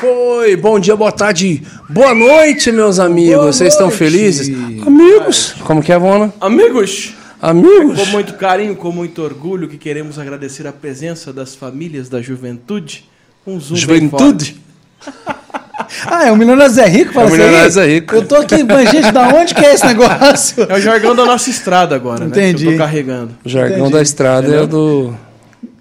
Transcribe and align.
Foi! 0.00 0.56
Bom 0.56 0.78
dia, 0.78 0.96
boa 0.96 1.12
tarde, 1.12 1.62
boa 1.88 2.14
noite, 2.14 2.72
meus 2.72 2.98
amigos. 2.98 3.34
Boa 3.36 3.52
Vocês 3.52 3.72
estão 3.72 3.90
felizes? 3.90 4.48
Amigos! 4.84 5.54
Como 5.64 5.82
que 5.82 5.92
é, 5.92 5.98
Vona? 5.98 6.32
Amigos, 6.40 7.14
Amigos! 7.40 7.98
com 7.98 8.06
muito 8.06 8.34
carinho, 8.34 8.74
com 8.74 8.90
muito 8.90 9.22
orgulho, 9.22 9.68
que 9.68 9.78
queremos 9.78 10.18
agradecer 10.18 10.66
a 10.66 10.72
presença 10.72 11.32
das 11.32 11.54
famílias 11.54 12.08
da 12.08 12.20
juventude. 12.20 13.08
Um 13.46 13.60
zoom 13.60 13.76
Juventude? 13.76 14.60
Ah, 16.06 16.26
é 16.26 16.32
o 16.32 16.36
Milionário 16.36 16.72
Zé 16.72 16.86
Rico, 16.86 17.12
fala 17.12 17.28
É 17.28 17.30
o 17.30 17.34
isso 17.34 17.40
aí? 17.40 17.46
Milionário 17.46 17.72
Zé 17.72 17.86
Rico. 17.86 18.14
Eu 18.14 18.26
tô 18.26 18.34
aqui, 18.36 18.62
mas 18.64 18.90
gente, 18.90 19.10
da 19.12 19.28
onde 19.28 19.54
que 19.54 19.64
é 19.64 19.74
esse 19.74 19.86
negócio? 19.86 20.66
É 20.68 20.74
o 20.74 20.80
jargão 20.80 21.14
da 21.14 21.24
nossa 21.24 21.48
estrada 21.50 21.94
agora, 21.94 22.24
né? 22.24 22.30
Que 22.30 22.40
Entendi. 22.40 22.66
eu 22.66 22.72
tô 22.72 22.78
carregando. 22.78 23.30
O 23.44 23.48
jargão 23.48 23.78
Entendi. 23.78 23.92
da 23.92 24.02
estrada 24.02 24.54
é 24.54 24.60
o 24.62 24.66
do 24.66 25.14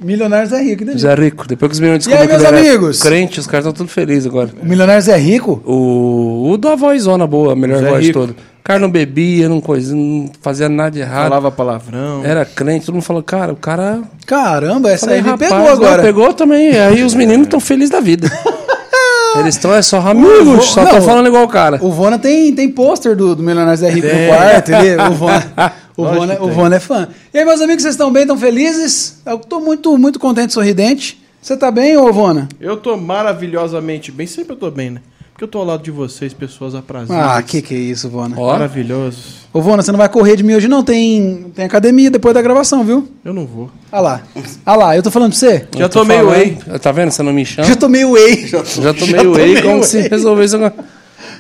Milionário 0.04 0.48
Zé 0.50 0.62
Rico, 0.62 0.84
entendi. 0.84 1.02
Zé 1.02 1.14
Rico. 1.16 1.48
Depois 1.48 1.70
que 1.70 1.74
os 1.74 1.80
meninos 1.80 2.06
E 2.06 2.14
aí, 2.14 2.18
descobriram 2.28 2.38
que 2.40 2.44
meus 2.44 2.58
ele 2.60 2.68
era 2.68 2.76
amigos? 2.78 3.02
crente, 3.02 3.40
os 3.40 3.48
caras 3.48 3.66
estão 3.66 3.74
tudo 3.74 3.90
felizes 3.90 4.26
agora. 4.28 4.50
O 4.62 4.66
Milionário 4.66 5.02
Zé 5.02 5.16
Rico? 5.18 5.62
O, 5.66 6.52
o 6.52 6.58
da 6.58 6.76
vozona 6.76 7.26
boa, 7.28 7.54
a 7.54 7.56
melhor 7.56 7.80
Zé 7.82 7.90
voz 7.90 8.02
de 8.02 8.08
Rico. 8.08 8.20
toda. 8.20 8.32
O 8.34 8.64
cara 8.64 8.80
não 8.80 8.90
bebia, 8.90 9.50
não, 9.50 9.60
coisa, 9.60 9.94
não 9.94 10.30
fazia 10.42 10.70
nada 10.70 10.92
de 10.92 11.00
errado. 11.02 11.24
Falava 11.24 11.52
palavrão. 11.52 12.22
Era 12.24 12.46
crente, 12.46 12.86
todo 12.86 12.96
mundo 12.96 13.04
falou, 13.04 13.22
cara, 13.22 13.52
o 13.52 13.58
cara. 13.58 14.02
Caramba, 14.26 14.90
essa 14.90 15.08
Falei, 15.08 15.22
aí 15.22 15.32
me 15.32 15.38
pegou 15.38 15.58
não, 15.58 15.68
agora. 15.68 16.02
Pegou 16.02 16.34
também. 16.34 16.72
Aí 16.80 17.04
os 17.04 17.14
meninos 17.14 17.48
estão 17.48 17.60
felizes 17.60 17.90
da 17.90 18.00
vida. 18.00 18.32
Eles 19.40 19.56
estão 19.56 19.74
é 19.74 19.82
só 19.82 20.00
amigos, 20.00 20.66
só 20.66 20.84
estão 20.84 21.02
falando 21.02 21.28
igual 21.28 21.44
o 21.44 21.48
cara. 21.48 21.80
O 21.82 21.92
Vona 21.92 22.20
tem, 22.20 22.54
tem 22.54 22.70
pôster 22.70 23.16
do, 23.16 23.36
do 23.36 23.44
Milionário 23.44 23.78
Zé 23.78 23.90
Rico 23.90 24.08
Tem. 24.08 24.22
no 24.22 24.28
quarto, 24.28 24.72
ele, 24.72 25.02
o 25.02 25.14
Vona, 25.14 25.54
o, 25.98 26.04
Vona, 26.06 26.38
o. 26.42 26.48
Vona 26.50 26.76
é 26.76 26.80
fã. 26.80 27.08
E 27.34 27.38
aí, 27.40 27.46
meus 27.46 27.62
amigos, 27.62 27.84
vocês 27.84 27.96
estão 27.96 28.12
bem, 28.12 28.24
estão 28.24 28.38
felizes? 28.38 29.22
Eu 29.26 29.40
tô 29.40 29.60
muito, 29.60 29.98
muito 29.98 30.20
contente, 30.20 30.54
sorridente. 30.54 31.22
Você 31.42 31.58
tá 31.58 31.70
bem, 31.70 31.98
ô 31.98 32.12
Vona? 32.14 32.48
Eu 32.60 32.78
tô 32.78 32.96
maravilhosamente 32.96 34.12
bem, 34.12 34.26
sempre 34.26 34.54
eu 34.54 34.58
tô 34.58 34.72
bem, 34.72 34.92
né? 34.92 35.02
Porque 35.44 35.58
eu 35.58 35.60
tô 35.60 35.60
ao 35.60 35.66
lado 35.66 35.84
de 35.84 35.92
vocês, 35.92 36.34
pessoas 36.34 36.74
aprazíveis. 36.74 37.20
Ah, 37.20 37.42
que 37.42 37.62
que 37.62 37.76
é 37.76 37.78
isso, 37.78 38.08
Vona? 38.10 38.34
Ó, 38.40 38.54
Maravilhosos. 38.54 39.44
Ô 39.52 39.62
Vona, 39.62 39.84
você 39.84 39.92
não 39.92 39.98
vai 40.00 40.08
correr 40.08 40.38
de 40.38 40.44
mim 40.44 40.54
hoje 40.54 40.70
não, 40.70 40.82
tem, 40.84 41.52
tem 41.54 41.66
academia 41.66 42.10
depois 42.10 42.34
da 42.34 42.42
gravação, 42.42 42.82
viu? 42.86 43.10
Eu 43.26 43.34
não 43.34 43.46
vou. 43.46 43.70
Ah 43.92 44.00
lá, 44.00 44.22
ah 44.66 44.76
lá, 44.76 44.96
eu 44.96 45.04
tô 45.04 45.12
falando 45.12 45.32
pra 45.32 45.40
você? 45.40 45.68
Já 45.78 45.90
tomei 45.90 46.18
falando. 46.18 46.32
whey. 46.34 46.58
Tá 46.82 46.94
vendo? 46.94 47.12
Você 47.12 47.22
não 47.24 47.34
me 47.34 47.46
chama. 47.46 47.68
Já 47.68 47.76
tomei 47.76 48.06
whey. 48.06 48.48
Já 48.48 48.64
tomei 48.64 48.94
já 49.22 49.22
whey, 49.22 49.24
tomei 49.24 49.62
como 49.62 49.76
whey. 49.76 49.84
se 49.84 50.08
resolvesse 50.08 50.56
agora. 50.56 50.74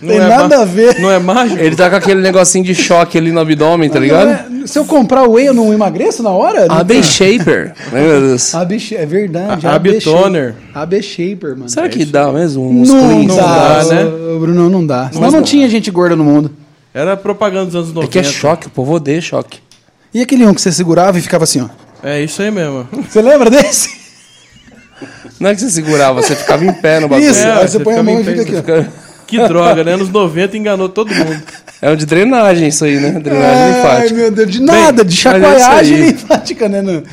Tem 0.07 0.19
nada 0.19 0.57
ma- 0.57 0.61
a 0.63 0.65
ver. 0.65 0.99
Não 0.99 1.11
é 1.11 1.19
mágico? 1.19 1.59
Ele 1.61 1.75
tá 1.75 1.89
com 1.89 1.95
aquele 1.95 2.21
negocinho 2.21 2.63
de 2.63 2.73
choque 2.75 3.17
ali 3.17 3.31
no 3.31 3.39
abdômen, 3.39 3.89
tá 3.89 3.99
ligado? 3.99 4.49
Não 4.49 4.63
é- 4.63 4.67
se 4.67 4.77
eu 4.79 4.85
comprar 4.85 5.27
whey, 5.27 5.47
eu 5.47 5.53
não 5.53 5.73
emagreço 5.73 6.23
na 6.23 6.29
hora? 6.29 6.67
Não 6.67 6.77
AB 6.77 7.03
Shaper. 7.03 7.73
Meu 7.91 8.21
Deus. 8.21 8.53
AB 8.55 8.77
é 8.95 9.05
verdade. 9.05 9.67
A- 9.67 9.75
AB 9.75 9.99
Toner. 10.01 10.55
AB 10.73 11.01
Shaper, 11.01 11.49
mano. 11.57 11.69
Será 11.69 11.89
que 11.89 12.05
dá 12.05 12.31
mesmo 12.31 12.63
um 12.63 12.73
Não 12.73 12.79
musculinho? 12.79 13.35
dá, 13.35 13.83
dá, 13.83 13.85
né? 13.93 14.03
Bruno, 14.39 14.69
não 14.69 14.85
dá. 14.85 15.07
Senão 15.09 15.21
Mas 15.21 15.33
não 15.33 15.39
não. 15.39 15.45
tinha 15.45 15.67
gente 15.69 15.89
gorda 15.91 16.15
no 16.15 16.23
mundo. 16.23 16.51
Era 16.93 17.17
propaganda 17.17 17.65
dos 17.65 17.75
anos 17.75 17.93
90. 17.93 18.05
É 18.05 18.11
que 18.11 18.19
é 18.19 18.23
choque, 18.31 18.67
o 18.67 18.69
povo 18.69 18.93
odeia 18.93 19.19
choque. 19.19 19.59
E 20.13 20.21
aquele 20.21 20.45
um 20.45 20.53
que 20.53 20.61
você 20.61 20.71
segurava 20.71 21.17
e 21.17 21.21
ficava 21.21 21.43
assim, 21.43 21.61
ó. 21.61 21.67
É 22.07 22.21
isso 22.21 22.41
aí 22.41 22.51
mesmo. 22.51 22.87
Você 23.09 23.21
lembra 23.21 23.49
desse? 23.49 23.89
Não 25.39 25.49
é 25.49 25.55
que 25.55 25.61
você 25.61 25.69
segurava, 25.71 26.21
você 26.21 26.35
ficava 26.35 26.63
em 26.63 26.71
pé 26.71 26.99
no 26.99 27.07
bagulho. 27.07 27.29
Isso, 27.29 27.39
É, 27.39 27.51
aí 27.51 27.67
você 27.67 27.77
você 27.77 27.83
põe 27.83 27.95
a 27.97 28.03
mão 28.03 28.19
e 28.21 28.23
fica 28.23 28.41
aqui. 28.43 28.55
Fica- 28.55 28.87
Que 29.39 29.47
droga, 29.47 29.83
né? 29.83 29.93
Anos 29.93 30.09
90 30.09 30.57
enganou 30.57 30.89
todo 30.89 31.13
mundo. 31.13 31.41
É 31.81 31.89
um 31.91 31.95
de 31.95 32.05
drenagem 32.05 32.67
isso 32.67 32.85
aí, 32.85 32.99
né? 32.99 33.11
Drenagem 33.19 33.61
Ai, 33.63 33.73
linfática. 33.75 34.13
meu 34.15 34.31
Deus, 34.31 34.51
de 34.51 34.61
nada, 34.61 35.03
de 35.03 35.09
mas 35.09 35.13
é 35.13 35.21
chacoalhagem 35.21 35.95
aí. 35.97 36.11
linfática, 36.11 36.69
né? 36.69 37.03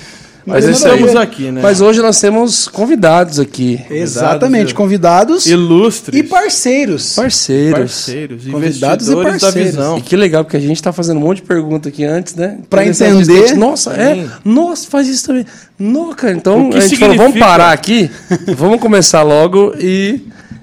Mas 0.47 0.65
é 0.65 0.69
aí. 0.69 0.73
Estamos 0.75 1.17
aqui, 1.17 1.51
né? 1.51 1.61
Mas 1.63 1.81
hoje 1.81 2.01
nós 2.01 2.19
temos 2.21 2.67
convidados 2.67 3.39
aqui. 3.39 3.81
Exatamente, 3.91 4.75
convidados 4.75 5.47
Ilustres. 5.47 6.19
e 6.19 6.23
parceiros. 6.23 7.15
Parceiros. 7.15 7.79
parceiros, 7.79 8.45
Convidados 8.47 9.09
e 9.09 9.15
parceiros. 9.17 9.71
visão. 9.73 9.99
E 9.99 10.01
que 10.01 10.17
legal, 10.17 10.45
porque 10.45 10.57
a 10.57 10.61
gente 10.61 10.83
tá 10.83 10.93
fazendo 10.93 11.19
um 11.19 11.21
monte 11.21 11.37
de 11.39 11.43
pergunta 11.43 11.89
aqui 11.89 12.05
antes, 12.05 12.35
né? 12.35 12.59
Pra 12.71 12.83
Interessante 12.85 13.31
entender. 13.31 13.55
Nossa, 13.57 13.93
é. 13.93 14.27
Nossa, 14.45 14.89
faz 14.89 15.09
isso 15.09 15.27
também. 15.27 15.45
No, 15.79 16.15
cara, 16.15 16.33
então 16.33 16.71
a 16.75 16.81
gente 16.81 16.97
falou, 16.97 17.17
vamos 17.17 17.33
significa? 17.33 17.47
parar 17.47 17.73
aqui, 17.73 18.11
vamos 18.57 18.81
começar 18.81 19.23
logo 19.23 19.75
e. 19.79 20.21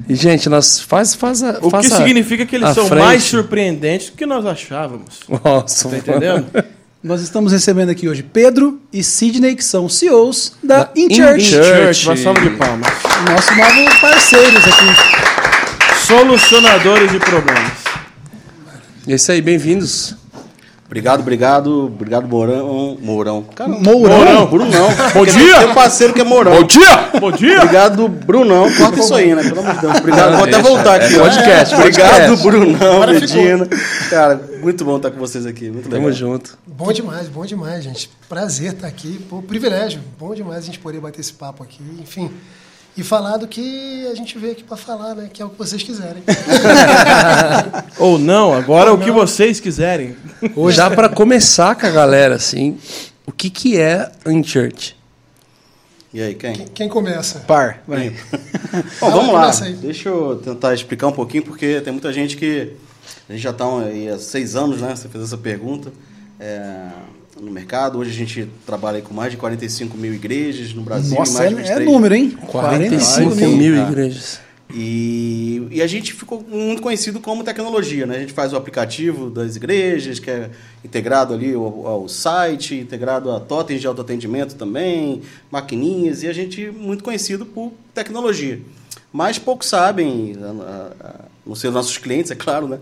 E, 0.09 0.15
gente, 0.15 0.47
nós 0.47 0.79
faz, 0.79 1.13
faz 1.13 1.43
a. 1.43 1.59
O 1.61 1.69
que 1.71 1.89
significa 1.89 2.45
que 2.45 2.55
eles 2.55 2.73
são 2.73 2.87
frente. 2.87 3.03
mais 3.03 3.23
surpreendentes 3.23 4.09
do 4.09 4.15
que 4.15 4.25
nós 4.25 4.45
achávamos. 4.45 5.19
Nossa, 5.43 5.89
Tá 5.89 5.97
entendendo? 5.97 6.45
Nós 7.03 7.21
estamos 7.21 7.51
recebendo 7.53 7.89
aqui 7.89 8.09
hoje 8.09 8.23
Pedro 8.23 8.81
e 8.91 9.03
Sidney, 9.03 9.55
que 9.55 9.63
são 9.63 9.87
CEOs 9.87 10.53
da 10.63 10.85
Da 10.85 10.89
InChurch. 10.95 11.45
In 11.45 11.51
Church. 11.51 11.95
Church, 11.95 12.07
uma 12.07 12.17
salva 12.17 12.41
de 12.41 12.49
palmas. 12.57 12.89
Nossos 13.29 13.55
novos 13.55 13.99
parceiros 13.99 14.63
aqui. 14.65 16.05
Solucionadores 16.07 17.11
de 17.11 17.19
problemas. 17.19 17.71
É 19.07 19.13
isso 19.13 19.31
aí, 19.31 19.41
bem-vindos. 19.41 20.15
Obrigado, 20.87 21.19
obrigado, 21.19 21.85
obrigado, 21.85 22.27
Mourão. 22.29 22.97
Mourão. 23.01 23.43
Cara, 23.53 23.69
Mourão? 23.69 24.47
Brunão. 24.47 24.87
Bom 25.13 25.25
dia! 25.25 25.59
Tem 25.59 25.67
um 25.67 25.73
parceiro 25.73 26.13
que 26.13 26.21
é 26.21 26.23
Mourão. 26.23 26.53
Bom 26.53 26.63
dia! 26.63 27.09
Bom 27.19 27.29
dia! 27.29 27.61
Obrigado, 27.61 28.07
Brunão. 28.07 28.73
Corta 28.73 29.01
isso 29.01 29.13
aí, 29.13 29.35
né? 29.35 29.43
Pelo 29.43 29.59
amor 29.59 29.75
de 29.75 29.81
Deus. 29.81 29.97
Obrigado. 29.97 30.35
Vou 30.37 30.45
até 30.45 30.61
voltar 30.61 30.95
aqui. 30.95 31.15
É 31.15 31.19
ó. 31.19 31.23
podcast, 31.23 31.75
Obrigado, 31.75 32.27
podcast. 32.27 32.47
Brunão, 32.47 33.05
Medina. 33.05 33.67
Cara, 34.09 34.41
muito 34.61 34.85
bom 34.85 34.95
estar 34.95 35.11
com 35.11 35.19
vocês 35.19 35.45
aqui. 35.45 35.69
Muito 35.69 35.89
legal. 35.89 36.03
Tamo 36.03 36.13
junto. 36.13 36.57
Bom 36.65 36.93
demais, 36.93 37.27
bom 37.27 37.45
demais, 37.45 37.83
gente. 37.83 38.09
Prazer 38.29 38.71
estar 38.71 38.87
aqui. 38.87 39.19
Pô, 39.29 39.41
privilégio. 39.41 39.99
Bom 40.17 40.33
demais 40.33 40.59
a 40.59 40.65
gente 40.67 40.79
poder 40.79 41.01
bater 41.01 41.19
esse 41.19 41.33
papo 41.33 41.63
aqui. 41.63 41.83
Enfim. 41.99 42.31
E 42.97 43.03
falar 43.03 43.37
do 43.37 43.47
que 43.47 44.07
a 44.11 44.15
gente 44.15 44.39
veio 44.39 44.53
aqui 44.53 44.63
para 44.63 44.75
falar, 44.75 45.13
né? 45.13 45.29
Que 45.31 45.39
é 45.39 45.45
o 45.45 45.49
que 45.49 45.57
vocês 45.59 45.83
quiserem. 45.83 46.23
Ou 47.99 48.17
não, 48.17 48.51
agora 48.51 48.91
o 48.91 48.97
que 48.97 49.11
vocês 49.11 49.59
quiserem. 49.59 50.15
Hoje 50.55 50.77
dá 50.77 50.89
pra 50.89 51.07
começar 51.07 51.75
com 51.75 51.85
a 51.85 51.91
galera, 51.91 52.33
assim, 52.33 52.79
o 53.23 53.31
que 53.31 53.51
que 53.51 53.79
é 53.79 54.11
InChurch? 54.25 54.97
E 56.11 56.19
aí, 56.19 56.33
quem? 56.33 56.53
Quem 56.73 56.89
começa? 56.89 57.41
Par. 57.41 57.83
Vai. 57.87 58.09
Bom, 58.99 59.11
vamos 59.11 59.33
lá. 59.33 59.51
Deixa 59.79 60.09
eu 60.09 60.37
tentar 60.43 60.73
explicar 60.73 61.05
um 61.05 61.11
pouquinho, 61.11 61.43
porque 61.43 61.79
tem 61.81 61.93
muita 61.93 62.11
gente 62.11 62.35
que. 62.35 62.73
A 63.29 63.33
gente 63.33 63.43
já 63.43 63.51
está 63.51 63.65
aí 63.79 64.09
há 64.09 64.17
seis 64.17 64.55
anos, 64.55 64.81
né? 64.81 64.95
Você 64.95 65.07
fez 65.07 65.23
essa 65.23 65.37
pergunta. 65.37 65.93
é, 66.39 66.87
no 67.41 67.51
mercado. 67.51 67.99
Hoje 67.99 68.11
a 68.11 68.13
gente 68.13 68.47
trabalha 68.65 69.01
com 69.01 69.13
mais 69.13 69.31
de 69.31 69.37
45 69.37 69.97
mil 69.97 70.13
igrejas 70.13 70.73
no 70.73 70.81
Brasil. 70.81 71.17
Nossa, 71.17 71.39
mais 71.39 71.51
é, 71.51 71.55
de 71.55 71.61
é 71.61 71.63
23 71.63 71.89
número, 71.91 72.15
hein? 72.15 72.31
45 72.47 73.35
mil. 73.35 73.57
mil 73.57 73.83
Ah. 73.83 73.87
igrejas. 73.89 74.39
E, 74.73 75.65
e 75.71 75.81
a 75.81 75.87
gente 75.87 76.11
ficou 76.13 76.45
muito 76.45 76.81
conhecido 76.81 77.21
como 77.21 77.41
tecnologia, 77.43 78.05
né? 78.05 78.17
A 78.17 78.19
gente 78.19 78.33
faz 78.33 78.51
o 78.51 78.57
aplicativo 78.57 79.29
das 79.29 79.55
igrejas, 79.55 80.19
que 80.19 80.29
é 80.29 80.49
integrado 80.83 81.33
ali 81.33 81.53
ao, 81.53 81.87
ao 81.87 82.09
site, 82.09 82.75
integrado 82.75 83.31
a 83.31 83.39
totens 83.39 83.79
de 83.79 83.87
autoatendimento 83.87 84.55
também, 84.55 85.21
maquininhas, 85.49 86.21
e 86.23 86.27
a 86.27 86.33
gente 86.33 86.69
muito 86.69 87.01
conhecido 87.01 87.45
por 87.45 87.71
tecnologia. 87.93 88.59
Mas 89.11 89.39
poucos 89.39 89.69
sabem, 89.69 90.35
a, 90.41 90.63
a, 90.63 91.07
a 91.09 91.15
não 91.45 91.55
ser 91.55 91.69
os 91.69 91.73
nossos 91.73 91.97
clientes, 91.97 92.29
é 92.29 92.35
claro, 92.35 92.67
né? 92.67 92.79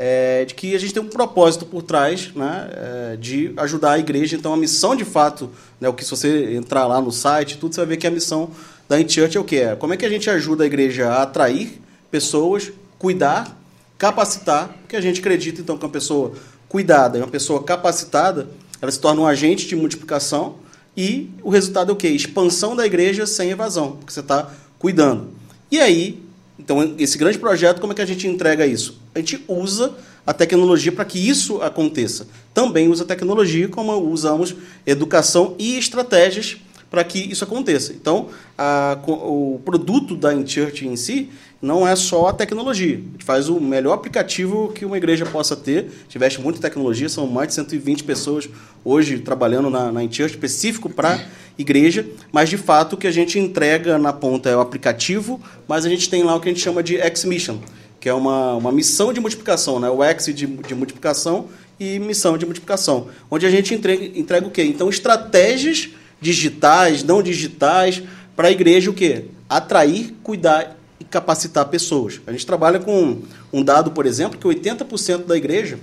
É, 0.00 0.44
de 0.44 0.54
que 0.54 0.76
a 0.76 0.78
gente 0.78 0.94
tem 0.94 1.02
um 1.02 1.08
propósito 1.08 1.66
por 1.66 1.82
trás 1.82 2.32
né, 2.32 2.70
é, 2.72 3.16
de 3.16 3.52
ajudar 3.56 3.92
a 3.92 3.98
igreja. 3.98 4.36
Então, 4.36 4.54
a 4.54 4.56
missão 4.56 4.94
de 4.94 5.04
fato, 5.04 5.50
né, 5.80 5.88
o 5.88 5.92
que 5.92 6.04
se 6.04 6.10
você 6.10 6.54
entrar 6.54 6.86
lá 6.86 7.00
no 7.00 7.10
site, 7.10 7.58
tudo 7.58 7.74
você 7.74 7.80
vai 7.80 7.88
ver 7.88 7.96
que 7.96 8.06
a 8.06 8.10
missão 8.10 8.50
da 8.88 9.00
InChurch 9.00 9.36
é 9.36 9.40
o 9.40 9.44
que 9.44 9.56
é. 9.56 9.74
Como 9.74 9.92
é 9.92 9.96
que 9.96 10.06
a 10.06 10.08
gente 10.08 10.30
ajuda 10.30 10.62
a 10.62 10.66
igreja 10.66 11.08
a 11.08 11.22
atrair 11.22 11.80
pessoas, 12.12 12.70
cuidar, 12.96 13.60
capacitar, 13.98 14.68
porque 14.80 14.94
a 14.94 15.00
gente 15.00 15.18
acredita 15.18 15.60
então 15.60 15.76
que 15.76 15.84
uma 15.84 15.90
pessoa 15.90 16.32
cuidada 16.68 17.18
uma 17.18 17.26
pessoa 17.26 17.62
capacitada, 17.62 18.48
ela 18.80 18.92
se 18.92 19.00
torna 19.00 19.22
um 19.22 19.26
agente 19.26 19.66
de 19.66 19.74
multiplicação 19.74 20.56
e 20.96 21.30
o 21.42 21.50
resultado 21.50 21.90
é 21.90 21.92
o 21.92 21.96
quê? 21.96 22.08
Expansão 22.08 22.76
da 22.76 22.84
igreja 22.84 23.26
sem 23.26 23.50
evasão, 23.50 23.92
porque 23.92 24.12
você 24.12 24.20
está 24.20 24.50
cuidando. 24.78 25.28
E 25.70 25.80
aí, 25.80 26.22
então, 26.58 26.94
esse 26.98 27.16
grande 27.16 27.38
projeto, 27.38 27.80
como 27.80 27.92
é 27.92 27.96
que 27.96 28.02
a 28.02 28.06
gente 28.06 28.26
entrega 28.26 28.66
isso? 28.66 28.97
A 29.18 29.20
gente 29.20 29.42
usa 29.48 29.92
a 30.26 30.32
tecnologia 30.32 30.92
para 30.92 31.04
que 31.04 31.18
isso 31.18 31.60
aconteça. 31.62 32.26
Também 32.54 32.88
usa 32.88 33.04
tecnologia, 33.04 33.68
como 33.68 33.92
usamos 33.96 34.54
educação 34.86 35.54
e 35.58 35.76
estratégias 35.78 36.58
para 36.90 37.04
que 37.04 37.18
isso 37.18 37.44
aconteça. 37.44 37.92
Então, 37.92 38.28
a- 38.56 38.96
o 39.06 39.60
produto 39.64 40.16
da 40.16 40.32
InChurch 40.32 40.86
em 40.86 40.96
si 40.96 41.28
não 41.60 41.86
é 41.86 41.94
só 41.96 42.28
a 42.28 42.32
tecnologia. 42.32 42.94
A 42.96 43.12
gente 43.12 43.24
faz 43.24 43.48
o 43.48 43.60
melhor 43.60 43.92
aplicativo 43.92 44.72
que 44.74 44.84
uma 44.84 44.96
igreja 44.96 45.26
possa 45.26 45.54
ter. 45.56 45.78
A 45.78 46.02
gente 46.04 46.16
investe 46.16 46.40
muito 46.40 46.56
em 46.58 46.60
tecnologia, 46.62 47.08
são 47.08 47.26
mais 47.26 47.48
de 47.48 47.54
120 47.54 48.04
pessoas 48.04 48.48
hoje 48.84 49.18
trabalhando 49.18 49.68
na, 49.68 49.90
na 49.92 50.04
específico 50.04 50.88
para 50.88 51.20
igreja, 51.58 52.06
mas 52.32 52.48
de 52.48 52.56
fato 52.56 52.92
o 52.94 52.96
que 52.96 53.06
a 53.06 53.10
gente 53.10 53.38
entrega 53.38 53.98
na 53.98 54.12
ponta 54.12 54.48
é 54.48 54.56
o 54.56 54.60
aplicativo, 54.60 55.40
mas 55.66 55.84
a 55.84 55.88
gente 55.88 56.08
tem 56.08 56.22
lá 56.22 56.36
o 56.36 56.40
que 56.40 56.48
a 56.48 56.52
gente 56.52 56.62
chama 56.62 56.82
de 56.82 56.96
X-Mission, 56.98 57.58
que 58.00 58.08
é 58.08 58.14
uma, 58.14 58.54
uma 58.54 58.72
missão 58.72 59.12
de 59.12 59.20
multiplicação, 59.20 59.80
né? 59.80 59.90
o 59.90 60.02
X 60.02 60.26
de, 60.26 60.46
de 60.46 60.74
multiplicação 60.74 61.48
e 61.78 61.98
missão 61.98 62.36
de 62.36 62.44
multiplicação, 62.44 63.08
onde 63.30 63.46
a 63.46 63.50
gente 63.50 63.74
entrega, 63.74 64.04
entrega 64.18 64.46
o 64.46 64.50
quê? 64.50 64.62
Então, 64.64 64.88
estratégias 64.88 65.90
digitais, 66.20 67.02
não 67.02 67.22
digitais, 67.22 68.02
para 68.34 68.48
a 68.48 68.50
igreja 68.50 68.90
o 68.90 68.94
quê? 68.94 69.26
Atrair, 69.48 70.14
cuidar 70.22 70.76
e 71.00 71.04
capacitar 71.04 71.66
pessoas. 71.66 72.20
A 72.26 72.32
gente 72.32 72.46
trabalha 72.46 72.78
com 72.78 73.18
um 73.52 73.62
dado, 73.62 73.92
por 73.92 74.06
exemplo, 74.06 74.38
que 74.38 74.46
80% 74.46 75.24
da 75.24 75.36
igreja 75.36 75.78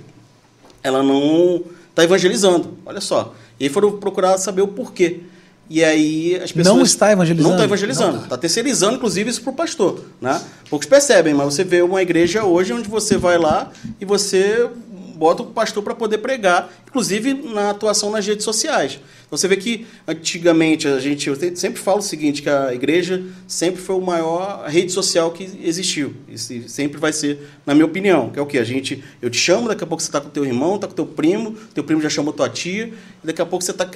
ela 0.82 1.02
não 1.02 1.62
está 1.90 2.04
evangelizando. 2.04 2.78
Olha 2.84 3.00
só. 3.00 3.34
E 3.58 3.64
aí 3.64 3.70
foram 3.70 3.98
procurar 3.98 4.38
saber 4.38 4.62
o 4.62 4.68
porquê. 4.68 5.20
E 5.68 5.82
aí 5.82 6.36
as 6.36 6.52
pessoas. 6.52 6.76
Não 6.76 6.82
está 6.84 7.12
evangelizando? 7.12 7.48
Não 7.48 7.56
está 7.56 7.64
evangelizando. 7.64 8.22
Está 8.22 8.36
terceirizando, 8.36 8.96
inclusive, 8.96 9.30
isso 9.30 9.42
para 9.42 9.50
o 9.50 9.54
pastor. 9.54 10.00
Né? 10.20 10.40
Poucos 10.70 10.88
percebem, 10.88 11.34
mas 11.34 11.54
você 11.54 11.64
vê 11.64 11.82
uma 11.82 12.00
igreja 12.02 12.44
hoje 12.44 12.72
onde 12.72 12.88
você 12.88 13.16
vai 13.16 13.38
lá 13.38 13.70
e 14.00 14.04
você 14.04 14.68
bota 15.16 15.42
o 15.42 15.46
pastor 15.46 15.82
para 15.82 15.94
poder 15.94 16.18
pregar, 16.18 16.70
inclusive 16.86 17.32
na 17.32 17.70
atuação 17.70 18.10
nas 18.10 18.26
redes 18.26 18.44
sociais. 18.44 19.00
Então 19.26 19.36
você 19.36 19.48
vê 19.48 19.56
que 19.56 19.86
antigamente 20.06 20.86
a 20.86 21.00
gente, 21.00 21.28
eu 21.28 21.36
sempre 21.56 21.80
falo 21.80 21.98
o 21.98 22.02
seguinte, 22.02 22.42
que 22.42 22.50
a 22.50 22.72
igreja 22.72 23.24
sempre 23.48 23.80
foi 23.80 23.96
o 23.96 24.00
maior 24.00 24.66
rede 24.68 24.92
social 24.92 25.30
que 25.30 25.58
existiu. 25.64 26.14
Isso 26.28 26.68
sempre 26.68 27.00
vai 27.00 27.12
ser, 27.12 27.48
na 27.64 27.74
minha 27.74 27.86
opinião, 27.86 28.30
que 28.30 28.38
é 28.38 28.42
o 28.42 28.46
que 28.46 28.58
a 28.58 28.64
gente, 28.64 29.02
eu 29.20 29.30
te 29.30 29.38
chamo, 29.38 29.68
daqui 29.68 29.82
a 29.82 29.86
pouco 29.86 30.02
você 30.02 30.08
está 30.08 30.20
com 30.20 30.28
teu 30.28 30.44
irmão, 30.44 30.76
está 30.76 30.86
com 30.86 30.94
teu 30.94 31.06
primo, 31.06 31.56
teu 31.74 31.82
primo 31.82 32.00
já 32.00 32.10
chamou 32.10 32.32
tua 32.32 32.48
tia, 32.48 32.92
e 33.24 33.26
daqui 33.26 33.40
a 33.40 33.46
pouco 33.46 33.64
você 33.64 33.70
está 33.70 33.86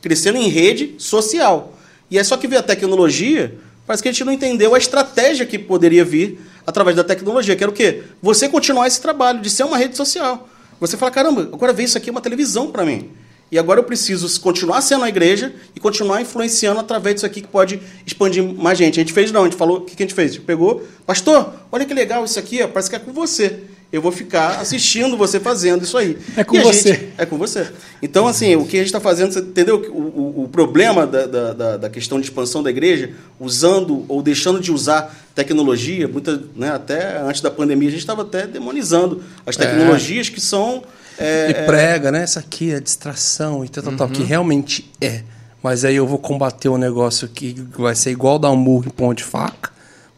crescendo 0.00 0.38
em 0.38 0.48
rede 0.48 0.94
social. 0.98 1.76
E 2.10 2.18
é 2.18 2.24
só 2.24 2.36
que 2.36 2.48
ver 2.48 2.56
a 2.56 2.62
tecnologia, 2.62 3.56
parece 3.86 4.02
que 4.02 4.08
a 4.08 4.12
gente 4.12 4.24
não 4.24 4.32
entendeu 4.32 4.74
a 4.74 4.78
estratégia 4.78 5.46
que 5.46 5.58
poderia 5.58 6.04
vir 6.04 6.40
através 6.66 6.96
da 6.96 7.04
tecnologia, 7.04 7.56
que 7.56 7.62
era 7.62 7.70
o 7.70 7.74
quê? 7.74 8.02
Você 8.22 8.48
continuar 8.48 8.86
esse 8.86 9.00
trabalho 9.00 9.40
de 9.40 9.50
ser 9.50 9.64
uma 9.64 9.76
rede 9.76 9.96
social. 9.96 10.48
Você 10.80 10.96
fala, 10.96 11.10
caramba, 11.10 11.42
agora 11.52 11.72
ver 11.72 11.84
isso 11.84 11.98
aqui 11.98 12.08
é 12.08 12.12
uma 12.12 12.20
televisão 12.20 12.70
para 12.70 12.84
mim. 12.84 13.10
E 13.52 13.58
agora 13.58 13.80
eu 13.80 13.84
preciso 13.84 14.40
continuar 14.40 14.80
sendo 14.80 15.04
a 15.04 15.08
igreja 15.08 15.52
e 15.74 15.80
continuar 15.80 16.22
influenciando 16.22 16.78
através 16.78 17.16
disso 17.16 17.26
aqui 17.26 17.40
que 17.40 17.48
pode 17.48 17.80
expandir 18.06 18.44
mais 18.44 18.78
gente. 18.78 19.00
A 19.00 19.02
gente 19.02 19.12
fez 19.12 19.32
não, 19.32 19.42
a 19.42 19.44
gente 19.44 19.56
falou, 19.56 19.78
o 19.78 19.80
que 19.80 20.00
a 20.00 20.06
gente 20.06 20.14
fez? 20.14 20.30
A 20.30 20.34
gente 20.34 20.44
pegou, 20.44 20.86
pastor, 21.04 21.52
olha 21.70 21.84
que 21.84 21.92
legal 21.92 22.24
isso 22.24 22.38
aqui, 22.38 22.62
ó, 22.62 22.68
parece 22.68 22.88
que 22.88 22.96
é 22.96 22.98
com 23.00 23.12
você. 23.12 23.60
Eu 23.92 24.00
vou 24.00 24.12
ficar 24.12 24.60
assistindo 24.60 25.16
você 25.16 25.40
fazendo 25.40 25.82
isso 25.82 25.98
aí. 25.98 26.16
É 26.36 26.44
com 26.44 26.60
você. 26.62 26.94
Gente, 26.94 27.12
é 27.18 27.26
com 27.26 27.36
você. 27.36 27.68
Então, 28.00 28.28
assim, 28.28 28.54
o 28.54 28.64
que 28.64 28.76
a 28.76 28.80
gente 28.80 28.86
está 28.86 29.00
fazendo, 29.00 29.32
você 29.32 29.40
entendeu? 29.40 29.80
O, 29.90 29.98
o, 29.98 30.44
o 30.44 30.48
problema 30.48 31.04
da, 31.04 31.26
da, 31.26 31.76
da, 31.76 31.90
questão 31.90 32.20
de 32.20 32.26
expansão 32.26 32.62
da 32.62 32.70
igreja, 32.70 33.10
usando 33.40 34.04
ou 34.06 34.22
deixando 34.22 34.60
de 34.60 34.70
usar 34.70 35.12
tecnologia, 35.34 36.06
muita, 36.06 36.40
né, 36.54 36.70
até 36.70 37.20
antes 37.20 37.40
da 37.40 37.50
pandemia, 37.50 37.88
a 37.88 37.90
gente 37.90 38.00
estava 38.00 38.22
até 38.22 38.46
demonizando 38.46 39.22
as 39.44 39.58
é. 39.58 39.66
tecnologias 39.66 40.28
é. 40.28 40.30
que 40.30 40.40
são 40.40 40.84
é, 41.20 41.48
e 41.48 41.50
é. 41.50 41.66
prega, 41.66 42.10
né? 42.10 42.24
Isso 42.24 42.38
aqui 42.38 42.72
é 42.72 42.80
distração 42.80 43.62
e 43.64 43.68
tal, 43.68 43.82
tal, 43.82 43.92
uhum. 43.92 43.98
tal, 43.98 44.08
que 44.08 44.22
realmente 44.22 44.90
é. 45.00 45.22
Mas 45.62 45.84
aí 45.84 45.94
eu 45.94 46.06
vou 46.06 46.18
combater 46.18 46.70
um 46.70 46.78
negócio 46.78 47.28
que 47.28 47.54
vai 47.76 47.94
ser 47.94 48.10
igual 48.10 48.38
dar 48.38 48.50
um 48.50 48.56
murro 48.56 48.86
em 48.86 48.90
pão 48.90 49.12
de 49.12 49.22
faca, 49.22 49.70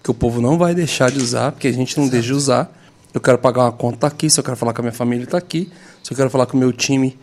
que 0.03 0.11
o 0.11 0.15
povo 0.15 0.41
não 0.41 0.57
vai 0.57 0.75
deixar 0.75 1.11
de 1.11 1.19
usar, 1.19 1.51
porque 1.51 1.67
a 1.67 1.73
gente 1.73 1.97
não 1.97 2.05
Exato. 2.05 2.13
deixa 2.13 2.27
de 2.29 2.35
usar. 2.35 2.82
Eu 3.13 3.21
quero 3.21 3.39
pagar 3.39 3.63
uma 3.63 3.73
conta 3.73 3.99
tá 3.99 4.07
aqui, 4.07 4.31
se 4.31 4.41
eu 4.41 4.45
quero 4.45 4.57
falar 4.57 4.73
com 4.73 4.81
a 4.81 4.85
minha 4.85 4.93
família 4.93 5.27
tá 5.27 5.39
aqui, 5.39 5.71
se 6.03 6.13
eu 6.13 6.17
quero 6.17 6.31
falar 6.31 6.47
com 6.47 6.57
o 6.57 6.61
meu 6.61 6.73
time 6.73 7.19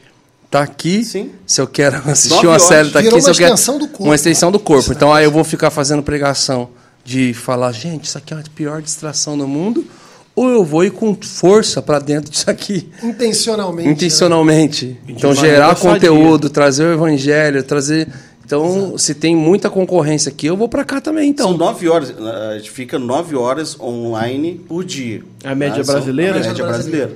tá 0.50 0.62
aqui, 0.62 1.04
Sim. 1.04 1.32
se 1.46 1.62
eu 1.62 1.68
quero 1.68 1.98
assistir 2.10 2.48
uma 2.48 2.60
série 2.60 2.90
tá 2.90 3.00
aqui, 3.00 3.10
uma 3.10 3.22
se 3.22 3.30
eu 3.30 3.36
quero 3.36 3.56
do 3.56 3.88
corpo. 3.88 4.04
uma 4.04 4.16
extensão 4.16 4.52
do 4.52 4.60
corpo. 4.60 4.92
Então 4.92 5.14
aí 5.14 5.26
eu 5.26 5.32
vou 5.32 5.44
ficar 5.44 5.70
fazendo 5.70 6.04
pregação 6.04 6.70
de 7.04 7.34
falar, 7.34 7.72
gente, 7.72 8.06
isso 8.06 8.18
aqui 8.18 8.34
é 8.34 8.38
a 8.38 8.44
pior 8.56 8.82
distração 8.82 9.38
do 9.38 9.48
mundo 9.48 9.86
ou 10.40 10.50
eu 10.50 10.64
vou 10.64 10.86
ir 10.86 10.92
com 10.92 11.14
força 11.22 11.82
para 11.82 12.00
dentro 12.00 12.32
disso 12.32 12.50
aqui. 12.50 12.90
Intencionalmente. 13.04 13.88
Né? 13.88 13.92
Intencionalmente. 13.94 14.86
Né? 14.86 14.98
Então, 15.10 15.36
gerar 15.36 15.76
conteúdo, 15.76 16.50
trazer 16.50 16.86
o 16.86 16.94
evangelho, 16.94 17.62
trazer. 17.62 18.08
Então, 18.50 18.66
Exato. 18.66 18.98
se 18.98 19.14
tem 19.14 19.36
muita 19.36 19.70
concorrência 19.70 20.32
aqui, 20.32 20.48
eu 20.48 20.58
vou 20.58 20.68
para 20.68 20.84
cá 20.84 21.00
também. 21.00 21.30
Então. 21.30 21.50
São 21.50 21.56
nove 21.56 21.88
horas, 21.88 22.12
a 22.20 22.58
gente 22.58 22.72
fica 22.72 22.98
nove 22.98 23.36
horas 23.36 23.80
online 23.80 24.60
por 24.68 24.84
dia. 24.84 25.22
A 25.44 25.54
média 25.54 25.84
tá? 25.84 25.92
brasileira? 25.92 26.38
A 26.38 26.40
média 26.40 26.66
brasileira. 26.66 27.16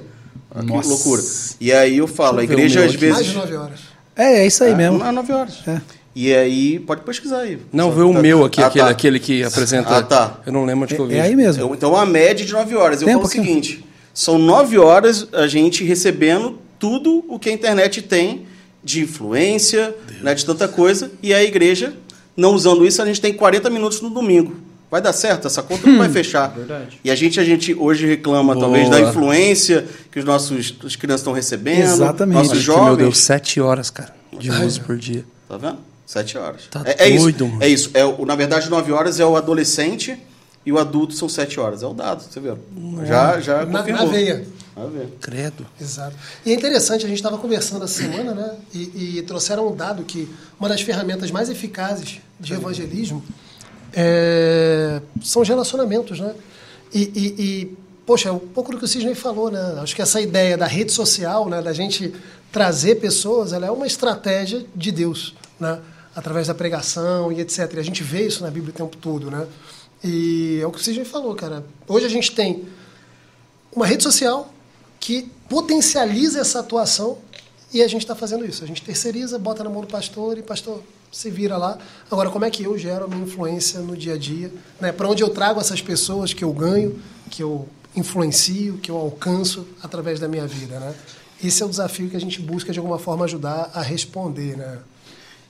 brasileira. 0.52 0.84
Que 0.84 0.88
loucura. 0.88 1.24
E 1.60 1.74
aí 1.74 1.98
eu 1.98 2.06
falo, 2.06 2.38
a 2.38 2.44
igreja 2.44 2.86
às 2.86 2.94
vezes. 2.94 3.16
Mais 3.16 3.26
de 3.26 3.34
nove 3.36 3.56
horas. 3.56 3.80
É, 4.16 4.42
é 4.42 4.46
isso 4.46 4.64
aí 4.64 4.74
é, 4.74 4.76
mesmo. 4.76 5.00
Nove 5.12 5.34
horas. 5.34 5.68
É. 5.68 5.82
E 6.16 6.32
aí, 6.36 6.78
pode 6.78 7.02
pesquisar 7.02 7.40
aí. 7.40 7.58
Não, 7.72 7.92
vê 7.92 8.04
o 8.04 8.14
tá, 8.14 8.22
meu 8.22 8.46
aqui, 8.46 8.62
ah, 8.62 8.68
aquele, 8.68 8.86
tá. 8.86 8.92
aquele 8.92 9.20
que 9.20 9.44
apresenta. 9.44 9.98
Ah, 9.98 10.04
tá. 10.04 10.40
Eu 10.46 10.54
não 10.54 10.66
lembro 10.66 10.84
onde 10.84 10.94
é, 10.94 10.96
que 10.96 11.02
eu 11.02 11.08
vi. 11.08 11.16
É 11.16 11.22
aí 11.22 11.36
mesmo. 11.36 11.74
Então, 11.74 11.96
a 11.96 12.06
média 12.06 12.46
de 12.46 12.54
9 12.54 12.76
horas. 12.76 13.02
Eu 13.02 13.08
Tempo 13.08 13.22
falo 13.22 13.28
o 13.28 13.32
seguinte: 13.32 13.84
são 14.14 14.38
9 14.38 14.78
horas 14.78 15.28
a 15.34 15.48
gente 15.48 15.84
recebendo 15.84 16.60
tudo 16.78 17.26
o 17.28 17.40
que 17.40 17.50
a 17.50 17.52
internet 17.52 18.04
tem 18.04 18.46
de 18.84 19.02
influência, 19.02 19.96
né, 20.22 20.34
de 20.34 20.46
tanta 20.46 20.68
coisa, 20.68 21.12
e 21.22 21.34
a 21.34 21.44
igreja, 21.44 21.94
não 22.36 22.54
usando 22.54 22.86
isso, 22.86 23.02
a 23.02 23.06
gente 23.06 23.22
tem 23.22 23.34
40 23.34 23.70
minutos 23.70 24.02
no 24.02 24.10
domingo. 24.10 24.56
Vai 24.92 25.02
dar 25.02 25.14
certo? 25.14 25.48
Essa 25.48 25.64
conta 25.64 25.88
não 25.90 25.98
vai 25.98 26.08
hum. 26.08 26.14
fechar. 26.14 26.50
Verdade. 26.50 27.00
E 27.04 27.10
a 27.10 27.16
gente, 27.16 27.40
a 27.40 27.44
gente 27.44 27.74
hoje 27.74 28.06
reclama, 28.06 28.54
Boa. 28.54 28.66
talvez, 28.66 28.90
da 28.90 29.02
influência 29.02 29.88
que 30.12 30.20
os 30.20 30.26
nossos 30.26 30.76
as 30.86 30.96
crianças 30.96 31.22
estão 31.22 31.34
recebendo. 31.34 31.82
Exatamente. 31.82 32.38
Nossos 32.38 32.60
jovens. 32.60 32.86
Meu 32.86 32.98
Deus, 32.98 33.18
7 33.18 33.60
horas, 33.60 33.90
cara, 33.90 34.14
de 34.38 34.52
uso 34.52 34.82
por 34.82 34.96
dia. 34.96 35.26
Tá 35.50 35.58
vendo? 35.58 35.80
Sete 36.06 36.38
horas. 36.38 36.64
Tá 36.70 36.82
é, 36.86 37.08
é 37.12 37.18
doido, 37.18 37.46
isso. 37.46 37.54
Mano. 37.54 37.64
É 37.64 37.68
isso. 37.68 37.92
É, 37.94 38.06
o, 38.06 38.26
na 38.26 38.36
verdade, 38.36 38.70
nove 38.70 38.92
horas 38.92 39.20
é 39.20 39.26
o 39.26 39.36
adolescente 39.36 40.18
e 40.66 40.72
o 40.72 40.78
adulto 40.78 41.14
são 41.14 41.30
sete 41.30 41.60
horas. 41.60 41.82
É 41.82 41.88
o 41.88 41.94
dado, 41.94 42.22
você 42.22 42.40
viu? 42.40 42.58
Já, 43.06 43.40
já 43.40 43.66
na, 43.66 43.80
confirmou. 43.80 44.06
Na 44.06 44.12
veia. 44.12 44.46
Na 44.76 44.86
veia. 44.86 45.10
Credo. 45.22 45.66
Exato. 45.80 46.16
E 46.46 46.52
é 46.52 46.54
interessante, 46.54 47.06
a 47.06 47.08
gente 47.08 47.18
estava 47.18 47.38
conversando 47.38 47.84
essa 47.84 48.02
semana, 48.02 48.34
né? 48.34 48.56
E, 48.74 49.18
e, 49.18 49.22
trouxeram 49.24 49.68
um 49.68 49.76
dado 49.76 50.04
que 50.04 50.28
uma 50.60 50.68
das 50.68 50.82
ferramentas 50.82 51.30
mais 51.32 51.50
eficazes 51.50 52.20
de 52.40 52.54
evangelismo 52.54 53.24
é, 53.94 55.02
são 55.22 55.42
os 55.42 55.48
relacionamentos, 55.48 56.20
né? 56.20 56.34
E, 56.94 57.02
e, 57.02 57.44
e, 57.44 57.78
poxa, 58.06 58.32
um 58.32 58.40
pouco 58.40 58.72
do 58.72 58.78
que 58.78 58.86
o 58.86 58.88
Cisney 58.88 59.16
falou, 59.16 59.52
né? 59.52 59.80
Acho 59.80 59.96
que 59.96 60.02
essa 60.02 60.20
ideia 60.20 60.58
da 60.58 60.66
rede 60.66 60.92
social, 60.92 61.48
né? 61.48 61.62
Da 61.62 61.74
gente 61.74 62.14
trazer 62.52 62.96
pessoas, 62.96 63.54
ela 63.54 63.66
é 63.66 63.72
uma 63.72 63.88
estratégia 63.88 64.66
de 64.76 64.92
Deus, 64.92 65.36
né? 65.60 65.80
através 66.16 66.48
da 66.48 66.54
pregação 66.54 67.32
e 67.32 67.42
etc. 67.42 67.74
E 67.74 67.80
a 67.80 67.84
gente 67.84 68.04
vê 68.04 68.28
isso 68.28 68.44
na 68.44 68.52
Bíblia 68.52 68.72
o 68.72 68.78
tempo 68.78 68.98
todo, 68.98 69.32
né? 69.32 69.48
E 70.04 70.60
é 70.62 70.68
o 70.68 70.72
que 70.72 70.80
o 70.80 70.82
Cisne 70.82 71.06
falou, 71.06 71.34
cara. 71.34 71.66
Hoje 71.88 72.06
a 72.06 72.10
gente 72.10 72.32
tem 72.34 72.66
uma 73.72 73.86
rede 73.86 74.04
social 74.04 74.53
que 75.04 75.30
potencializa 75.50 76.40
essa 76.40 76.62
atuação 76.62 77.18
e 77.74 77.84
a 77.84 77.88
gente 77.90 78.04
está 78.04 78.16
fazendo 78.16 78.46
isso. 78.46 78.64
A 78.64 78.68
gente 78.68 78.82
terceiriza, 78.82 79.38
bota 79.38 79.62
na 79.62 79.70
mão 79.70 79.82
do 79.82 79.88
pastor 79.88 80.38
e 80.38 80.42
pastor 80.42 80.82
se 81.12 81.30
vira 81.30 81.58
lá. 81.58 81.78
Agora, 82.10 82.30
como 82.30 82.46
é 82.46 82.50
que 82.50 82.64
eu 82.64 82.78
gero 82.78 83.04
a 83.04 83.08
minha 83.10 83.24
influência 83.24 83.82
no 83.82 83.98
dia 83.98 84.14
a 84.14 84.18
dia? 84.18 84.50
Né? 84.80 84.94
Para 84.94 85.10
onde 85.10 85.22
eu 85.22 85.30
trago 85.30 85.60
essas 85.60 85.82
pessoas 85.82 86.34
que 86.34 86.42
eu 86.42 86.54
ganho, 86.54 86.98
que 87.30 87.44
eu 87.44 87.68
influencio, 87.94 88.78
que 88.78 88.90
eu 88.90 88.96
alcanço 88.96 89.68
através 89.84 90.22
da 90.22 90.30
minha 90.30 90.48
vida, 90.48 90.80
né? 90.80 90.96
Esse 91.44 91.62
é 91.62 91.66
o 91.66 91.70
desafio 91.70 92.10
que 92.10 92.16
a 92.16 92.22
gente 92.22 92.40
busca 92.42 92.72
de 92.72 92.80
alguma 92.80 92.98
forma 92.98 93.26
ajudar 93.26 93.72
a 93.74 93.82
responder, 93.82 94.56
né? 94.56 94.80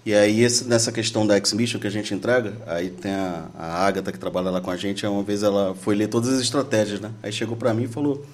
E 0.03 0.15
aí, 0.15 0.47
nessa 0.65 0.91
questão 0.91 1.27
da 1.27 1.35
X-Mission 1.35 1.79
que 1.79 1.87
a 1.87 1.91
gente 1.91 2.11
entrega, 2.11 2.57
aí 2.65 2.89
tem 2.89 3.11
a, 3.11 3.45
a 3.55 3.85
Agatha 3.85 4.11
que 4.11 4.17
trabalha 4.17 4.49
lá 4.49 4.59
com 4.59 4.71
a 4.71 4.75
gente, 4.75 5.05
uma 5.05 5.21
vez 5.21 5.43
ela 5.43 5.75
foi 5.75 5.93
ler 5.93 6.07
todas 6.07 6.33
as 6.33 6.41
estratégias, 6.41 6.99
né? 6.99 7.11
Aí 7.21 7.31
chegou 7.31 7.55
para 7.55 7.71
mim 7.73 7.83
e 7.83 7.87
falou, 7.87 8.25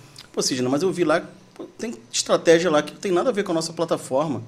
pô, 0.42 0.70
mas 0.70 0.82
eu 0.82 0.92
vi 0.92 1.04
lá, 1.04 1.24
pô, 1.54 1.66
tem 1.78 1.94
estratégia 2.12 2.70
lá 2.70 2.82
que 2.82 2.94
não 2.94 3.00
tem 3.00 3.12
nada 3.12 3.30
a 3.30 3.34
ver 3.34 3.44
com 3.44 3.52
a 3.52 3.56
nossa 3.56 3.74
plataforma. 3.74 4.42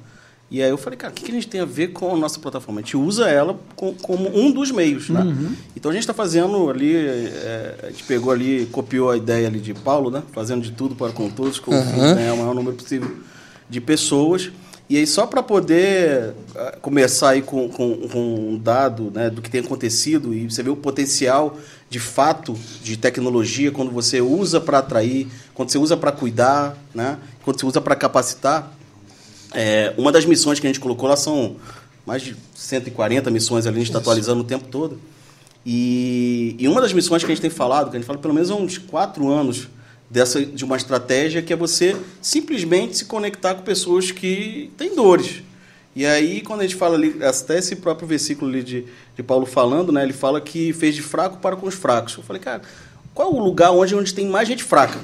E 0.51 0.62
aí 0.62 0.69
eu 0.69 0.77
falei, 0.77 0.98
cara, 0.98 1.13
o 1.13 1.15
que, 1.15 1.24
que 1.24 1.31
a 1.31 1.33
gente 1.33 1.48
tem 1.48 1.62
a 1.62 1.65
ver 1.65 1.93
com 1.93 2.13
a 2.13 2.17
nossa 2.17 2.38
plataforma? 2.38 2.81
A 2.81 2.83
gente 2.83 2.98
usa 2.98 3.29
ela 3.29 3.57
com, 3.74 3.93
como 3.93 4.29
um 4.38 4.51
dos 4.51 4.69
meios, 4.69 5.10
né? 5.10 5.21
Uhum. 5.21 5.55
Então 5.77 5.89
a 5.89 5.93
gente 5.93 6.03
está 6.03 6.13
fazendo 6.13 6.69
ali, 6.69 6.93
é, 6.93 7.75
a 7.83 7.89
gente 7.89 8.03
pegou 8.03 8.33
ali, 8.33 8.65
copiou 8.69 9.10
a 9.10 9.15
ideia 9.15 9.48
ali 9.48 9.62
de 9.62 9.74
Paulo, 9.74 10.12
né? 10.12 10.21
Fazendo 10.33 10.62
de 10.62 10.71
tudo 10.71 10.93
para 10.93 11.13
com 11.13 11.29
todos, 11.29 11.57
com 11.57 11.71
uhum. 11.71 12.15
né? 12.15 12.33
o 12.33 12.38
maior 12.38 12.53
número 12.53 12.75
possível 12.75 13.10
de 13.69 13.79
pessoas. 13.79 14.51
E 14.91 14.98
aí, 14.98 15.07
só 15.07 15.25
para 15.25 15.41
poder 15.41 16.33
ah, 16.53 16.75
começar 16.81 17.29
aí 17.29 17.41
com, 17.41 17.69
com, 17.69 18.10
com, 18.10 18.36
um 18.36 18.57
dado 18.57 19.10
né, 19.15 19.29
do 19.29 19.41
que 19.41 19.50
tem 19.50 19.62
acontecido 19.62 20.33
e 20.33 20.51
você 20.51 20.62
vê 20.62 20.69
o 20.69 20.75
potencial 20.75 21.57
de 21.89 21.98
fato 21.98 22.60
de 22.83 22.98
tecnologia 22.98 23.71
quando 23.71 23.89
você 23.89 24.19
usa 24.19 24.60
para 24.60 24.79
atrair, 24.79 25.29
quando 25.53 25.71
você 25.71 25.77
usa 25.77 25.95
para 25.95 26.12
cuidar, 26.12 26.77
né, 26.93 27.17
quando 27.41 27.57
você 27.57 27.65
usa 27.65 27.79
para 27.79 27.95
capacitar. 27.95 28.69
É, 29.53 29.93
uma 29.98 30.12
das 30.12 30.25
missões 30.25 30.60
que 30.60 30.67
a 30.67 30.69
gente 30.69 30.81
colocou 30.81 31.07
lá 31.07 31.15
são 31.15 31.55
mais 32.05 32.21
de 32.21 32.36
140 32.53 33.31
missões 33.31 33.65
ali, 33.65 33.77
a 33.77 33.79
gente 33.79 33.88
está 33.88 34.00
atualizando 34.00 34.41
o 34.41 34.43
tempo 34.43 34.67
todo. 34.67 35.00
E, 35.65 36.53
e 36.60 36.67
uma 36.67 36.81
das 36.81 36.91
missões 36.91 37.24
que 37.24 37.31
a 37.31 37.33
gente 37.33 37.41
tem 37.41 37.50
falado, 37.50 37.89
que 37.89 37.95
a 37.95 38.00
gente 38.00 38.07
fala 38.07 38.19
pelo 38.19 38.33
menos 38.33 38.51
há 38.51 38.55
uns 38.55 38.77
quatro 38.77 39.31
anos, 39.31 39.69
dessa 40.12 40.46
de 40.46 40.65
uma 40.65 40.75
estratégia 40.75 41.41
que 41.41 41.53
é 41.53 41.56
você 41.56 41.96
simplesmente 42.22 42.98
se 42.98 43.06
conectar 43.06 43.56
com 43.56 43.62
pessoas 43.62 44.12
que 44.12 44.70
têm 44.77 44.94
dores. 44.94 45.41
E 45.96 46.06
aí, 46.06 46.41
quando 46.41 46.60
a 46.60 46.63
gente 46.63 46.75
fala 46.75 46.96
ali, 46.96 47.15
até 47.24 47.58
esse 47.58 47.77
próprio 47.77 48.08
versículo 48.08 48.51
ali 48.51 48.62
de, 48.62 48.86
de 49.15 49.24
Paulo 49.24 49.46
falando, 49.46 49.91
né, 49.91 50.03
ele 50.03 50.13
fala 50.13 50.41
que 50.41 50.74
fez 50.74 50.96
de 50.96 51.01
fraco 51.01 51.38
para 51.38 51.56
com 51.56 51.65
os 51.65 51.75
fracos. 51.75 52.18
Eu 52.18 52.24
falei, 52.24 52.41
cara, 52.41 52.62
qual 53.13 53.32
é 53.32 53.34
o 53.34 53.39
lugar 53.39 53.72
onde, 53.72 53.96
onde 53.96 54.13
tem 54.13 54.27
mais 54.27 54.48
gente 54.48 54.63
fraca? 54.63 55.00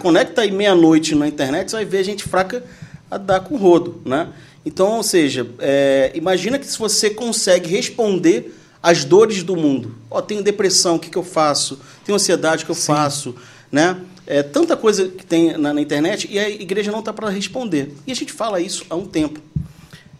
Conecta 0.00 0.42
aí 0.42 0.50
meia-noite 0.50 1.14
na 1.14 1.28
internet, 1.28 1.70
você 1.70 1.76
vai 1.76 1.84
ver 1.84 2.04
gente 2.04 2.24
fraca 2.24 2.64
a 3.10 3.18
dar 3.18 3.40
com 3.40 3.56
rodo, 3.56 4.00
né? 4.04 4.28
Então, 4.64 4.96
ou 4.96 5.02
seja, 5.02 5.46
é, 5.58 6.10
imagina 6.14 6.58
que 6.58 6.66
se 6.66 6.78
você 6.78 7.08
consegue 7.10 7.68
responder 7.68 8.54
as 8.82 9.04
dores 9.04 9.42
do 9.42 9.56
mundo. 9.56 9.94
Ó, 10.10 10.20
tenho 10.20 10.42
depressão, 10.42 10.96
o 10.96 10.98
que, 10.98 11.10
que 11.10 11.18
eu 11.18 11.22
faço? 11.22 11.78
Tenho 12.04 12.16
ansiedade, 12.16 12.62
o 12.62 12.66
que 12.66 12.70
eu 12.70 12.76
faço? 12.76 13.34
Né? 13.70 14.00
É, 14.26 14.42
tanta 14.42 14.76
coisa 14.76 15.08
que 15.08 15.24
tem 15.24 15.56
na, 15.56 15.72
na 15.72 15.80
internet 15.80 16.28
e 16.30 16.38
a 16.38 16.48
igreja 16.50 16.90
não 16.90 17.00
está 17.00 17.12
para 17.12 17.28
responder. 17.30 17.94
E 18.06 18.12
a 18.12 18.14
gente 18.14 18.32
fala 18.32 18.60
isso 18.60 18.84
há 18.90 18.96
um 18.96 19.06
tempo. 19.06 19.40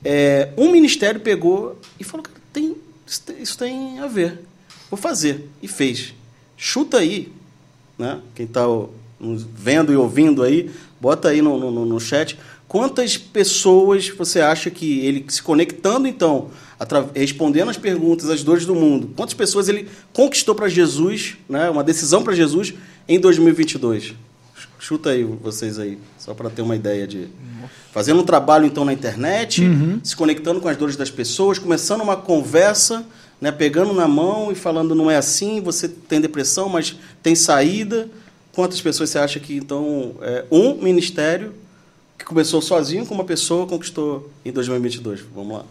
É, 0.05 0.51
um 0.57 0.71
ministério 0.71 1.21
pegou 1.21 1.79
e 1.99 2.05
falou: 2.05 2.23
"Cara, 2.23 2.39
tem, 2.53 2.77
isso 3.05 3.23
tem- 3.23 3.43
isso 3.43 3.59
tem 3.59 3.99
a 3.99 4.07
ver. 4.07 4.39
Vou 4.91 4.99
fazer. 4.99 5.49
E 5.61 5.67
fez. 5.67 6.15
Chuta 6.57 6.99
aí, 6.99 7.33
né? 7.99 8.21
quem 8.35 8.47
está 8.47 8.63
vendo 9.55 9.93
e 9.93 9.97
ouvindo 9.97 10.43
aí, 10.43 10.71
bota 11.01 11.29
aí 11.29 11.43
no, 11.43 11.59
no, 11.59 11.85
no 11.85 12.01
chat. 12.01 12.39
Quantas 12.69 13.17
pessoas 13.17 14.09
você 14.09 14.41
acha 14.41 14.71
que 14.71 15.01
ele 15.01 15.25
se 15.29 15.43
conectando, 15.43 16.09
então, 16.09 16.51
respondendo 17.15 17.71
as 17.71 17.77
perguntas, 17.77 18.29
as 18.29 18.43
dores 18.43 18.67
do 18.67 18.75
mundo, 18.75 19.11
quantas 19.17 19.35
pessoas 19.35 19.69
ele 19.69 19.89
conquistou 20.13 20.55
para 20.55 20.69
Jesus, 20.69 21.37
né? 21.49 21.71
uma 21.71 21.85
decisão 21.85 22.23
para 22.23 22.35
Jesus 22.35 22.75
em 23.09 23.19
2022? 23.19 24.15
Chuta 24.79 25.11
aí 25.11 25.25
vocês 25.25 25.79
aí, 25.79 25.99
só 26.19 26.35
para 26.35 26.51
ter 26.51 26.63
uma 26.63 26.77
ideia 26.77 27.07
de. 27.07 27.29
Fazendo 27.93 28.21
um 28.21 28.25
trabalho 28.25 28.67
então 28.67 28.85
na 28.85 28.93
internet, 28.93 29.63
se 30.03 30.15
conectando 30.15 30.61
com 30.61 30.69
as 30.69 30.77
dores 30.77 30.97
das 30.97 31.11
pessoas, 31.11 31.59
começando 31.59 32.03
uma 32.03 32.17
conversa, 32.17 33.05
né, 33.41 33.51
pegando 33.51 33.93
na 33.93 34.07
mão 34.07 34.53
e 34.53 34.55
falando 34.55 34.95
não 34.95 35.11
é 35.11 35.17
assim, 35.17 35.61
você 35.61 35.89
tem 35.89 36.21
depressão, 36.21 36.69
mas 36.69 36.97
tem 37.23 37.35
saída. 37.35 38.09
Quantas 38.53 38.81
pessoas 38.81 39.11
você 39.11 39.19
acha 39.19 39.41
que 39.41 39.57
então 39.57 40.15
é, 40.23 40.45
um 40.51 40.75
ministério 40.83 41.55
que 42.19 42.25
começou 42.25 42.63
sozinho 42.63 43.05
com 43.05 43.15
uma 43.15 43.25
pessoa 43.25 43.67
conquistou 43.67 44.31
em 44.45 44.53
2022? 44.53 45.21
Vamos 45.35 45.59
lá. 45.59 45.65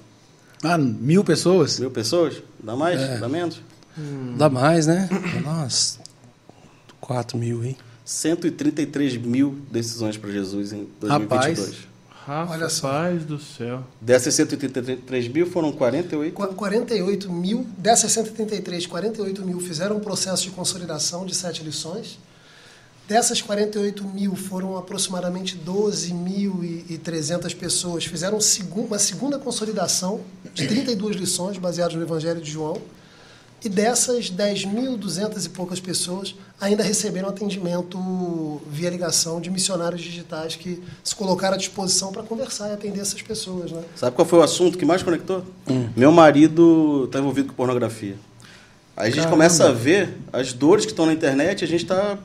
Ah, 0.63 0.77
mil 0.77 1.23
pessoas? 1.23 1.79
Mil 1.79 1.91
pessoas? 1.91 2.35
Dá 2.59 2.75
mais? 2.75 3.01
É. 3.01 3.17
Dá 3.17 3.29
menos? 3.29 3.61
Dá 4.37 4.49
mais, 4.49 4.87
né? 4.87 5.09
Nossa, 5.43 5.99
4 7.05 7.37
mil, 7.37 7.63
hein? 7.63 7.77
133 8.03 9.17
mil 9.17 9.55
decisões 9.71 10.17
para 10.17 10.31
Jesus 10.31 10.73
em 10.73 10.87
2022. 10.99 11.85
Rapaz. 12.25 12.49
Olha 12.49 12.69
só. 12.69 12.87
Rapaz 12.87 13.23
do 13.23 13.39
céu. 13.39 13.83
Dessas 14.01 14.33
133 14.33 15.27
mil 15.27 15.45
foram 15.45 15.71
48. 15.71 16.33
Qu- 16.33 16.47
48 16.55 17.31
mil, 17.31 17.67
dessas 17.77 18.11
173, 18.11 18.87
48 18.87 19.45
mil 19.45 19.59
fizeram 19.59 19.97
um 19.97 19.99
processo 19.99 20.43
de 20.43 20.49
consolidação 20.51 21.25
de 21.25 21.35
sete 21.35 21.63
lições. 21.63 22.17
Dessas 23.07 23.39
48 23.39 24.03
mil 24.03 24.35
foram 24.35 24.75
aproximadamente 24.75 25.55
12.300 25.55 27.55
pessoas 27.55 28.05
fizeram 28.05 28.39
uma 28.73 28.97
segunda 28.99 29.37
consolidação 29.37 30.21
de 30.53 30.67
32 30.67 31.15
lições 31.15 31.57
baseadas 31.59 31.95
no 31.95 32.01
Evangelho 32.01 32.41
de 32.41 32.49
João. 32.49 32.81
E 33.65 33.69
dessas 33.69 34.29
10.200 34.29 35.43
e 35.43 35.49
poucas 35.49 35.79
pessoas 35.79 36.35
ainda 36.61 36.83
receberam 36.83 37.29
atendimento 37.29 38.61
via 38.69 38.91
ligação 38.91 39.41
de 39.41 39.49
missionários 39.49 40.01
digitais 40.03 40.55
que 40.55 40.83
se 41.03 41.15
colocaram 41.15 41.55
à 41.55 41.57
disposição 41.57 42.11
para 42.11 42.21
conversar 42.21 42.69
e 42.69 42.73
atender 42.73 42.99
essas 42.99 43.23
pessoas. 43.23 43.71
Né? 43.71 43.81
Sabe 43.95 44.15
qual 44.15 44.27
foi 44.27 44.37
o 44.37 44.43
assunto 44.43 44.77
que 44.77 44.85
mais 44.85 45.01
conectou? 45.01 45.43
Meu 45.95 46.11
marido 46.11 47.05
está 47.05 47.17
envolvido 47.17 47.47
com 47.47 47.55
pornografia. 47.55 48.15
Aí 48.95 49.11
a 49.11 49.15
gente 49.15 49.27
começa 49.27 49.67
a 49.67 49.71
ver 49.71 50.15
as 50.31 50.53
dores 50.53 50.85
que 50.85 50.91
estão 50.91 51.07
na 51.07 51.13
internet, 51.13 51.63
a 51.63 51.67
gente 51.67 51.81
está. 51.81 52.19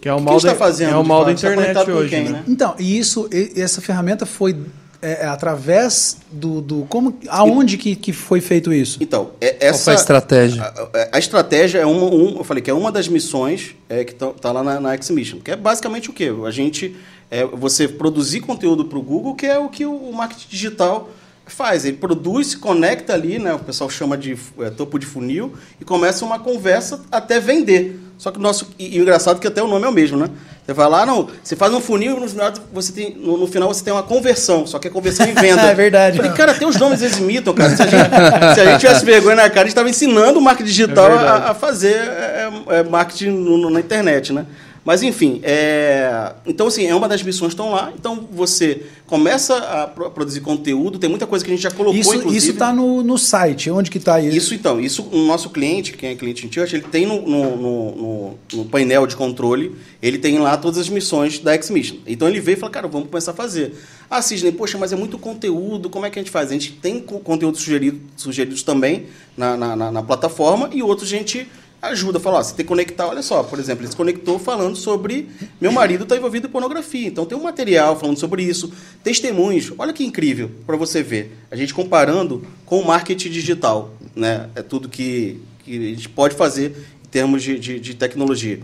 Que 0.00 0.08
é 0.08 0.12
o 0.12 0.16
O 0.16 0.18
que 0.20 0.24
mal 0.24 0.36
a 0.36 0.38
gente 0.38 0.46
da, 0.46 0.52
tá 0.52 0.58
fazendo 0.58 0.92
é 0.92 0.96
o 0.96 1.04
mal 1.04 1.24
da? 1.24 1.26
Tá 1.26 1.32
internet 1.32 1.84
com 1.84 1.90
hoje, 1.90 2.10
quem, 2.10 2.24
né? 2.24 2.30
né? 2.30 2.44
Então, 2.46 2.76
e 2.78 2.96
isso, 2.96 3.28
e- 3.32 3.60
essa 3.60 3.80
ferramenta 3.80 4.24
foi 4.24 4.56
é, 5.06 5.22
é, 5.22 5.26
através 5.26 6.18
do, 6.32 6.60
do 6.60 6.84
como, 6.88 7.16
aonde 7.28 7.76
que, 7.78 7.94
que 7.94 8.12
foi 8.12 8.40
feito 8.40 8.72
isso? 8.72 8.98
Então, 9.00 9.30
é- 9.40 9.50
Qual 9.52 9.70
essa. 9.70 9.84
foi 9.84 9.92
a 9.92 9.96
estratégia? 9.96 10.62
A, 10.62 10.66
a- 10.66 11.08
a 11.12 11.18
estratégia 11.18 11.78
é 11.78 11.86
uma, 11.86 12.06
um, 12.06 12.38
eu 12.38 12.44
falei 12.44 12.62
que 12.62 12.70
é 12.70 12.74
uma 12.74 12.90
das 12.90 13.06
missões 13.08 13.74
é, 13.88 14.04
que 14.04 14.12
está 14.12 14.50
lá 14.52 14.62
na, 14.62 14.80
na 14.80 14.92
X-Mission, 14.94 15.38
que 15.40 15.50
é 15.50 15.56
basicamente 15.56 16.10
o 16.10 16.12
quê? 16.12 16.32
A 16.46 16.50
gente, 16.50 16.96
é, 17.30 17.44
você 17.44 17.86
produzir 17.86 18.40
conteúdo 18.40 18.84
para 18.84 18.98
o 18.98 19.02
Google, 19.02 19.34
que 19.34 19.46
é 19.46 19.58
o 19.58 19.68
que 19.68 19.86
o 19.86 20.12
marketing 20.12 20.48
digital 20.48 21.08
faz. 21.46 21.84
Ele 21.84 21.96
produz, 21.96 22.48
se 22.48 22.56
conecta 22.58 23.12
ali, 23.14 23.38
né, 23.38 23.54
o 23.54 23.58
pessoal 23.60 23.88
chama 23.88 24.18
de 24.18 24.36
é, 24.58 24.70
topo 24.70 24.98
de 24.98 25.06
funil, 25.06 25.52
e 25.80 25.84
começa 25.84 26.24
uma 26.24 26.38
conversa 26.40 27.00
até 27.12 27.38
vender. 27.38 28.00
Só 28.18 28.30
que 28.32 28.38
o 28.38 28.42
nosso. 28.42 28.70
E, 28.78 28.96
e 28.96 28.98
o 28.98 29.02
engraçado 29.02 29.36
é 29.36 29.40
que 29.40 29.46
até 29.46 29.62
o 29.62 29.68
nome 29.68 29.84
é 29.84 29.88
o 29.88 29.92
mesmo, 29.92 30.16
né? 30.18 30.28
Você 30.66 30.72
vai 30.72 30.88
lá, 30.88 31.06
não, 31.06 31.28
você 31.44 31.54
faz 31.54 31.72
um 31.72 31.80
funil 31.80 32.16
e 32.16 32.20
no 32.20 32.28
final 32.28 32.52
você 32.72 32.90
tem, 32.92 33.14
no, 33.14 33.36
no 33.38 33.46
final 33.46 33.72
você 33.72 33.84
tem 33.84 33.92
uma 33.92 34.02
conversão, 34.02 34.66
só 34.66 34.80
que 34.80 34.88
é 34.88 34.90
conversão 34.90 35.24
em 35.24 35.32
venda. 35.40 35.62
É 35.62 35.74
verdade. 35.74 36.16
Falei, 36.16 36.32
cara, 36.32 36.50
até 36.52 36.66
os 36.66 36.74
nomes 36.76 37.00
eles 37.02 37.18
imitam, 37.18 37.54
cara. 37.54 37.76
Se 37.76 37.82
a 37.82 37.86
gente, 37.86 38.54
se 38.54 38.60
a 38.60 38.64
gente 38.72 38.80
tivesse 38.80 39.04
vergonha 39.04 39.36
na 39.36 39.42
cara, 39.48 39.60
a 39.60 39.64
gente 39.64 39.68
estava 39.68 39.88
ensinando 39.88 40.40
o 40.40 40.42
marketing 40.42 40.68
digital 40.68 41.12
É 41.12 41.18
a, 41.28 41.34
a 41.50 41.54
fazer 41.54 41.94
é, 41.94 42.50
é, 42.70 42.82
marketing 42.82 43.28
no- 43.30 43.56
no- 43.58 43.70
na 43.70 43.78
internet, 43.78 44.32
né? 44.32 44.44
Mas, 44.86 45.02
enfim, 45.02 45.40
é... 45.42 46.32
então, 46.46 46.68
assim, 46.68 46.86
é 46.86 46.94
uma 46.94 47.08
das 47.08 47.20
missões 47.22 47.48
que 47.52 47.60
estão 47.60 47.72
lá. 47.72 47.92
Então, 47.98 48.26
você 48.30 48.82
começa 49.04 49.56
a 49.56 49.86
pro- 49.88 50.10
produzir 50.12 50.40
conteúdo, 50.42 50.96
tem 50.96 51.10
muita 51.10 51.26
coisa 51.26 51.44
que 51.44 51.50
a 51.50 51.54
gente 51.54 51.62
já 51.64 51.72
colocou, 51.72 51.98
Isso 52.00 52.14
inclusive. 52.14 52.36
isso 52.38 52.50
está 52.52 52.72
no, 52.72 53.02
no 53.02 53.18
site, 53.18 53.68
onde 53.68 53.90
que 53.90 53.98
está 53.98 54.20
isso? 54.20 54.36
Isso, 54.36 54.54
então, 54.54 54.80
isso 54.80 55.02
o 55.12 55.26
nosso 55.26 55.50
cliente, 55.50 55.92
quem 55.92 56.10
é 56.10 56.14
cliente 56.14 56.46
em 56.46 56.52
Church, 56.52 56.74
ele 56.76 56.84
tem 56.84 57.04
no, 57.04 57.20
no, 57.20 57.56
no- 57.56 58.34
no- 58.52 58.64
painel 58.66 59.06
de 59.08 59.16
controle, 59.16 59.74
ele 60.00 60.18
tem 60.18 60.38
lá 60.38 60.56
todas 60.56 60.78
as 60.78 60.88
missões 60.88 61.40
da 61.40 61.52
X-Mission. 61.54 61.96
Então 62.06 62.28
ele 62.28 62.38
veio 62.40 62.56
e 62.56 62.60
falou, 62.60 62.72
cara, 62.72 62.86
vamos 62.86 63.08
começar 63.08 63.32
a 63.32 63.34
fazer. 63.34 63.74
Ah, 64.08 64.22
Sidney, 64.22 64.52
poxa, 64.52 64.78
mas 64.78 64.92
é 64.92 64.96
muito 64.96 65.18
conteúdo, 65.18 65.90
como 65.90 66.06
é 66.06 66.10
que 66.10 66.18
a 66.18 66.22
gente 66.22 66.30
faz? 66.30 66.50
A 66.50 66.52
gente 66.52 66.70
tem 66.72 67.00
co- 67.00 67.18
conteúdo 67.18 67.58
sugerido, 67.58 68.00
sugeridos 68.16 68.62
também 68.62 69.06
na, 69.36 69.56
na, 69.56 69.74
na- 69.74 69.90
na 69.90 70.02
plataforma 70.02 70.70
e 70.72 70.80
outros 70.82 71.12
a 71.12 71.16
gente 71.16 71.48
ajuda, 71.82 72.18
fala, 72.18 72.38
ó, 72.38 72.42
você 72.42 72.54
tem 72.54 72.64
que 72.64 72.68
conectar, 72.68 73.06
olha 73.06 73.22
só, 73.22 73.42
por 73.42 73.58
exemplo, 73.58 73.82
ele 73.82 73.90
se 73.90 73.96
conectou 73.96 74.38
falando 74.38 74.76
sobre 74.76 75.28
meu 75.60 75.70
marido 75.70 76.04
está 76.04 76.16
envolvido 76.16 76.46
em 76.46 76.50
pornografia, 76.50 77.06
então 77.06 77.24
tem 77.24 77.36
um 77.36 77.42
material 77.42 77.98
falando 77.98 78.18
sobre 78.18 78.42
isso, 78.42 78.72
testemunhos, 79.04 79.72
olha 79.78 79.92
que 79.92 80.04
incrível 80.04 80.50
para 80.66 80.76
você 80.76 81.02
ver, 81.02 81.36
a 81.50 81.56
gente 81.56 81.74
comparando 81.74 82.44
com 82.64 82.80
o 82.80 82.86
marketing 82.86 83.30
digital, 83.30 83.94
né, 84.14 84.48
é 84.54 84.62
tudo 84.62 84.88
que, 84.88 85.40
que 85.64 85.76
a 85.76 85.94
gente 85.94 86.08
pode 86.08 86.34
fazer 86.34 86.76
em 87.04 87.08
termos 87.08 87.42
de, 87.42 87.58
de, 87.58 87.78
de 87.78 87.94
tecnologia. 87.94 88.60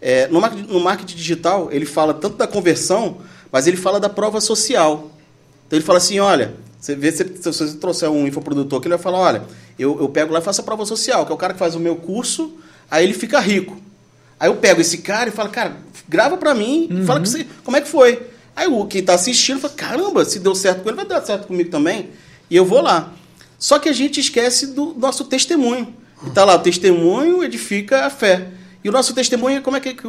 É, 0.00 0.28
no, 0.28 0.40
no 0.40 0.80
marketing 0.80 1.16
digital, 1.16 1.68
ele 1.72 1.86
fala 1.86 2.12
tanto 2.12 2.36
da 2.36 2.46
conversão, 2.46 3.18
mas 3.50 3.66
ele 3.66 3.76
fala 3.76 3.98
da 3.98 4.08
prova 4.08 4.40
social. 4.40 5.10
Então 5.66 5.78
ele 5.78 5.84
fala 5.84 5.98
assim, 5.98 6.20
olha, 6.20 6.54
você 6.86 6.94
vê 6.94 7.10
se, 7.10 7.24
se 7.24 7.52
você 7.52 7.76
trouxer 7.78 8.08
um 8.08 8.28
infoprodutor 8.28 8.80
que 8.80 8.86
ele 8.86 8.94
vai 8.94 9.02
falar, 9.02 9.18
olha, 9.18 9.42
eu, 9.76 9.98
eu 10.00 10.08
pego 10.08 10.32
lá 10.32 10.38
e 10.38 10.42
faço 10.42 10.60
a 10.60 10.64
prova 10.64 10.86
social, 10.86 11.26
que 11.26 11.32
é 11.32 11.34
o 11.34 11.38
cara 11.38 11.52
que 11.52 11.58
faz 11.58 11.74
o 11.74 11.80
meu 11.80 11.96
curso, 11.96 12.52
aí 12.88 13.02
ele 13.04 13.12
fica 13.12 13.40
rico. 13.40 13.76
Aí 14.38 14.48
eu 14.48 14.54
pego 14.54 14.80
esse 14.80 14.98
cara 14.98 15.28
e 15.28 15.32
falo, 15.32 15.48
cara, 15.48 15.78
grava 16.08 16.36
pra 16.36 16.54
mim, 16.54 16.88
fala 17.04 17.20
que 17.20 17.28
você, 17.28 17.44
como 17.64 17.76
é 17.76 17.80
que 17.80 17.88
foi. 17.88 18.22
Aí 18.54 18.68
o 18.68 18.86
quem 18.86 19.02
tá 19.02 19.14
assistindo 19.14 19.58
fala, 19.58 19.74
caramba, 19.74 20.24
se 20.24 20.38
deu 20.38 20.54
certo 20.54 20.82
com 20.82 20.88
ele, 20.88 20.96
vai 20.96 21.06
dar 21.06 21.20
certo 21.22 21.48
comigo 21.48 21.70
também. 21.70 22.10
E 22.48 22.54
eu 22.54 22.64
vou 22.64 22.80
lá. 22.80 23.12
Só 23.58 23.80
que 23.80 23.88
a 23.88 23.92
gente 23.92 24.20
esquece 24.20 24.68
do 24.68 24.94
nosso 24.96 25.24
testemunho. 25.24 25.92
E 26.24 26.30
tá 26.30 26.44
lá, 26.44 26.54
o 26.54 26.60
testemunho 26.60 27.42
edifica 27.42 28.06
a 28.06 28.10
fé. 28.10 28.46
E 28.84 28.88
o 28.88 28.92
nosso 28.92 29.12
testemunho, 29.12 29.60
como 29.60 29.76
é 29.76 29.80
que 29.80 29.94
que 29.94 30.06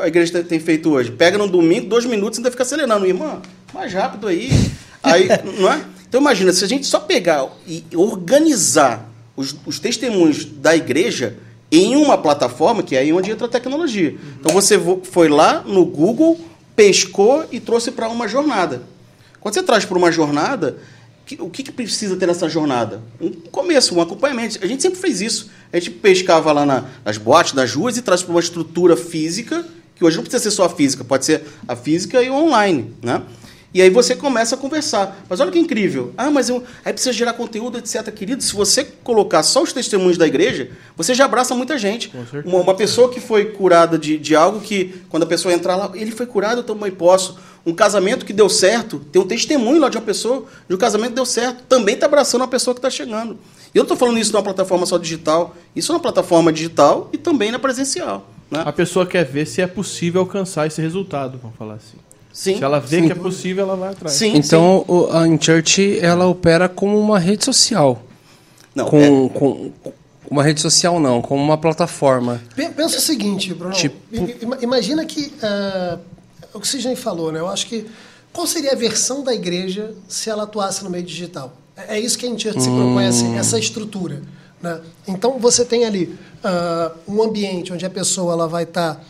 a 0.00 0.06
igreja 0.06 0.44
tem 0.44 0.60
feito 0.60 0.90
hoje? 0.90 1.10
Pega 1.10 1.36
no 1.36 1.48
domingo, 1.48 1.88
dois 1.88 2.04
minutos 2.04 2.38
e 2.38 2.40
ainda 2.40 2.52
fica 2.52 2.62
acelerando. 2.62 3.04
Irmã, 3.04 3.42
mais 3.74 3.92
rápido 3.92 4.28
aí. 4.28 4.50
Aí, 5.02 5.26
não 5.58 5.72
é? 5.72 5.80
Então 6.10 6.20
imagina, 6.20 6.52
se 6.52 6.64
a 6.64 6.68
gente 6.68 6.86
só 6.86 6.98
pegar 6.98 7.46
e 7.66 7.84
organizar 7.94 9.08
os, 9.36 9.54
os 9.64 9.78
testemunhos 9.78 10.44
da 10.44 10.74
igreja 10.76 11.36
em 11.70 11.94
uma 11.94 12.18
plataforma, 12.18 12.82
que 12.82 12.96
é 12.96 12.98
aí 12.98 13.12
onde 13.12 13.30
entra 13.30 13.46
a 13.46 13.48
tecnologia. 13.48 14.16
Então 14.40 14.52
você 14.52 14.76
vo- 14.76 15.00
foi 15.04 15.28
lá 15.28 15.62
no 15.64 15.84
Google, 15.86 16.38
pescou 16.74 17.44
e 17.52 17.60
trouxe 17.60 17.92
para 17.92 18.08
uma 18.08 18.26
jornada. 18.26 18.82
Quando 19.40 19.54
você 19.54 19.62
traz 19.62 19.84
para 19.84 19.96
uma 19.96 20.10
jornada, 20.10 20.78
o 21.38 21.48
que, 21.48 21.62
que 21.62 21.70
precisa 21.70 22.16
ter 22.16 22.26
nessa 22.26 22.48
jornada? 22.48 23.00
Um 23.20 23.30
começo, 23.30 23.94
um 23.94 24.00
acompanhamento. 24.00 24.58
A 24.60 24.66
gente 24.66 24.82
sempre 24.82 24.98
fez 24.98 25.20
isso. 25.20 25.48
A 25.72 25.78
gente 25.78 25.92
pescava 25.92 26.50
lá 26.50 26.66
na- 26.66 26.84
nas 27.04 27.16
boates, 27.18 27.52
nas 27.52 27.72
ruas 27.72 27.96
e 27.96 28.02
traz 28.02 28.20
para 28.20 28.32
uma 28.32 28.40
estrutura 28.40 28.96
física, 28.96 29.64
que 29.94 30.04
hoje 30.04 30.16
não 30.16 30.24
precisa 30.24 30.42
ser 30.42 30.50
só 30.50 30.64
a 30.64 30.68
física, 30.68 31.04
pode 31.04 31.24
ser 31.24 31.44
a 31.68 31.76
física 31.76 32.20
e 32.20 32.28
o 32.28 32.34
online, 32.34 32.92
né? 33.00 33.22
E 33.72 33.80
aí 33.80 33.88
você 33.88 34.16
começa 34.16 34.56
a 34.56 34.58
conversar. 34.58 35.24
Mas 35.28 35.38
olha 35.38 35.50
que 35.50 35.58
incrível. 35.58 36.12
Ah, 36.16 36.30
mas 36.30 36.48
eu, 36.48 36.64
aí 36.84 36.92
precisa 36.92 37.12
gerar 37.12 37.34
conteúdo, 37.34 37.78
etc. 37.78 38.10
Querido, 38.12 38.42
se 38.42 38.52
você 38.52 38.84
colocar 39.04 39.42
só 39.44 39.62
os 39.62 39.72
testemunhos 39.72 40.18
da 40.18 40.26
igreja, 40.26 40.70
você 40.96 41.14
já 41.14 41.24
abraça 41.24 41.54
muita 41.54 41.78
gente. 41.78 42.12
Uma, 42.44 42.58
uma 42.58 42.74
pessoa 42.74 43.08
que 43.10 43.20
foi 43.20 43.46
curada 43.46 43.96
de, 43.96 44.18
de 44.18 44.34
algo 44.34 44.60
que, 44.60 45.02
quando 45.08 45.22
a 45.22 45.26
pessoa 45.26 45.54
entrar 45.54 45.76
lá, 45.76 45.90
ele 45.94 46.10
foi 46.10 46.26
curado, 46.26 46.60
eu 46.60 46.64
também 46.64 46.90
posso. 46.90 47.38
Um 47.64 47.72
casamento 47.74 48.24
que 48.24 48.32
deu 48.32 48.48
certo, 48.48 48.98
tem 49.12 49.20
um 49.20 49.26
testemunho 49.26 49.80
lá 49.80 49.88
de 49.88 49.98
uma 49.98 50.02
pessoa, 50.02 50.46
de 50.68 50.74
um 50.74 50.78
casamento 50.78 51.10
que 51.10 51.16
deu 51.16 51.26
certo, 51.26 51.62
também 51.68 51.94
está 51.94 52.06
abraçando 52.06 52.42
a 52.42 52.48
pessoa 52.48 52.74
que 52.74 52.78
está 52.78 52.90
chegando. 52.90 53.38
E 53.72 53.78
eu 53.78 53.82
não 53.82 53.84
estou 53.84 53.96
falando 53.96 54.18
isso 54.18 54.32
numa 54.32 54.42
plataforma 54.42 54.84
só 54.86 54.98
digital, 54.98 55.54
isso 55.76 55.92
é 55.92 55.94
uma 55.94 56.00
plataforma 56.00 56.52
digital 56.52 57.08
e 57.12 57.18
também 57.18 57.52
na 57.52 57.58
presencial. 57.58 58.28
Né? 58.50 58.62
A 58.64 58.72
pessoa 58.72 59.06
quer 59.06 59.24
ver 59.24 59.46
se 59.46 59.60
é 59.60 59.66
possível 59.66 60.22
alcançar 60.22 60.66
esse 60.66 60.80
resultado, 60.80 61.38
vamos 61.40 61.56
falar 61.56 61.74
assim. 61.74 61.98
Sim. 62.32 62.56
se 62.58 62.64
ela 62.64 62.78
vê 62.80 63.02
que 63.02 63.12
é 63.12 63.14
possível, 63.14 63.64
ela 63.64 63.76
vai 63.76 63.90
atrás. 63.90 64.14
Sim, 64.16 64.36
Então 64.36 64.84
o- 64.86 65.08
a 65.12 65.26
InChurch 65.26 65.98
ela 66.00 66.26
opera 66.26 66.68
como 66.68 66.98
uma 66.98 67.18
rede 67.18 67.44
social. 67.44 68.02
Não, 68.74 68.86
com, 68.86 69.00
é- 69.00 69.28
com, 69.38 69.72
Uma 70.30 70.44
rede 70.44 70.60
social 70.60 71.00
não, 71.00 71.20
como 71.20 71.42
uma 71.42 71.58
plataforma. 71.58 72.40
Pe- 72.54 72.68
Pensa 72.68 72.98
o 72.98 73.00
seguinte, 73.00 73.52
Bruno. 73.52 73.74
Tipo- 73.74 73.96
Imagina 74.62 75.04
que 75.04 75.32
ah, 75.42 75.98
o 76.54 76.60
que 76.60 76.66
o 76.66 76.70
Sidney 76.70 76.94
falou, 76.94 77.32
né? 77.32 77.40
Eu 77.40 77.48
acho 77.48 77.66
que 77.66 77.84
qual 78.32 78.46
seria 78.46 78.70
a 78.72 78.76
versão 78.76 79.24
da 79.24 79.34
igreja 79.34 79.92
se 80.06 80.30
ela 80.30 80.44
atuasse 80.44 80.84
no 80.84 80.90
meio 80.90 81.02
digital? 81.04 81.52
É 81.76 81.96
é 81.96 82.00
isso 82.00 82.16
que 82.16 82.26
a 82.26 82.28
gente 82.28 82.44
se 82.48 82.68
propõe, 82.70 83.06
essa, 83.06 83.26
essa 83.34 83.58
estrutura. 83.58 84.22
Né? 84.62 84.80
Então 85.08 85.36
você 85.40 85.64
tem 85.64 85.84
ali 85.84 86.14
ah, 86.44 86.92
um 87.08 87.20
ambiente 87.24 87.72
onde 87.72 87.84
a 87.84 87.90
pessoa 87.90 88.32
ela 88.34 88.46
vai 88.46 88.62
estar 88.62 89.04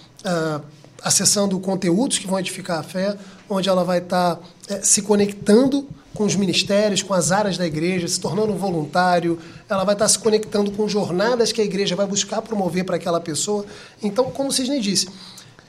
acessando 1.02 1.59
conteúdos 1.61 2.19
que 2.19 2.26
vão 2.26 2.38
edificar 2.38 2.78
a 2.78 2.83
fé, 2.83 3.16
onde 3.49 3.69
ela 3.69 3.85
vai 3.85 3.99
estar 3.99 4.38
eh, 4.69 4.80
se 4.83 5.02
conectando 5.02 5.87
com 6.14 6.25
os 6.25 6.35
ministérios, 6.35 7.02
com 7.02 7.14
as 7.14 7.30
áreas 7.33 7.57
da 7.57 7.66
igreja, 7.66 8.07
se 8.09 8.19
tornando 8.21 8.52
voluntário, 8.54 9.38
ela 9.69 9.85
vai 9.85 9.95
estar 9.95 10.09
se 10.09 10.19
conectando 10.19 10.71
com 10.73 10.88
jornadas 10.88 11.52
que 11.52 11.61
a 11.61 11.64
igreja 11.64 11.95
vai 11.97 12.07
buscar 12.07 12.42
promover 12.42 12.85
para 12.85 12.97
aquela 12.97 13.21
pessoa. 13.21 13.64
Então, 14.02 14.25
como 14.30 14.49
o 14.49 14.52
Sidney 14.52 14.80
disse, 14.80 15.09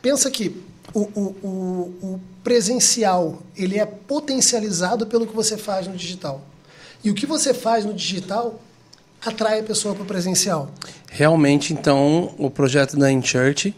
pensa 0.02 0.30
que 0.32 0.56
o, 0.94 1.00
o- 1.02 1.36
o- 1.44 1.94
o 2.14 2.20
presencial 2.44 3.40
ele 3.56 3.78
é 3.80 3.86
potencializado 3.86 5.06
pelo 5.08 5.28
que 5.28 5.36
você 5.36 5.58
faz 5.58 5.88
no 5.88 5.96
digital. 5.96 6.42
E 7.04 7.10
o 7.10 7.14
que 7.14 7.26
você 7.26 7.54
faz 7.54 7.86
no 7.86 7.94
digital 7.94 8.60
atrai 9.26 9.60
a 9.60 9.64
pessoa 9.64 9.94
para 9.94 10.04
o 10.04 10.06
presencial. 10.06 10.70
Realmente, 11.10 11.72
então, 11.74 12.34
o 12.38 12.50
projeto 12.50 12.98
da 12.98 13.12
InChurch 13.12 13.76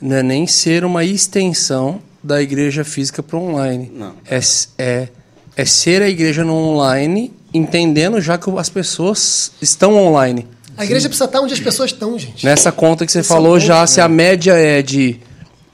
não 0.00 0.16
é 0.16 0.22
nem 0.22 0.46
ser 0.46 0.84
uma 0.84 1.04
extensão 1.04 2.00
da 2.22 2.40
igreja 2.40 2.84
física 2.84 3.22
para 3.22 3.36
o 3.36 3.50
online. 3.50 3.92
Não. 3.94 4.14
É, 4.28 4.40
é, 4.78 5.08
é 5.56 5.64
ser 5.64 6.02
a 6.02 6.08
igreja 6.08 6.42
no 6.42 6.54
online, 6.54 7.32
entendendo 7.52 8.20
já 8.20 8.38
que 8.38 8.50
as 8.58 8.68
pessoas 8.68 9.52
estão 9.60 9.94
online. 9.94 10.46
A 10.76 10.84
igreja 10.84 11.08
precisa 11.08 11.26
estar 11.26 11.40
onde 11.40 11.54
as 11.54 11.60
pessoas 11.60 11.90
estão, 11.90 12.18
gente. 12.18 12.44
Nessa 12.44 12.72
conta 12.72 13.06
que 13.06 13.12
você 13.12 13.20
Esse 13.20 13.30
é 13.30 13.34
falou, 13.34 13.54
ponto, 13.54 13.64
já 13.64 13.82
né? 13.82 13.86
se 13.86 14.00
a 14.00 14.08
média 14.08 14.54
é 14.54 14.82
de, 14.82 15.20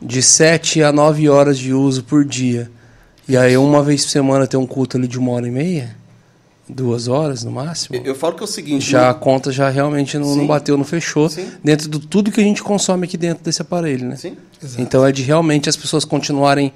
de 0.00 0.22
7 0.22 0.82
a 0.82 0.92
9 0.92 1.28
horas 1.28 1.58
de 1.58 1.72
uso 1.72 2.02
por 2.04 2.24
dia, 2.24 2.70
e 3.26 3.36
aí 3.36 3.56
uma 3.56 3.82
vez 3.82 4.04
por 4.04 4.10
semana 4.10 4.46
tem 4.46 4.58
um 4.58 4.66
culto 4.66 4.96
ali 4.96 5.06
de 5.06 5.18
uma 5.18 5.32
hora 5.32 5.46
e 5.46 5.50
meia, 5.50 5.96
duas 6.70 7.08
horas 7.08 7.44
no 7.44 7.50
máximo, 7.50 7.96
Eu, 7.96 8.02
eu 8.04 8.14
falo 8.14 8.34
que 8.36 8.42
é 8.42 8.44
o 8.44 8.46
seguinte. 8.48 8.90
já 8.90 9.10
a 9.10 9.14
conta 9.14 9.50
já 9.52 9.68
realmente 9.68 10.16
não, 10.18 10.34
não 10.36 10.46
bateu, 10.46 10.76
não 10.76 10.84
fechou, 10.84 11.28
Sim. 11.28 11.46
dentro 11.62 11.88
de 11.88 11.98
tudo 12.00 12.30
que 12.30 12.40
a 12.40 12.44
gente 12.44 12.62
consome 12.62 13.04
aqui 13.06 13.16
dentro 13.16 13.44
desse 13.44 13.60
aparelho, 13.62 14.08
né? 14.08 14.16
Sim. 14.16 14.36
Então 14.78 15.04
é 15.06 15.10
de 15.12 15.22
realmente 15.22 15.68
as 15.68 15.76
pessoas 15.76 16.04
continuarem 16.04 16.72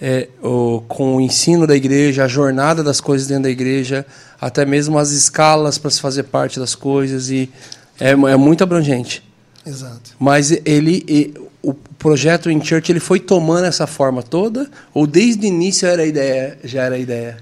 é, 0.00 0.28
o- 0.42 0.80
com 0.86 1.16
o 1.16 1.20
ensino 1.20 1.66
da 1.66 1.74
igreja, 1.74 2.24
a 2.24 2.28
jornada 2.28 2.84
das 2.84 3.00
coisas 3.00 3.26
dentro 3.26 3.42
da 3.44 3.50
igreja, 3.50 4.06
até 4.40 4.64
mesmo 4.64 4.96
as 4.96 5.10
escalas 5.10 5.76
para 5.76 5.90
se 5.90 6.00
fazer 6.00 6.22
parte 6.24 6.60
das 6.60 6.74
coisas 6.76 7.30
e 7.30 7.50
é, 7.98 8.10
é 8.10 8.36
muito 8.36 8.62
abrangente. 8.62 9.22
Exato. 9.66 10.12
Mas 10.18 10.52
ele, 10.64 11.04
e- 11.08 11.34
o 11.60 11.74
projeto 11.74 12.48
in 12.48 12.64
Church 12.64 12.92
ele 12.92 13.00
foi 13.00 13.18
tomando 13.18 13.64
essa 13.64 13.88
forma 13.88 14.22
toda 14.22 14.70
ou 14.94 15.04
desde 15.04 15.44
o 15.44 15.48
início 15.48 15.88
era 15.88 16.02
a 16.02 16.06
ideia, 16.06 16.56
já 16.62 16.84
era 16.84 16.94
a 16.94 16.98
ideia? 16.98 17.38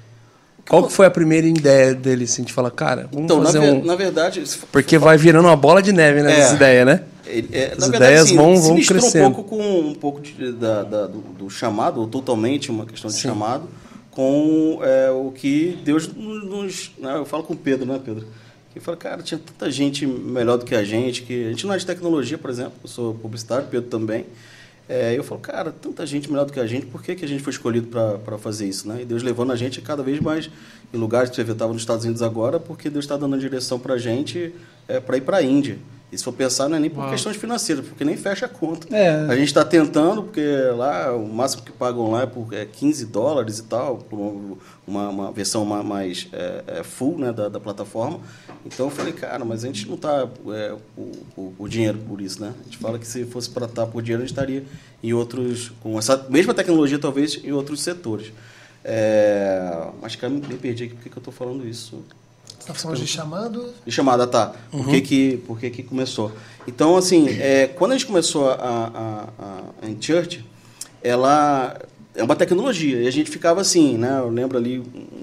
Qual 0.68 0.86
que 0.86 0.92
foi 0.92 1.06
a 1.06 1.10
primeira 1.10 1.46
ideia 1.46 1.94
dele? 1.94 2.24
Assim, 2.24 2.42
de 2.42 2.52
falar, 2.52 2.70
cara, 2.70 3.08
vamos 3.12 3.24
Então, 3.24 3.38
na, 3.38 3.46
fazer 3.46 3.60
ver- 3.60 3.72
um... 3.72 3.84
na 3.84 3.94
verdade, 3.94 4.42
Porque 4.72 4.98
vai 4.98 5.16
virando 5.16 5.46
uma 5.46 5.56
bola 5.56 5.80
de 5.82 5.92
neve, 5.92 6.22
né? 6.22 6.34
É. 6.36 6.40
Essa 6.40 6.54
ideia, 6.54 6.84
né? 6.84 7.02
Ele- 7.26 7.48
é, 7.52 7.72
As 7.72 7.78
na 7.78 7.86
verdade, 7.88 7.96
ideias 8.12 8.28
sim, 8.28 8.36
vão- 8.36 8.56
vão 8.60 8.80
crescendo. 8.80 9.28
um 9.28 9.32
pouco 9.32 9.56
com 9.56 9.80
um 9.80 9.94
pouco 9.94 10.20
de- 10.20 10.52
da- 10.52 10.82
da- 10.82 11.06
do, 11.06 11.18
do 11.18 11.50
chamado, 11.50 12.00
ou 12.00 12.06
totalmente 12.06 12.70
uma 12.70 12.84
questão 12.86 13.08
de 13.10 13.16
Sim. 13.16 13.22
chamado, 13.28 13.68
com 14.10 14.78
é, 14.82 15.10
o 15.10 15.30
que 15.30 15.78
Deus 15.84 16.08
nos. 16.14 16.92
né, 16.98 17.16
eu 17.16 17.24
falo 17.24 17.42
com 17.42 17.52
o 17.54 17.56
Pedro, 17.56 17.84
né, 17.86 18.00
Pedro? 18.04 18.26
Ele 18.74 18.84
fala, 18.84 18.96
cara, 18.96 19.22
tinha 19.22 19.38
tanta 19.44 19.70
gente 19.70 20.06
melhor 20.06 20.58
do 20.58 20.64
que 20.64 20.74
a 20.74 20.84
gente, 20.84 21.22
que 21.22 21.46
a 21.46 21.50
gente 21.50 21.66
não 21.66 21.74
é 21.74 21.78
de 21.78 21.86
tecnologia, 21.86 22.36
por 22.36 22.50
exemplo, 22.50 22.72
eu 22.84 22.88
sou 22.88 23.14
publicitário, 23.14 23.66
Pedro 23.70 23.88
também. 23.88 24.26
É, 24.88 25.18
eu 25.18 25.24
falo, 25.24 25.40
cara, 25.40 25.72
tanta 25.72 26.06
gente 26.06 26.30
melhor 26.30 26.44
do 26.44 26.52
que 26.52 26.60
a 26.60 26.66
gente, 26.66 26.86
por 26.86 27.02
que, 27.02 27.16
que 27.16 27.24
a 27.24 27.28
gente 27.28 27.42
foi 27.42 27.52
escolhido 27.52 27.88
para 27.88 28.38
fazer 28.38 28.68
isso? 28.68 28.86
Né? 28.88 29.02
E 29.02 29.04
Deus 29.04 29.22
levando 29.22 29.50
a 29.50 29.56
gente 29.56 29.80
cada 29.80 30.02
vez 30.02 30.20
mais 30.20 30.48
em 30.94 30.96
lugares 30.96 31.28
que 31.28 31.36
você 31.36 31.50
estava 31.50 31.72
nos 31.72 31.82
Estados 31.82 32.04
Unidos 32.04 32.22
agora, 32.22 32.60
porque 32.60 32.88
Deus 32.88 33.04
está 33.04 33.16
dando 33.16 33.34
a 33.34 33.38
direção 33.38 33.80
para 33.80 33.94
a 33.94 33.98
gente 33.98 34.54
é, 34.86 35.00
para 35.00 35.16
ir 35.16 35.22
para 35.22 35.38
a 35.38 35.42
Índia. 35.42 35.78
E 36.12 36.16
se 36.16 36.22
for 36.22 36.32
pensar, 36.32 36.68
não 36.68 36.76
é 36.76 36.80
nem 36.80 36.88
por 36.88 37.00
Uau. 37.00 37.10
questões 37.10 37.36
financeiras, 37.36 37.84
porque 37.84 38.04
nem 38.04 38.16
fecha 38.16 38.46
a 38.46 38.48
conta. 38.48 38.86
É. 38.94 39.26
A 39.28 39.34
gente 39.34 39.48
está 39.48 39.64
tentando, 39.64 40.22
porque 40.22 40.40
lá 40.76 41.12
o 41.16 41.26
máximo 41.26 41.64
que 41.64 41.72
pagam 41.72 42.12
lá 42.12 42.22
é 42.22 42.26
por 42.26 42.46
é, 42.52 42.64
15 42.64 43.06
dólares 43.06 43.58
e 43.58 43.64
tal, 43.64 43.98
por 43.98 44.56
uma, 44.86 45.08
uma 45.08 45.32
versão 45.32 45.64
ma- 45.64 45.82
mais 45.82 46.28
é, 46.32 46.62
é, 46.68 46.82
full 46.84 47.18
né, 47.18 47.32
da, 47.32 47.48
da 47.48 47.58
plataforma. 47.58 48.20
Então 48.64 48.86
eu 48.86 48.90
falei, 48.90 49.12
cara, 49.12 49.44
mas 49.44 49.64
a 49.64 49.66
gente 49.66 49.88
não 49.88 49.96
está 49.96 50.28
é, 50.54 50.74
o, 51.36 51.68
dinheiro 51.68 51.98
por 51.98 52.20
isso, 52.20 52.40
né? 52.40 52.54
A 52.60 52.64
gente 52.64 52.78
fala 52.78 52.98
que 53.00 53.06
se 53.06 53.24
fosse 53.24 53.50
para 53.50 53.66
estar 53.66 53.86
por 53.86 54.00
dinheiro, 54.00 54.22
a 54.22 54.26
gente 54.26 54.32
estaria 54.32 54.64
em 55.02 55.12
outros, 55.12 55.72
com 55.82 55.98
essa 55.98 56.24
mesma 56.30 56.54
tecnologia, 56.54 57.00
talvez, 57.00 57.40
em 57.44 57.50
outros 57.50 57.80
setores. 57.82 58.32
É, 58.84 59.88
mas, 60.00 60.14
cara, 60.14 60.32
me 60.32 60.40
me 60.40 60.56
perdi 60.56 60.84
aqui, 60.84 60.94
por 60.94 61.02
que 61.02 61.10
que 61.10 61.16
eu 61.16 61.20
estou 61.20 61.34
falando 61.34 61.66
isso? 61.66 62.00
Está 62.66 62.74
falando 62.74 62.98
de 62.98 63.06
chamado. 63.06 63.72
De 63.86 63.92
chamada, 63.92 64.26
tá. 64.26 64.52
Por, 64.72 64.88
que, 64.88 65.00
que, 65.00 65.36
por 65.46 65.60
que, 65.60 65.70
que 65.70 65.82
começou? 65.84 66.32
Então, 66.66 66.96
assim, 66.96 67.28
é, 67.28 67.68
quando 67.68 67.92
a 67.92 67.94
gente 67.94 68.06
começou 68.06 68.50
a, 68.50 68.54
a, 68.54 69.28
a, 69.38 69.86
a 69.86 70.00
Church, 70.00 70.44
ela 71.00 71.78
é 72.12 72.24
uma 72.24 72.34
tecnologia. 72.34 73.02
E 73.02 73.06
a 73.06 73.10
gente 73.12 73.30
ficava 73.30 73.60
assim, 73.60 73.96
né? 73.96 74.18
Eu 74.18 74.30
lembro 74.30 74.58
ali, 74.58 74.82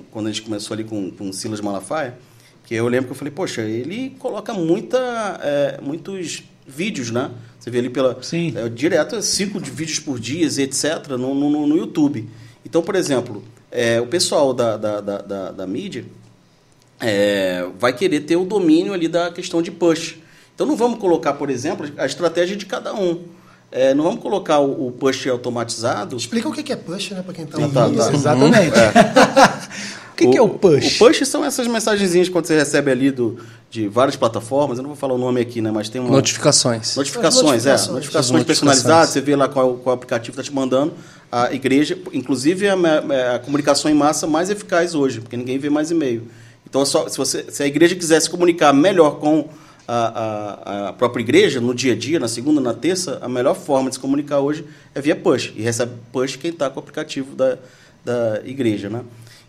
quando 0.09 0.27
a 0.27 0.31
gente 0.31 0.41
começou 0.41 0.73
ali 0.73 0.85
com, 0.85 1.11
com 1.11 1.31
o 1.31 1.33
Silas 1.33 1.59
Malafaia, 1.59 2.17
que 2.65 2.75
eu 2.75 2.87
lembro 2.87 3.07
que 3.07 3.11
eu 3.11 3.17
falei, 3.17 3.33
poxa, 3.33 3.61
ele 3.61 4.15
coloca 4.19 4.53
muita, 4.53 4.97
é, 5.43 5.81
muitos 5.81 6.43
vídeos, 6.65 7.11
né? 7.11 7.29
Você 7.59 7.69
vê 7.69 7.79
ali 7.79 7.89
pela... 7.89 8.23
Sim. 8.23 8.53
É, 8.55 8.69
direto, 8.69 9.21
cinco 9.21 9.59
de 9.59 9.69
vídeos 9.69 9.99
por 9.99 10.17
dia, 10.17 10.45
etc., 10.45 11.09
no, 11.09 11.35
no, 11.35 11.67
no 11.67 11.75
YouTube. 11.75 12.29
Então, 12.65 12.81
por 12.81 12.95
exemplo, 12.95 13.43
é, 13.69 13.99
o 13.99 14.07
pessoal 14.07 14.53
da, 14.53 14.77
da, 14.77 15.01
da, 15.01 15.17
da, 15.17 15.51
da 15.51 15.67
mídia 15.67 16.05
é, 17.03 17.65
vai 17.79 17.93
querer 17.93 18.21
ter 18.21 18.35
o 18.35 18.45
domínio 18.45 18.93
ali 18.93 19.07
da 19.07 19.31
questão 19.31 19.61
de 19.61 19.69
push. 19.71 20.15
Então 20.55 20.65
não 20.65 20.75
vamos 20.75 20.99
colocar, 20.99 21.33
por 21.33 21.49
exemplo, 21.49 21.89
a 21.97 22.05
estratégia 22.05 22.55
de 22.55 22.65
cada 22.65 22.93
um. 22.93 23.21
É, 23.71 23.93
não 23.93 24.03
vamos 24.03 24.21
colocar 24.21 24.59
o, 24.59 24.87
o 24.87 24.91
push 24.91 25.25
automatizado. 25.27 26.15
Explica 26.15 26.47
o 26.47 26.53
que 26.53 26.71
é 26.71 26.75
push, 26.75 27.11
né, 27.11 27.23
para 27.23 27.33
quem 27.33 27.45
está 27.45 27.57
Ah, 27.57 27.61
ouvindo. 27.61 27.97
tá, 27.97 28.05
tá. 28.09 28.13
Exatamente. 28.13 28.69
o 30.13 30.15
que, 30.15 30.27
que 30.27 30.37
é 30.37 30.41
o 30.41 30.49
push? 30.49 30.95
O 30.95 31.05
push 31.05 31.27
são 31.27 31.43
essas 31.43 31.67
mensagenzinhas 31.67 32.29
quando 32.29 32.45
você 32.45 32.55
recebe 32.55 32.91
ali 32.91 33.09
do, 33.09 33.39
de 33.71 33.87
várias 33.87 34.15
plataformas. 34.15 34.77
Eu 34.77 34.83
não 34.83 34.89
vou 34.91 34.97
falar 34.97 35.15
o 35.15 35.17
nome 35.17 35.41
aqui, 35.41 35.59
né? 35.59 35.71
Mas 35.71 35.89
tem 35.89 35.99
uma. 35.99 36.11
Notificações. 36.11 36.95
Notificações, 36.95 37.65
é. 37.65 37.71
notificações. 37.71 37.93
Notificações 37.95 38.41
As 38.41 38.45
personalizadas, 38.45 38.89
notificações. 38.99 39.09
você 39.09 39.21
vê 39.21 39.35
lá 39.35 39.47
qual, 39.49 39.73
qual 39.77 39.95
aplicativo 39.95 40.39
está 40.39 40.43
te 40.43 40.53
mandando. 40.53 40.93
A 41.31 41.51
igreja, 41.51 41.97
inclusive, 42.13 42.67
é 42.67 42.69
a, 42.69 42.75
me- 42.75 42.89
a 43.33 43.39
comunicação 43.39 43.89
em 43.89 43.95
massa 43.95 44.27
mais 44.27 44.51
eficaz 44.51 44.93
hoje, 44.93 45.19
porque 45.19 45.35
ninguém 45.35 45.57
vê 45.57 45.67
mais 45.67 45.89
e-mail. 45.89 46.27
Então, 46.73 46.83
só, 46.87 47.07
se, 47.07 47.15
você, 47.19 47.45
se 47.51 47.61
a 47.61 47.67
igreja 47.67 47.93
quiser 47.93 48.19
se 48.19 48.27
comunicar 48.27 48.73
melhor 48.73 49.19
com 49.19 49.47
a, 49.87 49.93
a, 49.93 50.89
a 50.89 50.93
própria 50.93 51.21
igreja, 51.21 51.61
no 51.61 51.71
dia 51.71 51.93
a 51.93 51.95
dia, 51.95 52.19
na 52.19 52.27
segunda, 52.27 52.59
na 52.59 52.73
terça, 52.73 53.19
a 53.21 53.29
melhor 53.29 53.53
forma 53.53 53.89
de 53.89 53.95
se 53.97 53.99
comunicar 53.99 54.39
hoje 54.39 54.65
é 54.95 54.99
via 54.99 55.15
push. 55.15 55.53
E 55.55 55.61
recebe 55.61 55.91
push 56.11 56.35
quem 56.35 56.49
está 56.49 56.71
com 56.71 56.77
o 56.77 56.79
aplicativo 56.79 57.35
da, 57.35 57.59
da 58.03 58.41
igreja, 58.43 58.89
né? 58.89 59.03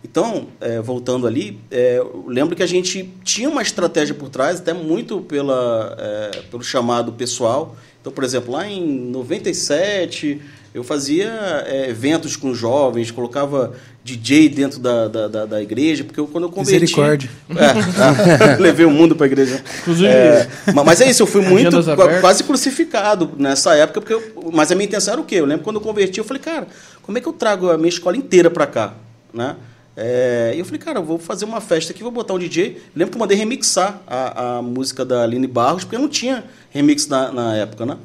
Então, 0.04 0.48
é, 0.60 0.82
voltando 0.82 1.26
ali, 1.26 1.58
é, 1.70 1.98
lembro 2.26 2.54
que 2.54 2.62
a 2.62 2.66
gente 2.66 3.10
tinha 3.24 3.48
uma 3.48 3.62
estratégia 3.62 4.14
por 4.14 4.28
trás, 4.28 4.60
até 4.60 4.74
muito 4.74 5.22
pela, 5.22 5.96
é, 5.98 6.42
pelo 6.50 6.62
chamado 6.62 7.10
pessoal. 7.10 7.74
Então, 8.02 8.12
por 8.12 8.22
exemplo, 8.22 8.52
lá 8.52 8.68
em 8.68 8.86
97, 8.86 10.42
eu 10.74 10.82
fazia 10.82 11.64
é, 11.66 11.88
eventos 11.88 12.34
com 12.36 12.52
jovens, 12.52 13.10
colocava 13.12 13.72
DJ 14.02 14.48
dentro 14.48 14.80
da, 14.80 15.06
da, 15.08 15.28
da, 15.28 15.46
da 15.46 15.62
igreja, 15.62 16.02
porque 16.04 16.18
eu, 16.20 16.26
quando 16.26 16.44
eu 16.44 16.50
converti... 16.50 16.80
Misericórdia. 16.82 17.30
É, 17.50 18.56
levei 18.60 18.84
o 18.84 18.90
mundo 18.90 19.14
para 19.16 19.24
a 19.24 19.28
igreja. 19.28 19.62
Inclusive, 19.82 20.08
É, 20.08 20.48
ma- 20.74 20.82
mas 20.84 21.00
é 21.00 21.08
isso, 21.08 21.22
eu 21.22 21.26
fui 21.26 21.40
muito 21.42 21.70
qua- 21.82 21.92
abertas. 21.92 22.20
quase 22.20 22.42
crucificado 22.44 23.30
nessa 23.38 23.74
época, 23.76 24.00
porque 24.00 24.12
eu- 24.14 24.50
mas 24.52 24.70
a 24.72 24.74
minha 24.74 24.86
intenção 24.86 25.12
era 25.12 25.20
o 25.20 25.24
quê? 25.24 25.36
Eu 25.36 25.46
lembro 25.46 25.62
quando 25.64 25.76
eu 25.76 25.80
converti, 25.82 26.18
eu 26.18 26.24
falei, 26.24 26.42
cara, 26.42 26.66
como 27.02 27.16
é 27.16 27.20
que 27.20 27.28
eu 27.28 27.32
trago 27.32 27.70
a 27.70 27.78
minha 27.78 27.88
escola 27.88 28.16
inteira 28.16 28.50
para 28.50 28.66
cá, 28.66 28.94
né? 29.32 29.56
É, 29.96 30.52
e 30.56 30.58
eu 30.58 30.64
falei, 30.64 30.80
cara, 30.80 30.98
eu 30.98 31.04
vou 31.04 31.20
fazer 31.20 31.44
uma 31.44 31.60
festa 31.60 31.92
aqui, 31.92 32.02
vou 32.02 32.10
botar 32.10 32.34
um 32.34 32.38
DJ. 32.38 32.82
Lembro 32.96 33.12
que 33.12 33.16
eu 33.16 33.20
mandei 33.20 33.38
remixar 33.38 34.00
a, 34.08 34.56
a 34.58 34.62
música 34.62 35.04
da 35.04 35.22
Aline 35.22 35.46
Barros, 35.46 35.84
porque 35.84 35.96
não 35.96 36.08
tinha 36.08 36.42
remix 36.70 37.06
na, 37.06 37.30
na 37.30 37.54
época, 37.54 37.86
né? 37.86 37.96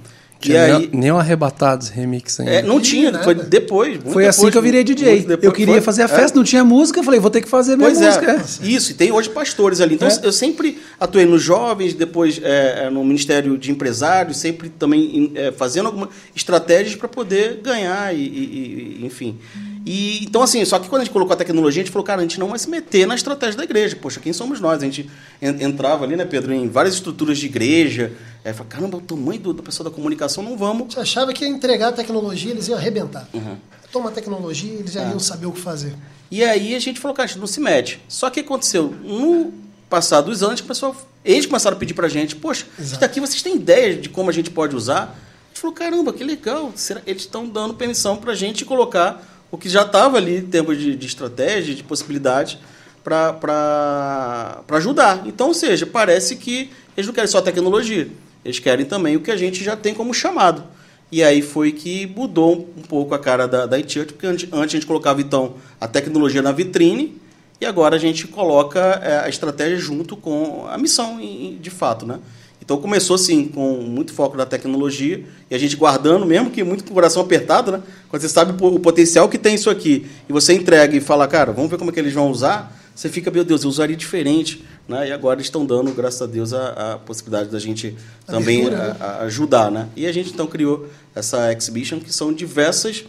E 0.48 0.56
aí, 0.56 0.90
nem, 0.94 1.12
o 1.12 1.18
Arrebatados 1.18 1.90
remix 1.90 2.40
ainda. 2.40 2.52
é, 2.52 2.62
não 2.62 2.80
tinha, 2.80 3.12
nada. 3.12 3.24
foi 3.26 3.36
depois. 3.36 3.96
muito 3.96 4.12
Foi 4.12 4.26
assim 4.26 4.38
depois, 4.40 4.52
que 4.54 4.58
eu 4.58 4.62
virei 4.62 4.84
DJ. 4.86 5.20
depois. 5.22 5.44
Eu 5.44 5.52
queria 5.52 5.74
Foi- 5.76 5.82
fazer 5.82 6.04
a 6.04 6.06
é. 6.06 6.08
festa, 6.08 6.38
não 6.38 6.46
tinha 6.46 6.64
música, 6.64 7.00
eu 7.00 7.04
falei, 7.04 7.20
vou 7.20 7.30
ter 7.30 7.42
que 7.42 7.50
fazer 7.50 7.76
minha 7.76 7.90
Pois 7.90 8.00
música. 8.00 8.32
é, 8.32 8.42
isso. 8.66 8.92
E 8.92 8.94
tem 8.96 9.12
hoje 9.12 9.30
pastores 9.30 9.82
ali. 9.82 9.96
Então, 9.96 10.08
É. 10.08 10.20
eu 10.24 10.32
sempre 10.32 10.78
atuei 11.00 11.26
nos 11.26 11.42
jovens, 11.42 11.94
depois 11.94 12.40
é, 12.42 12.86
é, 12.86 12.90
no 12.90 13.04
Ministério 13.04 13.58
de 13.58 13.70
Empresários, 13.72 14.38
sempre 14.38 14.70
também 14.70 15.32
é, 15.36 15.52
fazendo 15.52 15.88
algumas 15.88 16.10
estratégias 16.36 16.96
para 16.96 17.10
poder 17.10 17.60
ganhar, 17.62 18.16
e, 18.16 18.20
e- 18.20 18.98
e- 19.02 19.06
enfim. 19.06 19.38
E, 19.86 20.24
então, 20.26 20.42
assim, 20.42 20.64
só 20.66 20.78
que 20.78 20.90
quando 20.90 21.02
a 21.02 21.06
gente 21.06 21.14
colocou 21.14 21.34
a 21.34 21.38
tecnologia, 21.38 21.82
a 21.82 21.86
gente 21.86 21.92
falou, 21.92 22.06
cara, 22.06 22.20
a 22.20 22.24
gente 22.24 22.40
não 22.40 22.50
vai 22.50 22.60
se 22.60 22.70
meter 22.70 23.08
na 23.08 23.16
estratégia 23.16 23.58
da 23.58 23.64
igreja. 23.64 23.96
Poxa, 23.96 24.20
quem 24.20 24.34
somos 24.34 24.60
nós? 24.60 24.82
A 24.82 24.86
gente 24.86 25.10
en- 25.42 25.64
entrava 25.64 26.04
ali, 26.06 26.16
né, 26.16 26.26
Pedro, 26.26 26.54
em 26.54 26.68
várias 26.68 26.96
estruturas 26.96 27.38
de 27.38 27.46
igreja. 27.46 28.12
É, 28.44 28.52
falava, 28.54 28.70
caramba, 28.76 28.98
o 28.98 29.02
tamanho 29.02 29.40
do, 29.40 29.54
da 29.54 29.64
pessoa 29.64 29.90
da 29.90 29.96
comunicação, 29.96 30.44
não 30.44 30.58
vamos. 30.58 30.84
gente 30.94 31.00
achava 31.00 31.34
que 31.34 31.44
ia 31.46 31.50
entregar 31.50 31.90
a 31.90 31.92
tecnologia, 31.92 32.52
eles 32.52 32.68
iam 32.68 32.78
arrebentar. 32.78 33.28
Uhum. 33.34 33.58
Toma 33.92 34.10
a 34.10 34.12
tecnologia, 34.12 34.72
eles 34.74 34.92
já 34.92 35.04
iam 35.04 35.20
saber 35.20 35.46
o 35.48 35.52
que 35.52 35.60
fazer. 35.60 35.94
E 36.30 36.44
aí 36.44 36.76
a 36.76 36.80
gente 36.80 37.00
falou, 37.00 37.16
cara, 37.16 37.26
a 37.26 37.28
gente 37.28 37.40
não 37.40 37.48
se 37.48 37.60
mete. 37.60 38.00
Só 38.08 38.30
que 38.30 38.42
aconteceu, 38.42 38.94
no 39.04 39.52
passar 39.90 40.22
dos 40.22 40.44
anos, 40.44 40.60
o 40.60 40.64
pessoal, 40.66 40.96
eles 41.26 41.46
começaram 41.48 41.76
a 41.76 41.80
pedir 41.80 41.96
pra 41.96 42.08
gente, 42.08 42.36
poxa, 42.36 42.66
isso 42.78 42.82
Exato. 42.90 43.02
daqui 43.02 43.20
vocês 43.20 43.42
têm 43.42 43.56
ideia 43.56 43.96
de 43.96 44.08
como 44.10 44.30
a 44.30 44.34
gente 44.34 44.52
pode 44.52 44.76
usar? 44.76 45.04
A 45.04 45.48
gente 45.50 45.62
falou, 45.62 45.76
caramba, 45.76 46.14
que 46.14 46.24
legal. 46.24 46.72
Será- 46.76 47.02
Eles 47.08 47.24
estão 47.24 47.48
dando 47.50 47.74
permissão 47.74 48.16
pra 48.18 48.36
gente 48.36 48.64
colocar 48.64 49.39
o 49.52 49.58
que 49.58 49.70
já 49.70 49.82
estava 49.84 50.18
ali 50.18 50.38
em 50.38 50.46
termos 50.46 50.78
de, 50.78 50.96
de 50.96 51.08
estratégia, 51.08 51.74
de 51.74 51.84
possibilidade, 51.84 52.60
para 53.04 54.64
ajudar. 54.72 55.24
Então, 55.26 55.48
ou 55.48 55.54
seja, 55.54 55.86
parece 55.86 56.36
que 56.36 56.70
eles 56.96 57.08
não 57.08 57.14
querem 57.14 57.30
só 57.30 57.42
tecnologia, 57.42 58.10
eles 58.44 58.60
querem 58.60 58.86
também 58.86 59.16
o 59.16 59.22
que 59.22 59.32
a 59.32 59.38
gente 59.38 59.64
já 59.64 59.76
tem 59.76 59.94
como 59.94 60.14
chamado. 60.14 60.64
E 61.12 61.24
aí 61.24 61.42
foi 61.42 61.72
que 61.72 62.06
mudou 62.06 62.70
um 62.78 62.84
pouco 62.84 63.16
a 63.16 63.20
cara 63.20 63.48
da, 63.48 63.66
da 63.66 63.78
porque 63.80 64.28
antes, 64.28 64.48
antes 64.52 64.76
a 64.76 64.78
gente 64.78 64.86
colocava 64.86 65.20
então 65.22 65.56
a 65.82 65.88
tecnologia 65.88 66.42
na 66.42 66.52
vitrine 66.52 67.20
e 67.60 67.66
agora 67.66 67.96
a 67.96 68.00
gente 68.00 68.28
coloca 68.28 68.80
é, 68.80 69.18
a 69.26 69.30
estratégia 69.30 69.78
junto 69.78 70.16
com 70.16 70.68
a 70.70 70.78
missão, 70.78 71.20
de 71.20 71.70
fato, 71.70 72.06
né? 72.06 72.20
Então 72.70 72.78
começou 72.80 73.16
assim 73.16 73.46
com 73.48 73.78
muito 73.78 74.14
foco 74.14 74.38
na 74.38 74.46
tecnologia 74.46 75.24
e 75.50 75.56
a 75.56 75.58
gente 75.58 75.76
guardando, 75.76 76.24
mesmo 76.24 76.52
que 76.52 76.64
muito 76.64 76.84
com 76.84 76.92
o 76.92 76.94
coração 76.94 77.20
apertado, 77.24 77.72
né? 77.72 77.82
Quando 78.08 78.22
você 78.22 78.30
sabe 78.30 78.52
o 78.52 78.54
po- 78.54 78.68
o 78.68 78.80
potencial 78.80 79.28
que 79.28 79.40
tem 79.40 79.56
isso 79.56 79.72
aqui 79.72 80.06
e 80.30 80.32
você 80.32 80.54
entrega 80.54 80.96
e 80.96 81.02
fala, 81.02 81.28
cara, 81.28 81.52
vamos 81.52 81.72
ver 81.72 81.80
como 81.80 81.90
é 81.90 81.94
que 81.96 82.00
eles 82.00 82.14
vão 82.14 82.30
usar, 82.30 82.78
você 82.94 83.10
fica, 83.10 83.32
meu 83.32 83.44
Deus, 83.44 83.64
eu 83.64 83.70
usaria 83.72 83.96
diferente, 83.96 84.64
né? 84.88 85.08
E 85.08 85.12
agora 85.12 85.42
estão 85.42 85.66
dando, 85.66 85.92
graças 85.96 86.22
a 86.22 86.28
Deus, 86.28 86.54
a, 86.54 86.94
a 86.94 86.98
possibilidade 87.00 87.50
da 87.50 87.58
gente 87.58 87.96
também 88.28 88.60
Abertura, 88.68 88.88
né? 88.90 88.96
a- 89.00 89.06
a- 89.06 89.22
ajudar, 89.24 89.72
né? 89.72 89.88
E 89.96 90.06
a 90.06 90.12
gente 90.12 90.30
então 90.30 90.46
criou 90.46 90.88
essa 91.16 91.52
exhibition 91.52 92.00
que 92.00 92.14
são 92.14 92.32
diversas 92.32 93.04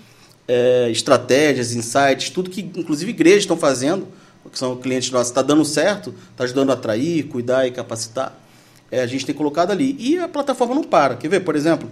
é, 0.49 0.89
estratégias, 0.91 1.75
insights, 1.75 2.31
tudo 2.31 2.49
que 2.49 2.63
inclusive 2.63 3.11
igrejas 3.11 3.41
estão 3.43 3.59
fazendo, 3.59 4.09
que 4.51 4.59
são 4.59 4.75
clientes 4.77 5.11
nossos, 5.11 5.29
está 5.29 5.43
dando 5.43 5.67
certo, 5.67 6.15
está 6.33 6.45
ajudando 6.45 6.71
a 6.71 6.73
atrair, 6.73 7.25
cuidar 7.25 7.67
e 7.67 7.71
capacitar. 7.71 8.35
É, 8.91 9.01
a 9.01 9.07
gente 9.07 9.25
tem 9.25 9.35
colocado 9.35 9.71
ali. 9.71 9.97
E 9.99 10.19
a 10.19 10.29
plataforma 10.29 10.75
não 10.75 10.85
para. 10.85 11.17
Quer 11.17 11.29
ver, 11.29 11.41
por 11.41 11.55
exemplo, 11.55 11.89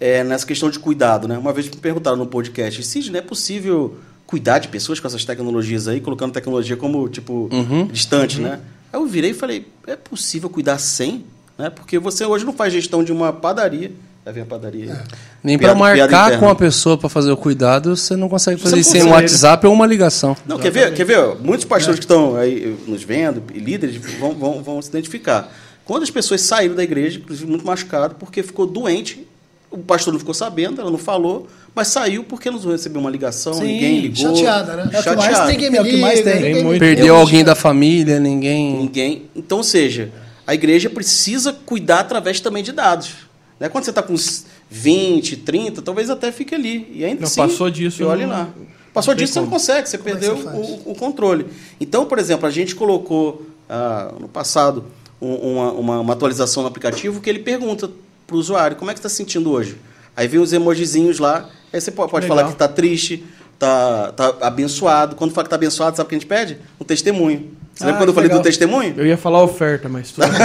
é, 0.00 0.24
nessa 0.24 0.46
questão 0.46 0.70
de 0.70 0.78
cuidado, 0.78 1.28
né? 1.28 1.38
Uma 1.38 1.52
vez 1.52 1.68
me 1.68 1.76
perguntaram 1.76 2.16
no 2.16 2.26
podcast, 2.26 2.82
Sidney, 2.82 3.18
é 3.18 3.22
possível 3.22 3.96
cuidar 4.26 4.58
de 4.58 4.68
pessoas 4.68 4.98
com 4.98 5.06
essas 5.06 5.24
tecnologias 5.24 5.86
aí, 5.86 6.00
colocando 6.00 6.32
tecnologia 6.32 6.76
como, 6.76 7.08
tipo, 7.08 7.48
distante, 7.92 8.40
né? 8.40 8.60
Aí 8.92 8.98
eu 8.98 9.06
virei 9.06 9.30
e 9.30 9.34
falei, 9.34 9.66
é 9.86 9.94
possível 9.94 10.50
cuidar 10.50 10.78
sem? 10.78 11.24
Né? 11.56 11.70
Porque 11.70 11.98
você 11.98 12.24
hoje 12.24 12.44
não 12.44 12.52
faz 12.52 12.72
gestão 12.72 13.04
de 13.04 13.12
uma 13.12 13.32
padaria. 13.32 13.92
Vai 14.24 14.32
ver 14.34 14.42
a 14.42 14.46
padaria. 14.46 14.92
aí. 14.92 14.98
Nem 15.42 15.58
piada 15.58 15.74
marcar 15.74 16.38
com 16.38 16.48
a 16.48 16.54
pessoa 16.54 16.96
pra 16.96 17.08
fazer 17.08 17.32
o 17.32 17.36
cuidado, 17.36 17.96
você 17.96 18.14
não 18.14 18.28
consegue 18.28 18.60
fazer 18.60 18.78
isso 18.78 18.90
sem 18.90 19.02
um. 19.02 19.10
WhatsApp 19.10 19.66
ou 19.66 19.72
uma 19.72 19.84
ligação. 19.84 20.36
Não, 20.46 20.58
quer 20.58 20.70
ver? 20.70 20.94
Quer 20.94 21.04
ver? 21.04 21.36
Muitos 21.40 21.64
pastores 21.64 21.98
que 21.98 22.04
estão 22.04 22.36
aí 22.36 22.78
nos 22.86 23.02
vendo, 23.02 23.42
líderes, 23.52 23.96
vão, 24.20 24.32
vão, 24.32 24.62
vão 24.62 24.80
se 24.80 24.90
identificar. 24.90 25.52
Quando 25.84 26.02
as 26.02 26.10
pessoas 26.10 26.40
saíram 26.42 26.74
da 26.74 26.82
igreja, 26.84 27.18
inclusive 27.18 27.48
muito 27.48 27.66
machucado, 27.66 28.14
porque 28.16 28.42
ficou 28.42 28.66
doente, 28.66 29.26
o 29.70 29.78
pastor 29.78 30.12
não 30.12 30.20
ficou 30.20 30.34
sabendo, 30.34 30.80
ela 30.80 30.90
não 30.90 30.98
falou, 30.98 31.48
mas 31.74 31.88
saiu 31.88 32.22
porque 32.24 32.50
não 32.50 32.58
recebeu 32.58 33.00
uma 33.00 33.10
ligação, 33.10 33.54
Sim, 33.54 33.64
ninguém 33.64 34.00
ligou. 34.00 34.36
chateada, 34.36 34.76
né? 34.76 34.82
É 34.82 34.86
o 34.86 34.88
que 34.90 34.94
mais 34.94 35.04
Chateada. 35.04 35.52
É 35.52 35.80
o 35.80 35.84
que 35.84 35.96
mais 35.96 36.20
tem. 36.20 36.54
ninguém. 36.54 36.78
Perdeu 36.78 37.16
alguém 37.16 37.42
da 37.44 37.54
família, 37.54 38.20
ninguém. 38.20 38.76
Ninguém. 38.76 39.22
Então, 39.34 39.58
ou 39.58 39.64
seja, 39.64 40.12
a 40.46 40.54
igreja 40.54 40.88
precisa 40.90 41.52
cuidar 41.52 42.00
através 42.00 42.38
também 42.40 42.62
de 42.62 42.72
dados. 42.72 43.10
Né? 43.58 43.68
Quando 43.68 43.84
você 43.84 43.90
está 43.90 44.02
com 44.02 44.12
uns 44.12 44.44
20, 44.70 45.36
30, 45.38 45.82
talvez 45.82 46.10
até 46.10 46.30
fique 46.30 46.54
ali. 46.54 46.88
E 46.94 47.04
ainda 47.04 47.20
Não, 47.22 47.26
assim, 47.26 47.40
passou 47.40 47.70
disso, 47.70 48.02
E 48.02 48.04
olhe 48.04 48.22
não- 48.24 48.30
lá. 48.30 48.48
Passou 48.92 49.14
disso, 49.14 49.32
você 49.32 49.38
não 49.40 49.46
como. 49.46 49.58
consegue, 49.58 49.88
você 49.88 49.96
Como 49.96 50.10
é 50.10 50.12
perdeu 50.12 50.36
você 50.36 50.48
o, 50.86 50.90
o 50.90 50.94
controle. 50.94 51.46
Então, 51.80 52.04
por 52.04 52.18
exemplo, 52.18 52.46
a 52.46 52.50
gente 52.50 52.74
colocou 52.74 53.46
ah, 53.68 54.12
no 54.20 54.28
passado 54.28 54.84
uma, 55.22 55.72
uma, 55.72 56.00
uma 56.00 56.12
atualização 56.12 56.62
no 56.62 56.68
aplicativo 56.68 57.20
que 57.20 57.30
ele 57.30 57.38
pergunta 57.38 57.88
para 58.26 58.36
o 58.36 58.38
usuário 58.38 58.76
como 58.76 58.90
é 58.90 58.94
que 58.94 58.98
está 58.98 59.08
se 59.08 59.16
sentindo 59.16 59.50
hoje. 59.50 59.76
Aí 60.16 60.26
vem 60.28 60.40
os 60.40 60.52
emojizinhos 60.52 61.18
lá, 61.18 61.48
aí 61.72 61.80
você 61.80 61.90
pode, 61.90 62.26
falar 62.26 62.44
que 62.44 62.52
está 62.52 62.68
triste, 62.68 63.24
tá, 63.58 64.12
tá 64.12 64.34
abençoado. 64.42 65.16
Quando 65.16 65.32
fala 65.32 65.44
que 65.44 65.48
está 65.48 65.56
abençoado, 65.56 65.96
sabe 65.96 66.06
o 66.06 66.08
que 66.10 66.14
a 66.16 66.18
gente 66.18 66.28
pede? 66.28 66.58
Um 66.80 66.84
testemunho. 66.84 67.50
Você 67.74 67.84
Ah, 67.84 67.86
lembra 67.86 68.00
quando 68.02 68.08
eu 68.08 68.14
falei 68.14 68.28
do 68.28 68.32
legal. 68.32 68.42
testemunho? 68.44 68.94
Eu 68.98 69.06
ia 69.06 69.16
falar 69.16 69.42
oferta, 69.42 69.88
mas 69.88 70.10
tudo 70.12 70.26
bem. 70.28 70.38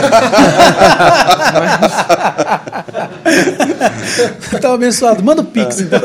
Então, 4.54 4.74
abençoado. 4.76 5.24
Manda 5.24 5.42
o 5.42 5.46
Pix, 5.46 5.82
então. 5.82 6.00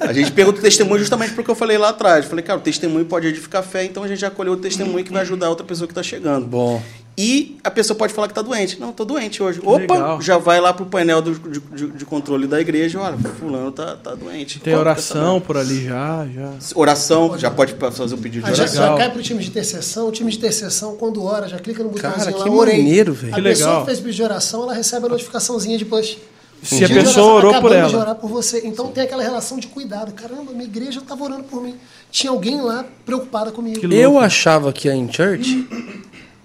A 0.00 0.12
gente 0.12 0.32
pergunta 0.32 0.58
o 0.58 0.62
testemunho 0.62 0.98
justamente 0.98 1.32
porque 1.32 1.50
eu 1.50 1.54
falei 1.54 1.78
lá 1.78 1.90
atrás. 1.90 2.24
Eu 2.24 2.30
falei, 2.30 2.44
cara, 2.44 2.58
o 2.58 2.62
testemunho 2.62 3.04
pode 3.04 3.26
edificar 3.26 3.62
fé, 3.62 3.84
então 3.84 4.02
a 4.02 4.08
gente 4.08 4.20
já 4.20 4.30
colheu 4.30 4.54
o 4.54 4.56
testemunho 4.56 5.04
que 5.04 5.12
vai 5.12 5.22
ajudar 5.22 5.46
a 5.46 5.50
outra 5.50 5.64
pessoa 5.66 5.86
que 5.86 5.92
está 5.92 6.02
chegando. 6.02 6.46
Bom. 6.46 6.82
E 7.22 7.58
a 7.62 7.70
pessoa 7.70 7.94
pode 7.96 8.14
falar 8.14 8.28
que 8.28 8.32
está 8.32 8.40
doente. 8.40 8.80
Não, 8.80 8.90
estou 8.90 9.04
doente 9.04 9.42
hoje. 9.42 9.60
Opa, 9.62 9.76
Legal. 9.94 10.22
já 10.22 10.38
vai 10.38 10.58
lá 10.58 10.72
pro 10.72 10.86
painel 10.86 11.20
do- 11.20 11.34
de, 11.34 11.60
de- 11.60 11.90
de 11.98 12.04
controle 12.06 12.46
da 12.46 12.58
igreja. 12.58 12.98
Olha, 12.98 13.18
fulano 13.38 13.70
tá, 13.70 13.94
tá 13.96 14.14
doente. 14.14 14.58
Tem 14.58 14.72
é 14.72 14.76
oração 14.78 15.36
essa- 15.36 15.44
por 15.46 15.58
ali 15.58 15.84
já, 15.84 16.26
já. 16.32 16.50
Oração, 16.74 17.36
já 17.38 17.50
pode 17.50 17.74
fazer 17.92 18.14
o 18.14 18.18
pedido 18.18 18.44
de 18.46 18.54
já, 18.56 18.62
oração. 18.62 18.80
Legal. 18.82 18.96
já 18.98 19.04
cai 19.04 19.12
pro 19.12 19.22
time 19.22 19.40
de 19.42 19.50
intercessão, 19.50 20.08
o 20.08 20.12
time 20.12 20.30
de 20.30 20.38
intercessão, 20.38 20.96
quando 20.96 21.22
ora, 21.22 21.46
já 21.46 21.58
clica 21.58 21.82
no 21.82 21.90
botãozinho 21.90 22.24
Cara, 22.24 22.36
lá, 22.38 22.42
que 22.44 22.48
orei. 22.50 22.78
maneiro, 22.78 23.12
velho. 23.12 23.32
A 23.34 23.36
Que 23.36 23.42
pessoa 23.42 23.66
legal. 23.68 23.80
que 23.82 23.86
fez 23.86 23.98
pedido 23.98 24.16
de 24.16 24.22
oração, 24.22 24.62
ela 24.62 24.72
recebe 24.72 25.04
a 25.04 25.08
notificaçãozinha 25.10 25.76
depois. 25.78 26.16
Se 26.62 26.84
a 26.84 26.88
pessoa 26.88 27.32
orou 27.34 27.52
por 27.54 27.66
acabamos 27.72 27.88
de 27.88 27.94
ela. 27.94 28.02
orar 28.04 28.14
por 28.16 28.28
você. 28.30 28.60
Então 28.66 28.88
tem 28.88 29.02
aquela 29.04 29.22
relação 29.22 29.58
de 29.58 29.66
cuidado. 29.66 30.12
Caramba, 30.12 30.52
minha 30.52 30.64
igreja 30.64 31.00
estava 31.00 31.24
orando 31.24 31.44
por 31.44 31.62
mim. 31.62 31.74
Tinha 32.10 32.30
alguém 32.30 32.60
lá 32.60 32.84
preocupada 33.06 33.50
comigo. 33.50 33.80
Eu 33.92 34.18
achava 34.18 34.70
que 34.70 34.86
a 34.88 34.94
InChurch 34.94 35.66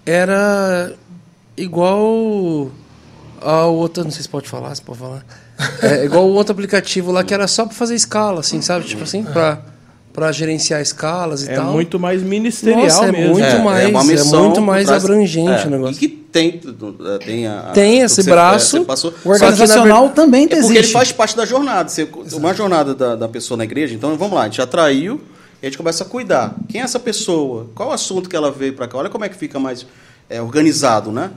era 0.06 0.94
igual 1.58 2.70
ao 3.42 3.76
outro, 3.76 4.04
não 4.04 4.12
sei 4.12 4.24
se 4.24 4.30
pode 4.30 4.48
falar, 4.48 4.74
se 4.76 4.82
pode 4.82 5.00
falar. 5.00 5.26
É 5.82 6.04
igual 6.06 6.26
o 6.28 6.34
outro 6.34 6.52
aplicativo 6.54 7.12
lá 7.12 7.24
que 7.24 7.34
era 7.34 7.48
só 7.48 7.66
pra 7.66 7.74
fazer 7.76 7.96
escala, 7.96 8.40
assim, 8.42 8.62
sabe? 8.62 8.86
Tipo 8.86 9.04
assim, 9.04 9.24
pra, 9.24 9.60
pra 10.12 10.32
gerenciar 10.32 10.82
escalas 10.82 11.44
e 11.48 11.52
É 11.52 11.56
tal. 11.56 11.72
muito 11.72 12.00
mais 12.00 12.22
ministerial 12.22 12.82
Nossa, 12.84 13.06
é 13.06 13.12
mesmo. 13.12 13.34
muito 13.34 13.60
mais- 13.60 13.86
é 13.86 14.24
muito 14.38 14.54
por 14.56 14.62
mais 14.62 14.90
abrangente 14.90 15.68
o 15.68 15.70
negócio. 15.70 15.96
E 15.96 16.00
que 16.00 16.08
tem, 16.10 16.60
é, 16.60 17.18
tem, 17.26 17.48
a, 17.48 17.62
Tem 17.74 18.02
a- 18.02 18.06
esse 18.06 18.16
você- 18.24 18.30
braço. 18.30 18.76
é, 18.76 18.80
você 18.80 18.86
passou. 18.86 19.14
O 19.24 19.30
organizacional 19.30 20.00
verdade, 20.08 20.16
também 20.16 20.44
É 20.44 20.48
porque 20.48 20.60
existe. 20.60 20.78
ele 20.78 20.88
faz 20.90 21.12
parte 21.14 21.38
da 21.38 21.46
jornada. 21.46 21.88
Você- 21.90 22.08
uma 22.34 22.54
jornada 22.54 22.94
da, 22.94 23.16
da 23.16 23.28
pessoa 23.30 23.58
na 23.58 23.64
igreja, 23.64 23.94
então 23.96 24.18
vamos 24.18 24.34
lá, 24.36 24.42
a 24.42 24.46
gente 24.46 24.62
atraiu 24.62 25.22
e 25.66 25.68
a 25.68 25.70
gente 25.72 25.78
começa 25.80 26.04
a 26.04 26.08
cuidar. 26.08 26.56
Quem 26.70 26.80
é 26.80 26.84
essa 26.84 27.00
pessoa? 27.00 27.68
Qual 27.74 27.90
o 27.90 27.92
assunto 27.92 28.30
que 28.30 28.36
ela 28.36 28.52
veio 28.52 28.74
para 28.76 28.88
cá? 28.88 29.00
Olha 29.00 29.10
como 29.10 29.26
é 29.26 29.30
que 29.30 29.36
fica 29.36 29.58
mais 29.60 29.84
é, 30.30 30.40
organizado, 30.40 31.12
né? 31.12 31.32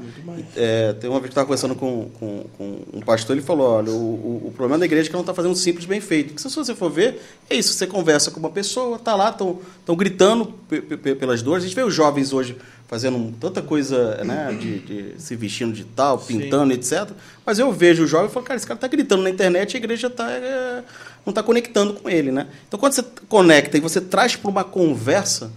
É, 0.55 0.93
tem 0.93 1.09
uma 1.09 1.19
vez 1.19 1.33
que 1.33 1.38
eu 1.38 1.43
estava 1.43 1.47
conversando 1.47 1.75
com, 1.75 2.11
com, 2.21 2.45
com 2.59 2.81
um 2.93 3.01
pastor, 3.01 3.35
ele 3.35 3.45
falou: 3.45 3.71
olha, 3.71 3.91
o, 3.91 3.95
o, 3.95 4.43
o 4.49 4.53
problema 4.55 4.79
da 4.79 4.85
igreja 4.85 5.09
é 5.09 5.11
que 5.11 5.17
ela 5.17 5.21
não 5.21 5.31
está 5.31 5.33
fazendo 5.33 5.57
simples 5.57 5.87
bem 5.87 5.99
feito. 6.01 6.35
Porque 6.35 6.47
se 6.47 6.55
você 6.55 6.75
for 6.75 6.91
ver, 6.91 7.23
é 7.49 7.57
isso, 7.57 7.73
você 7.73 7.87
conversa 7.87 8.31
com 8.31 8.38
uma 8.38 8.51
pessoa, 8.51 8.99
tá 8.99 9.14
lá, 9.14 9.31
estão 9.31 9.97
gritando 9.97 10.45
pe- 10.69 10.83
pe- 10.83 11.14
pelas 11.14 11.41
dores. 11.41 11.64
A 11.64 11.67
gente 11.67 11.75
vê 11.75 11.83
os 11.83 11.95
jovens 11.95 12.31
hoje 12.35 12.55
fazendo 12.88 13.33
tanta 13.38 13.62
coisa, 13.62 14.24
né, 14.24 14.57
de, 14.59 14.79
de 14.81 15.22
se 15.22 15.37
vestindo 15.37 15.72
de 15.72 15.85
tal, 15.85 16.18
pintando, 16.18 16.72
etc. 16.72 17.11
Mas 17.46 17.59
eu 17.59 17.70
vejo 17.70 18.03
o 18.03 18.07
jovem 18.07 18.29
e 18.29 18.33
falo, 18.33 18.44
cara, 18.44 18.57
esse 18.57 18.66
cara 18.66 18.79
está 18.79 18.88
gritando 18.88 19.22
na 19.22 19.31
internet 19.31 19.74
e 19.74 19.77
a 19.77 19.79
igreja 19.79 20.11
tá, 20.11 20.29
é, 20.31 20.83
não 21.24 21.31
está 21.31 21.42
conectando 21.42 21.92
com 21.92 22.09
ele, 22.09 22.33
né? 22.33 22.48
Então, 22.66 22.81
quando 22.81 22.94
você 22.94 23.05
conecta 23.29 23.77
e 23.77 23.81
você 23.81 24.01
traz 24.01 24.35
para 24.35 24.51
uma 24.51 24.64
conversa, 24.64 25.53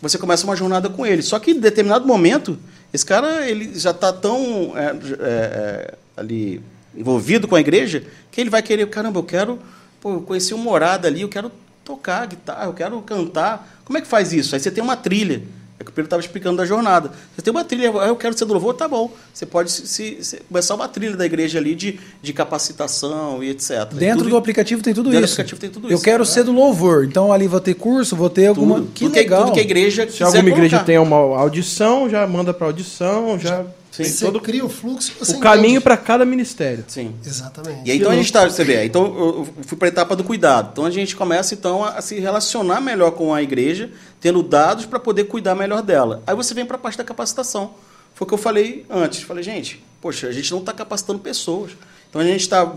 você 0.00 0.18
começa 0.18 0.44
uma 0.44 0.56
jornada 0.56 0.88
com 0.88 1.06
ele. 1.06 1.22
Só 1.22 1.38
que 1.38 1.52
em 1.52 1.60
determinado 1.60 2.06
momento, 2.06 2.58
esse 2.92 3.04
cara 3.04 3.48
ele 3.48 3.78
já 3.78 3.90
está 3.90 4.12
tão 4.12 4.72
é, 4.76 4.86
é, 4.86 4.94
é, 5.20 5.94
ali 6.16 6.60
envolvido 6.96 7.46
com 7.46 7.54
a 7.54 7.60
igreja 7.60 8.02
que 8.30 8.40
ele 8.40 8.50
vai 8.50 8.62
querer, 8.62 8.88
caramba, 8.88 9.18
eu 9.18 9.24
quero, 9.24 9.58
pô, 10.00 10.14
eu 10.14 10.22
conheci 10.22 10.52
uma 10.54 10.64
morada 10.64 11.06
ali, 11.06 11.20
eu 11.20 11.28
quero 11.28 11.52
tocar 11.84 12.26
guitarra, 12.26 12.64
eu 12.64 12.72
quero 12.72 13.00
cantar. 13.02 13.80
Como 13.84 13.98
é 13.98 14.00
que 14.00 14.08
faz 14.08 14.32
isso? 14.32 14.54
Aí 14.54 14.60
você 14.60 14.70
tem 14.70 14.82
uma 14.82 14.96
trilha. 14.96 15.42
É 15.80 15.84
que 15.84 15.90
o 15.90 15.92
Pedro 15.92 16.06
estava 16.06 16.20
explicando 16.22 16.58
da 16.58 16.64
jornada. 16.64 17.10
Você 17.34 17.42
tem 17.42 17.50
uma 17.50 17.64
trilha, 17.64 17.90
ah, 18.00 18.06
eu 18.06 18.14
quero 18.14 18.36
ser 18.38 18.44
do 18.44 18.52
louvor, 18.52 18.74
tá 18.74 18.86
bom. 18.86 19.10
Você 19.34 19.44
pode 19.44 19.70
se, 19.72 20.18
se- 20.22 20.36
começar 20.48 20.74
uma 20.76 20.86
trilha 20.86 21.16
da 21.16 21.26
igreja 21.26 21.58
ali 21.58 21.74
de, 21.74 21.98
de 22.22 22.32
capacitação 22.32 23.42
e 23.42 23.50
etc. 23.50 23.86
Dentro 23.92 24.18
Tudo- 24.18 24.30
do 24.30 24.36
aplicativo 24.36 24.82
tem 24.82 24.94
tudo 24.94 25.10
Dentro 25.10 25.22
do 25.22 25.24
isso. 25.24 25.34
aplicativo 25.34 25.60
tem 25.60 25.70
tudo 25.70 25.88
Eu 25.90 25.94
isso. 25.96 26.04
quero 26.04 26.24
ser 26.24 26.44
do 26.44 26.52
louvor, 26.52 27.04
então 27.04 27.32
ali 27.32 27.48
vou 27.48 27.60
ter 27.60 27.74
curso, 27.74 28.14
vou 28.14 28.30
ter 28.30 28.46
alguma. 28.46 28.76
tudo, 28.76 28.90
Que 28.92 29.04
tudo 29.06 29.14
legal. 29.16 29.42
tudo 29.44 29.54
que 29.54 29.60
a 29.60 29.62
igreja 29.62 30.08
Se 30.08 30.22
alguma 30.22 30.48
igreja 30.48 30.68
colocar. 30.76 30.84
tem 30.84 30.98
uma 30.98 31.16
audição, 31.16 32.08
já 32.08 32.24
manda 32.26 32.54
pra 32.54 32.66
audição, 32.68 33.38
já. 33.38 33.64
Sim, 33.92 34.04
você 34.04 34.24
todo- 34.24 34.40
cria 34.40 34.64
o 34.64 34.70
fluxo, 34.70 35.12
você 35.18 35.36
o 35.36 35.38
caminho 35.38 35.80
para 35.80 35.98
cada 35.98 36.24
ministério. 36.24 36.82
Sim. 36.88 37.14
Exatamente. 37.24 37.86
E 37.86 37.90
aí, 37.92 37.98
então 37.98 38.10
a 38.10 38.14
gente 38.16 38.24
está, 38.24 38.48
você 38.48 38.64
vê, 38.64 38.84
então 38.86 39.04
eu 39.04 39.48
fui 39.66 39.76
para 39.76 39.86
a 39.86 39.90
etapa 39.90 40.16
do 40.16 40.24
cuidado. 40.24 40.70
Então 40.72 40.86
a 40.86 40.90
gente 40.90 41.14
começa 41.14 41.52
então 41.52 41.84
a, 41.84 42.00
se 42.00 42.18
relacionar 42.18 42.80
melhor 42.80 43.10
com 43.10 43.34
a 43.34 43.42
igreja, 43.42 43.90
tendo 44.18 44.42
dados 44.42 44.86
para 44.86 44.98
poder 44.98 45.24
cuidar 45.24 45.54
melhor 45.54 45.82
dela. 45.82 46.22
Aí 46.26 46.34
você 46.34 46.54
vem 46.54 46.64
para 46.64 46.76
a 46.76 46.80
parte 46.80 46.96
da 46.96 47.04
capacitação. 47.04 47.74
Foi 48.14 48.24
o 48.24 48.28
que 48.28 48.34
eu 48.34 48.38
falei 48.38 48.86
antes. 48.88 49.22
Falei, 49.22 49.42
gente, 49.44 49.84
poxa, 50.00 50.26
a 50.26 50.32
gente 50.32 50.50
não 50.50 50.60
está 50.60 50.72
capacitando 50.72 51.18
pessoas. 51.18 51.72
Então 52.08 52.20
a 52.20 52.24
gente 52.24 52.40
está, 52.40 52.72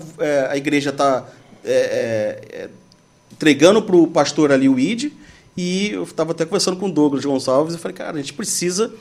a 0.50 0.58
igreja 0.58 0.90
está 0.90 1.26
entregando 3.32 3.82
para 3.82 3.96
o 3.96 4.08
pastor 4.08 4.52
ali 4.52 4.68
o 4.68 4.80
ID 4.80 5.12
e 5.58 5.92
eu 5.92 6.04
estava 6.04 6.32
até 6.32 6.46
conversando 6.46 6.78
com 6.78 6.88
o 6.88 6.92
Douglas 6.92 7.24
Gonçalves 7.24 7.76
e 7.76 7.78
falei, 7.78 7.96
cara, 7.96 8.18
a 8.18 8.22
gente 8.22 8.34
precisa 8.34 8.94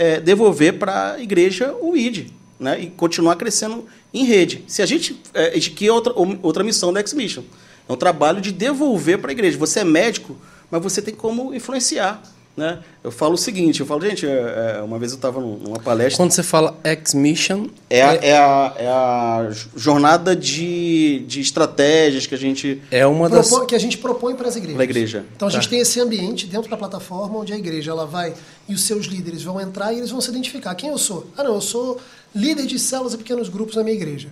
é, 0.00 0.18
devolver 0.18 0.78
para 0.78 1.12
a 1.12 1.20
igreja 1.20 1.76
o 1.78 1.94
ID, 1.94 2.30
né? 2.58 2.80
E 2.80 2.86
continuar 2.86 3.36
crescendo 3.36 3.84
em 4.14 4.24
rede. 4.24 4.64
Se 4.66 4.80
a 4.80 4.86
gente 4.86 5.20
é, 5.34 5.50
que 5.60 5.86
é 5.86 5.92
outra 5.92 6.14
outra 6.42 6.64
missão 6.64 6.90
da 6.90 7.00
X-Mission, 7.00 7.42
é 7.86 7.92
um 7.92 7.96
trabalho 7.96 8.40
de 8.40 8.50
devolver 8.50 9.18
para 9.18 9.30
a 9.30 9.32
igreja. 9.32 9.58
Você 9.58 9.80
é 9.80 9.84
médico, 9.84 10.34
mas 10.70 10.82
você 10.82 11.02
tem 11.02 11.14
como 11.14 11.54
influenciar, 11.54 12.22
né? 12.60 12.78
Eu 13.02 13.10
falo 13.10 13.34
o 13.34 13.38
seguinte, 13.38 13.80
eu 13.80 13.86
falo, 13.86 14.02
gente, 14.02 14.26
é, 14.26 14.76
é, 14.78 14.82
uma 14.82 14.98
vez 14.98 15.12
eu 15.12 15.16
estava 15.16 15.40
numa 15.40 15.78
palestra 15.80 16.18
Quando 16.22 16.30
você 16.32 16.42
fala 16.42 16.78
X-Mission, 16.84 17.68
é, 17.88 18.02
a, 18.02 18.14
é, 18.14 18.36
a, 18.36 18.74
é 18.76 18.86
a 18.86 19.50
jornada 19.74 20.36
de, 20.36 21.24
de 21.26 21.40
estratégias 21.40 22.26
que 22.26 22.34
a 22.34 22.38
gente 22.38 22.82
é 22.90 23.06
uma 23.06 23.28
das. 23.30 23.48
Propõe- 23.48 23.66
que 23.66 23.74
a 23.74 23.78
gente 23.78 23.96
propõe 23.96 24.34
para 24.36 24.46
as 24.48 24.56
igrejas. 24.56 24.76
Pra 24.76 24.84
igreja. 24.84 25.24
Então 25.34 25.48
a 25.48 25.50
gente 25.50 25.64
Tá. 25.64 25.70
tem 25.70 25.80
esse 25.80 25.98
ambiente 25.98 26.46
dentro 26.46 26.70
da 26.70 26.76
plataforma 26.76 27.38
onde 27.38 27.52
a 27.54 27.56
igreja 27.56 27.90
ela 27.90 28.04
vai 28.04 28.34
e 28.68 28.74
os 28.74 28.82
seus 28.82 29.06
líderes 29.06 29.42
vão 29.42 29.58
entrar 29.58 29.92
e 29.94 29.96
eles 29.96 30.10
vão 30.10 30.20
se 30.20 30.28
identificar. 30.28 30.74
Quem 30.74 30.90
eu 30.90 30.98
sou? 30.98 31.26
Ah, 31.36 31.42
não, 31.42 31.54
eu 31.54 31.60
sou 31.62 31.98
líder 32.34 32.66
de 32.66 32.78
células 32.78 33.14
e 33.14 33.16
pequenos 33.18 33.48
grupos 33.48 33.74
na 33.74 33.82
minha 33.82 33.96
igreja. 33.96 34.28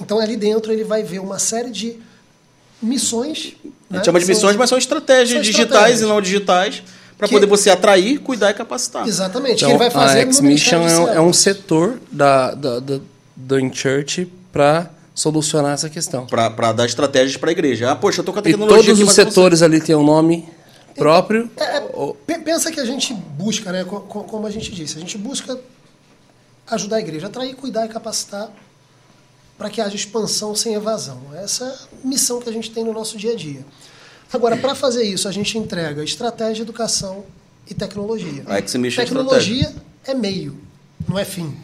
Então 0.00 0.18
ali 0.18 0.36
dentro 0.36 0.72
ele 0.72 0.82
vai 0.84 1.02
ver 1.02 1.18
uma 1.18 1.38
série 1.38 1.70
de 1.70 1.98
missões. 2.82 3.54
A 3.64 3.66
né? 3.68 3.98
gente 3.98 4.04
chama 4.06 4.20
de 4.20 4.26
missões, 4.26 4.56
mas 4.56 4.68
são 4.70 4.78
estratégias 4.78 5.30
são 5.30 5.40
digitais 5.42 5.66
estratégias. 5.70 6.00
e 6.00 6.06
não 6.06 6.20
digitais 6.22 6.82
para 7.18 7.28
poder 7.28 7.46
você 7.46 7.70
atrair, 7.70 8.18
cuidar 8.20 8.50
e 8.50 8.54
capacitar. 8.54 9.06
Exatamente. 9.08 9.64
Então, 9.64 9.68
que 9.68 9.72
ele 9.72 9.78
vai 9.78 9.90
fazer 9.90 10.18
a 10.18 10.22
X-Mission 10.22 10.86
é, 10.86 10.98
um- 10.98 11.08
é 11.14 11.20
um 11.20 11.32
setor 11.32 11.98
da, 12.12 12.54
da, 12.54 12.80
da, 12.80 13.00
do 13.34 13.58
InChurch 13.58 14.30
para 14.52 14.90
solucionar 15.14 15.72
essa 15.72 15.88
questão. 15.88 16.26
Para 16.26 16.72
dar 16.72 16.84
estratégias 16.84 17.36
para 17.38 17.48
a 17.50 17.52
igreja. 17.52 17.90
Ah, 17.90 17.96
poxa, 17.96 18.20
eu 18.20 18.24
tô 18.24 18.32
com 18.32 18.38
a 18.38 18.42
E 18.42 18.44
tecnologia 18.44 18.76
todos 18.84 19.00
aqui, 19.00 19.08
os 19.08 19.14
setores 19.14 19.62
ali 19.62 19.80
têm 19.80 19.94
um 19.96 20.04
nome 20.04 20.46
próprio. 20.94 21.50
Ou- 21.94 22.14
Pe- 22.14 22.38
Pensa 22.38 22.70
que 22.70 22.78
a 22.80 22.84
gente 22.84 23.14
busca, 23.14 23.72
né, 23.72 23.84
co- 23.84 24.00
co- 24.00 24.24
como 24.24 24.46
a 24.46 24.50
gente 24.50 24.70
disse, 24.72 24.96
a 24.96 25.00
gente 25.00 25.16
busca 25.16 25.58
ajudar 26.70 26.96
a 26.96 27.00
igreja, 27.00 27.26
atrair, 27.28 27.54
cuidar 27.54 27.86
e 27.86 27.88
capacitar 27.88 28.50
para 29.56 29.70
que 29.70 29.80
haja 29.80 29.96
expansão 29.96 30.54
sem 30.54 30.74
evasão. 30.74 31.18
Essa 31.34 31.64
é 31.64 31.68
a 31.68 32.06
missão 32.06 32.40
que 32.40 32.48
a 32.48 32.52
gente 32.52 32.70
tem 32.70 32.84
no 32.84 32.92
nosso 32.92 33.16
dia 33.16 33.32
a 33.32 33.36
dia. 33.36 33.64
Agora, 34.32 34.56
para 34.56 34.74
fazer 34.74 35.04
isso, 35.04 35.28
a 35.28 35.32
gente 35.32 35.56
entrega 35.56 36.02
estratégia, 36.02 36.62
educação 36.62 37.24
e 37.68 37.74
tecnologia. 37.74 38.42
A 38.46 38.58
X-Mission 38.58 39.02
é 39.02 39.04
tecnologia 39.04 39.74
é 40.06 40.14
meio, 40.14 40.58
não 41.08 41.18
é 41.18 41.24
fim. 41.24 41.56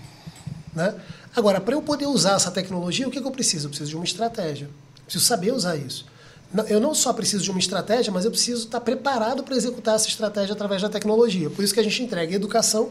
Né? 0.74 0.94
Agora, 1.34 1.60
para 1.60 1.74
eu 1.74 1.82
poder 1.82 2.06
usar 2.06 2.34
essa 2.34 2.50
tecnologia, 2.50 3.06
o 3.06 3.10
que, 3.10 3.20
que 3.20 3.26
eu 3.26 3.30
preciso? 3.30 3.66
Eu 3.66 3.70
preciso 3.70 3.90
de 3.90 3.96
uma 3.96 4.04
estratégia. 4.04 4.64
Eu 4.66 5.04
preciso 5.04 5.24
saber 5.24 5.52
usar 5.52 5.76
isso. 5.76 6.06
Eu 6.68 6.80
não 6.80 6.94
só 6.94 7.12
preciso 7.12 7.42
de 7.42 7.50
uma 7.50 7.58
estratégia, 7.58 8.12
mas 8.12 8.26
eu 8.26 8.30
preciso 8.30 8.64
estar 8.64 8.80
preparado 8.80 9.42
para 9.42 9.56
executar 9.56 9.94
essa 9.94 10.08
estratégia 10.08 10.52
através 10.52 10.82
da 10.82 10.88
tecnologia. 10.88 11.48
Por 11.48 11.64
isso 11.64 11.72
que 11.72 11.80
a 11.80 11.82
gente 11.82 12.02
entrega 12.02 12.34
educação 12.34 12.90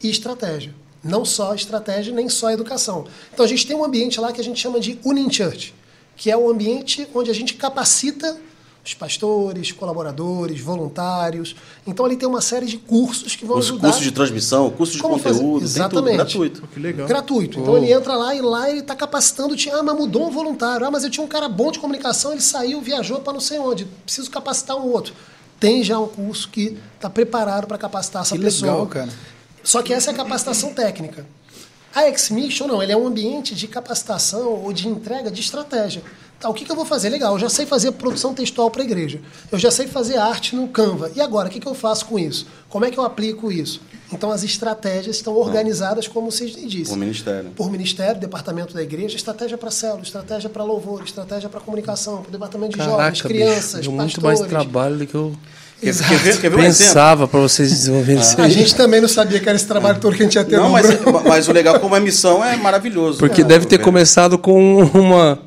e 0.00 0.08
estratégia. 0.08 0.72
Não 1.02 1.24
só 1.24 1.54
estratégia, 1.54 2.14
nem 2.14 2.28
só 2.28 2.50
educação. 2.50 3.06
Então 3.32 3.44
a 3.44 3.48
gente 3.48 3.66
tem 3.66 3.76
um 3.76 3.84
ambiente 3.84 4.20
lá 4.20 4.32
que 4.32 4.40
a 4.40 4.44
gente 4.44 4.60
chama 4.60 4.78
de 4.78 4.98
Unin 5.04 5.30
Church, 5.30 5.74
que 6.16 6.30
é 6.30 6.36
o 6.36 6.48
ambiente 6.48 7.06
onde 7.12 7.30
a 7.30 7.34
gente 7.34 7.54
capacita 7.54 8.38
os 8.84 8.92
pastores, 8.92 9.72
colaboradores, 9.72 10.60
voluntários. 10.60 11.56
Então 11.86 12.04
ali 12.04 12.16
tem 12.16 12.28
uma 12.28 12.42
série 12.42 12.66
de 12.66 12.76
cursos 12.76 13.34
que 13.34 13.44
vão 13.46 13.58
Os 13.58 13.66
ajudar. 13.66 13.88
cursos 13.88 14.02
de 14.04 14.10
transmissão, 14.12 14.70
cursos 14.70 14.96
de 14.96 15.02
Como 15.02 15.18
fazer? 15.18 15.38
conteúdo, 15.40 15.60
tem 15.60 15.68
tudo 15.68 15.76
Exatamente. 15.78 16.16
gratuito. 16.16 16.66
Que 16.68 16.80
legal. 16.80 17.08
Gratuito. 17.08 17.60
Então 17.60 17.76
ele 17.78 17.90
entra 17.92 18.14
lá 18.14 18.34
e 18.34 18.42
lá 18.42 18.68
ele 18.68 18.80
está 18.80 18.94
capacitando 18.94 19.54
o 19.54 19.56
time. 19.56 19.74
Ah, 19.74 19.82
mas 19.82 19.96
mudou 19.96 20.26
um 20.26 20.30
voluntário. 20.30 20.86
Ah, 20.86 20.90
mas 20.90 21.02
eu 21.02 21.10
tinha 21.10 21.24
um 21.24 21.28
cara 21.28 21.48
bom 21.48 21.72
de 21.72 21.78
comunicação, 21.78 22.32
ele 22.32 22.42
saiu, 22.42 22.80
viajou 22.82 23.20
para 23.20 23.32
não 23.32 23.40
sei 23.40 23.58
onde. 23.58 23.86
Preciso 24.04 24.30
capacitar 24.30 24.76
um 24.76 24.86
outro. 24.90 25.14
Tem 25.58 25.82
já 25.82 25.98
um 25.98 26.06
curso 26.08 26.50
que 26.50 26.76
está 26.96 27.08
preparado 27.08 27.66
para 27.66 27.78
capacitar 27.78 28.20
essa 28.22 28.36
Que 28.36 28.42
pessoa. 28.42 28.70
legal, 28.72 28.86
cara. 28.86 29.08
Só 29.62 29.80
que 29.80 29.94
essa 29.94 30.10
é 30.10 30.12
a 30.12 30.16
capacitação 30.16 30.74
técnica. 30.74 31.26
A 31.94 32.02
X-Mission, 32.08 32.66
não, 32.66 32.82
ele 32.82 32.90
é 32.92 32.96
um 32.96 33.06
ambiente 33.06 33.54
de 33.54 33.66
capacitação 33.68 34.48
ou 34.64 34.72
de 34.72 34.88
entrega 34.88 35.30
de 35.30 35.40
estratégia. 35.40 36.02
Tá, 36.40 36.48
o 36.48 36.54
que, 36.54 36.64
que 36.64 36.70
eu 36.70 36.76
vou 36.76 36.84
fazer? 36.84 37.08
Legal, 37.08 37.32
eu 37.34 37.38
já 37.38 37.48
sei 37.48 37.64
fazer 37.64 37.92
produção 37.92 38.34
textual 38.34 38.70
para 38.70 38.82
a 38.82 38.84
igreja. 38.84 39.20
Eu 39.50 39.58
já 39.58 39.70
sei 39.70 39.86
fazer 39.86 40.18
arte 40.18 40.54
no 40.54 40.68
Canva. 40.68 41.10
E 41.14 41.20
agora, 41.20 41.48
o 41.48 41.50
que, 41.50 41.58
que 41.60 41.66
eu 41.66 41.74
faço 41.74 42.06
com 42.06 42.18
isso? 42.18 42.46
Como 42.68 42.84
é 42.84 42.90
que 42.90 42.98
eu 42.98 43.04
aplico 43.04 43.50
isso? 43.50 43.80
Então, 44.12 44.30
as 44.30 44.42
estratégias 44.44 45.16
estão 45.16 45.34
organizadas, 45.34 46.06
como 46.06 46.30
vocês 46.30 46.54
disse. 46.54 46.90
Por 46.90 46.98
ministério. 46.98 47.50
Por 47.56 47.70
ministério, 47.70 48.20
departamento 48.20 48.74
da 48.74 48.82
igreja, 48.82 49.16
estratégia 49.16 49.56
para 49.56 49.70
célula, 49.70 50.02
estratégia 50.02 50.50
para 50.50 50.62
louvor, 50.62 51.02
estratégia 51.02 51.48
para 51.48 51.60
comunicação, 51.60 52.18
para 52.18 52.28
o 52.28 52.32
departamento 52.32 52.78
de 52.78 52.84
jovens, 52.84 53.22
Caraca, 53.22 53.28
crianças, 53.28 53.80
bicho, 53.80 53.90
deu 53.90 53.92
muito 53.92 54.20
pastores. 54.20 54.40
mais 54.40 54.50
trabalho 54.50 54.98
do 54.98 55.06
que 55.06 55.14
eu 55.14 55.32
Quer, 55.80 55.88
Exato. 55.90 56.10
quer 56.10 56.18
ver, 56.18 56.40
quer 56.40 56.50
ver 56.50 56.56
um 56.56 56.64
exemplo? 56.64 56.86
pensava 56.94 57.28
para 57.28 57.40
vocês 57.40 57.68
desenvolverem 57.68 58.20
isso 58.22 58.40
A 58.40 58.48
gente 58.48 58.74
também 58.74 59.00
não 59.00 59.08
sabia 59.08 59.38
que 59.40 59.48
era 59.48 59.56
esse 59.56 59.66
trabalho 59.66 60.00
todo 60.00 60.16
que 60.16 60.22
a 60.22 60.24
gente 60.24 60.36
ia 60.36 60.44
ter. 60.44 60.56
Não, 60.56 60.70
mas, 60.70 60.86
mas 61.26 61.48
o 61.48 61.52
legal 61.52 61.78
como 61.80 61.94
é 61.96 62.00
missão 62.00 62.42
é 62.44 62.56
maravilhoso. 62.56 63.18
Porque 63.18 63.42
É, 63.42 63.44
deve 63.44 63.66
ter 63.66 63.74
é. 63.74 63.78
começado 63.78 64.38
com 64.38 64.78
uma, 64.94 65.38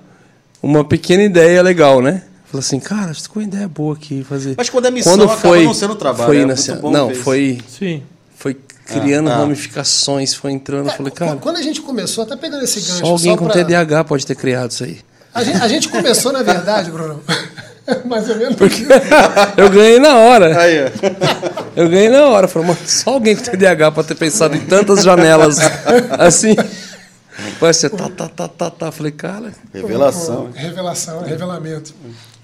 uma 0.62 0.84
pequena 0.84 1.24
ideia 1.24 1.62
legal, 1.62 2.02
né? 2.02 2.24
Falou 2.46 2.60
assim, 2.60 2.80
cara, 2.80 3.12
acho 3.12 3.30
que 3.30 3.38
uma 3.38 3.44
ideia 3.44 3.68
boa 3.68 3.94
aqui 3.96 4.26
fazer. 4.28 4.56
Mas 4.58 4.70
quando 4.70 4.86
é 4.86 4.92
missão, 4.92 5.14
quando 5.14 5.24
acaba 5.26 5.42
foi, 5.42 5.66
não 5.66 5.74
sendo 5.74 5.96
trabalho, 5.96 6.26
Foi 6.28 6.38
é 6.42 6.46
não, 6.92 7.12
isso. 7.12 7.22
foi, 7.22 7.60
Sim. 7.68 8.04
foi 8.36 8.56
criando 8.86 9.30
Ah, 9.30 9.34
ah. 9.34 9.38
ramificações, 9.40 10.34
foi 10.34 10.52
entrando. 10.54 10.88
Eu 10.88 10.94
falei, 10.94 11.12
É, 11.14 11.16
cara, 11.16 11.36
quando 11.36 11.58
a 11.58 11.62
gente 11.62 11.82
começou, 11.82 12.24
até 12.24 12.38
pegando 12.38 12.64
esse 12.64 12.80
gancho, 12.80 13.00
só 13.00 13.06
alguém 13.08 13.36
com 13.36 13.46
pra- 13.46 13.54
TDAH 13.54 14.04
pode 14.06 14.26
ter 14.26 14.36
criado 14.36 14.72
isso 14.72 14.84
aí. 14.86 15.00
A 15.34 15.44
gente, 15.44 15.62
a 15.62 15.68
gente 15.68 15.90
começou, 15.90 16.32
na 16.32 16.42
verdade, 16.42 16.90
Bruno, 16.90 17.22
mais 18.06 18.30
ou 18.30 18.38
menos. 18.38 18.56
Eu 19.58 19.70
ganhei 19.70 20.00
na 20.00 20.16
hora. 20.16 20.58
Aí, 20.60 20.86
ó. 20.86 20.90
Eu 21.76 21.90
ganhei 21.90 22.10
na 22.10 22.26
hora. 22.28 22.48
Falei, 22.48 22.70
mano, 22.70 22.80
só 22.86 23.12
alguém 23.12 23.36
com 23.36 23.44
TDAH 23.44 23.92
pode 23.92 24.08
ter 24.08 24.16
pensado 24.16 24.56
em 24.56 24.62
tantas 24.62 25.04
janelas 25.04 25.60
assim. 26.18 26.56
Vai 27.60 27.74
ser 27.74 27.90
tá, 27.90 28.10
tá, 28.10 28.28
tá, 28.30 28.48
tá, 28.48 28.70
tá. 28.70 28.92
Falei, 28.92 29.12
cara, 29.12 29.54
Revelação. 29.74 30.50
Revelação, 30.54 31.22
revelamento. 31.24 31.94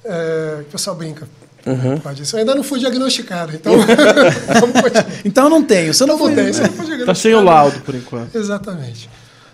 É, 0.03 0.57
o 0.61 0.65
pessoal 0.65 0.95
brinca. 0.95 1.27
Uhum. 1.65 1.97
Pode 1.99 2.23
isso. 2.23 2.35
Eu 2.35 2.39
ainda 2.41 2.53
não 2.55 2.63
fui 2.63 2.79
diagnosticado, 2.79 3.55
então. 3.55 3.73
Então 5.23 5.49
não 5.49 5.63
tenho. 5.63 5.93
Você 5.93 6.05
não 6.05 6.17
Não 6.17 6.25
foi. 6.25 6.35
tem, 6.35 6.51
você 6.51 6.61
não 6.61 6.67
foi 6.73 6.85
diagnosticado. 6.85 7.05
Tá 7.05 7.15
sem 7.15 7.33
o 7.33 7.41
laudo 7.41 7.79
por 7.81 7.95
enquanto. 7.95 8.35
Exatamente. 8.35 9.09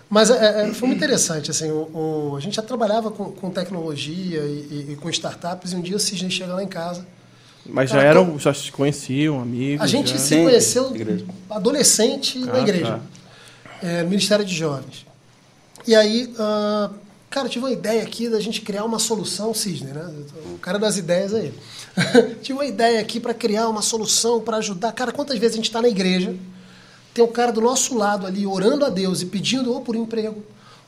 Mas 0.08 0.28
é, 0.30 0.68
é, 0.68 0.74
foi 0.74 0.88
muito 0.88 0.98
interessante. 0.98 1.50
Assim, 1.52 1.70
o, 1.70 2.32
o- 2.32 2.34
a 2.36 2.40
gente 2.40 2.56
já 2.56 2.62
trabalhava 2.62 3.10
com, 3.12 3.26
com 3.26 3.48
tecnologia 3.50 4.40
e, 4.40 4.86
e- 4.88 4.92
e 4.92 4.96
com 4.96 5.08
startups, 5.10 5.72
e 5.72 5.76
um 5.76 5.80
dia 5.80 5.94
o 5.96 6.00
Cisne 6.00 6.30
chega 6.30 6.52
lá 6.54 6.62
em 6.62 6.68
casa. 6.68 7.06
Mas 7.64 7.90
já 7.90 8.02
eram, 8.02 8.36
já 8.38 8.52
se 8.52 8.72
conheciam, 8.72 9.40
amigos. 9.40 9.84
A 9.84 9.86
gente 9.86 10.10
já. 10.10 10.18
se 10.18 10.28
Sim, 10.34 10.44
conheceu 10.44 10.90
igreja. 10.94 11.24
adolescente 11.48 12.38
na 12.40 12.54
Ah, 12.54 12.60
igreja, 12.60 13.00
é, 13.82 14.02
no 14.02 14.08
Ministério 14.08 14.44
de 14.44 14.52
Jovens. 14.54 15.06
E 15.86 15.94
aí, 15.94 16.32
ah, 16.38 16.90
cara, 17.28 17.48
tive 17.48 17.64
uma 17.64 17.72
ideia 17.72 18.02
aqui 18.02 18.28
da 18.28 18.40
gente 18.40 18.60
criar 18.60 18.84
uma 18.84 18.98
solução, 18.98 19.54
Cisne, 19.54 19.92
né? 19.92 20.10
O 20.54 20.58
cara 20.58 20.78
das 20.78 20.96
ideias 20.96 21.34
aí. 21.34 21.54
tive 22.42 22.52
uma 22.58 22.66
ideia 22.66 23.00
aqui 23.00 23.18
para 23.18 23.34
criar 23.34 23.68
uma 23.68 23.82
solução 23.82 24.40
para 24.40 24.58
ajudar. 24.58 24.92
Cara, 24.92 25.12
quantas 25.12 25.38
vezes 25.38 25.54
a 25.54 25.56
gente 25.56 25.66
está 25.66 25.80
na 25.80 25.88
igreja, 25.88 26.34
tem 27.14 27.24
um 27.24 27.28
cara 27.32 27.50
do 27.52 27.60
nosso 27.60 27.96
lado 27.96 28.26
ali 28.26 28.46
orando 28.46 28.84
a 28.84 28.88
Deus 28.88 29.22
e 29.22 29.26
pedindo 29.26 29.72
ou 29.72 29.80
por 29.80 29.96
emprego, 29.96 30.42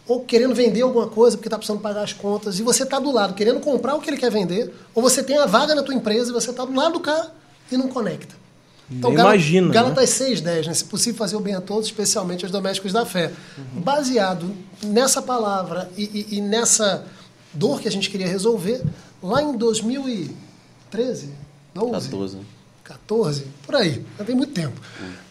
ou 0.06 0.20
querendo 0.24 0.54
vender 0.54 0.82
alguma 0.82 1.08
coisa 1.08 1.36
porque 1.36 1.48
está 1.48 1.56
precisando 1.56 1.80
pagar 1.80 2.02
as 2.02 2.12
contas, 2.12 2.58
e 2.58 2.62
você 2.62 2.82
está 2.82 2.98
do 2.98 3.10
lado 3.10 3.34
querendo 3.34 3.60
comprar 3.60 3.94
o 3.94 4.00
que 4.00 4.10
ele 4.10 4.16
quer 4.16 4.30
vender, 4.30 4.72
ou 4.94 5.02
você 5.02 5.22
tem 5.22 5.38
a 5.38 5.46
vaga 5.46 5.74
na 5.74 5.82
tua 5.82 5.94
empresa 5.94 6.30
e 6.30 6.32
você 6.32 6.50
está 6.50 6.64
do 6.64 6.74
lado 6.74 6.94
do 6.94 7.00
cara 7.00 7.30
e 7.70 7.76
não 7.76 7.88
conecta. 7.88 8.41
Então, 8.98 9.12
imagina, 9.12 9.68
né? 9.68 9.74
Gálatas 9.74 10.10
6,10, 10.10 10.66
né? 10.66 10.74
Se 10.74 10.84
possível 10.84 11.18
fazer 11.18 11.36
o 11.36 11.40
bem 11.40 11.54
a 11.54 11.60
todos, 11.60 11.86
especialmente 11.86 12.44
aos 12.44 12.52
domésticos 12.52 12.92
da 12.92 13.04
fé. 13.06 13.32
Baseado 13.74 14.54
nessa 14.84 15.20
palavra 15.22 15.90
e, 15.96 16.26
e- 16.30 16.36
e 16.38 16.40
nessa 16.40 17.04
dor 17.52 17.80
que 17.80 17.88
a 17.88 17.90
gente 17.90 18.08
queria 18.10 18.26
resolver, 18.28 18.82
lá 19.22 19.42
em 19.42 19.56
2013, 19.56 21.30
12, 21.74 22.08
14. 22.10 22.38
14, 22.84 23.46
por 23.64 23.76
aí, 23.76 24.04
já 24.18 24.24
tem 24.24 24.34
muito 24.34 24.52
tempo. 24.52 24.78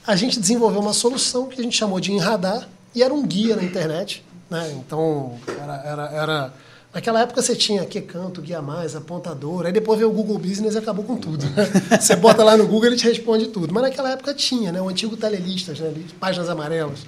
A 0.06 0.16
gente 0.16 0.40
desenvolveu 0.40 0.80
uma 0.80 0.94
solução 0.94 1.48
que 1.48 1.60
a 1.60 1.64
gente 1.64 1.78
chamou 1.78 2.00
de 2.00 2.12
Enradar 2.12 2.68
e 2.96 3.04
era 3.04 3.14
um 3.14 3.26
guia 3.26 3.56
na 3.56 3.64
internet. 3.64 4.24
Né? 4.50 4.74
Então, 4.78 5.38
era, 5.62 5.76
era, 5.86 6.06
era- 6.12 6.54
Naquela 6.94 7.22
época 7.22 7.42
você 7.42 7.56
tinha 7.56 7.86
que 7.86 8.02
canto, 8.02 8.42
guia 8.42 8.62
mais, 8.62 8.96
apontador, 8.98 9.66
aí 9.66 9.72
depois 9.72 9.98
veio 9.98 10.10
o 10.10 10.14
Google 10.14 10.38
Business 10.38 10.76
e 10.76 10.78
acabou 10.78 11.06
com 11.06 11.16
tudo. 11.16 11.46
né? 11.46 11.66
Você 11.98 12.18
bota 12.18 12.44
lá 12.44 12.58
no 12.58 12.68
Google 12.68 12.88
ele 12.88 12.98
te 12.98 13.06
responde 13.06 13.48
tudo. 13.48 13.74
Mas 13.74 13.84
naquela 13.84 14.12
época 14.12 14.34
tinha, 14.34 14.74
né? 14.74 14.82
O 14.82 14.90
antigo 14.90 15.16
Telelistas, 15.16 15.80
né? 15.80 15.94
páginas 16.20 16.50
amarelas. 16.50 17.00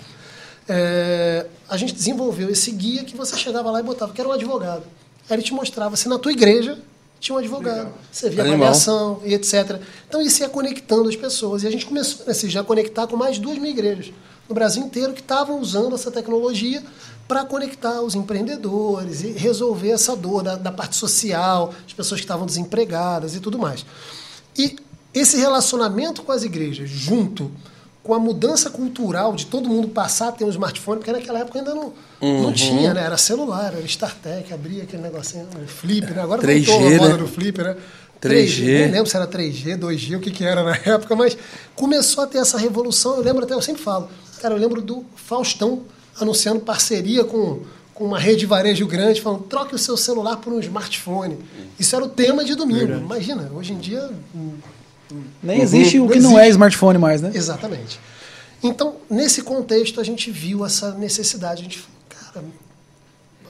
É, 0.70 1.46
a 1.68 1.76
gente 1.76 1.94
desenvolveu 1.94 2.50
esse 2.50 2.72
guia 2.72 3.04
que 3.04 3.18
você 3.18 3.36
chegava 3.36 3.70
lá 3.70 3.82
e 3.82 3.84
botava, 3.84 4.14
que 4.14 4.22
era 4.22 4.30
um 4.30 4.34
advogado. 4.34 4.84
Aí 5.30 5.36
ele 5.36 5.44
te 5.44 5.54
mostrava 5.54 5.98
se 5.98 6.08
na 6.08 6.18
tua 6.18 6.32
igreja 6.32 6.78
tinha 7.20 7.36
um 7.36 7.40
advogado. 7.40 7.94
Você 8.10 8.30
via 8.30 8.44
Animal. 8.44 8.60
avaliação 8.62 9.22
e 9.26 9.34
etc. 9.34 9.82
Então 10.08 10.22
isso 10.22 10.42
ia 10.42 10.48
conectando 10.48 11.10
as 11.10 11.16
pessoas. 11.18 11.64
E 11.64 11.68
a 11.68 11.72
gente 11.72 11.86
começou 11.86 12.26
nesse 12.26 12.50
já 12.50 12.62
a 12.62 12.64
conectar 12.64 13.06
com 13.08 13.18
mais 13.18 13.36
de 13.36 13.42
duas 13.42 13.58
mil 13.58 13.70
igrejas 13.70 14.14
no 14.48 14.56
Brasil 14.56 14.84
inteiro 14.84 15.14
que 15.14 15.22
estavam 15.22 15.60
usando 15.60 15.96
essa 15.96 16.12
tecnologia 16.12 16.84
para 17.28 17.46
conectar 17.46 18.02
os 18.02 18.16
empreendedores 18.16 19.24
e 19.24 19.32
resolver 19.32 19.92
essa 19.92 20.16
dor 20.16 20.44
da, 20.44 20.56
da 20.56 20.72
parte 20.72 20.96
social, 20.96 21.74
as 21.86 21.94
pessoas 21.94 22.20
que 22.20 22.26
estavam 22.26 22.46
desempregadas 22.46 23.36
e 23.36 23.40
tudo 23.40 23.58
mais. 23.58 23.86
E 24.58 24.76
esse 25.14 25.38
relacionamento 25.38 26.24
com 26.24 26.32
as 26.32 26.44
igrejas, 26.44 26.90
junto 26.90 27.52
com 28.04 28.14
a 28.14 28.20
mudança 28.20 28.70
cultural 28.70 29.34
de 29.34 29.46
todo 29.46 29.70
mundo 29.70 29.88
passar 29.88 30.28
a 30.28 30.32
ter 30.34 30.44
um 30.44 30.50
smartphone, 30.50 30.98
porque 30.98 31.12
naquela 31.12 31.40
época 31.40 31.60
ainda 31.60 31.74
não, 31.74 31.94
não 32.22 32.52
tinha, 32.52 32.94
né? 32.94 33.06
Era 33.06 33.18
celular, 33.18 33.74
era 33.74 33.86
StarTech, 33.86 34.54
abria 34.54 34.84
aquele 34.84 35.02
negocinho, 35.02 35.48
um 35.58 35.66
flipper, 35.66 36.14
né? 36.14 36.22
Agora 36.22 36.42
3G, 36.42 36.66
voltou 36.66 36.88
a 36.88 36.92
moda 36.98 37.10
né? 37.10 37.18
do 37.18 37.28
flipper, 37.28 37.66
né? 37.66 37.78
3G. 38.22 38.64
Nem 38.66 38.92
lembro 38.92 39.06
se 39.10 39.16
era 39.16 39.28
3G, 39.28 39.78
2G, 39.78 40.18
o 40.18 40.20
que, 40.20 40.32
que 40.32 40.44
era 40.44 40.64
na 40.64 40.76
época, 40.86 41.16
mas 41.16 41.38
começou 41.76 42.24
a 42.24 42.28
ter 42.28 42.40
essa 42.40 42.58
revolução. 42.58 43.16
Eu 43.16 43.24
lembro 43.24 43.46
até, 43.46 43.54
eu 43.54 43.62
sempre 43.62 43.82
falo, 43.82 44.10
cara, 44.42 44.54
eu 44.54 44.58
lembro 44.58 44.82
do 44.82 45.06
Faustão 45.16 45.84
anunciando 46.20 46.60
parceria 46.60 47.24
com, 47.24 47.62
com 47.94 48.06
uma 48.06 48.20
rede 48.20 48.42
de 48.42 48.46
varejo 48.46 48.86
grande, 48.88 49.22
falando, 49.22 49.44
troque 49.44 49.76
o 49.76 49.78
seu 49.78 49.98
celular 49.98 50.38
por 50.38 50.54
um 50.54 50.60
smartphone. 50.60 51.38
Isso 51.80 51.96
era 51.96 52.06
o 52.06 52.10
tema 52.10 52.44
de 52.44 52.56
domingo. 52.56 52.94
Imagina, 52.94 53.52
hoje 53.54 53.74
em 53.74 53.80
dia 53.80 54.10
Nem 55.42 55.62
existe 55.62 56.00
o 56.00 56.08
que 56.08 56.20
não 56.20 56.38
é 56.38 56.48
smartphone 56.50 56.98
mais, 56.98 57.22
né? 57.22 57.32
Exatamente. 57.34 58.00
Então, 58.62 58.96
nesse 59.10 59.42
contexto, 59.42 60.00
a 60.00 60.04
gente 60.04 60.32
viu 60.32 60.66
essa 60.66 60.92
necessidade. 60.92 61.62
A 61.62 61.64
gente 61.64 61.80
falou, 61.80 61.98
cara, 62.08 62.46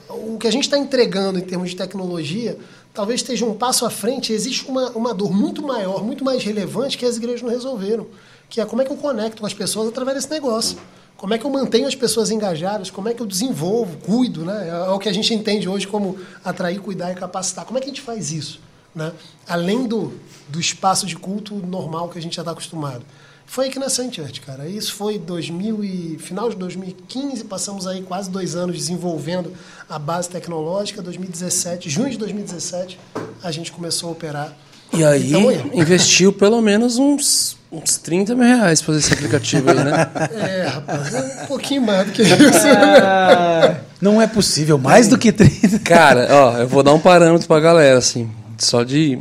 o 0.08 0.38
que 0.38 0.46
a 0.46 0.50
gente 0.50 0.64
está 0.64 0.76
entregando 0.76 1.38
em 1.38 1.42
termos 1.42 1.70
de 1.70 1.76
tecnologia 1.76 2.58
talvez 2.94 3.20
esteja 3.20 3.44
um 3.44 3.54
passo 3.54 3.84
à 3.84 3.90
frente. 3.90 4.32
Existe 4.32 4.66
uma, 4.68 4.90
uma 4.90 5.12
dor 5.12 5.32
muito 5.32 5.60
maior, 5.62 6.02
muito 6.02 6.24
mais 6.24 6.42
relevante 6.42 6.96
que 6.96 7.04
as 7.04 7.16
igrejas 7.16 7.42
não 7.42 7.50
resolveram, 7.50 8.06
que 8.48 8.60
é 8.60 8.64
como 8.64 8.80
é 8.80 8.84
que 8.84 8.92
eu 8.92 8.96
conecto 8.96 9.40
com 9.40 9.46
as 9.46 9.52
pessoas 9.52 9.88
através 9.88 10.16
desse 10.16 10.30
negócio. 10.30 10.78
Como 11.24 11.32
é 11.32 11.38
que 11.38 11.46
eu 11.46 11.50
mantenho 11.50 11.88
as 11.88 11.94
pessoas 11.94 12.30
engajadas? 12.30 12.90
Como 12.90 13.08
é 13.08 13.14
que 13.14 13.22
eu 13.22 13.26
desenvolvo, 13.26 13.96
cuido? 13.96 14.44
Né? 14.44 14.68
É 14.68 14.90
o 14.90 14.98
que 14.98 15.08
a 15.08 15.12
gente 15.14 15.32
entende 15.32 15.66
hoje 15.66 15.88
como 15.88 16.18
atrair, 16.44 16.78
cuidar 16.78 17.12
e 17.12 17.14
capacitar. 17.14 17.64
Como 17.64 17.78
é 17.78 17.80
que 17.80 17.86
a 17.86 17.88
gente 17.88 18.02
faz 18.02 18.30
isso? 18.30 18.60
Né? 18.94 19.10
Além 19.48 19.86
do, 19.86 20.12
do 20.50 20.60
espaço 20.60 21.06
de 21.06 21.16
culto 21.16 21.54
normal 21.54 22.10
que 22.10 22.18
a 22.18 22.20
gente 22.20 22.36
já 22.36 22.42
está 22.42 22.52
acostumado. 22.52 23.02
Foi 23.46 23.64
aí 23.64 23.70
que 23.70 23.78
nasceu 23.78 24.06
a 24.06 24.12
Church, 24.12 24.42
cara. 24.42 24.68
Isso 24.68 24.92
foi 24.92 25.18
2000 25.18 25.82
e, 25.82 26.18
final 26.18 26.50
de 26.50 26.56
2015, 26.56 27.44
passamos 27.44 27.86
aí 27.86 28.02
quase 28.02 28.28
dois 28.28 28.54
anos 28.54 28.76
desenvolvendo 28.76 29.50
a 29.88 29.98
base 29.98 30.28
tecnológica. 30.28 31.00
2017, 31.00 31.88
junho 31.88 32.10
de 32.10 32.18
2017, 32.18 33.00
a 33.42 33.50
gente 33.50 33.72
começou 33.72 34.10
a 34.10 34.12
operar. 34.12 34.54
E 34.96 35.04
aí, 35.04 35.34
aí. 35.34 35.70
investiu 35.74 36.32
pelo 36.32 36.60
menos 36.60 36.98
uns, 36.98 37.56
uns 37.70 37.96
30 37.98 38.34
mil 38.34 38.44
reais 38.44 38.80
pra 38.80 38.94
fazer 38.94 38.98
esse 39.00 39.12
aplicativo 39.12 39.70
aí, 39.70 39.76
né? 39.76 40.10
É, 40.32 40.66
rapaz, 40.66 41.14
é 41.14 41.42
um 41.42 41.46
pouquinho 41.46 41.82
mais 41.82 42.06
do 42.06 42.12
que 42.12 42.22
isso. 42.24 42.66
Ah, 43.02 43.76
não 44.00 44.20
é 44.20 44.26
possível, 44.26 44.78
mais 44.78 45.08
do 45.08 45.18
que 45.18 45.32
30. 45.32 45.78
Cara, 45.80 46.28
ó, 46.30 46.58
eu 46.58 46.68
vou 46.68 46.82
dar 46.82 46.92
um 46.92 47.00
parâmetro 47.00 47.46
pra 47.46 47.60
galera, 47.60 47.98
assim, 47.98 48.30
só 48.58 48.82
de. 48.82 49.18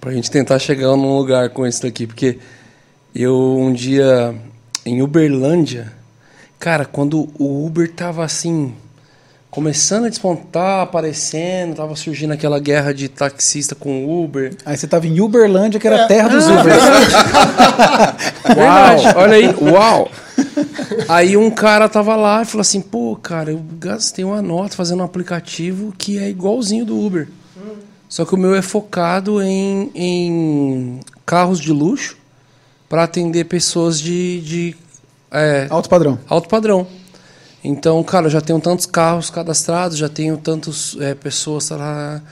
pra 0.00 0.12
gente 0.12 0.30
tentar 0.30 0.58
chegar 0.58 0.88
num 0.88 1.16
lugar 1.16 1.50
com 1.50 1.66
isso 1.66 1.82
daqui, 1.82 2.06
porque 2.06 2.38
eu 3.14 3.56
um 3.58 3.72
dia 3.72 4.34
em 4.84 5.02
Uberlândia, 5.02 5.92
cara, 6.58 6.84
quando 6.84 7.28
o 7.38 7.66
Uber 7.66 7.90
tava 7.90 8.24
assim, 8.24 8.74
começando 9.50 10.04
a 10.04 10.08
despontar, 10.08 10.82
aparecendo, 10.82 11.76
tava 11.76 11.96
surgindo 11.96 12.32
aquela 12.32 12.58
guerra 12.58 12.92
de 12.92 13.08
taxista 13.08 13.74
com 13.74 14.22
Uber. 14.22 14.54
Aí 14.64 14.76
você 14.76 14.86
tava 14.86 15.06
em 15.06 15.20
Uberlândia, 15.20 15.80
que 15.80 15.86
era 15.86 16.04
a 16.04 16.06
terra 16.06 16.28
dos 16.28 16.46
Ubers. 16.46 16.82
Uau! 18.56 19.16
Olha 19.16 19.36
aí, 19.36 19.54
uau! 19.60 20.10
Aí 21.08 21.36
um 21.36 21.50
cara 21.50 21.88
tava 21.88 22.16
lá 22.16 22.42
e 22.42 22.44
falou 22.44 22.60
assim: 22.60 22.80
pô, 22.80 23.16
cara, 23.16 23.50
eu 23.50 23.62
gastei 23.78 24.24
uma 24.24 24.42
nota 24.42 24.76
fazendo 24.76 25.00
um 25.00 25.04
aplicativo 25.04 25.92
que 25.96 26.18
é 26.18 26.28
igualzinho 26.28 26.84
do 26.84 26.98
Uber. 26.98 27.28
Só 28.08 28.24
que 28.24 28.34
o 28.34 28.38
meu 28.38 28.54
é 28.54 28.62
focado 28.62 29.42
em, 29.42 29.90
em 29.94 31.00
carros 31.24 31.60
de 31.60 31.72
luxo 31.72 32.16
para 32.88 33.02
atender 33.02 33.44
pessoas 33.44 34.00
de, 34.00 34.40
de 34.40 34.76
é, 35.30 35.66
Alto 35.68 35.88
padrão. 35.88 36.18
alto 36.28 36.48
padrão. 36.48 36.86
Então, 37.68 38.00
cara, 38.04 38.26
eu 38.26 38.30
já 38.30 38.40
tenho 38.40 38.60
tantos 38.60 38.86
carros 38.86 39.28
cadastrados, 39.28 39.98
já 39.98 40.08
tenho 40.08 40.36
tantas 40.36 40.96
pessoas. 41.20 41.68
Tá 41.68 41.76
lá. 41.76 42.22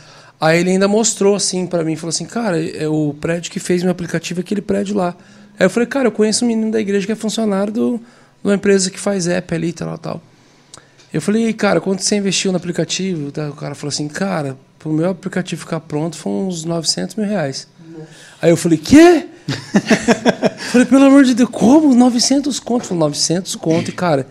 Aí 0.40 0.60
ele 0.60 0.70
ainda 0.70 0.86
mostrou 0.86 1.34
assim 1.34 1.66
pra 1.66 1.82
mim, 1.82 1.96
falou 1.96 2.10
assim, 2.10 2.24
cara, 2.24 2.64
é 2.64 2.86
o 2.86 3.12
prédio 3.20 3.50
que 3.50 3.58
fez 3.58 3.82
meu 3.82 3.90
aplicativo 3.90 4.40
é 4.40 4.42
aquele 4.42 4.62
prédio 4.62 4.94
lá. 4.94 5.16
Aí 5.58 5.66
eu 5.66 5.70
falei, 5.70 5.88
cara, 5.88 6.06
eu 6.06 6.12
conheço 6.12 6.44
um 6.44 6.48
menino 6.48 6.70
da 6.70 6.80
igreja 6.80 7.04
que 7.04 7.10
é 7.10 7.16
funcionário 7.16 7.72
do, 7.72 7.96
de 7.98 8.04
uma 8.44 8.54
empresa 8.54 8.90
que 8.90 9.00
faz 9.00 9.26
app 9.26 9.52
ali, 9.52 9.72
tal, 9.72 9.98
tal. 9.98 10.22
Eu 11.12 11.20
falei, 11.20 11.52
cara, 11.52 11.80
quanto 11.80 12.02
você 12.02 12.14
investiu 12.14 12.52
no 12.52 12.56
aplicativo? 12.56 13.28
O 13.28 13.56
cara 13.56 13.74
falou 13.74 13.88
assim, 13.88 14.06
cara, 14.06 14.56
pro 14.78 14.92
meu 14.92 15.10
aplicativo 15.10 15.62
ficar 15.62 15.80
pronto 15.80 16.16
foi 16.16 16.30
uns 16.30 16.64
900 16.64 17.16
mil 17.16 17.26
reais. 17.26 17.66
Aí 18.40 18.50
eu 18.50 18.56
falei, 18.56 18.78
quê? 18.78 19.26
falei, 20.70 20.86
pelo 20.86 21.06
amor 21.06 21.24
de 21.24 21.34
Deus, 21.34 21.48
como? 21.50 21.92
900 21.92 22.60
conto? 22.60 22.86
Falei, 22.86 23.00
900 23.00 23.56
conto, 23.56 23.90
e 23.90 23.92
cara, 23.92 24.28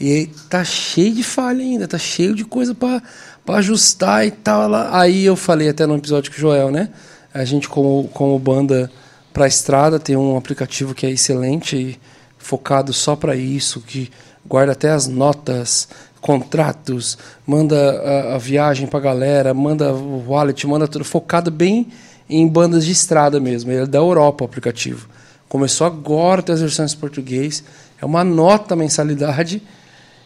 e 0.00 0.28
tá 0.50 0.62
cheio 0.64 1.14
de 1.14 1.22
falha 1.22 1.62
ainda, 1.62 1.88
tá 1.88 1.98
cheio 1.98 2.34
de 2.34 2.44
coisa 2.44 2.74
pra 2.74 3.00
ajustar 3.48 4.26
e 4.26 4.30
tal. 4.30 4.74
Aí 4.92 5.24
eu 5.24 5.36
falei 5.36 5.68
até 5.68 5.86
no 5.86 5.96
episódio 5.96 6.30
com 6.30 6.36
o 6.36 6.40
Joel, 6.40 6.70
né? 6.70 6.90
A 7.32 7.44
gente, 7.44 7.68
como, 7.68 8.08
como 8.08 8.38
banda 8.38 8.90
pra 9.32 9.46
estrada, 9.46 9.98
tem 9.98 10.16
um 10.16 10.36
aplicativo 10.36 10.94
que 10.94 11.06
é 11.06 11.10
excelente, 11.10 12.00
focado 12.38 12.92
só 12.92 13.14
pra 13.16 13.36
isso, 13.36 13.80
que 13.80 14.10
guarda 14.46 14.72
até 14.72 14.90
as 14.90 15.06
notas, 15.06 15.88
contratos, 16.20 17.18
manda 17.46 17.76
a, 17.76 18.34
a 18.34 18.38
viagem 18.38 18.86
pra 18.86 19.00
galera, 19.00 19.52
manda 19.52 19.92
o 19.92 20.24
wallet, 20.28 20.66
manda 20.66 20.88
tudo, 20.88 21.04
focado 21.04 21.50
bem 21.50 21.88
em 22.28 22.46
bandas 22.46 22.84
de 22.84 22.92
estrada 22.92 23.38
mesmo. 23.38 23.70
Ele 23.70 23.82
é 23.82 23.86
da 23.86 23.98
Europa 23.98 24.44
o 24.44 24.46
aplicativo. 24.46 25.08
Começou 25.48 25.86
agora 25.86 26.40
a 26.40 26.42
ter 26.42 26.52
as 26.52 26.60
versões 26.60 26.92
em 26.92 26.96
português. 26.96 27.62
É 28.00 28.04
uma 28.04 28.24
nota 28.24 28.74
mensalidade. 28.74 29.62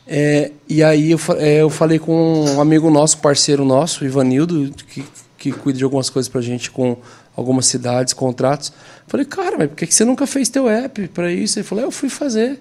É, 0.06 0.50
e 0.68 0.82
aí 0.82 1.12
eu, 1.12 1.20
é, 1.38 1.62
eu 1.62 1.70
falei 1.70 1.98
com 1.98 2.44
um 2.44 2.60
amigo 2.60 2.90
nosso, 2.90 3.18
parceiro 3.18 3.64
nosso, 3.64 4.04
Ivanildo, 4.04 4.72
que, 4.88 5.04
que 5.38 5.52
cuida 5.52 5.78
de 5.78 5.84
algumas 5.84 6.10
coisas 6.10 6.28
pra 6.28 6.40
gente 6.40 6.70
com 6.70 6.96
algumas 7.36 7.66
cidades, 7.66 8.12
contratos. 8.12 8.72
Falei, 9.06 9.24
cara, 9.24 9.56
mas 9.58 9.68
por 9.68 9.76
que 9.76 9.86
você 9.86 10.04
nunca 10.04 10.26
fez 10.26 10.48
teu 10.48 10.68
app 10.68 11.08
para 11.08 11.32
isso? 11.32 11.58
Ele 11.58 11.66
falou, 11.66 11.84
"É, 11.84 11.86
eu 11.86 11.90
fui 11.90 12.08
fazer. 12.08 12.60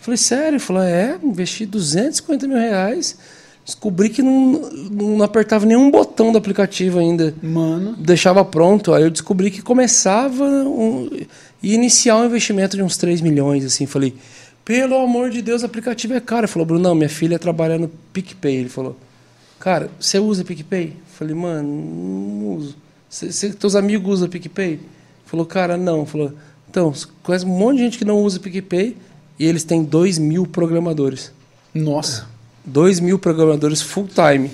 Falei, 0.00 0.18
sério? 0.18 0.50
Ele 0.50 0.58
falou, 0.58 0.82
é, 0.82 1.18
investi 1.22 1.64
250 1.64 2.46
mil 2.46 2.58
reais. 2.58 3.16
Descobri 3.64 4.10
que 4.10 4.20
não, 4.20 4.70
não 4.90 5.22
apertava 5.22 5.64
nenhum 5.64 5.90
botão 5.90 6.30
do 6.30 6.36
aplicativo 6.36 6.98
ainda 6.98 7.34
Mano. 7.42 7.96
deixava 7.96 8.44
pronto. 8.44 8.92
Aí 8.92 9.02
eu 9.02 9.10
descobri 9.10 9.50
que 9.50 9.62
começava 9.62 10.44
um, 10.44 11.08
ia 11.62 11.74
iniciar 11.74 12.18
um 12.18 12.26
investimento 12.26 12.76
de 12.76 12.82
uns 12.82 12.98
3 12.98 13.22
milhões, 13.22 13.64
assim. 13.64 13.86
Falei, 13.86 14.14
pelo 14.64 14.96
amor 14.96 15.30
de 15.30 15.42
Deus, 15.42 15.62
o 15.62 15.66
aplicativo 15.66 16.14
é 16.14 16.20
caro. 16.20 16.42
Ele 16.46 16.52
falou, 16.52 16.66
Bruno, 16.66 16.94
minha 16.94 17.08
filha 17.08 17.38
trabalha 17.38 17.78
no 17.78 17.88
PicPay. 18.12 18.56
Ele 18.56 18.68
falou, 18.68 18.96
cara, 19.58 19.90
você 20.00 20.18
usa 20.18 20.44
PicPay? 20.44 20.94
Falei, 21.18 21.34
mano, 21.34 21.68
não 21.68 22.56
uso. 22.56 22.76
Cê, 23.10 23.30
cê, 23.30 23.50
teus 23.50 23.74
amigos 23.76 24.14
usam 24.14 24.28
PicPay? 24.28 24.80
Falou, 25.26 25.44
cara, 25.46 25.76
não. 25.76 26.06
Falou, 26.06 26.32
então, 26.70 26.92
você 26.94 27.06
conhece 27.22 27.44
um 27.44 27.48
monte 27.50 27.76
de 27.76 27.82
gente 27.84 27.98
que 27.98 28.04
não 28.04 28.18
usa 28.22 28.40
PicPay 28.40 28.96
e 29.38 29.44
eles 29.46 29.64
têm 29.64 29.82
2 29.84 30.18
mil 30.18 30.46
programadores. 30.46 31.30
Nossa. 31.74 32.26
2 32.64 33.00
mil 33.00 33.18
programadores 33.18 33.82
full 33.82 34.08
time. 34.08 34.50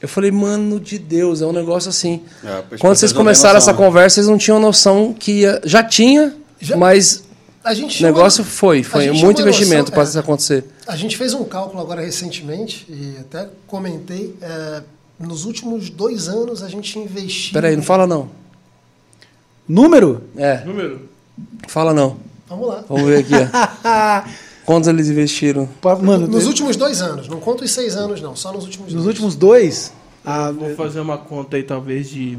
Eu 0.00 0.08
falei, 0.08 0.30
mano 0.30 0.80
de 0.80 0.98
Deus, 0.98 1.42
é 1.42 1.46
um 1.46 1.52
negócio 1.52 1.90
assim. 1.90 2.22
É, 2.42 2.78
Quando 2.78 2.96
vocês 2.96 3.12
não 3.12 3.18
começaram 3.18 3.54
noção, 3.56 3.70
essa 3.72 3.78
né? 3.78 3.86
conversa, 3.86 4.14
vocês 4.14 4.26
não 4.26 4.38
tinham 4.38 4.58
noção 4.58 5.12
que 5.12 5.40
ia. 5.40 5.60
Já 5.62 5.84
tinha, 5.84 6.34
Já- 6.58 6.76
mas 6.76 7.22
A 7.62 7.74
gente 7.74 7.90
o 7.90 7.98
chegou- 7.98 8.12
negócio 8.16 8.42
foi. 8.44 8.82
Foi 8.82 9.10
muito 9.12 9.40
investimento 9.42 9.92
para 9.92 10.02
é. 10.02 10.04
isso 10.06 10.18
acontecer. 10.18 10.64
A 10.86 10.96
gente 10.96 11.16
fez 11.16 11.34
um 11.34 11.44
cálculo 11.44 11.80
agora 11.82 12.00
recentemente, 12.00 12.86
e 12.88 13.16
até 13.20 13.48
comentei, 13.66 14.34
é, 14.40 14.82
nos 15.18 15.44
últimos 15.44 15.90
dois 15.90 16.26
anos 16.28 16.62
a 16.62 16.68
gente 16.68 16.98
investiu... 16.98 17.52
Peraí, 17.52 17.76
não 17.76 17.82
fala 17.82 18.06
não. 18.06 18.30
Número? 19.68 20.22
É, 20.36 20.64
Número? 20.64 21.08
fala 21.68 21.92
não. 21.94 22.16
Vamos 22.48 22.66
lá. 22.68 22.84
Vamos 22.88 23.04
ver 23.04 23.18
aqui. 23.20 23.32
ó. 23.34 24.28
Quantos 24.64 24.88
eles 24.88 25.08
investiram? 25.08 25.68
Mano, 26.02 26.26
Nos 26.26 26.42
eu- 26.44 26.48
últimos 26.48 26.76
dois 26.76 27.00
anos, 27.02 27.28
não 27.28 27.40
conto 27.40 27.64
os 27.64 27.70
seis 27.70 27.96
anos 27.96 28.20
não, 28.20 28.34
só 28.36 28.52
nos 28.52 28.64
últimos 28.64 28.86
nos 28.92 29.04
dois. 29.04 29.06
últimos 29.06 29.34
dois, 29.36 29.92
ah, 30.24 30.50
Vou 30.50 30.74
fazer 30.76 31.00
uma 31.00 31.18
conta 31.18 31.56
aí, 31.56 31.62
talvez, 31.62 32.08
de 32.08 32.38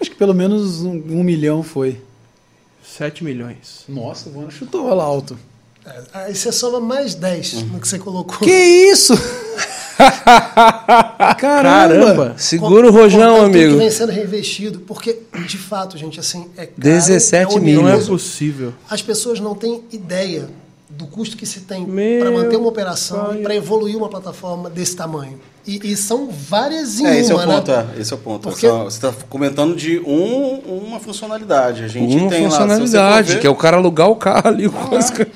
acho 0.00 0.10
que 0.10 0.16
pelo 0.16 0.34
menos 0.34 0.82
um, 0.82 0.90
um 1.10 1.22
milhão 1.22 1.62
foi. 1.62 2.00
7 2.96 3.22
milhões. 3.24 3.84
Nossa, 3.88 4.28
o 4.28 4.32
Vano 4.32 4.50
chutou 4.50 4.92
lá 4.94 5.04
alto. 5.04 5.38
É, 5.86 6.02
Aí 6.12 6.34
você 6.34 6.50
soma 6.52 6.80
mais 6.80 7.14
10 7.14 7.54
Uhum. 7.54 7.60
no 7.66 7.80
que 7.80 7.88
você 7.88 7.98
colocou. 7.98 8.38
Que 8.38 8.50
isso? 8.52 9.14
Caramba! 9.98 11.34
Caramba! 11.36 12.34
Segura 12.36 12.88
o 12.88 12.92
rojão, 12.92 13.40
tudo 13.40 13.52
que 13.52 13.58
amigo. 13.64 13.78
vem 13.78 13.90
sendo 13.90 14.12
reinvestido, 14.12 14.80
porque, 14.80 15.18
de 15.46 15.58
fato, 15.58 15.96
gente, 15.98 16.20
assim, 16.20 16.48
é 16.56 16.66
caro, 16.66 16.72
17 16.78 17.56
é 17.56 17.60
mil. 17.60 17.82
Não 17.82 17.88
é 17.88 17.98
possível. 18.00 18.72
As 18.88 19.02
pessoas 19.02 19.40
não 19.40 19.54
têm 19.54 19.82
ideia 19.92 20.48
do 20.98 21.06
custo 21.06 21.36
que 21.36 21.46
se 21.46 21.60
tem 21.60 21.86
para 22.20 22.30
manter 22.30 22.56
uma 22.56 22.68
operação 22.68 23.26
pai. 23.26 23.38
e 23.38 23.42
para 23.42 23.54
evoluir 23.54 23.96
uma 23.96 24.08
plataforma 24.08 24.68
desse 24.68 24.96
tamanho. 24.96 25.38
E, 25.66 25.92
e 25.92 25.96
são 25.96 26.28
várias 26.30 26.98
em 26.98 27.06
É, 27.06 27.20
esse 27.20 27.30
é 27.30 27.34
o 27.34 27.38
uma, 27.38 27.46
né? 27.46 27.54
ponto, 27.56 27.70
é. 27.70 27.86
Esse 27.98 28.12
é 28.12 28.16
o 28.16 28.18
ponto. 28.18 28.48
Porque- 28.48 28.68
Você 28.68 29.06
está 29.06 29.12
comentando 29.28 29.76
de 29.76 29.98
um, 30.00 30.58
uma 30.86 30.98
funcionalidade. 30.98 31.84
A 31.84 31.88
gente 31.88 32.16
Uma 32.16 32.28
tem 32.30 32.44
lá. 32.44 32.50
se 32.50 32.56
você 32.56 32.78
funcionalidade, 32.78 33.28
for 33.28 33.34
ver- 33.34 33.40
que 33.40 33.46
é 33.46 33.50
o 33.50 33.54
cara 33.54 33.76
alugar 33.76 34.08
o 34.10 34.16
carro 34.16 34.48
ali. 34.48 34.66
o 34.66 34.72
coisa. 34.72 35.26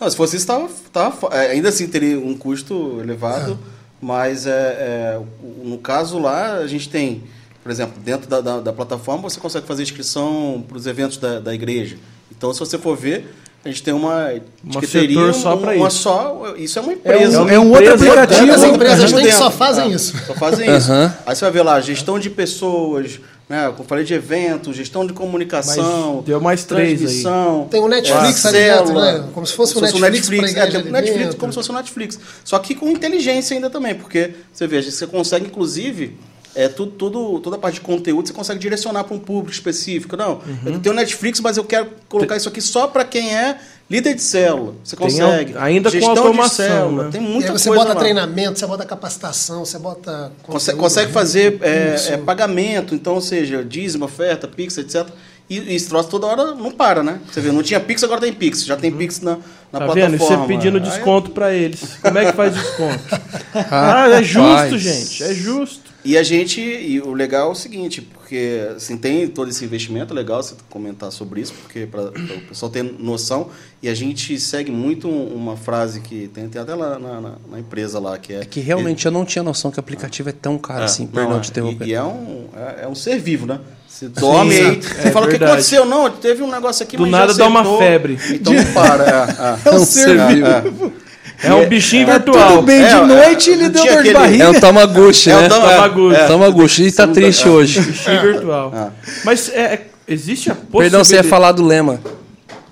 Não, 0.00 0.10
se 0.10 0.16
fosse 0.16 0.36
isso, 0.36 0.46
tava, 0.46 0.68
tava 0.92 1.28
é, 1.34 1.52
ainda 1.52 1.70
assim 1.70 1.88
teria 1.88 2.18
um 2.18 2.36
custo 2.36 3.00
elevado, 3.00 3.58
mas 4.00 4.46
é, 4.46 4.50
é, 4.50 5.20
no 5.64 5.78
caso 5.78 6.18
lá, 6.18 6.54
a 6.56 6.66
gente 6.66 6.88
tem, 6.88 7.24
por 7.62 7.70
exemplo, 7.72 7.94
dentro 8.04 8.28
da, 8.28 8.40
da, 8.40 8.60
da 8.60 8.72
plataforma, 8.72 9.22
você 9.22 9.40
consegue 9.40 9.66
fazer 9.66 9.82
inscrição 9.82 10.62
para 10.68 10.76
os 10.76 10.86
eventos 10.86 11.16
da, 11.18 11.40
da 11.40 11.54
igreja. 11.54 11.96
Então, 12.30 12.52
se 12.52 12.60
você 12.60 12.78
for 12.78 12.96
ver, 12.96 13.32
a 13.64 13.68
gente 13.68 13.82
tem 13.82 13.92
uma 13.92 14.30
Um 14.64 14.68
etiqueteria, 14.70 15.16
setor 15.16 15.34
só 15.34 15.56
pra 15.56 15.72
uma 15.74 15.88
isso. 15.88 15.98
só, 15.98 16.54
isso 16.56 16.78
é 16.78 16.82
uma 16.82 16.92
empresa. 16.92 17.36
É 17.50 17.58
um 17.58 17.70
outro 17.70 17.84
empresa 17.84 18.12
aplicativo. 18.12 18.46
Tantas 18.46 18.64
empresas 18.64 19.12
têm 19.12 19.24
que 19.26 19.32
só 19.32 19.50
fazem 19.50 19.84
Ah, 19.84 19.88
isso. 19.88 20.16
Só 20.26 20.34
fazem 20.34 20.76
isso. 20.76 20.92
Aí 21.26 21.34
você 21.34 21.44
vai 21.44 21.50
ver 21.52 21.62
lá, 21.62 21.80
gestão 21.80 22.18
de 22.18 22.30
pessoas, 22.30 23.20
né? 23.48 23.66
Como 23.68 23.80
eu 23.80 23.84
falei 23.84 24.04
de 24.04 24.14
eventos, 24.14 24.76
gestão 24.76 25.04
de 25.06 25.12
comunicação. 25.12 26.16
Mas 26.16 26.24
deu 26.24 26.40
mais 26.40 26.64
três 26.64 26.90
aí. 26.90 26.96
transmissão, 26.98 27.66
Tem 27.70 27.80
o 27.80 27.88
Netflix 27.88 28.44
é, 28.44 28.48
ali 28.48 28.58
dentro, 28.58 28.86
célula, 28.86 29.12
né? 29.12 29.28
Como 29.34 29.46
se 29.46 29.52
fosse 29.54 29.74
o 29.74 29.78
um 29.78 29.82
Netflix 29.82 30.28
Netflix, 30.28 30.54
é, 30.54 30.78
o 30.78 30.92
Netflix 30.92 31.18
dentro. 31.24 31.36
como 31.38 31.52
se 31.52 31.56
fosse 31.56 31.70
o 31.70 31.74
Netflix. 31.74 32.20
Só 32.44 32.58
que 32.60 32.74
com 32.74 32.88
inteligência 32.88 33.54
ainda 33.54 33.68
também, 33.68 33.94
porque 33.94 34.30
você 34.52 34.66
veja, 34.66 34.90
você 34.90 35.06
consegue, 35.06 35.46
inclusive, 35.46 36.16
é, 36.54 36.68
tudo, 36.68 36.92
tudo, 36.92 37.38
toda 37.40 37.56
a 37.56 37.58
parte 37.58 37.74
de 37.76 37.80
conteúdo 37.82 38.26
você 38.26 38.32
consegue 38.34 38.58
direcionar 38.58 39.04
para 39.04 39.14
um 39.14 39.18
público 39.18 39.52
específico. 39.52 40.16
Não, 40.16 40.34
Uhum. 40.46 40.58
eu 40.74 40.78
tenho 40.80 40.92
o 40.94 40.96
Netflix, 40.98 41.40
mas 41.40 41.56
eu 41.56 41.64
quero 41.64 41.88
colocar 42.08 42.36
isso 42.36 42.48
aqui 42.48 42.60
só 42.60 42.86
para 42.88 43.04
quem 43.04 43.34
é 43.36 43.58
líder 43.88 44.14
de 44.14 44.22
célula. 44.22 44.74
Você 44.84 44.96
Tem 44.96 45.06
consegue. 45.06 45.56
al- 45.56 45.62
ainda 45.62 45.88
com 45.90 45.92
Gestão 45.96 46.12
de 46.14 46.18
automação, 46.20 46.66
célula, 46.66 47.04
né? 47.04 47.10
Tem 47.10 47.20
muita 47.20 47.52
você 47.52 47.68
coisa 47.68 47.84
bota 47.84 47.94
lá. 47.94 48.00
treinamento, 48.00 48.58
você 48.58 48.66
bota 48.66 48.84
capacitação, 48.84 49.64
você 49.64 49.78
bota. 49.78 50.32
Consegue, 50.42 50.76
conteúdo. 50.76 50.76
consegue 50.78 51.12
fazer 51.12 51.58
é, 51.62 51.96
é, 52.10 52.16
pagamento, 52.16 52.94
então, 52.94 53.14
ou 53.14 53.20
seja, 53.20 53.64
dízimo, 53.64 54.04
oferta, 54.04 54.46
Pix, 54.48 54.76
etc. 54.78 55.06
E, 55.48 55.58
e 55.58 55.74
esse 55.76 55.88
troço 55.88 56.10
toda 56.10 56.26
hora 56.26 56.54
não 56.54 56.70
para, 56.70 57.02
né? 57.02 57.20
Você 57.32 57.40
vê, 57.40 57.50
não 57.50 57.62
tinha 57.62 57.80
Pix, 57.80 58.04
agora 58.04 58.20
tem 58.20 58.32
Pix. 58.32 58.64
Já 58.66 58.76
tem 58.76 58.90
Pix 58.92 59.20
na, 59.22 59.30
na 59.32 59.38
Tá 59.78 59.86
plataforma. 59.86 59.94
vendo? 60.10 60.14
E 60.16 60.18
você 60.18 60.36
pedindo 60.46 60.76
Aí- 60.76 60.82
desconto 60.82 61.30
pra 61.30 61.54
eles. 61.54 61.80
Como 62.02 62.18
é 62.18 62.26
que 62.26 62.32
faz 62.36 62.52
desconto? 62.54 63.00
ah, 63.70 64.08
é 64.10 64.22
justo, 64.22 64.46
Rapaz. 64.48 64.82
gente. 64.82 65.24
É 65.24 65.32
justo. 65.32 65.87
E 66.04 66.16
a 66.16 66.22
gente, 66.22 66.60
e 66.60 67.00
o 67.00 67.12
legal 67.12 67.48
é 67.48 67.52
o 67.52 67.54
seguinte, 67.56 68.00
porque 68.00 68.60
assim, 68.76 68.96
tem 68.96 69.26
todo 69.26 69.50
esse 69.50 69.64
investimento, 69.64 70.14
legal 70.14 70.40
você 70.42 70.54
comentar 70.70 71.10
sobre 71.10 71.40
isso, 71.40 71.52
porque 71.60 71.86
para 71.86 72.02
o 72.04 72.40
pessoal 72.48 72.70
ter 72.70 72.84
noção, 72.84 73.48
e 73.82 73.88
a 73.88 73.94
gente 73.94 74.38
segue 74.38 74.70
muito 74.70 75.08
um- 75.08 75.34
uma 75.34 75.56
frase 75.56 76.00
que 76.00 76.28
tem, 76.32 76.48
tem 76.48 76.62
até 76.62 76.72
lá 76.74 76.98
na, 77.00 77.20
na- 77.20 77.34
na 77.50 77.58
empresa 77.58 77.98
lá, 77.98 78.16
que 78.16 78.32
é... 78.32 78.40
É 78.42 78.44
que 78.44 78.60
realmente 78.60 79.04
eu 79.06 79.12
não 79.12 79.24
tinha 79.24 79.42
noção 79.42 79.72
que 79.72 79.78
o 79.78 79.80
aplicativo 79.80 80.28
é 80.28 80.32
tão 80.32 80.56
caro 80.56 80.84
assim, 80.84 81.02
não, 81.04 81.10
perdão 81.10 81.38
é, 81.38 81.40
te 81.40 81.50
interromper. 81.50 81.84
E, 81.86 81.90
e 81.90 81.94
é, 81.94 82.02
um, 82.02 82.44
é, 82.54 82.84
é 82.84 82.88
um 82.88 82.94
ser 82.94 83.18
vivo, 83.18 83.44
né? 83.46 83.58
Você 83.88 84.08
dorme 84.08 84.54
aí, 84.54 84.80
você 84.82 85.08
É 85.08 85.10
fala 85.10 85.26
o 85.26 85.28
que 85.28 85.36
aconteceu, 85.36 85.84
não, 85.84 86.08
teve 86.10 86.42
um 86.44 86.50
negócio 86.50 86.84
aqui, 86.84 86.96
Do 86.96 87.02
mas 87.02 87.10
nada 87.10 87.32
já 87.32 87.38
dá 87.40 87.48
uma 87.48 87.78
febre. 87.78 88.16
Então 88.30 88.52
não 88.52 88.72
para, 88.72 89.04
é, 89.04 89.68
é. 89.68 89.74
É 89.74 89.76
um 89.76 89.84
ser 89.84 90.16
vivo. 90.28 90.92
É 91.42 91.54
um 91.54 91.68
bichinho 91.68 92.06
Tá 92.06 92.14
virtual. 92.14 92.48
tudo 92.56 92.62
bem 92.62 92.82
É, 92.82 92.88
de 92.88 92.94
é, 92.94 93.04
noite 93.04 93.50
e 93.50 93.56
não 93.56 93.60
ele 93.64 93.68
deu 93.70 93.86
dor 93.86 94.02
de 94.02 94.12
barriga. 94.12 94.44
É 94.44 94.48
o 94.48 94.60
Tamaguchi, 94.60 95.30
É 95.30 95.36
o 95.36 95.40
né? 95.40 95.48
Tama- 95.48 95.68
Tamaguchi. 95.68 96.16
é. 96.16 96.26
Tamaguchi 96.26 96.82
e 96.84 96.92
tá 96.92 97.06
triste 97.06 97.48
hoje. 97.48 97.80
Bichinho 97.80 98.20
virtual. 98.22 98.72
Ah. 98.74 98.90
Mas 99.24 99.48
é, 99.50 99.60
é- 99.74 99.86
existe 100.08 100.50
a 100.50 100.54
possibilidade... 100.54 100.90
Perdão, 100.90 101.04
você 101.04 101.14
ia 101.16 101.24
falar 101.24 101.52
do 101.52 101.64
lema. 101.64 102.00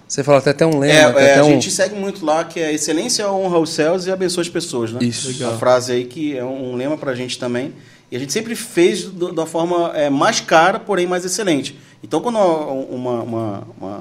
Você 0.09 0.23
falou 0.25 0.39
até 0.39 0.51
até 0.51 0.65
um 0.67 0.79
lema. 0.79 0.93
É, 0.95 1.01
é, 1.01 1.07
até 1.33 1.39
a 1.39 1.45
um... 1.45 1.49
gente 1.51 1.71
segue 1.71 1.95
muito 1.95 2.25
lá 2.25 2.45
que 2.45 2.59
é 2.61 2.73
excelência 2.73 3.29
honra 3.31 3.59
os 3.59 3.71
céus 3.71 4.07
e 4.07 4.11
abençoa 4.11 4.43
as 4.43 4.49
pessoas, 4.49 4.93
né? 4.93 4.99
Isso. 5.03 5.29
Legal. 5.29 5.51
Uma 5.51 5.59
frase 5.59 5.93
aí 5.93 6.05
que 6.05 6.37
é 6.37 6.45
um 6.45 6.75
lema 6.77 6.97
pra 6.97 7.15
gente 7.15 7.39
também. 7.39 7.73
E 8.11 8.17
a 8.17 8.21
gente 8.21 8.33
sempre 8.33 8.55
fez 8.55 9.05
do- 9.05 9.33
da 9.33 9.47
forma 9.47 9.91
é, 9.95 10.09
mais 10.09 10.39
cara, 10.41 10.79
porém 10.79 11.07
mais 11.09 11.25
excelente. 11.25 11.77
Então, 12.05 12.21
quando 12.21 12.39
uma, 12.39 13.23
uma, 13.23 13.63
uma 13.81 14.01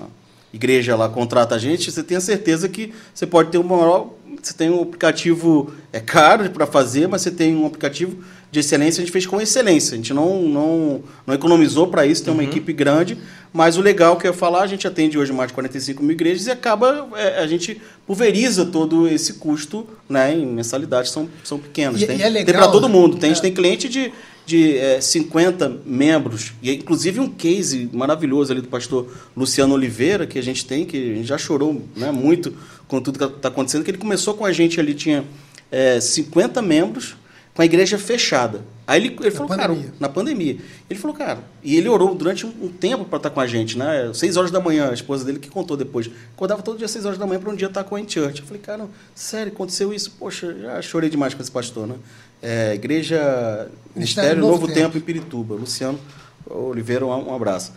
igreja 0.53 0.95
lá 0.95 1.09
contrata 1.09 1.55
a 1.55 1.57
gente, 1.57 1.91
você 1.91 2.03
tem 2.03 2.18
a 2.18 2.22
certeza 2.22 2.70
que 2.70 2.93
você 3.13 3.26
pode 3.26 3.49
ter 3.49 3.57
uma 3.57 3.76
maior. 3.78 4.07
Você 4.45 4.53
tem 4.53 4.69
um 4.69 4.79
aplicativo 4.83 5.73
é 5.91 5.99
caro 5.99 6.47
para 6.51 6.67
fazer, 6.67 7.07
mas 7.07 7.23
você 7.23 7.31
tem 7.31 7.55
um 7.55 7.65
aplicativo 7.65 8.15
de 8.51 8.59
excelência. 8.59 9.01
A 9.01 9.03
gente 9.03 9.11
fez 9.11 9.25
com 9.25 9.41
excelência. 9.41 9.95
A 9.95 9.97
gente 9.97 10.13
não, 10.13 10.43
não, 10.43 11.03
não 11.25 11.33
economizou 11.33 11.87
para 11.87 12.05
isso, 12.05 12.23
tem 12.23 12.31
uma 12.31 12.43
equipe 12.43 12.71
grande. 12.71 13.17
Mas 13.51 13.75
o 13.75 13.81
legal 13.81 14.17
que 14.17 14.27
eu 14.27 14.31
ia 14.31 14.37
falar, 14.37 14.61
a 14.61 14.67
gente 14.67 14.85
atende 14.85 15.17
hoje 15.17 15.33
mais 15.33 15.47
de 15.47 15.55
45 15.55 16.03
mil 16.03 16.11
igrejas 16.11 16.45
e 16.45 16.51
acaba, 16.51 17.07
é, 17.15 17.39
a 17.39 17.47
gente 17.47 17.81
pulveriza 18.05 18.65
todo 18.65 19.07
esse 19.07 19.33
custo 19.33 19.87
né, 20.07 20.31
em 20.35 20.45
mensalidades, 20.45 21.09
são, 21.09 21.27
são 21.43 21.57
pequenas. 21.57 21.99
E- 21.99 22.05
tem 22.05 22.21
é 22.21 22.31
tem 22.31 22.45
para 22.53 22.67
todo 22.67 22.87
né? 22.87 22.93
mundo. 22.93 23.17
Tem, 23.17 23.29
A 23.29 23.31
É. 23.31 23.33
gente 23.33 23.41
tem 23.41 23.53
cliente 23.53 23.89
de, 23.89 24.11
de 24.45 24.77
é, 24.77 25.01
50 25.01 25.77
membros, 25.85 26.53
e 26.61 26.71
inclusive 26.71 27.19
um 27.19 27.29
case 27.29 27.89
maravilhoso 27.91 28.51
ali 28.51 28.61
do 28.61 28.67
pastor 28.67 29.07
Luciano 29.35 29.73
Oliveira, 29.73 30.27
que 30.27 30.37
a 30.37 30.43
gente 30.43 30.65
tem, 30.65 30.85
que 30.85 30.97
a 30.97 31.15
gente 31.15 31.27
já 31.27 31.37
chorou 31.37 31.81
né, 31.95 32.11
muito 32.11 32.53
com 32.88 33.01
tudo 33.01 33.17
que 33.17 33.25
está 33.25 33.49
acontecendo, 33.49 33.83
que 33.83 33.91
ele 33.91 33.97
começou 33.97 34.33
com 34.33 34.45
a 34.45 34.51
gente 34.51 34.79
ali, 34.79 34.93
tinha 34.93 35.25
é, 35.71 35.99
50 35.99 36.61
membros, 36.61 37.15
com 37.53 37.61
a 37.61 37.65
igreja 37.65 37.97
fechada. 37.97 38.61
Aí 38.86 39.01
ele, 39.01 39.17
ele 39.19 39.31
falou, 39.31 39.47
cara, 39.47 39.69
pandemia. 39.69 39.93
na 39.99 40.09
pandemia. 40.09 40.57
Ele 40.89 40.99
falou, 40.99 41.15
cara, 41.15 41.39
e 41.63 41.75
ele 41.77 41.88
orou 41.88 42.13
durante 42.13 42.45
um, 42.45 42.53
um 42.61 42.67
tempo 42.67 43.05
para 43.05 43.17
estar 43.17 43.29
com 43.29 43.39
a 43.39 43.47
gente, 43.47 43.77
né? 43.77 44.11
Seis 44.13 44.36
horas 44.36 44.51
da 44.51 44.59
manhã, 44.59 44.89
a 44.91 44.93
esposa 44.93 45.23
dele 45.23 45.39
que 45.39 45.49
contou 45.49 45.77
depois. 45.77 46.09
Acordava 46.36 46.61
todo 46.61 46.77
dia 46.77 46.88
seis 46.88 47.05
horas 47.05 47.17
da 47.17 47.25
manhã 47.25 47.39
para 47.39 47.49
um 47.49 47.55
dia 47.55 47.67
estar 47.67 47.83
com 47.86 47.95
a 47.95 47.99
gente 47.99 48.13
church. 48.13 48.41
Eu 48.41 48.45
falei, 48.45 48.61
cara, 48.61 48.88
sério, 49.15 49.53
aconteceu 49.53 49.93
isso? 49.93 50.11
Poxa, 50.19 50.53
já 50.53 50.81
chorei 50.81 51.09
demais 51.09 51.33
com 51.33 51.41
esse 51.41 51.49
pastor, 51.49 51.88
né? 51.88 51.95
É, 52.41 52.75
igreja 52.75 53.69
Ministério 53.95 54.41
Novo, 54.41 54.67
Tempo. 54.67 54.97
em 54.97 55.01
Pirituba. 55.01 55.55
Luciano 55.55 55.99
Oliveira, 56.45 57.05
um, 57.05 57.29
um 57.29 57.33
abraço. 57.33 57.71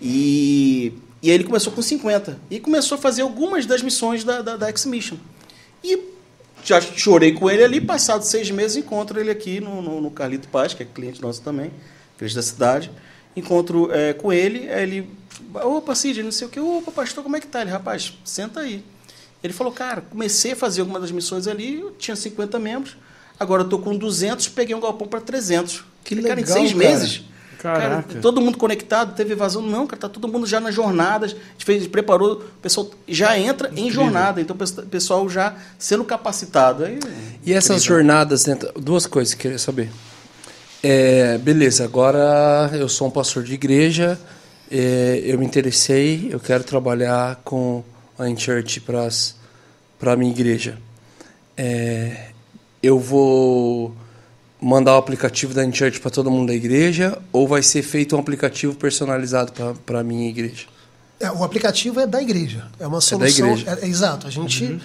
E, 0.00 0.92
e 1.22 1.30
aí 1.30 1.34
ele 1.36 1.44
começou 1.44 1.72
com 1.72 1.80
50. 1.80 2.38
E 2.50 2.58
começou 2.58 2.98
a 2.98 3.00
fazer 3.00 3.22
algumas 3.22 3.64
das 3.64 3.80
missões 3.80 4.24
da, 4.24 4.42
da, 4.42 4.56
da 4.56 4.68
X-Mission. 4.68 5.16
E 5.84 5.98
já 6.64 6.80
chorei 6.80 7.32
com 7.32 7.48
ele 7.48 7.62
ali, 7.62 7.80
passados 7.80 8.26
seis 8.26 8.50
meses, 8.50 8.76
encontro 8.76 9.20
ele 9.20 9.30
aqui 9.30 9.60
no, 9.60 9.80
no, 9.80 10.00
no 10.00 10.10
Carlito 10.10 10.48
Paz, 10.48 10.74
que 10.74 10.82
é 10.82 10.86
cliente 10.86 11.22
nosso 11.22 11.40
também, 11.42 11.70
igreja 12.16 12.34
da 12.34 12.42
cidade. 12.42 12.90
Encontro 13.36 13.90
é, 13.92 14.12
com 14.12 14.32
ele, 14.32 14.68
aí 14.68 14.82
ele, 14.82 15.10
opa, 15.54 15.94
Cid, 15.94 16.22
não 16.22 16.32
sei 16.32 16.46
o 16.46 16.50
que, 16.50 16.60
opa, 16.60 16.90
pastor, 16.90 17.22
como 17.22 17.36
é 17.36 17.40
que 17.40 17.46
tá? 17.46 17.62
Ele, 17.62 17.70
rapaz, 17.70 18.12
senta 18.24 18.60
aí. 18.60 18.84
Ele 19.42 19.52
falou, 19.52 19.72
cara, 19.72 20.02
comecei 20.02 20.52
a 20.52 20.56
fazer 20.56 20.82
alguma 20.82 21.00
das 21.00 21.10
missões 21.10 21.46
ali, 21.48 21.80
eu 21.80 21.92
tinha 21.92 22.14
50 22.14 22.58
membros, 22.58 22.96
agora 23.38 23.62
eu 23.62 23.68
tô 23.68 23.78
com 23.78 23.96
200, 23.96 24.48
peguei 24.48 24.74
um 24.74 24.80
galpão 24.80 25.08
para 25.08 25.20
300. 25.20 25.84
Que 26.04 26.14
Falei, 26.14 26.30
cara, 26.30 26.40
legal, 26.40 26.58
em 26.58 26.60
seis 26.60 26.72
cara. 26.72 26.90
meses? 26.90 27.22
Caraca. 27.62 28.02
Cara, 28.02 28.20
todo 28.20 28.40
mundo 28.40 28.58
conectado, 28.58 29.14
teve 29.14 29.34
evasão? 29.34 29.62
Não, 29.62 29.86
cara, 29.86 30.02
tá 30.02 30.08
todo 30.08 30.26
mundo 30.26 30.44
já 30.48 30.58
nas 30.58 30.74
jornadas. 30.74 31.30
A 31.30 31.34
gente 31.52 31.64
fez, 31.64 31.86
preparou, 31.86 32.32
o 32.32 32.60
pessoal 32.60 32.90
já 33.06 33.38
entra 33.38 33.70
em 33.76 33.88
jornada, 33.88 34.40
então 34.40 34.56
o 34.56 34.86
pessoal 34.86 35.28
já 35.28 35.54
sendo 35.78 36.02
capacitado. 36.04 36.84
Aí, 36.84 36.98
E 37.46 37.52
essas 37.52 37.84
jornadas 37.84 38.42
dentro. 38.42 38.72
Duas 38.74 39.06
coisas 39.06 39.32
que 39.34 39.38
eu 39.38 39.42
queria 39.42 39.58
saber. 39.60 39.92
É, 40.82 41.38
beleza, 41.38 41.84
agora 41.84 42.68
eu 42.72 42.88
sou 42.88 43.06
um 43.06 43.10
pastor 43.12 43.44
de 43.44 43.54
igreja, 43.54 44.18
é, 44.68 45.22
eu 45.24 45.38
me 45.38 45.46
interessei, 45.46 46.30
eu 46.32 46.40
quero 46.40 46.64
trabalhar 46.64 47.40
com 47.44 47.84
a 48.18 48.28
InChurch 48.28 48.80
para 48.80 50.12
a 50.12 50.16
minha 50.16 50.32
igreja. 50.32 50.78
É, 51.56 52.30
eu 52.82 52.98
vou 52.98 53.94
mandar 54.62 54.94
o 54.94 54.98
aplicativo 54.98 55.52
da 55.52 55.64
InChurch 55.64 56.00
para 56.00 56.10
todo 56.10 56.30
mundo 56.30 56.48
da 56.48 56.54
igreja 56.54 57.18
ou 57.32 57.48
vai 57.48 57.62
ser 57.62 57.82
feito 57.82 58.16
um 58.16 58.20
aplicativo 58.20 58.74
personalizado 58.76 59.52
para 59.84 60.00
a 60.00 60.04
minha 60.04 60.28
igreja? 60.30 60.66
É, 61.18 61.30
o 61.30 61.42
aplicativo 61.42 61.98
é 62.00 62.06
da 62.06 62.22
igreja. 62.22 62.66
É 62.78 62.86
uma 62.86 62.98
da 62.98 63.00
solução. 63.00 63.48
igreja. 63.48 63.78
é- 63.80 63.84
é 63.84 63.88
exato. 63.88 64.26
A 64.26 64.30
gente 64.30 64.80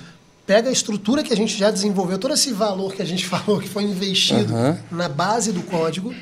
pega 0.45 0.69
a 0.69 0.71
estrutura 0.71 1.21
que 1.23 1.31
a 1.31 1.35
gente 1.35 1.57
já 1.57 1.69
desenvolveu, 1.69 2.17
todo 2.17 2.33
esse 2.33 2.51
valor 2.53 2.93
que 2.93 3.01
a 3.01 3.05
gente 3.05 3.25
falou 3.27 3.59
que 3.59 3.69
foi 3.69 3.83
investido 3.83 4.53
Aham. 4.53 4.79
na 4.91 5.07
base 5.07 5.51
do 5.51 5.61
código, 5.61 6.13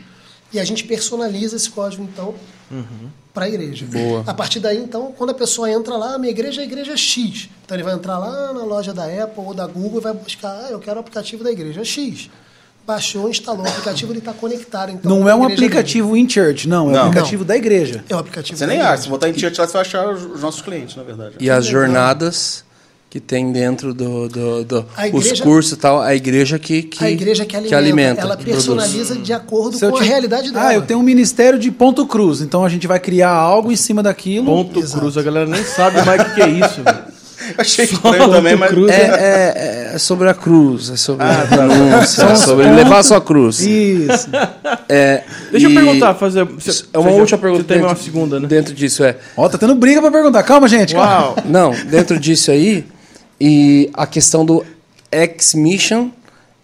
e 0.53 0.59
a 0.59 0.63
gente 0.63 0.83
personaliza 0.83 1.55
esse 1.55 1.69
código, 1.69 2.03
então, 2.03 2.33
para 3.33 3.45
a 3.45 3.49
igreja. 3.49 3.85
Boa. 3.85 4.23
A 4.25 4.33
partir 4.33 4.59
daí, 4.61 4.77
então, 4.77 5.13
quando 5.17 5.31
a 5.31 5.33
pessoa 5.33 5.69
entra 5.69 5.97
lá, 5.97 6.15
a 6.15 6.17
minha 6.17 6.31
igreja 6.31 6.61
é 6.61 6.63
a 6.63 6.65
igreja 6.67 6.95
X. 6.95 7.49
Então 7.65 7.75
ele 7.75 7.83
vai 7.83 7.93
entrar 7.93 8.17
lá 8.17 8.53
na 8.53 8.63
loja 8.63 8.93
da 8.93 9.03
Apple 9.05 9.43
ou 9.43 9.53
da 9.53 9.67
Google 9.67 9.99
e 9.99 10.03
vai 10.03 10.13
buscar, 10.13 10.49
ah, 10.65 10.69
eu 10.71 10.79
quero 10.79 10.97
o 10.97 10.99
aplicativo 11.01 11.43
da 11.43 11.51
igreja 11.51 11.83
X. 11.83 12.29
Baixou, 12.85 13.27
instalou 13.29 13.65
o 13.65 13.67
aplicativo, 13.67 14.11
ele 14.11 14.19
está 14.19 14.31
conectado. 14.33 14.91
Então, 14.91 15.09
Não 15.19 15.27
é 15.27 15.31
a 15.31 15.35
um 15.35 15.43
igreja 15.45 15.53
aplicativo 15.65 16.15
in 16.15 16.29
church, 16.29 16.67
não. 16.69 16.85
É 16.87 16.89
um 16.89 16.91
Não. 16.93 17.01
aplicativo 17.07 17.43
da 17.43 17.57
igreja. 17.57 17.93
dele. 17.95 18.05
É 18.09 18.15
o 18.15 18.19
aplicativo 18.19 18.57
você 18.57 18.63
da 18.63 18.67
nem 18.67 18.77
igreja. 18.77 18.93
acha, 18.93 19.03
se 19.03 19.09
botar 19.09 19.29
em 19.29 19.33
Tia 19.33 19.49
lá, 19.49 19.65
você 19.65 19.73
vai 19.73 19.81
achar 19.81 20.07
os 20.13 20.23
os 20.23 20.41
nossos 20.41 20.61
clientes, 20.61 20.95
na 20.95 21.01
verdade. 21.03 21.35
E 21.39 21.49
as 21.49 21.65
jornadas, 21.65 22.63
que 23.09 23.19
tem 23.19 23.51
dentro 23.51 23.91
do, 23.93 24.27
do, 24.29 24.63
do- 24.65 24.85
A 24.95 25.07
os 25.07 25.25
igreja- 25.25 25.43
cursos 25.43 25.71
e 25.71 25.77
tal, 25.77 25.99
a 26.01 26.13
igreja 26.13 26.59
que, 26.59 26.83
que 26.83 27.03
a 27.03 27.09
igreja 27.09 27.43
que 27.45 27.55
alimenta, 27.73 28.21
ela 28.21 28.35
que 28.37 28.43
produz. 28.43 28.65
personaliza 28.67 29.15
de 29.15 29.33
acordo 29.33 29.77
Se 29.77 29.89
com 29.89 29.95
a 29.97 30.01
te- 30.01 30.05
realidade 30.07 30.51
dela. 30.51 30.67
Ah, 30.67 30.73
eu 30.75 30.81
tenho 30.83 30.99
um 30.99 31.03
ministério 31.03 31.57
de 31.57 31.71
ponto 31.71 32.05
cruz, 32.05 32.41
então 32.41 32.63
a 32.63 32.69
gente 32.69 32.85
vai 32.85 32.99
criar 32.99 33.31
algo 33.31 33.71
em 33.71 33.75
cima 33.75 34.03
daquilo. 34.03 34.45
Ponto 34.45 34.77
Exato. 34.79 34.99
cruz, 34.99 35.17
a 35.17 35.23
galera 35.23 35.47
nem 35.49 35.63
sabe 35.63 36.01
mais 36.05 36.21
o 36.21 36.25
que, 36.25 36.33
que 36.35 36.41
é 36.41 36.49
isso. 36.49 36.83
velho. 36.83 37.14
Achei 37.57 37.85
estranho 37.85 38.29
também, 38.29 38.55
mas. 38.55 38.69
cruz. 38.69 38.91
É, 38.91 39.01
é, 39.91 39.91
é 39.95 39.97
sobre 39.97 40.29
a 40.29 40.33
cruz, 40.33 40.89
é 40.89 40.95
sobre 40.95 41.25
Ah, 41.25 41.41
a 41.41 41.47
tá. 41.47 41.55
denúncia, 41.67 42.23
é 42.23 42.35
sobre 42.35 42.69
levar 42.71 42.99
a 42.99 43.03
sua 43.03 43.21
cruz. 43.21 43.59
Isso. 43.61 44.29
É, 44.89 45.23
Deixa 45.51 45.67
e- 45.67 45.75
eu 45.75 45.81
perguntar, 45.83 46.13
fazer. 46.15 46.43
Você, 46.45 46.85
É 46.93 46.99
uma 46.99 47.09
já- 47.11 47.15
última 47.15 47.37
pergunta. 47.37 47.63
Você 47.63 47.73
tem 47.73 47.81
uma 47.83 47.95
segunda, 47.95 48.39
né? 48.39 48.47
Dentro 48.47 48.73
disso, 48.73 49.03
é. 49.03 49.17
Ó, 49.37 49.47
tá 49.49 49.57
tendo 49.57 49.75
briga 49.75 50.01
pra 50.01 50.11
perguntar. 50.11 50.43
Calma, 50.43 50.67
gente. 50.67 50.93
calma. 50.93 51.11
Uau! 51.21 51.35
Não, 51.45 51.71
dentro 51.85 52.19
disso 52.19 52.51
aí, 52.51 52.85
e 53.39 53.89
a 53.93 54.05
questão 54.05 54.45
do 54.45 54.65
X-Mission, 55.11 56.09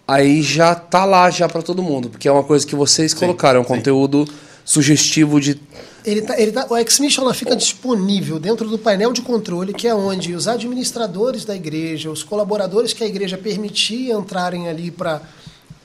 aí 0.08 0.42
já 0.42 0.76
tá 0.76 1.06
lá 1.06 1.30
já 1.30 1.48
para 1.48 1.62
todo 1.62 1.82
mundo, 1.82 2.10
porque 2.10 2.28
é 2.28 2.32
uma 2.32 2.44
coisa 2.44 2.66
que 2.68 2.76
vocês 2.76 3.14
colocaram, 3.14 3.60
é 3.60 3.62
um 3.62 3.66
conteúdo 3.66 4.26
sugestivo 4.66 5.40
de 5.40 5.60
Ele 6.04 6.22
tá, 6.22 6.40
ele 6.40 6.52
tá, 6.52 6.66
o 6.70 6.76
X-Mission 6.78 7.24
ela 7.24 7.34
fica 7.34 7.56
disponível 7.56 8.40
dentro 8.40 8.68
do 8.68 8.78
painel 8.78 9.14
de 9.14 9.22
controle, 9.22 9.74
que 9.74 9.88
é 9.88 9.94
onde 9.94 10.34
os 10.34 10.48
administradores 10.48 11.46
da 11.46 11.56
igreja, 11.56 12.10
os 12.10 12.24
colaboradores 12.24 12.92
que 12.92 13.04
a 13.04 13.08
igreja 13.08 13.38
permitir 13.38 14.12
entrarem 14.12 14.68
ali 14.68 14.90
para 14.90 15.22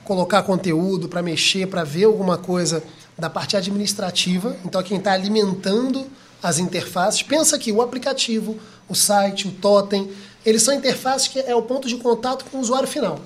colocar 0.03 0.41
conteúdo, 0.43 1.07
para 1.07 1.21
mexer, 1.21 1.67
para 1.67 1.83
ver 1.83 2.05
alguma 2.05 2.37
coisa 2.37 2.83
da 3.17 3.29
parte 3.29 3.57
administrativa. 3.57 4.55
Então, 4.65 4.81
quem 4.81 4.97
está 4.97 5.11
alimentando 5.11 6.07
as 6.41 6.59
interfaces, 6.59 7.21
pensa 7.21 7.57
que 7.59 7.71
o 7.71 7.81
aplicativo, 7.81 8.57
o 8.87 8.95
site, 8.95 9.47
o 9.47 9.51
totem, 9.51 10.09
eles 10.45 10.63
são 10.63 10.73
interfaces 10.73 11.27
que 11.27 11.39
é 11.39 11.53
o 11.55 11.61
ponto 11.61 11.87
de 11.87 11.97
contato 11.97 12.45
com 12.45 12.57
o 12.57 12.61
usuário 12.61 12.87
final. 12.87 13.19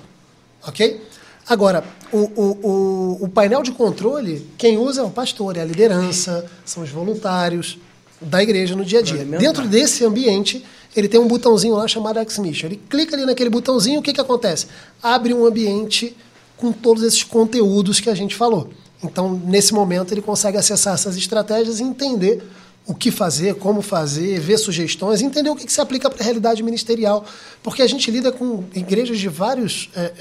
Ok? 0.66 1.00
Agora, 1.48 1.84
o, 2.12 2.18
o, 2.18 2.68
o, 2.68 3.24
o 3.24 3.28
painel 3.28 3.62
de 3.62 3.72
controle, 3.72 4.46
quem 4.58 4.76
usa 4.76 5.00
é 5.00 5.04
o 5.04 5.10
pastor, 5.10 5.56
é 5.56 5.62
a 5.62 5.64
liderança, 5.64 6.44
são 6.64 6.82
os 6.82 6.90
voluntários 6.90 7.78
da 8.20 8.42
igreja 8.42 8.76
no 8.76 8.84
dia 8.84 9.00
a 9.00 9.02
dia. 9.02 9.24
Dentro 9.24 9.66
desse 9.66 10.04
ambiente, 10.04 10.64
ele 10.94 11.08
tem 11.08 11.18
um 11.18 11.26
botãozinho 11.26 11.74
lá 11.74 11.88
chamado 11.88 12.18
X-Mission. 12.20 12.66
Ele 12.66 12.80
clica 12.88 13.16
ali 13.16 13.24
naquele 13.24 13.50
botãozinho, 13.50 14.00
o 14.00 14.02
que, 14.02 14.12
que 14.12 14.20
acontece? 14.20 14.66
Abre 15.02 15.32
um 15.32 15.46
ambiente 15.46 16.16
com 16.56 16.70
todos 16.70 17.02
esses 17.02 17.24
conteúdos 17.24 17.98
que 17.98 18.10
a 18.10 18.14
gente 18.14 18.36
falou. 18.36 18.68
Então, 19.02 19.40
nesse 19.44 19.74
momento, 19.74 20.12
ele 20.12 20.22
consegue 20.22 20.56
acessar 20.56 20.94
essas 20.94 21.16
estratégias 21.16 21.80
e 21.80 21.82
entender 21.82 22.42
o 22.86 22.94
que 22.94 23.10
fazer, 23.10 23.54
como 23.54 23.80
fazer, 23.80 24.40
ver 24.40 24.58
sugestões, 24.58 25.22
entender 25.22 25.50
o 25.50 25.56
que, 25.56 25.64
que 25.64 25.72
se 25.72 25.80
aplica 25.80 26.10
para 26.10 26.20
a 26.20 26.24
realidade 26.24 26.62
ministerial, 26.62 27.24
porque 27.62 27.80
a 27.80 27.86
gente 27.86 28.10
lida 28.10 28.32
com 28.32 28.64
igrejas 28.74 29.18
de 29.18 29.28
vários 29.28 29.88
é, 29.94 30.12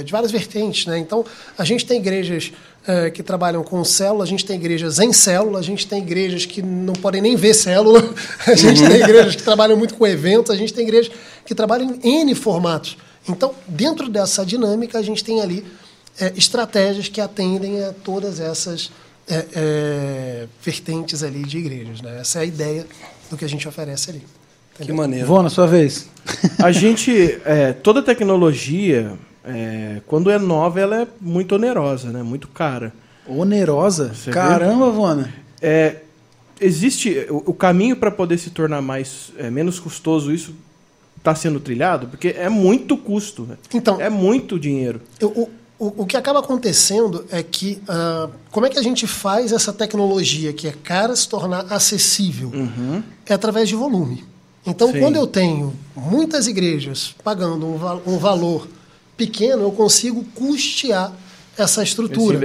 é, 0.00 0.02
de 0.02 0.10
várias 0.10 0.32
vertentes, 0.32 0.86
né? 0.86 0.98
Então 0.98 1.24
a 1.56 1.64
gente 1.64 1.86
tem 1.86 1.98
igrejas 2.00 2.52
é, 2.86 3.10
que 3.10 3.22
trabalham 3.22 3.62
com 3.62 3.84
célula, 3.84 4.24
a 4.24 4.26
gente 4.26 4.44
tem 4.44 4.56
igrejas 4.56 4.98
em 4.98 5.12
célula, 5.12 5.60
a 5.60 5.62
gente 5.62 5.86
tem 5.86 6.02
igrejas 6.02 6.44
que 6.44 6.60
não 6.60 6.94
podem 6.94 7.22
nem 7.22 7.36
ver 7.36 7.54
célula, 7.54 8.02
a 8.46 8.54
gente 8.54 8.82
tem 8.82 9.00
igrejas 9.00 9.36
que 9.36 9.42
trabalham 9.42 9.76
muito 9.76 9.94
com 9.94 10.06
eventos, 10.06 10.50
a 10.50 10.56
gente 10.56 10.74
tem 10.74 10.84
igrejas 10.84 11.12
que 11.46 11.54
trabalham 11.54 11.98
em 12.02 12.20
N 12.22 12.34
formatos. 12.34 12.96
Então, 13.28 13.54
dentro 13.66 14.08
dessa 14.08 14.44
dinâmica, 14.44 14.98
a 14.98 15.02
gente 15.02 15.22
tem 15.22 15.40
ali 15.40 15.64
é, 16.18 16.32
estratégias 16.36 17.08
que 17.08 17.20
atendem 17.20 17.84
a 17.84 17.92
todas 17.92 18.40
essas 18.40 18.90
é, 19.28 19.46
é, 19.54 20.46
vertentes 20.62 21.22
ali 21.22 21.42
de 21.42 21.58
igrejas. 21.58 22.00
Né? 22.00 22.18
Essa 22.20 22.40
é 22.40 22.42
a 22.42 22.44
ideia 22.44 22.86
do 23.30 23.36
que 23.36 23.44
a 23.44 23.48
gente 23.48 23.66
oferece 23.68 24.10
ali. 24.10 24.22
que 24.80 24.92
maneiro. 24.92 25.26
Vou 25.26 25.42
na 25.42 25.50
sua 25.50 25.66
vez. 25.66 26.08
A 26.62 26.70
gente, 26.70 27.38
é, 27.44 27.72
toda 27.72 28.02
tecnologia, 28.02 29.12
é, 29.44 30.00
quando 30.06 30.30
é 30.30 30.38
nova, 30.38 30.78
ela 30.80 31.02
é 31.02 31.06
muito 31.20 31.54
onerosa, 31.54 32.10
né? 32.10 32.22
Muito 32.22 32.46
cara. 32.48 32.92
Onerosa? 33.26 34.14
Você 34.14 34.30
Caramba, 34.30 34.90
Vona. 34.90 35.32
É, 35.60 35.96
existe 36.60 37.26
o, 37.30 37.50
o 37.50 37.54
caminho 37.54 37.96
para 37.96 38.10
poder 38.10 38.38
se 38.38 38.50
tornar 38.50 38.80
mais, 38.82 39.32
é, 39.36 39.50
menos 39.50 39.78
custoso 39.80 40.32
isso 40.32 40.54
está 41.16 41.34
sendo 41.34 41.58
trilhado, 41.60 42.06
porque 42.06 42.28
é 42.28 42.48
muito 42.48 42.96
custo. 42.96 43.48
Então- 43.74 44.00
é 44.00 44.08
muito 44.08 44.58
dinheiro. 44.58 45.00
Eu- 45.20 45.30
o, 45.30 45.50
o, 45.78 46.02
o 46.02 46.06
que 46.06 46.16
acaba 46.16 46.40
acontecendo 46.40 47.24
é 47.30 47.42
que 47.42 47.80
ah, 47.88 48.28
como 48.50 48.66
é 48.66 48.70
que 48.70 48.78
a 48.78 48.82
gente 48.82 49.06
faz 49.06 49.52
essa 49.52 49.72
tecnologia 49.72 50.52
que 50.52 50.66
é 50.66 50.72
cara 50.72 51.14
se 51.14 51.28
tornar 51.28 51.66
acessível? 51.72 52.50
É 53.26 53.34
através 53.34 53.68
de 53.68 53.74
volume. 53.74 54.24
Então, 54.66 54.92
Sim. 54.92 55.00
quando 55.00 55.16
eu 55.16 55.26
tenho 55.26 55.74
muitas 55.96 56.46
igrejas 56.46 57.14
pagando 57.24 57.66
um, 57.66 57.76
val- 57.78 58.02
um 58.06 58.18
valor 58.18 58.68
pequeno, 59.16 59.62
eu 59.62 59.72
consigo 59.72 60.24
custear 60.34 61.12
essa 61.56 61.82
estrutura. 61.82 62.38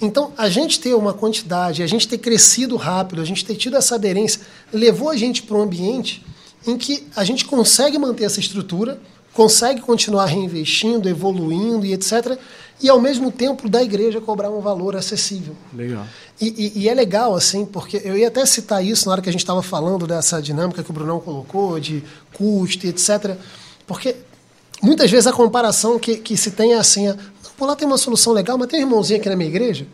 Então, 0.00 0.32
a 0.36 0.48
gente 0.48 0.78
ter 0.78 0.94
uma 0.94 1.12
quantidade, 1.12 1.82
a 1.82 1.86
gente 1.86 2.06
ter 2.06 2.18
crescido 2.18 2.76
rápido, 2.76 3.20
a 3.22 3.24
gente 3.24 3.44
ter 3.44 3.56
tido 3.56 3.76
essa 3.76 3.94
aderência, 3.94 4.40
levou 4.72 5.08
a 5.08 5.16
gente 5.16 5.42
para 5.42 5.56
um 5.56 5.62
ambiente 5.62 6.24
em 6.66 6.76
que 6.76 7.04
a 7.16 7.24
gente 7.24 7.44
consegue 7.44 7.98
manter 7.98 8.24
essa 8.24 8.38
estrutura, 8.38 9.00
consegue 9.32 9.80
continuar 9.80 10.26
reinvestindo, 10.26 11.08
evoluindo 11.08 11.86
e 11.86 11.92
etc. 11.92 12.38
E, 12.80 12.88
ao 12.88 13.00
mesmo 13.00 13.30
tempo, 13.30 13.68
da 13.68 13.82
igreja 13.82 14.20
cobrar 14.20 14.50
um 14.50 14.60
valor 14.60 14.96
acessível. 14.96 15.54
Legal. 15.72 16.04
E, 16.40 16.72
e- 16.76 16.80
e 16.82 16.88
é 16.88 16.94
legal, 16.94 17.34
assim, 17.34 17.64
porque 17.64 18.00
eu 18.04 18.16
ia 18.18 18.28
até 18.28 18.44
citar 18.44 18.84
isso 18.84 19.06
na 19.06 19.12
hora 19.12 19.22
que 19.22 19.28
a 19.28 19.32
gente 19.32 19.42
estava 19.42 19.62
falando 19.62 20.06
dessa 20.06 20.42
dinâmica 20.42 20.82
que 20.82 20.90
o 20.90 20.92
Brunão 20.92 21.20
colocou, 21.20 21.78
de 21.78 22.02
custo 22.34 22.84
e 22.86 22.88
etc. 22.90 23.36
Porque 23.86 24.16
muitas 24.82 25.10
vezes 25.10 25.26
a 25.28 25.32
comparação 25.32 25.98
que, 25.98 26.16
que 26.16 26.36
se 26.36 26.50
tem 26.50 26.72
é 26.72 26.78
assim: 26.78 27.08
é, 27.08 27.16
pô, 27.56 27.66
lá 27.66 27.76
tem 27.76 27.86
uma 27.86 27.98
solução 27.98 28.32
legal, 28.32 28.58
mas 28.58 28.68
tem 28.68 28.80
um 28.80 28.86
irmãozinho 28.88 29.20
aqui 29.20 29.28
na 29.28 29.36
minha 29.36 29.48
igreja 29.48 29.86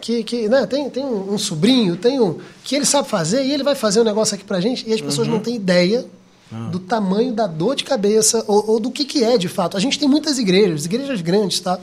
que, 0.00 0.22
que 0.22 0.48
né, 0.48 0.64
tem, 0.64 0.88
tem 0.88 1.04
um, 1.04 1.34
um 1.34 1.38
sobrinho, 1.38 1.96
tem 1.96 2.20
um 2.20 2.38
que 2.62 2.76
ele 2.76 2.84
sabe 2.84 3.08
fazer 3.08 3.44
e 3.44 3.50
ele 3.52 3.64
vai 3.64 3.74
fazer 3.74 4.00
um 4.00 4.04
negócio 4.04 4.36
aqui 4.36 4.44
pra 4.44 4.60
gente 4.60 4.88
e 4.88 4.92
as 4.94 5.00
pessoas 5.00 5.26
não 5.26 5.40
têm 5.40 5.56
ideia 5.56 6.06
do 6.50 6.78
tamanho 6.78 7.32
da 7.32 7.46
dor 7.46 7.76
de 7.76 7.84
cabeça 7.84 8.42
ou, 8.46 8.70
ou 8.70 8.80
do 8.80 8.90
que, 8.90 9.04
que 9.04 9.22
é 9.22 9.36
de 9.36 9.48
fato. 9.48 9.76
A 9.76 9.80
gente 9.80 9.98
tem 9.98 10.08
muitas 10.08 10.38
igrejas, 10.38 10.86
igrejas 10.86 11.20
grandes, 11.20 11.60
tá? 11.60 11.78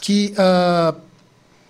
Que 0.00 0.32
ah, 0.36 0.94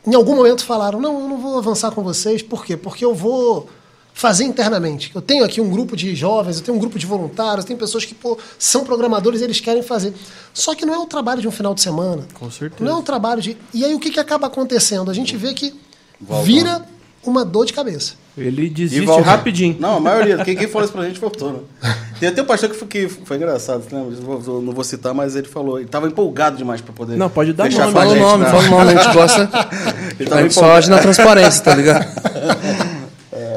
em 0.06 0.14
algum 0.14 0.36
momento 0.36 0.64
falaram: 0.64 1.00
não, 1.00 1.20
eu 1.20 1.28
não 1.28 1.38
vou 1.38 1.58
avançar 1.58 1.90
com 1.92 2.02
vocês, 2.02 2.42
por 2.42 2.64
quê? 2.64 2.76
Porque 2.76 3.04
eu 3.04 3.14
vou 3.14 3.68
fazer 4.12 4.44
internamente. 4.44 5.10
Eu 5.14 5.20
tenho 5.20 5.44
aqui 5.44 5.60
um 5.60 5.68
grupo 5.68 5.94
de 5.94 6.14
jovens, 6.14 6.56
eu 6.56 6.62
tenho 6.62 6.76
um 6.76 6.80
grupo 6.80 6.98
de 6.98 7.04
voluntários, 7.04 7.66
tem 7.66 7.76
pessoas 7.76 8.04
que 8.04 8.14
pô, 8.14 8.38
são 8.58 8.82
programadores 8.84 9.40
e 9.40 9.44
eles 9.44 9.60
querem 9.60 9.82
fazer. 9.82 10.14
Só 10.54 10.74
que 10.74 10.86
não 10.86 10.94
é 10.94 10.98
um 10.98 11.06
trabalho 11.06 11.40
de 11.40 11.48
um 11.48 11.50
final 11.50 11.74
de 11.74 11.82
semana. 11.82 12.26
Com 12.34 12.50
certeza. 12.50 12.82
Não 12.82 12.96
é 12.96 13.00
um 13.00 13.02
trabalho 13.02 13.42
de. 13.42 13.56
E 13.74 13.84
aí 13.84 13.94
o 13.94 14.00
que, 14.00 14.10
que 14.10 14.20
acaba 14.20 14.46
acontecendo? 14.46 15.10
A 15.10 15.14
gente 15.14 15.36
vê 15.36 15.52
que 15.52 15.74
vira 16.44 16.86
uma 17.24 17.44
dor 17.44 17.66
de 17.66 17.72
cabeça. 17.72 18.14
Ele 18.36 18.68
desiste 18.68 19.06
volta. 19.06 19.24
rapidinho. 19.24 19.76
Não, 19.80 19.96
a 19.96 20.00
maioria. 20.00 20.36
Quem, 20.44 20.54
quem 20.54 20.68
falou 20.68 20.84
isso 20.84 20.92
pra 20.92 21.04
gente 21.04 21.18
voltou, 21.18 21.52
né? 21.52 21.92
Tem 22.20 22.28
até 22.28 22.42
um 22.42 22.44
pastor 22.44 22.68
que 22.68 22.76
foi, 22.76 22.86
que 22.88 23.08
foi 23.08 23.36
engraçado? 23.36 23.82
Eu 23.90 24.60
Não 24.60 24.72
vou 24.72 24.84
citar, 24.84 25.14
mas 25.14 25.34
ele 25.36 25.48
falou. 25.48 25.78
Ele 25.78 25.88
tava 25.88 26.06
empolgado 26.06 26.56
demais 26.56 26.80
pra 26.82 26.92
poder. 26.92 27.16
Não, 27.16 27.30
pode 27.30 27.52
dar 27.54 27.70
nome, 27.70 27.92
Fala 27.92 28.12
o 28.12 28.16
nome, 28.16 28.44
né? 28.44 28.50
fala 28.50 28.62
o 28.62 28.70
nome, 28.70 28.92
a 28.92 29.02
gente 29.02 29.14
gosta. 29.14 29.50
Ele 30.20 30.28
A 30.34 30.42
gente 30.42 30.54
só 30.54 30.60
empolgado. 30.60 30.78
age 30.78 30.90
na 30.90 30.98
transparência, 30.98 31.62
tá 31.64 31.74
ligado? 31.74 32.06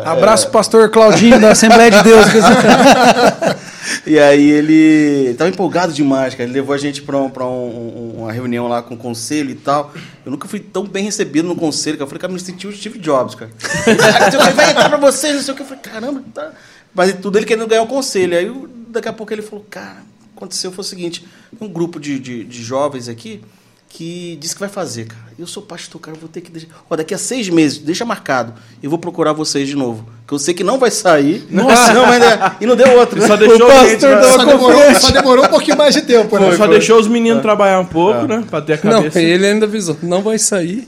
Abraço, 0.05 0.49
pastor 0.49 0.89
Claudinho 0.89 1.39
da 1.41 1.51
Assembleia 1.51 1.91
de 1.91 2.03
Deus. 2.03 2.25
E 4.05 4.19
aí 4.19 4.49
ele 4.49 5.33
tava 5.35 5.49
empolgado 5.49 5.93
demais, 5.93 6.33
cara. 6.33 6.43
Ele 6.43 6.53
levou 6.53 6.73
a 6.73 6.77
gente 6.77 7.01
pra, 7.01 7.17
um- 7.17 7.29
pra 7.29 7.45
um- 7.45 7.69
um- 7.69 8.15
uma 8.23 8.31
reunião 8.31 8.67
lá 8.67 8.81
com 8.81 8.93
o 8.93 8.97
conselho 8.97 9.49
e 9.51 9.55
tal. 9.55 9.93
Eu 10.25 10.31
nunca 10.31 10.47
fui 10.47 10.59
tão 10.59 10.85
bem 10.85 11.03
recebido 11.03 11.47
no 11.47 11.55
conselho, 11.55 11.97
cara. 11.97 12.03
Eu 12.03 12.07
falei, 12.07 12.21
cara, 12.21 12.33
me 12.33 12.39
senti 12.39 12.67
o 12.67 12.71
Steve 12.75 12.99
Jobs, 12.99 13.35
cara. 13.35 13.51
Ele, 13.87 13.99
"Ah, 14.01 14.19
não 14.25 14.31
sei 14.31 14.39
o 14.39 14.43
que, 14.43 14.49
vai 14.53 14.71
entrar 14.71 14.89
pra 14.89 14.97
vocês, 14.97 15.35
não 15.35 15.41
sei 15.41 15.53
o 15.53 15.57
que. 15.57 15.63
Eu 15.63 15.67
falei, 15.67 15.81
caramba, 15.83 16.23
tá. 16.33 16.51
Mas 16.93 17.13
tudo 17.21 17.37
ele 17.37 17.45
querendo 17.45 17.67
ganhar 17.67 17.83
o 17.83 17.87
conselho. 17.87 18.37
Aí 18.37 18.51
daqui 18.89 19.07
a 19.07 19.13
pouco 19.13 19.31
ele 19.33 19.41
falou, 19.41 19.65
cara, 19.69 19.97
aconteceu 20.35 20.71
foi 20.71 20.81
o 20.83 20.87
seguinte: 20.87 21.25
um 21.59 21.67
grupo 21.67 21.99
de, 21.99 22.19
de, 22.19 22.43
de 22.43 22.63
jovens 22.63 23.07
aqui 23.07 23.41
que 23.89 24.37
disse 24.39 24.53
que 24.53 24.59
vai 24.59 24.69
fazer, 24.69 25.05
cara. 25.07 25.19
Eu 25.37 25.47
sou 25.47 25.63
pastor, 25.63 25.99
cara, 25.99 26.15
vou 26.19 26.29
ter 26.29 26.41
que 26.41 26.51
deixar. 26.51 26.67
Ó, 26.89 26.95
daqui 26.95 27.13
a 27.13 27.17
seis 27.17 27.49
meses, 27.49 27.79
deixa 27.79 28.05
marcado. 28.05 28.53
Eu 28.83 28.89
vou 28.89 28.99
procurar 28.99 29.33
vocês 29.33 29.67
de 29.67 29.75
novo. 29.75 30.07
Que 30.27 30.33
eu 30.33 30.37
sei 30.39 30.53
que 30.53 30.63
não 30.63 30.77
vai 30.77 30.91
sair. 30.91 31.47
Nossa, 31.49 31.91
não, 31.93 32.05
mas 32.05 32.23
é- 32.23 32.51
E 32.61 32.65
não 32.67 32.75
deu 32.75 32.97
outro. 32.99 33.19
né? 33.19 33.25
Só 33.25 33.35
deixou 33.35 33.67
O 33.67 33.87
gente, 33.87 34.01
pastor 34.01 34.21
tava 34.21 34.31
Só 34.37 34.45
demorou, 34.45 34.93
só 34.95 35.11
demorou 35.11 35.45
um 35.45 35.49
pouquinho 35.49 35.75
mais 35.77 35.95
de 35.95 36.03
tempo, 36.03 36.37
né? 36.37 36.55
Só 36.55 36.67
deixou 36.67 36.99
os 36.99 37.07
meninos 37.07 37.41
trabalhar 37.41 37.79
um 37.79 37.85
pouco, 37.85 38.27
né? 38.27 38.43
Pra 38.47 38.61
ter 38.61 38.73
a 38.73 38.79
Não, 38.83 38.97
cabeça. 38.97 39.19
ele 39.21 39.47
ainda 39.47 39.65
avisou. 39.65 39.97
Não 40.03 40.21
vai 40.21 40.37
sair. 40.37 40.87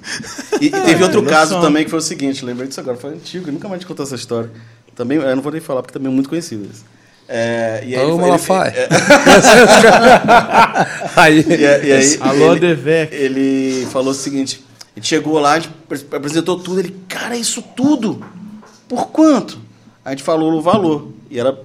E, 0.62 0.68
e 0.68 0.70
teve 0.70 1.04
outro 1.04 1.22
noção. 1.22 1.38
caso 1.38 1.60
também 1.60 1.84
que 1.84 1.90
foi 1.90 2.00
o 2.00 2.04
seguinte, 2.04 2.46
lembrei 2.46 2.68
disso 2.68 2.80
agora, 2.80 2.98
foi 2.98 3.12
antigo, 3.12 3.50
eu 3.50 3.54
nunca 3.54 3.68
mais 3.68 3.82
te 3.82 3.88
contou 3.88 4.06
essa 4.06 4.16
história. 4.16 4.52
Também, 4.96 5.18
eu 5.18 5.36
não 5.36 5.42
vou 5.42 5.52
nem 5.52 5.60
falar 5.62 5.82
porque 5.82 5.94
também 5.94 6.12
é 6.12 6.14
muito 6.16 6.30
conhecido 6.30 6.70
isso. 6.72 6.86
É, 7.34 7.82
e 7.88 7.96
aí 7.96 8.06
Ô, 8.06 8.16
ele- 8.16 8.22
Malafaia. 8.22 8.74
é, 8.76 8.90
Aí, 11.16 11.46
e, 11.48 11.66
aí- 11.66 11.88
e 11.88 11.92
aí 11.94 12.18
Alô, 12.20 12.52
ele, 12.52 12.60
Devec. 12.60 13.16
ele 13.16 13.88
falou 13.92 14.12
o 14.12 14.14
seguinte, 14.14 14.64
a 14.96 15.00
gente 15.00 15.08
chegou 15.08 15.40
lá, 15.40 15.54
a 15.54 15.60
gente 15.60 15.72
apresentou 16.12 16.60
tudo, 16.60 16.80
ele, 16.80 16.96
cara, 17.08 17.36
isso 17.38 17.62
tudo, 17.62 18.24
por 18.88 19.08
quanto? 19.08 19.60
A 20.04 20.10
gente 20.12 20.24
falou 20.24 20.52
o 20.54 20.62
valor, 20.62 21.10
e 21.30 21.40
era 21.40 21.58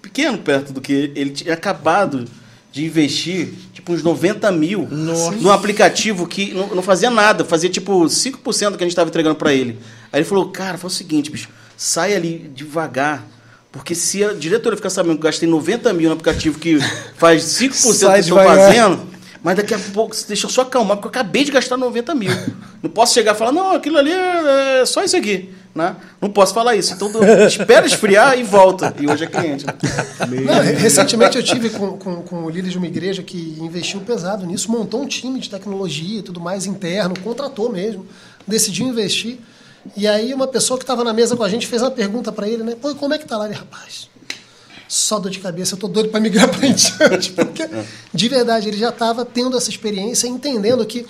pequeno 0.00 0.38
perto 0.38 0.72
do 0.72 0.80
que 0.80 1.12
ele 1.14 1.30
tinha 1.30 1.52
acabado 1.54 2.24
de 2.72 2.84
investir 2.86 3.52
tipo 3.74 3.92
uns 3.92 4.02
90 4.02 4.50
mil 4.52 4.86
Nossa. 4.90 5.32
num 5.32 5.50
aplicativo 5.50 6.26
que 6.26 6.54
não, 6.54 6.68
não 6.76 6.82
fazia 6.82 7.10
nada, 7.10 7.44
fazia 7.44 7.68
tipo 7.68 8.04
5% 8.08 8.70
do 8.70 8.78
que 8.78 8.84
a 8.84 8.86
gente 8.86 8.92
estava 8.92 9.10
entregando 9.10 9.34
para 9.34 9.52
ele. 9.52 9.78
Aí 10.12 10.20
ele 10.20 10.28
falou, 10.28 10.48
cara, 10.50 10.78
foi 10.78 10.88
o 10.88 10.92
seguinte, 10.92 11.30
bicho, 11.30 11.48
sai 11.76 12.14
ali 12.14 12.50
devagar. 12.54 13.26
Porque 13.72 13.94
se 13.94 14.24
a 14.24 14.32
diretora 14.32 14.76
ficar 14.76 14.90
sabendo 14.90 15.14
que 15.14 15.20
eu 15.20 15.24
gastei 15.30 15.48
90 15.48 15.92
mil 15.92 16.08
no 16.08 16.14
aplicativo 16.14 16.58
que 16.58 16.78
faz 17.16 17.42
5% 17.60 17.70
do 18.00 18.12
que 18.14 18.18
estou 18.20 18.38
fazendo, 18.56 19.00
mas 19.42 19.56
daqui 19.56 19.72
a 19.74 19.78
pouco, 19.78 20.14
deixa 20.26 20.46
eu 20.46 20.50
só 20.50 20.62
acalmar, 20.62 20.96
porque 20.96 21.06
eu 21.06 21.20
acabei 21.20 21.44
de 21.44 21.52
gastar 21.52 21.76
90 21.76 22.14
mil. 22.14 22.30
Não 22.82 22.90
posso 22.90 23.14
chegar 23.14 23.34
e 23.34 23.38
falar, 23.38 23.52
não, 23.52 23.72
aquilo 23.72 23.96
ali 23.98 24.10
é, 24.12 24.80
é 24.82 24.86
só 24.86 25.02
isso 25.04 25.16
aqui. 25.16 25.50
Né? 25.72 25.94
Não 26.20 26.28
posso 26.28 26.52
falar 26.52 26.74
isso. 26.74 26.92
Então, 26.94 27.08
espera 27.46 27.86
esfriar 27.86 28.36
e 28.36 28.42
volta. 28.42 28.92
E 28.98 29.06
hoje 29.08 29.22
é 29.22 29.26
cliente. 29.28 29.64
né? 29.64 29.72
Não, 30.44 30.60
re- 30.60 30.72
recentemente 30.72 31.36
eu 31.36 31.44
tive 31.44 31.70
com, 31.70 31.96
com, 31.96 32.16
com 32.22 32.44
o 32.44 32.50
líder 32.50 32.70
de 32.70 32.76
uma 32.76 32.88
igreja 32.88 33.22
que 33.22 33.56
investiu 33.60 34.00
pesado 34.00 34.44
nisso, 34.44 34.68
montou 34.68 35.00
um 35.00 35.06
time 35.06 35.38
de 35.38 35.48
tecnologia 35.48 36.18
e 36.18 36.22
tudo 36.22 36.40
mais 36.40 36.66
interno, 36.66 37.14
contratou 37.22 37.70
mesmo, 37.70 38.04
decidiu 38.48 38.84
investir. 38.88 39.38
E 39.96 40.06
aí 40.06 40.32
uma 40.34 40.46
pessoa 40.46 40.78
que 40.78 40.84
estava 40.84 41.02
na 41.02 41.12
mesa 41.12 41.36
com 41.36 41.42
a 41.42 41.48
gente 41.48 41.66
fez 41.66 41.82
uma 41.82 41.90
pergunta 41.90 42.30
para 42.30 42.48
ele, 42.48 42.62
né? 42.62 42.76
Pô, 42.80 42.94
como 42.94 43.14
é 43.14 43.18
que 43.18 43.26
tá 43.26 43.36
lá? 43.36 43.46
Ele, 43.46 43.54
rapaz, 43.54 44.08
só 44.86 45.18
dor 45.18 45.30
de 45.30 45.38
cabeça, 45.38 45.74
eu 45.74 45.78
tô 45.78 45.88
doido 45.88 46.10
para 46.10 46.20
migrar 46.20 46.48
para 46.48 46.66
diante, 46.68 47.32
porque 47.32 47.68
de 48.12 48.28
verdade 48.28 48.68
ele 48.68 48.76
já 48.76 48.90
estava 48.90 49.24
tendo 49.24 49.56
essa 49.56 49.70
experiência, 49.70 50.26
entendendo 50.26 50.84
que 50.84 51.06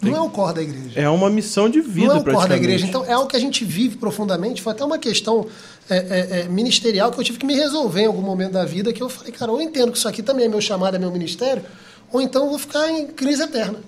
não 0.00 0.16
é 0.16 0.20
o 0.20 0.30
core 0.30 0.54
da 0.54 0.62
igreja. 0.62 0.98
É 0.98 1.08
uma 1.08 1.28
missão 1.28 1.68
de 1.68 1.80
vida, 1.80 2.08
Não 2.08 2.16
é 2.16 2.20
o 2.20 2.24
core 2.24 2.48
da 2.48 2.56
igreja. 2.56 2.86
Então, 2.86 3.04
é 3.04 3.12
algo 3.12 3.28
que 3.28 3.36
a 3.36 3.40
gente 3.40 3.64
vive 3.64 3.96
profundamente. 3.96 4.62
Foi 4.62 4.72
até 4.72 4.82
uma 4.82 4.98
questão 4.98 5.46
é, 5.90 5.96
é, 5.96 6.40
é, 6.40 6.44
ministerial 6.44 7.10
que 7.10 7.20
eu 7.20 7.24
tive 7.24 7.38
que 7.38 7.44
me 7.44 7.54
resolver 7.54 8.02
em 8.02 8.06
algum 8.06 8.22
momento 8.22 8.52
da 8.52 8.64
vida, 8.64 8.92
que 8.92 9.02
eu 9.02 9.10
falei, 9.10 9.30
cara, 9.30 9.52
eu 9.52 9.60
entendo 9.60 9.92
que 9.92 9.98
isso 9.98 10.08
aqui 10.08 10.22
também 10.22 10.46
é 10.46 10.48
meu 10.48 10.60
chamado, 10.60 10.96
é 10.96 10.98
meu 10.98 11.10
ministério, 11.10 11.62
ou 12.10 12.20
então 12.20 12.44
eu 12.44 12.50
vou 12.50 12.58
ficar 12.58 12.90
em 12.90 13.08
crise 13.08 13.42
eterna. 13.42 13.78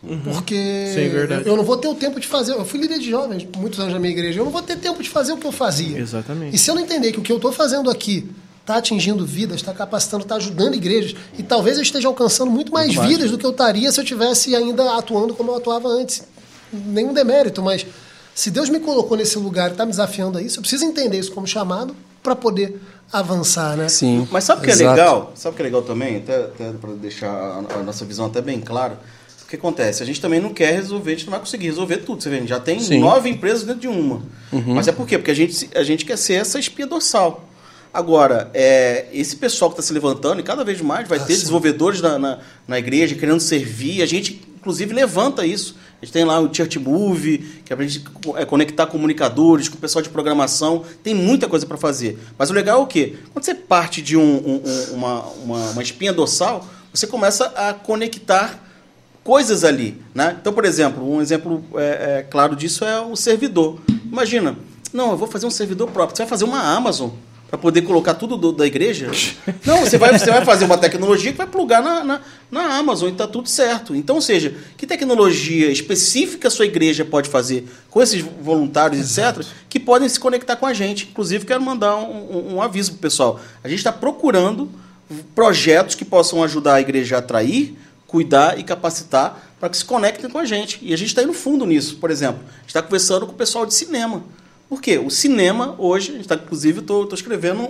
Porque 0.00 0.54
Sim, 0.94 1.00
é 1.00 1.08
verdade. 1.08 1.48
eu 1.48 1.56
não 1.56 1.64
vou 1.64 1.76
ter 1.76 1.88
o 1.88 1.94
tempo 1.94 2.20
de 2.20 2.26
fazer. 2.26 2.52
Eu 2.52 2.64
fui 2.64 2.80
líder 2.80 2.98
de 2.98 3.10
jovens 3.10 3.46
muitos 3.56 3.80
anos 3.80 3.92
na 3.92 3.98
minha 3.98 4.12
igreja. 4.12 4.40
Eu 4.40 4.44
não 4.44 4.52
vou 4.52 4.62
ter 4.62 4.76
tempo 4.76 5.02
de 5.02 5.10
fazer 5.10 5.32
o 5.32 5.36
que 5.36 5.46
eu 5.46 5.52
fazia. 5.52 5.98
Exatamente. 5.98 6.54
E 6.54 6.58
se 6.58 6.70
eu 6.70 6.74
não 6.74 6.82
entender 6.82 7.12
que 7.12 7.18
o 7.18 7.22
que 7.22 7.32
eu 7.32 7.36
estou 7.36 7.52
fazendo 7.52 7.90
aqui 7.90 8.30
está 8.60 8.76
atingindo 8.76 9.24
vidas, 9.24 9.56
está 9.56 9.72
capacitando, 9.72 10.24
está 10.24 10.36
ajudando 10.36 10.74
igrejas, 10.74 11.16
e 11.38 11.42
talvez 11.42 11.78
eu 11.78 11.82
esteja 11.82 12.06
alcançando 12.06 12.50
muito 12.50 12.70
mais 12.70 12.94
vidas 12.94 13.30
do 13.30 13.38
que 13.38 13.46
eu 13.46 13.50
estaria 13.50 13.90
se 13.90 13.98
eu 13.98 14.04
tivesse 14.04 14.54
ainda 14.54 14.96
atuando 14.96 15.34
como 15.34 15.50
eu 15.50 15.56
atuava 15.56 15.88
antes. 15.88 16.22
Nenhum 16.70 17.14
demérito, 17.14 17.62
mas 17.62 17.86
se 18.34 18.50
Deus 18.50 18.68
me 18.68 18.78
colocou 18.78 19.16
nesse 19.16 19.38
lugar 19.38 19.70
e 19.70 19.72
está 19.72 19.84
me 19.86 19.90
desafiando 19.90 20.36
a 20.38 20.42
isso, 20.42 20.58
eu 20.58 20.60
preciso 20.60 20.84
entender 20.84 21.18
isso 21.18 21.32
como 21.32 21.46
chamado 21.46 21.96
para 22.22 22.36
poder 22.36 22.78
avançar, 23.10 23.74
né? 23.76 23.88
Sim. 23.88 24.28
Mas 24.30 24.44
sabe 24.44 24.60
o 24.60 24.64
que 24.64 24.70
Exato. 24.70 24.84
é 24.84 24.90
legal? 24.90 25.32
Sabe 25.34 25.54
o 25.54 25.56
que 25.56 25.62
é 25.62 25.64
legal 25.64 25.82
também? 25.82 26.18
Até, 26.18 26.36
até 26.36 26.72
para 26.72 26.90
deixar 26.92 27.30
a, 27.30 27.78
a 27.78 27.82
nossa 27.82 28.04
visão 28.04 28.26
até 28.26 28.42
bem 28.42 28.60
clara. 28.60 29.00
O 29.48 29.50
que 29.50 29.56
acontece? 29.56 30.02
A 30.02 30.06
gente 30.06 30.20
também 30.20 30.40
não 30.40 30.52
quer 30.52 30.74
resolver, 30.74 31.12
a 31.12 31.14
gente 31.14 31.24
não 31.24 31.30
vai 31.30 31.40
conseguir 31.40 31.68
resolver 31.68 31.96
tudo. 31.98 32.22
Você 32.22 32.28
vê, 32.28 32.36
a 32.36 32.40
gente 32.40 32.50
já 32.50 32.60
tem 32.60 32.78
Sim. 32.80 32.98
nove 33.00 33.30
empresas 33.30 33.62
dentro 33.62 33.80
de 33.80 33.88
uma. 33.88 34.20
Mas 34.52 34.86
é 34.88 34.92
por 34.92 35.06
quê? 35.06 35.16
Porque 35.16 35.30
a 35.30 35.34
gente, 35.34 35.70
a 35.74 35.82
gente 35.82 36.04
quer 36.04 36.18
ser 36.18 36.34
essa 36.34 36.58
espia 36.58 36.86
dorsal. 36.86 37.48
Agora, 37.90 38.50
é, 38.52 39.06
esse 39.10 39.36
pessoal 39.36 39.70
que 39.70 39.76
está 39.80 39.82
se 39.86 39.94
levantando, 39.94 40.40
e 40.40 40.42
cada 40.42 40.62
vez 40.62 40.82
mais 40.82 41.08
vai 41.08 41.18
ter 41.18 41.32
desenvolvedores 41.32 42.02
na, 42.02 42.18
na, 42.18 42.38
na 42.68 42.78
igreja 42.78 43.14
querendo 43.14 43.40
servir, 43.40 44.02
a 44.02 44.06
gente, 44.06 44.38
inclusive, 44.58 44.92
levanta 44.92 45.46
isso. 45.46 45.76
A 46.00 46.04
gente 46.04 46.12
tem 46.12 46.26
lá 46.26 46.38
o 46.40 46.52
Church 46.54 46.78
Move, 46.78 47.38
que 47.64 47.72
é 47.72 47.76
para 47.76 47.86
a 47.86 47.88
gente 47.88 48.04
é, 48.36 48.44
conectar 48.44 48.86
comunicadores 48.86 49.70
com 49.70 49.76
o 49.76 49.80
pessoal 49.80 50.02
de 50.02 50.10
programação. 50.10 50.84
Tem 51.02 51.14
muita 51.14 51.48
coisa 51.48 51.64
para 51.64 51.78
fazer. 51.78 52.18
Mas 52.36 52.50
o 52.50 52.52
legal 52.52 52.80
é 52.80 52.82
o 52.82 52.86
quê? 52.86 53.14
Quando 53.32 53.46
você 53.46 53.54
parte 53.54 54.02
de 54.02 54.14
um- 54.14 54.20
um- 54.22 54.62
um- 54.62 54.94
uma, 54.94 55.22
uma, 55.42 55.70
uma 55.70 55.82
espinha 55.82 56.12
dorsal, 56.12 56.68
você 56.92 57.06
começa 57.06 57.46
a 57.56 57.72
conectar 57.72 58.67
coisas 59.28 59.62
ali, 59.62 60.00
né? 60.14 60.34
Então, 60.40 60.54
por 60.54 60.64
exemplo, 60.64 61.06
um 61.06 61.20
exemplo 61.20 61.62
é, 61.74 62.20
é, 62.20 62.22
claro 62.22 62.56
disso 62.56 62.82
é 62.82 62.98
o 62.98 63.14
servidor. 63.14 63.78
Imagina, 64.10 64.56
não, 64.90 65.10
eu 65.10 65.18
vou 65.18 65.28
fazer 65.28 65.44
um 65.46 65.50
servidor 65.50 65.90
próprio. 65.90 66.16
Você 66.16 66.22
vai 66.22 66.30
fazer 66.30 66.44
uma 66.44 66.62
Amazon 66.62 67.10
para 67.50 67.58
poder 67.58 67.82
colocar 67.82 68.14
tudo 68.14 68.38
do- 68.38 68.52
da 68.52 68.66
igreja? 68.66 69.10
Não, 69.66 69.80
você 69.80 69.96
vai, 69.98 70.18
você 70.18 70.30
vai 70.30 70.42
fazer 70.44 70.64
uma 70.64 70.78
tecnologia 70.78 71.30
que 71.32 71.36
vai 71.38 71.46
plugar 71.46 71.82
na, 71.82 72.02
na, 72.04 72.20
na 72.50 72.76
Amazon 72.78 73.08
e 73.10 73.12
está 73.12 73.26
tudo 73.26 73.48
certo. 73.50 73.94
Então, 73.94 74.16
ou 74.16 74.22
seja, 74.22 74.54
que 74.78 74.86
tecnologia 74.86 75.70
específica 75.70 76.48
a 76.48 76.50
sua 76.50 76.64
igreja 76.66 77.04
pode 77.06 77.28
fazer 77.28 77.66
com 77.90 78.00
esses 78.02 78.22
voluntários, 78.40 79.18
etc., 79.18 79.44
que 79.68 79.78
podem 79.80 80.08
se 80.08 80.18
conectar 80.20 80.56
com 80.56 80.64
a 80.66 80.72
gente. 80.74 81.08
Inclusive, 81.10 81.44
quero 81.46 81.60
mandar 81.62 81.96
um, 81.96 82.16
um- 82.36 82.54
um 82.56 82.62
aviso 82.62 82.92
para 82.92 83.00
pessoal. 83.02 83.38
A 83.64 83.68
gente 83.68 83.78
está 83.78 83.92
procurando 83.92 84.70
projetos 85.34 85.94
que 85.94 86.04
possam 86.04 86.42
ajudar 86.42 86.74
a 86.74 86.80
igreja 86.80 87.16
a 87.16 87.18
atrair, 87.20 87.74
cuidar 88.08 88.58
e 88.58 88.64
capacitar 88.64 89.54
para 89.60 89.68
que 89.68 89.76
se 89.76 89.84
conectem 89.84 90.28
com 90.28 90.38
a 90.38 90.44
gente. 90.44 90.78
E 90.82 90.92
a 90.92 90.96
gente 90.96 91.08
está 91.08 91.22
indo 91.22 91.32
fundo 91.32 91.64
nisso. 91.64 91.96
Por 91.98 92.10
exemplo, 92.10 92.40
a 92.48 92.60
gente 92.62 92.68
está 92.68 92.82
conversando 92.82 93.26
com 93.26 93.32
o 93.32 93.36
pessoal 93.36 93.64
de 93.64 93.74
cinema. 93.74 94.24
Por 94.68 94.80
quê? 94.82 94.98
O 94.98 95.10
cinema, 95.10 95.74
hoje, 95.78 96.12
a 96.12 96.14
gente 96.16 96.26
tá, 96.28 96.34
inclusive, 96.34 96.80
estou 96.80 97.08
escrevendo 97.12 97.60
um, 97.60 97.64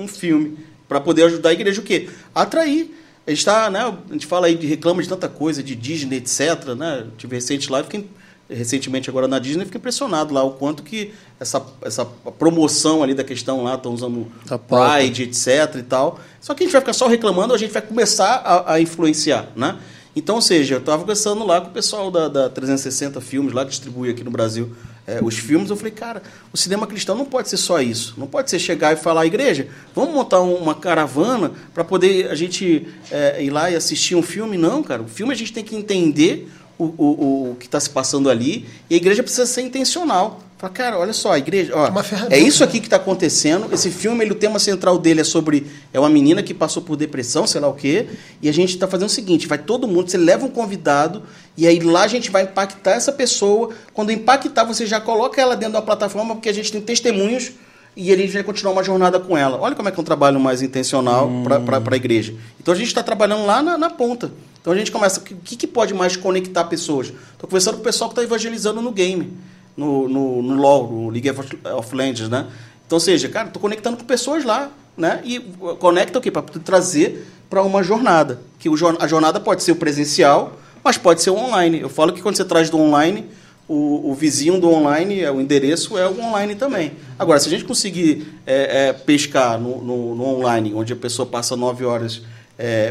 um- 0.00 0.02
um 0.04 0.08
filme 0.08 0.58
para 0.88 1.00
poder 1.00 1.24
ajudar 1.24 1.50
a 1.50 1.52
igreja 1.52 1.80
o 1.80 1.84
quê? 1.84 2.08
A 2.34 2.42
atrair. 2.42 2.90
A 3.26 3.30
gente, 3.30 3.44
tá, 3.44 3.70
né, 3.70 3.80
a 3.80 4.12
gente 4.12 4.26
fala 4.26 4.48
aí 4.48 4.54
de 4.56 4.66
reclama 4.66 5.00
de 5.02 5.08
tanta 5.08 5.28
coisa, 5.28 5.62
de 5.62 5.74
Disney, 5.76 6.16
etc. 6.16 6.74
Né? 6.76 7.04
Eu 7.06 7.10
tive 7.16 7.36
recente 7.36 7.70
lá, 7.70 7.78
eu 7.78 7.84
fiquei 7.84 8.08
recentemente 8.54 9.08
agora 9.10 9.26
na 9.28 9.38
Disney, 9.38 9.64
fiquei 9.64 9.78
impressionado 9.78 10.32
lá 10.34 10.42
o 10.42 10.52
quanto 10.52 10.82
que 10.82 11.12
essa, 11.40 11.60
essa 11.82 12.04
promoção 12.38 13.02
ali 13.02 13.14
da 13.14 13.24
questão 13.24 13.62
lá, 13.64 13.74
estão 13.74 13.92
usando 13.92 14.26
pauta. 14.58 14.94
Pride, 14.96 15.22
etc 15.24 15.76
e 15.78 15.82
tal. 15.82 16.20
Só 16.40 16.54
que 16.54 16.62
a 16.62 16.66
gente 16.66 16.72
vai 16.72 16.80
ficar 16.80 16.92
só 16.92 17.06
reclamando, 17.06 17.54
a 17.54 17.58
gente 17.58 17.72
vai 17.72 17.82
começar 17.82 18.34
a, 18.44 18.74
a 18.74 18.80
influenciar, 18.80 19.48
né? 19.56 19.78
Então, 20.14 20.34
ou 20.34 20.42
seja, 20.42 20.74
eu 20.74 20.78
estava 20.78 21.00
conversando 21.00 21.46
lá 21.46 21.58
com 21.60 21.68
o 21.68 21.72
pessoal 21.72 22.10
da, 22.10 22.28
da 22.28 22.48
360 22.50 23.18
Filmes, 23.22 23.54
lá 23.54 23.64
que 23.64 23.70
distribui 23.70 24.10
aqui 24.10 24.22
no 24.22 24.30
Brasil 24.30 24.70
eh, 25.06 25.20
os 25.22 25.38
filmes. 25.38 25.70
Eu 25.70 25.76
falei, 25.76 25.90
cara, 25.92 26.22
o 26.52 26.56
cinema 26.58 26.86
cristão 26.86 27.16
não 27.16 27.24
pode 27.24 27.48
ser 27.48 27.56
só 27.56 27.80
isso. 27.80 28.12
Não 28.18 28.26
pode 28.26 28.50
ser 28.50 28.58
chegar 28.58 28.92
e 28.92 28.96
falar, 28.96 29.24
igreja, 29.24 29.68
vamos 29.94 30.12
montar 30.12 30.42
um- 30.42 30.56
uma 30.56 30.74
caravana 30.74 31.52
para 31.72 31.82
poder 31.82 32.30
a 32.30 32.34
gente 32.34 32.86
eh, 33.10 33.44
ir 33.44 33.48
lá 33.50 33.70
e 33.70 33.74
assistir 33.74 34.14
um 34.14 34.22
filme. 34.22 34.58
Não, 34.58 34.82
cara, 34.82 35.00
o 35.00 35.08
filme 35.08 35.32
a 35.32 35.36
gente 35.36 35.50
tem 35.50 35.64
que 35.64 35.74
entender 35.74 36.46
o, 36.84 37.04
o, 37.04 37.50
o 37.52 37.56
que 37.56 37.66
está 37.66 37.78
se 37.78 37.90
passando 37.90 38.28
ali 38.30 38.66
e 38.88 38.94
a 38.94 38.96
igreja 38.96 39.22
precisa 39.22 39.46
ser 39.46 39.62
intencional. 39.62 40.40
Fala, 40.62 40.72
cara, 40.72 40.98
olha 40.98 41.12
só, 41.12 41.32
a 41.32 41.38
igreja, 41.38 41.72
ó, 41.74 42.02
ferramenta. 42.04 42.36
é 42.36 42.38
isso 42.38 42.62
aqui 42.62 42.78
que 42.78 42.86
está 42.86 42.94
acontecendo. 42.94 43.68
Esse 43.72 43.90
filme, 43.90 44.24
ele, 44.24 44.30
o 44.30 44.36
tema 44.36 44.60
central 44.60 44.96
dele 44.96 45.20
é 45.20 45.24
sobre 45.24 45.66
é 45.92 45.98
uma 45.98 46.08
menina 46.08 46.40
que 46.40 46.54
passou 46.54 46.80
por 46.84 46.96
depressão, 46.96 47.48
sei 47.48 47.60
lá 47.60 47.66
o 47.66 47.74
quê. 47.74 48.06
E 48.40 48.48
a 48.48 48.52
gente 48.52 48.70
está 48.70 48.86
fazendo 48.86 49.08
o 49.08 49.12
seguinte: 49.12 49.48
vai 49.48 49.58
todo 49.58 49.88
mundo, 49.88 50.08
você 50.08 50.16
leva 50.16 50.46
um 50.46 50.48
convidado 50.48 51.24
e 51.56 51.66
aí 51.66 51.80
lá 51.80 52.04
a 52.04 52.06
gente 52.06 52.30
vai 52.30 52.44
impactar 52.44 52.92
essa 52.92 53.10
pessoa. 53.10 53.70
Quando 53.92 54.12
impactar, 54.12 54.62
você 54.62 54.86
já 54.86 55.00
coloca 55.00 55.40
ela 55.42 55.56
dentro 55.56 55.72
da 55.72 55.82
plataforma 55.82 56.36
porque 56.36 56.48
a 56.48 56.54
gente 56.54 56.70
tem 56.70 56.80
testemunhos 56.80 57.50
e 57.94 58.10
ele 58.10 58.26
vai 58.26 58.42
continuar 58.42 58.72
uma 58.72 58.82
jornada 58.82 59.20
com 59.20 59.36
ela. 59.36 59.58
Olha 59.60 59.74
como 59.74 59.88
é 59.88 59.92
que 59.92 59.98
é 59.98 60.00
um 60.00 60.04
trabalho 60.04 60.40
mais 60.40 60.62
intencional 60.62 61.30
para 61.44 61.94
a 61.94 61.96
igreja. 61.96 62.34
Então 62.60 62.72
a 62.72 62.76
gente 62.76 62.86
está 62.86 63.02
trabalhando 63.02 63.44
lá 63.44 63.62
na, 63.62 63.76
na 63.76 63.90
ponta. 63.90 64.32
Então 64.60 64.72
a 64.72 64.76
gente 64.76 64.90
começa, 64.90 65.20
o 65.20 65.22
que, 65.22 65.56
que 65.56 65.66
pode 65.66 65.92
mais 65.92 66.16
conectar 66.16 66.64
pessoas? 66.64 67.08
Estou 67.08 67.48
conversando 67.48 67.74
com 67.74 67.80
o 67.80 67.84
pessoal 67.84 68.08
que 68.08 68.14
está 68.14 68.22
evangelizando 68.22 68.80
no 68.80 68.92
game, 68.92 69.36
no, 69.76 70.08
no, 70.08 70.42
no 70.42 70.54
LoL, 70.54 70.90
no 70.90 71.10
League 71.10 71.28
of, 71.30 71.94
Legends, 71.94 72.28
né? 72.28 72.46
Então, 72.86 72.96
ou 72.96 73.00
seja, 73.00 73.28
cara, 73.28 73.48
estou 73.48 73.60
conectando 73.60 73.96
com 73.96 74.04
pessoas 74.04 74.44
lá, 74.44 74.70
né? 74.96 75.20
E 75.24 75.38
uh, 75.38 75.76
conecta 75.76 76.18
o 76.18 76.22
quê? 76.22 76.30
Para 76.30 76.42
trazer 76.42 77.26
para 77.50 77.62
uma 77.62 77.82
jornada. 77.82 78.40
Que 78.58 78.68
o, 78.68 78.74
a 78.98 79.06
jornada 79.06 79.38
pode 79.38 79.62
ser 79.62 79.72
o 79.72 79.76
presencial, 79.76 80.56
mas 80.82 80.96
pode 80.96 81.20
ser 81.20 81.30
o 81.30 81.36
online. 81.36 81.80
Eu 81.80 81.90
falo 81.90 82.12
que 82.12 82.22
quando 82.22 82.36
você 82.36 82.44
traz 82.44 82.70
do 82.70 82.78
online, 82.78 83.26
o, 83.72 84.10
o 84.10 84.14
vizinho 84.14 84.60
do 84.60 84.68
online, 84.68 85.20
é, 85.20 85.30
o 85.30 85.40
endereço 85.40 85.96
é 85.96 86.06
o 86.08 86.20
online 86.20 86.54
também. 86.54 86.92
Agora, 87.18 87.38
se 87.40 87.48
a 87.48 87.50
gente 87.50 87.64
conseguir 87.64 88.26
é, 88.46 88.88
é, 88.88 88.92
pescar 88.92 89.58
no, 89.58 89.82
no- 89.82 90.14
no 90.14 90.24
online, 90.24 90.72
onde 90.74 90.92
a 90.92 90.96
pessoa 90.96 91.26
passa 91.26 91.56
nove 91.56 91.84
horas 91.84 92.22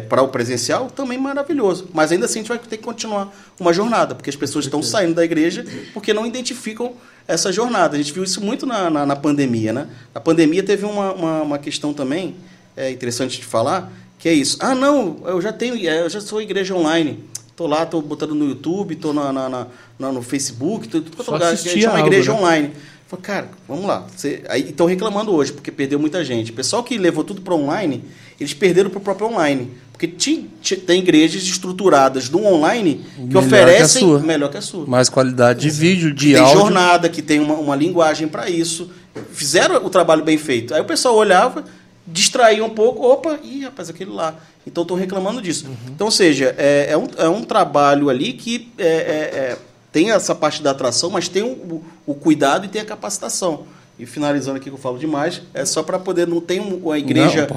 para 0.10 0.22
o 0.22 0.28
presencial, 0.28 0.90
também 0.90 1.18
maravilhoso. 1.18 1.88
Mas 1.94 2.12
ainda 2.12 2.26
assim 2.26 2.40
a 2.40 2.42
gente 2.42 2.50
vai 2.50 2.58
ter 2.60 2.76
que 2.76 2.84
continuar 2.84 3.34
uma 3.58 3.72
jornada, 3.72 4.14
porque 4.14 4.30
as 4.30 4.36
pessoas 4.36 4.66
estão 4.66 4.84
saindo 4.84 5.14
da 5.14 5.24
igreja 5.24 5.64
porque 5.94 6.14
não 6.14 6.26
identificam 6.26 6.92
essa 7.26 7.54
jornada. 7.54 7.96
A 7.96 7.98
gente 7.98 8.12
viu 8.12 8.22
isso 8.24 8.42
muito 8.42 8.66
na, 8.66 8.90
na, 8.90 9.06
na 9.06 9.16
pandemia. 9.16 9.72
Né? 9.72 9.88
Na 10.14 10.20
pandemia 10.20 10.62
teve 10.62 10.84
uma, 10.86 11.14
uma, 11.14 11.42
uma 11.44 11.58
questão 11.58 11.94
também 11.94 12.36
é, 12.76 12.92
interessante 12.92 13.38
de 13.40 13.46
falar, 13.46 13.90
que 14.20 14.28
é 14.28 14.34
isso. 14.34 14.58
Ah, 14.60 14.76
não, 14.76 15.18
eu 15.26 15.40
já 15.42 15.54
tenho, 15.54 15.76
é, 15.88 16.02
eu 16.02 16.10
já 16.10 16.20
sou 16.20 16.42
igreja 16.42 16.76
online. 16.76 17.24
Tô 17.62 17.68
lá, 17.68 17.86
tô 17.86 18.01
botando 18.01 18.34
no 18.34 18.43
YouTube, 18.49 18.95
tô 18.95 19.14
na, 19.14 19.32
na, 19.32 19.68
na- 19.99 20.12
no 20.12 20.24
Facebook, 20.24 20.88
tô 20.88 20.97
em 20.97 21.01
tudo 21.01 21.16
quanto 21.18 21.32
lugar. 21.32 21.49
A 21.49 21.51
assistir 21.51 21.74
gente 21.76 21.84
chama 21.84 21.97
algo, 21.97 22.07
igreja 22.07 22.34
né? 22.34 22.39
online. 22.39 22.72
Falei, 23.07 23.24
cara, 23.24 23.49
vamos 23.68 23.86
lá. 23.86 24.07
Você, 24.18 24.41
aí 24.49 24.70
estão 24.70 24.88
reclamando 24.88 25.32
hoje, 25.32 25.53
porque 25.53 25.72
perdeu 25.72 25.99
muita 25.99 26.26
gente. 26.26 26.49
O 26.49 26.55
pessoal 26.55 26.84
que 26.84 26.97
levou 26.97 27.24
tudo 27.24 27.39
para 27.41 27.53
online, 27.53 28.03
eles 28.39 28.51
perderam 28.55 28.89
para 28.89 28.97
o 28.97 29.01
próprio 29.01 29.28
online. 29.28 29.70
Porque 29.91 30.07
ti- 30.07 30.49
ti- 30.59 30.76
tem 30.76 31.01
igrejas 31.03 31.43
estruturadas 31.43 32.32
no 32.32 32.43
online 32.47 32.95
que 33.16 33.22
Melhor 33.22 33.41
que 33.41 33.47
oferecem 33.47 34.01
sua. 34.01 34.20
melhor 34.22 34.49
que 34.49 34.57
a 34.57 34.62
sua. 34.62 34.88
Mais 34.88 35.07
qualidade 35.07 35.59
de 35.59 35.70
vídeo, 35.70 36.12
de 36.12 36.30
Que 36.30 36.34
tem 36.34 36.41
áudio. 36.41 36.62
jornada, 36.62 37.09
que 37.09 37.22
tem 37.22 37.39
uma, 37.39 37.53
uma 37.53 37.76
linguagem 37.76 38.28
para 38.28 38.49
isso. 38.49 38.89
Fizeram 39.34 39.86
o 39.86 39.89
trabalho 39.91 40.24
bem 40.24 40.39
feito. 40.39 40.74
Aí 40.74 40.82
o 40.82 40.86
pessoal 40.86 41.16
olhava 41.16 41.64
distrair 42.08 42.62
um 42.62 42.70
pouco, 42.70 43.06
opa, 43.06 43.39
ih, 43.43 43.64
rapaz, 43.66 43.89
aquele 43.89 44.12
lá. 44.12 44.36
Então 44.66 44.82
estou 44.84 44.97
reclamando 44.97 45.41
disso. 45.41 45.68
Então, 45.88 46.06
ou 46.08 46.12
seja, 46.12 46.54
é, 46.58 46.88
é, 46.91 46.97
um, 46.97 47.08
é 47.18 47.28
um 47.30 47.43
trabalho 47.43 48.10
ali 48.10 48.34
que 48.34 48.72
é, 48.78 48.86
é, 48.86 48.89
é, 48.89 49.58
tem 49.91 50.12
essa 50.12 50.34
parte 50.36 50.62
da 50.62 50.72
atração, 50.72 51.10
mas 51.10 51.28
tem 51.28 51.43
o, 51.43 51.84
o 52.06 52.14
cuidado 52.14 52.66
e 52.66 52.70
tem 52.70 52.82
a 52.82 52.86
capacitação. 52.86 53.66
E 53.99 54.06
finalizando 54.06 54.58
aqui 54.58 54.70
que 54.70 54.76
eu 54.76 54.80
falo 54.80 54.97
demais, 54.97 55.41
é 55.54 55.64
só 55.66 55.84
para 55.84 55.99
poder 55.99 56.28
não 56.28 56.41
ter 56.41 56.60
um- 56.60 56.78
uma 56.78 56.97
igreja 56.97 57.41
Não, 57.41 57.47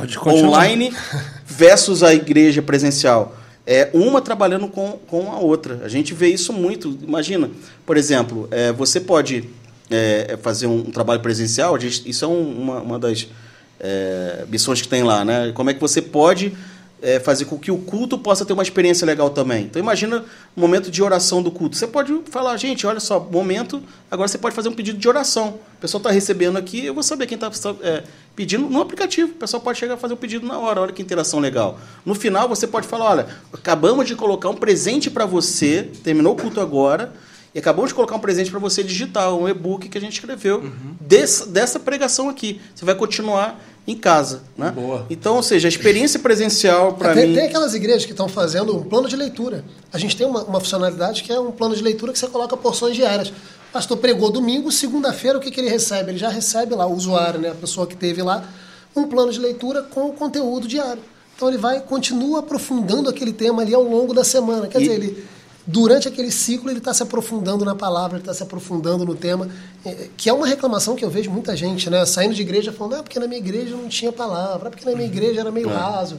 online 0.51 0.93
versus 1.47 2.03
a 2.03 2.13
igreja 2.15 2.61
presencial. 2.61 3.37
É 3.67 3.89
uma 3.95 4.21
trabalhando 4.21 4.69
com, 4.69 4.99
com 5.09 5.33
a 5.33 5.39
outra. 5.39 5.81
A 5.85 5.89
gente 5.89 6.13
vê 6.13 6.29
isso 6.29 6.53
muito. 6.53 6.99
Imagina, 7.03 7.51
por 7.87 7.97
exemplo, 7.97 8.47
é, 8.51 8.73
você 8.73 9.01
pode 9.01 9.49
é, 9.91 10.37
fazer 10.43 10.67
um, 10.67 10.83
trabalho 10.85 11.21
presencial, 11.21 11.79
gente, 11.81 12.09
isso 12.09 12.25
é 12.25 12.29
um- 12.29 12.59
uma, 12.63 12.81
uma 12.81 12.99
das 12.99 13.27
é, 13.81 14.45
missões 14.49 14.81
que 14.81 14.89
tem 14.89 15.03
lá, 15.03 15.25
né? 15.25 15.53
Como 15.53 15.71
é 15.71 15.75
que 15.75 15.81
você 15.81 16.01
pode 16.01 16.53
é, 17.05 17.21
fazer 17.21 17.45
com 17.45 17.59
que 17.59 17.71
o 17.71 17.77
culto 17.77 18.17
possa 18.17 18.47
ter 18.47 18.55
uma 18.55 18.63
experiência 18.63 19.05
legal 19.05 19.29
também. 19.29 19.65
Então 19.65 19.79
imagina 19.79 20.25
o 20.57 20.61
momento 20.61 20.91
de 20.91 21.03
oração 21.03 21.43
do 21.43 21.51
culto. 21.51 21.77
Você 21.77 21.87
pode 21.87 22.19
falar, 22.31 22.57
gente, 22.57 22.87
olha 22.87 22.99
só, 22.99 23.21
momento, 23.21 23.83
agora 24.11 24.27
você 24.27 24.39
pode 24.39 24.55
fazer 24.55 24.71
um 24.71 24.73
pedido 24.73 24.99
de 24.99 25.07
oração. 25.07 25.59
O 25.77 25.81
pessoal 25.83 25.99
está 25.99 26.11
recebendo 26.11 26.57
aqui, 26.57 26.87
eu 26.87 26.95
vou 26.95 27.03
saber 27.03 27.27
quem 27.27 27.35
está 27.35 27.51
pedindo 28.35 28.71
no 28.71 28.81
aplicativo. 28.81 29.33
O 29.33 29.35
pessoal 29.35 29.63
pode 29.63 29.79
chegar 29.79 29.95
a 29.95 29.97
fazer 29.99 30.15
o 30.15 30.17
pedido 30.17 30.47
na 30.47 30.59
hora, 30.59 30.81
olha 30.81 30.93
que 30.95 31.03
interação 31.03 31.41
legal. 31.41 31.79
No 32.07 32.15
final 32.15 32.49
você 32.49 32.67
pode 32.67 32.89
falar, 32.89 33.11
olha, 33.11 33.27
acabamos 33.53 34.07
de 34.07 34.17
colocar 34.17 34.49
um 34.49 34.57
presente 34.57 35.11
para 35.11 35.27
você, 35.27 35.91
terminou 36.03 36.33
o 36.33 36.37
culto 36.37 36.59
agora, 36.59 37.13
e 37.55 37.59
acabamos 37.59 37.91
de 37.91 37.95
colocar 37.95 38.17
um 38.17 38.19
presente 38.21 38.51
para 38.51 38.59
você 38.59 38.83
digital, 38.83 39.41
um 39.41 39.49
e-book 39.49 39.89
que 39.89 39.97
a 39.97 40.01
gente 40.01 40.15
escreveu 40.15 40.73
dessa, 41.01 41.47
dessa 41.47 41.79
pregação 41.79 42.29
aqui. 42.29 42.61
Você 42.75 42.85
vai 42.85 42.95
continuar 42.95 43.61
em 43.87 43.97
casa, 43.97 44.43
né? 44.57 44.71
Boa. 44.71 45.07
Então, 45.11 45.37
ou 45.37 45.43
seja, 45.43 45.69
a 45.69 45.71
experiência 45.71 46.19
presencial 46.19 46.95
para 46.95 47.15
tem, 47.15 47.29
mim 47.29 47.35
tem 47.35 47.47
aquelas 47.47 47.75
igrejas 47.75 48.05
que 48.07 48.13
estão 48.13 48.29
fazendo 48.29 48.77
um 48.77 48.83
plano 48.83 49.09
de 49.09 49.15
leitura. 49.15 49.65
A 49.93 49.99
gente 49.99 50.17
tem 50.17 50.27
uma, 50.27 50.43
uma 50.43 50.59
funcionalidade 50.59 51.23
que 51.23 51.31
é 51.31 51.39
um 51.39 51.53
plano 51.53 51.77
de 51.77 51.83
leitura 51.83 52.13
que 52.13 52.19
você 52.19 52.27
coloca 52.27 52.57
porções 52.57 52.97
diárias. 52.97 53.29
O 53.29 53.73
pastor 53.73 53.99
pregou 53.99 54.31
domingo, 54.31 54.73
segunda-feira, 54.73 55.37
o 55.37 55.41
que, 55.41 55.51
que 55.51 55.61
ele 55.61 55.69
recebe? 55.69 56.13
Ele 56.13 56.19
já 56.19 56.31
recebe 56.31 56.75
lá, 56.75 56.87
o 56.87 56.95
usuário, 56.95 57.39
né, 57.41 57.51
a 57.51 57.55
pessoa 57.55 57.87
que 57.87 57.95
teve 57.97 58.23
lá, 58.23 58.49
um 58.97 59.05
plano 59.05 59.31
de 59.31 59.39
leitura 59.39 59.83
com 59.83 60.07
o 60.09 60.13
conteúdo 60.13 60.67
diário. 60.67 61.03
Então 61.37 61.49
ele 61.49 61.59
vai, 61.59 61.81
continua 61.81 62.39
aprofundando 62.39 63.11
aquele 63.11 63.33
tema 63.33 63.63
ali 63.63 63.75
ao 63.75 63.83
longo 63.83 64.15
da 64.15 64.25
semana. 64.25 64.67
Quer 64.67 64.79
E- 64.79 64.83
dizer, 64.83 64.95
ele, 64.95 65.25
durante 65.67 66.09
aquele 66.09 66.31
ciclo, 66.31 66.71
ele 66.71 66.79
está 66.79 66.93
se 66.93 67.03
aprofundando 67.03 67.65
na 67.65 67.75
palavra, 67.75 68.17
ele 68.17 68.23
está 68.23 68.35
se 68.35 68.43
aprofundando 68.43 69.05
no 69.05 69.15
tema, 69.15 69.49
eh, 69.85 70.09
que 70.17 70.29
é 70.29 70.33
uma 70.33 70.47
reclamação 70.47 70.95
que 70.95 71.05
eu 71.05 71.11
vejo 71.11 71.31
muita 71.31 71.57
gente, 71.57 71.89
né, 71.89 72.05
saindo 72.05 72.35
de 72.35 72.43
igreja 72.43 72.73
falando, 72.73 72.97
ah, 72.97 73.03
porque 73.03 73.19
na 73.19 73.27
minha 73.27 73.39
igreja 73.39 73.75
não 73.75 73.89
tinha 73.89 74.13
palavra, 74.13 74.69
ah, 74.69 74.71
porque 74.71 74.85
na 74.85 74.95
minha 74.95 75.07
igreja 75.07 75.41
era 75.41 75.51
meio 75.51 75.69
raso. 75.69 76.19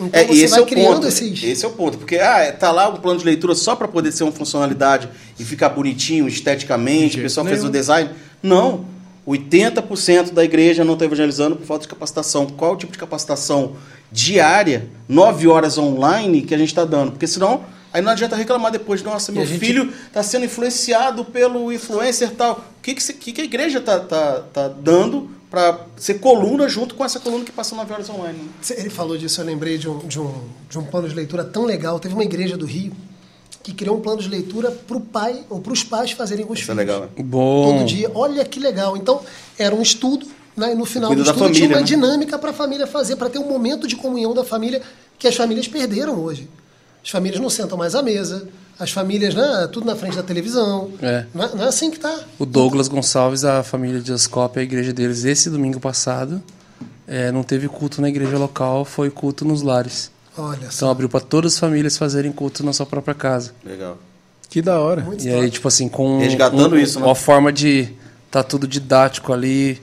Então 0.00 0.08
É, 0.20 0.24
você 0.24 0.44
esse 0.44 0.50
vai 0.50 0.60
é 0.60 0.62
o 0.62 0.66
criando 0.66 0.94
ponto. 0.94 1.06
esses. 1.06 1.42
Esse 1.42 1.64
é 1.64 1.68
o 1.68 1.72
ponto. 1.72 1.98
Porque 1.98 2.16
ah, 2.16 2.52
tá 2.58 2.72
lá 2.72 2.88
um 2.88 2.96
plano 2.96 3.18
de 3.18 3.24
leitura 3.24 3.54
só 3.54 3.76
para 3.76 3.86
poder 3.86 4.10
ser 4.12 4.24
uma 4.24 4.32
funcionalidade 4.32 5.08
e 5.38 5.44
ficar 5.44 5.68
bonitinho 5.68 6.26
esteticamente, 6.26 7.18
o 7.18 7.22
pessoal 7.22 7.46
fez 7.46 7.62
o 7.62 7.68
design. 7.68 8.10
Não. 8.42 8.86
80% 9.28 10.32
da 10.32 10.42
igreja 10.42 10.82
não 10.84 10.94
está 10.94 11.04
evangelizando 11.04 11.54
por 11.54 11.66
falta 11.66 11.82
de 11.82 11.88
capacitação. 11.88 12.46
Qual 12.46 12.72
é 12.72 12.74
o 12.74 12.76
tipo 12.76 12.92
de 12.92 12.98
capacitação 12.98 13.76
diária, 14.10 14.88
9 15.06 15.46
horas 15.46 15.76
online, 15.76 16.42
que 16.42 16.54
a 16.54 16.58
gente 16.58 16.68
está 16.68 16.84
dando? 16.86 17.12
Porque 17.12 17.26
senão, 17.26 17.60
aí 17.92 18.00
não 18.02 18.12
adianta 18.12 18.36
reclamar 18.36 18.70
depois, 18.72 19.02
nossa, 19.02 19.30
meu 19.32 19.44
gente- 19.46 19.58
filho 19.60 19.92
está 20.06 20.22
sendo 20.22 20.44
influenciado 20.44 21.24
pelo 21.24 21.72
influencer 21.72 22.30
tal. 22.32 22.64
O 22.78 22.82
que, 22.82 22.94
que, 22.94 23.02
se- 23.02 23.14
que 23.14 23.32
que 23.32 23.40
a 23.40 23.44
igreja 23.44 23.78
está 23.78 24.00
tá, 24.00 24.40
tá 24.52 24.68
dando 24.68 25.30
para 25.50 25.80
ser 25.96 26.14
coluna 26.20 26.68
junto 26.68 26.94
com 26.94 27.04
essa 27.04 27.18
coluna 27.18 27.44
que 27.44 27.50
passa 27.52 27.74
9 27.74 27.92
horas 27.92 28.08
online? 28.08 28.48
Ele 28.70 28.90
falou 28.90 29.18
disso, 29.18 29.40
eu 29.40 29.44
lembrei 29.44 29.76
de 29.78 29.88
um, 29.88 29.98
de, 29.98 30.20
um, 30.20 30.32
de 30.68 30.78
um 30.78 30.84
plano 30.84 31.08
de 31.08 31.14
leitura 31.14 31.44
tão 31.44 31.64
legal. 31.64 31.98
Teve 31.98 32.14
uma 32.14 32.22
igreja 32.24 32.56
do 32.56 32.64
Rio 32.66 32.92
que 33.62 33.74
criou 33.74 33.96
um 33.98 34.00
plano 34.00 34.22
de 34.22 34.28
leitura 34.28 34.70
para 34.70 34.96
o 34.96 35.00
pai 35.00 35.44
ou 35.50 35.60
para 35.60 35.72
os 35.72 35.82
pais 35.84 36.12
fazerem 36.12 36.46
com 36.46 36.52
os 36.54 36.60
Isso 36.60 36.70
é 36.70 36.74
filhos. 36.74 36.86
legal, 36.88 37.02
né? 37.02 37.08
Bom. 37.24 37.76
Todo 37.78 37.84
dia. 37.86 38.10
Olha 38.14 38.44
que 38.44 38.58
legal. 38.60 38.96
Então, 38.96 39.20
era 39.58 39.74
um 39.74 39.82
estudo, 39.82 40.26
né? 40.56 40.72
e 40.72 40.74
no 40.74 40.86
final 40.86 41.14
do 41.14 41.20
estudo 41.20 41.36
tinha 41.38 41.48
família, 41.48 41.68
uma 41.76 41.80
né? 41.80 41.82
dinâmica 41.86 42.38
para 42.38 42.50
a 42.50 42.54
família 42.54 42.86
fazer, 42.86 43.16
para 43.16 43.28
ter 43.28 43.38
um 43.38 43.46
momento 43.48 43.86
de 43.86 43.96
comunhão 43.96 44.32
da 44.32 44.44
família 44.44 44.80
que 45.18 45.28
as 45.28 45.36
famílias 45.36 45.68
perderam 45.68 46.18
hoje. 46.18 46.48
As 47.02 47.10
famílias 47.10 47.40
não 47.40 47.50
sentam 47.50 47.78
mais 47.78 47.94
à 47.94 48.02
mesa, 48.02 48.48
as 48.78 48.90
famílias, 48.90 49.34
né? 49.34 49.68
Tudo 49.72 49.86
na 49.86 49.94
frente 49.94 50.16
da 50.16 50.22
televisão. 50.22 50.90
É. 51.02 51.26
Não, 51.34 51.44
é, 51.44 51.54
não 51.54 51.64
é 51.64 51.68
assim 51.68 51.90
que 51.90 51.98
tá. 51.98 52.18
O 52.38 52.46
Douglas 52.46 52.88
Gonçalves, 52.88 53.44
a 53.44 53.62
família 53.62 54.00
de 54.00 54.12
Ascópia, 54.12 54.60
a 54.60 54.64
igreja 54.64 54.92
deles, 54.92 55.24
esse 55.24 55.50
domingo 55.50 55.78
passado, 55.78 56.42
é, 57.06 57.30
não 57.30 57.42
teve 57.42 57.68
culto 57.68 58.00
na 58.00 58.08
igreja 58.08 58.38
local, 58.38 58.84
foi 58.84 59.10
culto 59.10 59.44
nos 59.44 59.62
lares. 59.62 60.10
Olha 60.36 60.70
só. 60.70 60.76
Então 60.76 60.90
abriu 60.90 61.08
para 61.08 61.20
todas 61.20 61.54
as 61.54 61.58
famílias 61.58 61.98
fazerem 61.98 62.32
culto 62.32 62.64
na 62.64 62.72
sua 62.72 62.86
própria 62.86 63.14
casa. 63.14 63.52
Legal. 63.64 63.98
Que 64.48 64.62
da 64.62 64.80
hora. 64.80 65.02
Muito 65.02 65.24
E 65.24 65.30
aí, 65.30 65.50
tipo 65.50 65.68
assim, 65.68 65.88
com 65.88 66.18
Resgatando 66.18 66.78
isso, 66.78 66.98
né? 66.98 67.06
uma 67.06 67.14
forma 67.14 67.52
de 67.52 67.88
tá 68.30 68.42
tudo 68.42 68.66
didático 68.66 69.32
ali, 69.32 69.80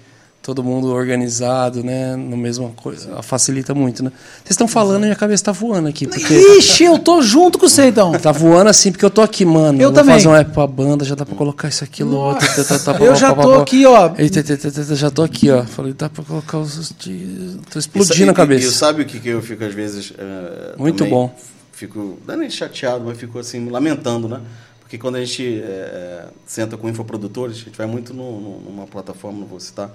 todo 0.48 0.64
mundo 0.64 0.88
organizado, 0.94 1.84
né? 1.84 2.16
No 2.16 2.38
mesma 2.38 2.70
coisa, 2.70 3.22
facilita 3.22 3.76
muito, 3.76 4.02
né? 4.02 4.10
Vocês 4.38 4.52
estão 4.52 4.66
falando 4.66 5.02
e 5.04 5.08
minha 5.08 5.16
cabeça 5.16 5.44
tá 5.44 5.52
voando 5.52 5.90
aqui, 5.90 6.08
porque 6.08 6.34
Ixi, 6.58 6.86
eu 6.86 6.98
tô 6.98 7.22
junto 7.22 7.60
com 7.60 7.68
você 7.68 7.88
então. 7.88 8.14
tá 8.14 8.32
voando 8.32 8.70
assim 8.70 8.90
porque 8.94 9.04
eu 9.04 9.10
tô 9.10 9.22
aqui, 9.22 9.44
mano. 9.44 9.78
Eu 9.82 9.90
vou 9.92 10.00
também. 10.00 10.16
fazer 10.16 10.30
um 10.30 10.34
app 10.36 10.50
pra 10.54 10.66
banda, 10.66 11.04
já 11.04 11.16
dá 11.16 11.26
pra 11.26 11.36
colocar 11.36 11.68
isso 11.68 11.84
aqui, 11.84 12.02
outro. 12.02 12.48
tá, 12.64 12.64
tá, 12.80 12.94
tá, 12.94 13.04
Eu 13.04 13.14
já 13.14 13.36
tô 13.36 13.56
aqui, 13.56 13.86
ó. 13.86 14.14
Eita, 14.18 14.40
eita, 14.40 14.54
eita, 14.54 14.68
eita, 14.80 14.96
já 14.96 15.12
tô 15.12 15.22
aqui, 15.22 15.52
ó. 15.52 15.66
Falei, 15.66 15.92
dá 15.92 16.08
pra 16.10 16.24
colocar 16.24 16.60
os. 16.60 16.94
de- 16.98 17.58
Tô 17.70 17.78
explodindo 17.78 18.30
a 18.30 18.34
e- 18.34 18.36
cabeça. 18.38 18.68
E, 18.68 18.72
sabe 18.72 19.02
o 19.02 19.06
que, 19.06 19.20
que 19.20 19.28
eu 19.28 19.42
fico 19.42 19.66
às 19.66 19.74
vezes. 19.74 20.14
eh, 20.18 20.76
Muito 20.78 21.04
bom. 21.08 21.36
Fico, 21.74 22.18
não 22.26 22.34
é 22.36 22.38
nem 22.38 22.50
chateado, 22.50 23.04
mas 23.06 23.18
fico 23.18 23.38
assim, 23.38 23.70
lamentando, 23.70 24.30
né? 24.30 24.40
Porque 24.80 24.98
quando 24.98 25.18
a 25.18 25.20
gente 25.26 25.44
eh, 25.62 25.66
eh, 25.66 26.26
senta 26.46 26.78
com 26.78 26.88
infoprodutores, 26.88 27.58
a 27.58 27.60
gente 27.66 27.78
vai 27.78 27.86
muito 27.86 28.14
no- 28.14 28.40
no- 28.40 28.60
numa 28.62 28.88
plataforma, 28.88 29.40
não 29.40 29.46
vou 29.46 29.60
citar, 29.60 29.92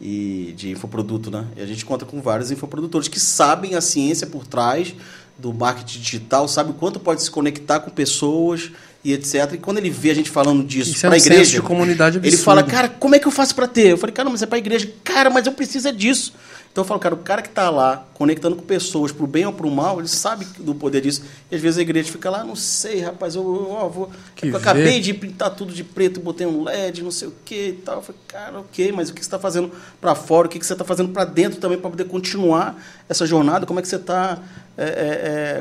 e 0.00 0.54
de 0.56 0.70
infoproduto, 0.70 1.30
né? 1.30 1.46
E 1.56 1.62
a 1.62 1.66
gente 1.66 1.84
conta 1.84 2.04
com 2.04 2.20
vários 2.20 2.50
infoprodutores 2.50 3.08
que 3.08 3.18
sabem 3.18 3.74
a 3.74 3.80
ciência 3.80 4.26
por 4.26 4.46
trás 4.46 4.94
do 5.36 5.52
marketing 5.52 6.00
digital, 6.00 6.48
sabe 6.48 6.70
o 6.70 6.74
quanto 6.74 6.98
pode 6.98 7.22
se 7.22 7.30
conectar 7.30 7.80
com 7.80 7.90
pessoas 7.90 8.70
e 9.04 9.12
etc. 9.12 9.52
E 9.54 9.58
quando 9.58 9.78
ele 9.78 9.90
vê 9.90 10.10
a 10.10 10.14
gente 10.14 10.30
falando 10.30 10.64
disso 10.64 10.90
Isso 10.90 11.06
é 11.06 11.08
para 11.08 11.16
a 11.16 11.18
um 11.18 11.20
senso 11.20 11.32
igreja, 11.32 11.52
de 11.52 11.62
comunidade 11.62 12.18
ele 12.18 12.36
fala, 12.36 12.62
cara, 12.62 12.88
como 12.88 13.14
é 13.14 13.18
que 13.18 13.26
eu 13.26 13.32
faço 13.32 13.54
para 13.54 13.68
ter? 13.68 13.92
Eu 13.92 13.96
falei, 13.98 14.12
cara, 14.12 14.28
mas 14.28 14.42
é 14.42 14.46
para 14.46 14.56
a 14.56 14.58
igreja. 14.58 14.90
Cara, 15.04 15.30
mas 15.30 15.46
eu 15.46 15.52
preciso 15.52 15.86
é 15.88 15.92
disso. 15.92 16.32
Então 16.70 16.84
eu 16.84 16.86
falo, 16.88 17.00
cara, 17.00 17.14
o 17.14 17.18
cara 17.18 17.42
que 17.42 17.48
está 17.48 17.70
lá 17.70 18.06
conectando 18.14 18.54
com 18.54 18.62
pessoas 18.62 19.10
pro 19.10 19.26
bem 19.26 19.44
ou 19.44 19.52
pro 19.52 19.68
mal, 19.70 19.98
ele 19.98 20.06
sabe 20.06 20.46
do 20.60 20.74
poder 20.74 21.00
disso. 21.00 21.22
E 21.50 21.56
às 21.56 21.60
vezes 21.60 21.76
a 21.78 21.82
igreja 21.82 22.10
fica 22.12 22.30
lá, 22.30 22.44
não 22.44 22.54
sei, 22.54 23.00
rapaz, 23.00 23.34
eu, 23.34 23.42
eu, 23.42 23.70
ó, 23.72 23.88
vou. 23.88 24.10
Eu 24.46 24.56
acabei 24.56 25.00
de 25.00 25.12
pintar 25.14 25.50
tudo 25.56 25.72
de 25.72 25.82
preto, 25.82 26.20
botei 26.20 26.46
um 26.46 26.62
LED, 26.62 27.02
não 27.02 27.10
sei 27.10 27.28
o 27.28 27.32
que 27.44 27.68
e 27.70 27.72
tal. 27.72 27.96
Eu 27.96 28.02
falei, 28.02 28.20
cara, 28.28 28.60
ok, 28.60 28.92
mas 28.92 29.10
o 29.10 29.12
que 29.14 29.20
você 29.20 29.26
está 29.26 29.38
fazendo 29.40 29.72
para 30.00 30.14
fora? 30.14 30.46
O 30.46 30.50
que 30.50 30.64
você 30.64 30.72
está 30.72 30.84
fazendo 30.84 31.08
para 31.08 31.24
dentro 31.24 31.58
também 31.58 31.78
para 31.78 31.90
poder 31.90 32.04
continuar 32.04 32.80
essa 33.08 33.26
jornada? 33.26 33.66
Como 33.66 33.80
é 33.80 33.82
que 33.82 33.88
você 33.88 33.96
está 33.96 34.38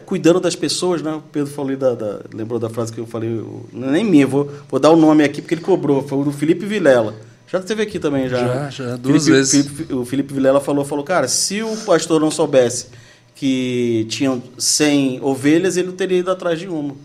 cuidando 0.05 0.39
das 0.39 0.55
pessoas, 0.55 1.01
né? 1.01 1.12
O 1.14 1.22
Pedro 1.22 1.51
falou 1.51 1.76
da, 1.76 1.95
da- 1.95 2.20
lembrou 2.34 2.60
da 2.60 2.70
frase 2.70 2.93
que 2.93 2.99
eu 2.99 3.08
falei, 3.08 3.30
eu- 3.39 3.66
não 3.74 3.88
é 3.89 3.91
nem 3.93 4.03
minha, 4.03 4.28
vou, 4.28 4.51
vou 4.70 4.80
dar 4.80 4.91
o 4.91 4.95
nome 4.95 5.24
aqui 5.24 5.41
porque 5.41 5.55
ele 5.55 5.62
cobrou, 5.62 6.08
foi 6.08 6.18
o 6.20 6.24
do 6.24 6.32
Felipe 6.32 6.66
Vilela. 6.66 7.16
Já 7.47 7.61
teve 7.61 7.81
aqui 7.81 7.97
também, 7.97 8.27
já. 8.27 8.37
Já, 8.39 8.45
né? 8.55 8.71
já, 8.71 8.95
duas 8.97 9.23
Felipe- 9.23 9.31
vezes. 9.31 9.67
Felipe- 9.67 9.93
o 9.93 10.05
Felipe 10.05 10.33
Vilela 10.33 10.59
falou, 10.59 10.83
falou, 10.83 11.03
cara, 11.03 11.27
se 11.27 11.63
o 11.63 11.77
pastor 11.77 12.19
não 12.19 12.29
soubesse 12.29 12.87
que 13.33 14.05
tinham 14.09 14.41
100 14.57 15.19
ovelhas, 15.21 15.77
ele 15.77 15.87
não 15.87 15.95
teria 15.95 16.17
ido 16.19 16.29
atrás 16.31 16.59
de 16.59 16.67
uma. 16.67 16.95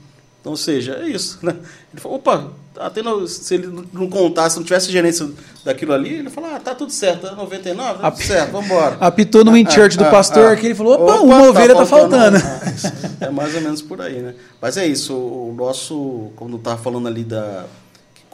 Então, 0.41 0.53
ou 0.53 0.57
seja, 0.57 0.95
é 1.01 1.09
isso, 1.09 1.39
né? 1.43 1.55
Ele 1.93 2.01
falou, 2.01 2.17
opa, 2.19 2.51
até 2.77 3.01
se 3.29 3.55
ele 3.55 3.69
não 3.93 4.09
contasse, 4.09 4.57
não 4.57 4.65
tivesse 4.65 4.91
gerência 4.91 5.31
daquilo 5.65 5.93
ali, 5.93 6.15
ele 6.15 6.31
falou, 6.31 6.51
ah, 6.53 6.59
tá 6.59 6.75
tudo 6.75 6.91
certo, 6.91 7.29
é 7.29 7.35
99, 7.37 8.01
tá 8.01 8.11
tudo 8.11 8.25
certo, 8.25 8.51
vamos 8.51 8.67
embora. 8.67 8.97
Apitou 8.99 9.45
no 9.45 9.57
in-church 9.57 9.97
do 9.97 10.07
pastor 10.07 10.51
aqui, 10.53 10.67
ele 10.67 10.75
falou, 10.75 10.95
opa, 10.95 11.21
uma 11.21 11.49
ovelha 11.49 11.77
tá 11.77 11.87
faltando. 11.87 12.39
Ah, 12.39 12.71
isso 12.75 12.87
é 13.21 13.31
mais 13.31 13.55
ou 13.55 13.61
menos 13.61 13.81
por 13.83 14.01
aí, 14.01 14.19
né? 14.21 14.35
Mas 14.61 14.77
é 14.77 14.85
isso, 14.87 15.15
o 15.15 15.55
nosso, 15.57 16.33
quando 16.35 16.57
estava 16.57 16.83
falando 16.83 17.07
ali 17.07 17.23
da. 17.23 17.67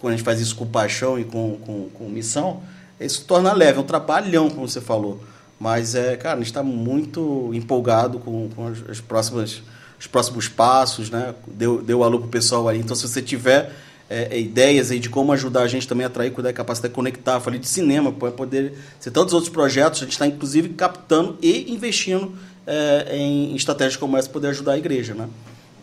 Quando 0.01 0.15
a 0.15 0.17
gente 0.17 0.25
faz 0.25 0.41
isso 0.41 0.55
com 0.55 0.67
paixão 0.67 1.19
e 1.19 1.25
com, 1.25 1.57
com, 1.59 1.89
com 1.91 2.09
missão, 2.09 2.63
isso 3.01 3.25
torna 3.25 3.53
leve, 3.53 3.79
é 3.79 3.81
um 3.81 3.85
trabalhão, 3.85 4.49
como 4.49 4.69
você 4.69 4.81
falou. 4.81 5.21
Mas 5.59 5.95
é, 5.95 6.17
cara, 6.17 6.35
a 6.35 6.39
gente 6.39 6.47
está 6.47 6.63
muito 6.63 7.51
empolgado 7.53 8.19
com, 8.19 8.49
com 8.55 8.69
as, 8.69 8.79
as 8.89 9.01
próximas, 9.01 9.63
os 9.99 10.07
próximos 10.07 10.49
passos, 10.49 11.11
né? 11.11 11.35
Deu, 11.49 11.83
deu 11.83 12.05
alô 12.05 12.21
pro 12.21 12.29
pessoal 12.29 12.69
aí. 12.69 12.79
Então, 12.79 12.95
se 12.95 13.09
você 13.09 13.21
tiver 13.21 13.73
é, 14.09 14.29
é, 14.31 14.41
ideias 14.41 14.91
aí 14.91 15.01
de 15.01 15.11
como 15.11 15.33
ajudar 15.33 15.63
a 15.63 15.67
gente 15.67 15.87
também 15.87 16.05
a 16.05 16.07
atrair, 16.07 16.31
cuidar, 16.31 16.53
capacitar, 16.53 16.91
conectar, 16.91 17.41
falei 17.41 17.59
de 17.59 17.69
cinema, 17.69 18.13
para 18.13 18.31
poder 18.31 18.75
ser 19.01 19.11
tantos 19.11 19.35
outros 19.35 19.53
projetos, 19.53 20.01
a 20.01 20.05
gente 20.05 20.13
está 20.13 20.27
inclusive 20.27 20.71
captando 20.71 21.37
e 21.43 21.73
investindo 21.73 22.33
é, 22.67 23.17
em 23.17 23.57
estratégias 23.57 23.97
como 23.97 24.17
essa 24.17 24.29
para 24.29 24.35
poder 24.35 24.49
ajudar 24.49 24.73
a 24.73 24.79
igreja, 24.79 25.13
né? 25.15 25.29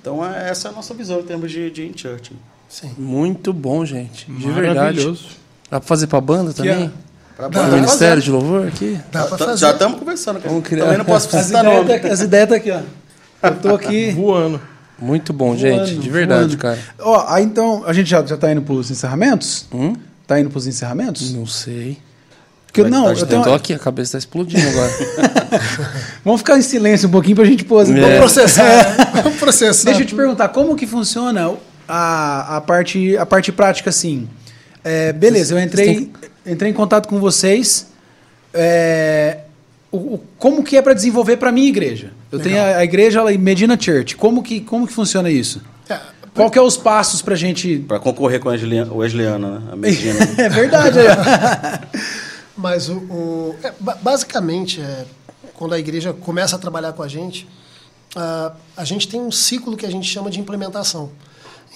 Então, 0.02 0.26
é, 0.26 0.50
essa 0.50 0.70
é 0.70 0.72
a 0.72 0.74
nossa 0.74 0.94
visão 0.94 1.20
em 1.20 1.24
termos 1.24 1.52
de, 1.52 1.70
de 1.70 1.86
in-church. 1.86 2.32
Sim. 2.82 2.92
Muito 2.98 3.54
bom, 3.54 3.86
gente. 3.86 4.26
De 4.30 4.52
verdade. 4.52 4.76
Maravilhoso. 4.80 5.26
Dá 5.72 5.80
pra 5.80 5.88
fazer 5.88 6.08
pra 6.08 6.20
banda 6.20 6.52
também? 6.54 6.92
Pra 7.38 7.48
Dá, 7.48 7.62
O 7.68 7.70
dá. 7.70 7.76
Ministério 7.76 8.22
de 8.22 8.30
Louvor 8.32 8.68
aqui? 8.68 9.00
Dá 9.12 9.24
pra 9.26 9.38
Tá- 9.38 9.46
fazer. 9.46 9.58
Já 9.62 9.72
estamos 9.72 10.00
conversando. 10.00 10.38
cara. 10.40 10.50
Vamos 10.50 10.68
criar- 10.68 10.84
Também 10.84 10.98
não 10.98 11.06
posso 11.06 11.26
citar 11.26 11.64
ideias 11.64 11.64
nome. 11.88 12.00
tá, 12.00 12.08
as 12.10 12.20
ideias 12.22 12.50
tá 12.50 12.56
aqui, 12.56 12.72
ó. 12.72 12.80
Eu 13.44 13.56
tô 13.58 13.76
aqui. 13.76 14.12
Voando. 14.16 14.62
Muito 15.00 15.34
bom, 15.34 15.56
gente. 15.58 15.76
voando, 15.92 16.00
De 16.02 16.10
verdade, 16.10 16.42
voando. 16.48 16.58
cara. 16.58 16.80
Ó, 17.00 17.26
aí 17.28 17.44
então, 17.44 17.84
a 17.86 17.94
gente 17.94 18.10
já, 18.10 18.26
já 18.26 18.38
tá 18.38 18.52
indo 18.52 18.62
pros 18.62 18.90
encerramentos? 18.92 19.66
Hum? 19.74 19.94
Tá 20.28 20.40
indo 20.40 20.50
pros 20.50 20.68
encerramentos? 20.68 21.34
Não 21.34 21.46
sei. 21.46 21.98
Porque, 22.68 22.82
Vai- 22.82 22.92
não, 22.92 23.04
vai 23.06 23.14
eu 23.14 23.26
tenho, 23.26 23.54
aqui, 23.54 23.74
a 23.74 23.80
cabeça 23.80 24.14
tá 24.14 24.18
explodindo 24.18 24.68
agora. 24.68 24.92
vamos 26.26 26.42
ficar 26.42 26.58
em 26.58 26.62
silêncio 26.62 27.08
um 27.08 27.12
pouquinho 27.12 27.36
pra 27.36 27.46
gente 27.46 27.64
pôr 27.64 27.80
as 27.80 27.90
É. 27.90 27.94
Vamos 28.02 28.18
processar. 28.18 28.64
né? 28.64 29.22
Vamos 29.24 29.40
processar. 29.40 29.86
Deixa 29.86 30.02
eu 30.02 30.06
te 30.06 30.16
perguntar, 30.16 30.50
como 30.50 30.76
que 30.76 30.86
funciona 30.86 31.54
a, 31.88 32.58
a, 32.58 32.62
parte, 32.62 33.18
a 33.18 33.26
parte 33.26 33.52
prática 33.52 33.90
assim? 33.90 34.28
É, 34.84 35.12
beleza, 35.14 35.54
eu 35.56 35.60
entrei, 35.60 36.12
entrei 36.46 36.72
em 36.72 36.74
contato 36.74 37.08
com 37.08 37.20
vocês. 37.20 37.88
é, 38.54 39.40
o, 39.92 39.98
o- 40.16 40.24
como 40.38 40.64
que 40.64 40.76
é 40.78 40.82
para 40.82 40.94
desenvolver 40.94 41.38
para 41.38 41.52
minha 41.52 41.68
igreja? 41.70 42.12
Eu 42.32 42.40
tenho 42.40 42.60
a, 42.62 42.78
a 42.78 42.84
igreja 42.84 43.24
lá 43.24 43.32
em 43.32 43.38
Medina 43.38 43.80
Church. 43.80 44.16
Como 44.16 44.44
que, 44.44 44.60
como 44.62 44.86
que 44.88 44.94
funciona 44.94 45.30
isso? 45.30 45.62
É, 45.90 46.00
Qual 46.34 46.52
que 46.52 46.58
é 46.58 46.62
os 46.62 46.76
passos 46.78 47.22
pra 47.22 47.34
gente... 47.36 47.80
Para 47.88 48.00
concorrer 48.00 48.40
com 48.40 48.50
a 48.50 48.52
Wesleyana, 48.52 48.94
Wesleyana, 48.94 49.60
né? 49.60 49.70
a 49.72 49.76
Medina. 49.76 50.20
é 50.38 50.50
verdade. 50.50 51.00
é. 51.00 51.80
Mas 52.58 52.90
o, 52.90 52.96
o- 52.98 53.56
é, 53.64 53.74
ba- 53.80 53.98
basicamente, 54.02 54.82
é, 54.82 55.06
quando 55.54 55.74
a 55.74 55.80
igreja 55.80 56.14
começa 56.14 56.56
a 56.56 56.60
trabalhar 56.60 56.94
com 56.94 57.04
a 57.04 57.08
gente, 57.08 57.48
a, 58.16 58.52
a 58.78 58.84
gente 58.84 59.08
tem 59.08 59.20
um 59.22 59.32
ciclo 59.32 59.76
que 59.78 59.86
a 59.86 59.90
gente 59.92 60.08
chama 60.08 60.30
de 60.30 60.40
implementação. 60.40 61.10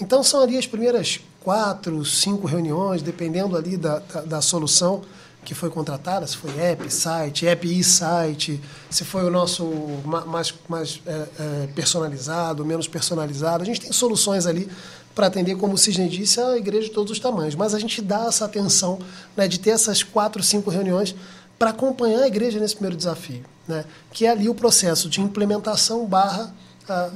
Então 0.00 0.22
são 0.22 0.42
ali 0.42 0.56
as 0.56 0.66
primeiras 0.66 1.20
quatro, 1.42 2.04
cinco 2.04 2.46
reuniões, 2.46 3.02
dependendo 3.02 3.56
ali 3.56 3.76
da, 3.76 3.98
da, 4.00 4.20
da 4.22 4.40
solução 4.40 5.02
que 5.44 5.54
foi 5.54 5.70
contratada, 5.70 6.26
se 6.26 6.36
foi 6.36 6.50
app, 6.60 6.92
site, 6.92 7.46
app 7.46 7.66
e 7.66 7.82
site, 7.82 8.60
se 8.90 9.04
foi 9.06 9.24
o 9.24 9.30
nosso 9.30 9.64
ma- 10.04 10.24
mais, 10.26 10.52
mais 10.68 11.00
é, 11.06 11.26
é, 11.38 11.66
personalizado, 11.74 12.62
menos 12.64 12.86
personalizado. 12.86 13.62
A 13.62 13.66
gente 13.66 13.80
tem 13.80 13.90
soluções 13.92 14.44
ali 14.46 14.68
para 15.14 15.26
atender, 15.28 15.56
como 15.56 15.74
o 15.74 15.78
Cisne 15.78 16.08
disse, 16.10 16.38
a 16.40 16.56
igreja 16.58 16.88
de 16.88 16.92
todos 16.94 17.10
os 17.10 17.18
tamanhos. 17.18 17.54
Mas 17.54 17.74
a 17.74 17.78
gente 17.78 18.02
dá 18.02 18.26
essa 18.26 18.44
atenção 18.44 18.98
né, 19.34 19.48
de 19.48 19.58
ter 19.58 19.70
essas 19.70 20.02
quatro, 20.02 20.42
cinco 20.42 20.68
reuniões 20.68 21.14
para 21.58 21.70
acompanhar 21.70 22.20
a 22.22 22.26
igreja 22.26 22.60
nesse 22.60 22.74
primeiro 22.74 22.96
desafio, 22.96 23.42
né, 23.66 23.84
que 24.12 24.26
é 24.26 24.30
ali 24.30 24.46
o 24.48 24.54
processo 24.54 25.08
de 25.08 25.20
implementação 25.22 26.04
barra 26.06 26.54
a- 26.88 27.10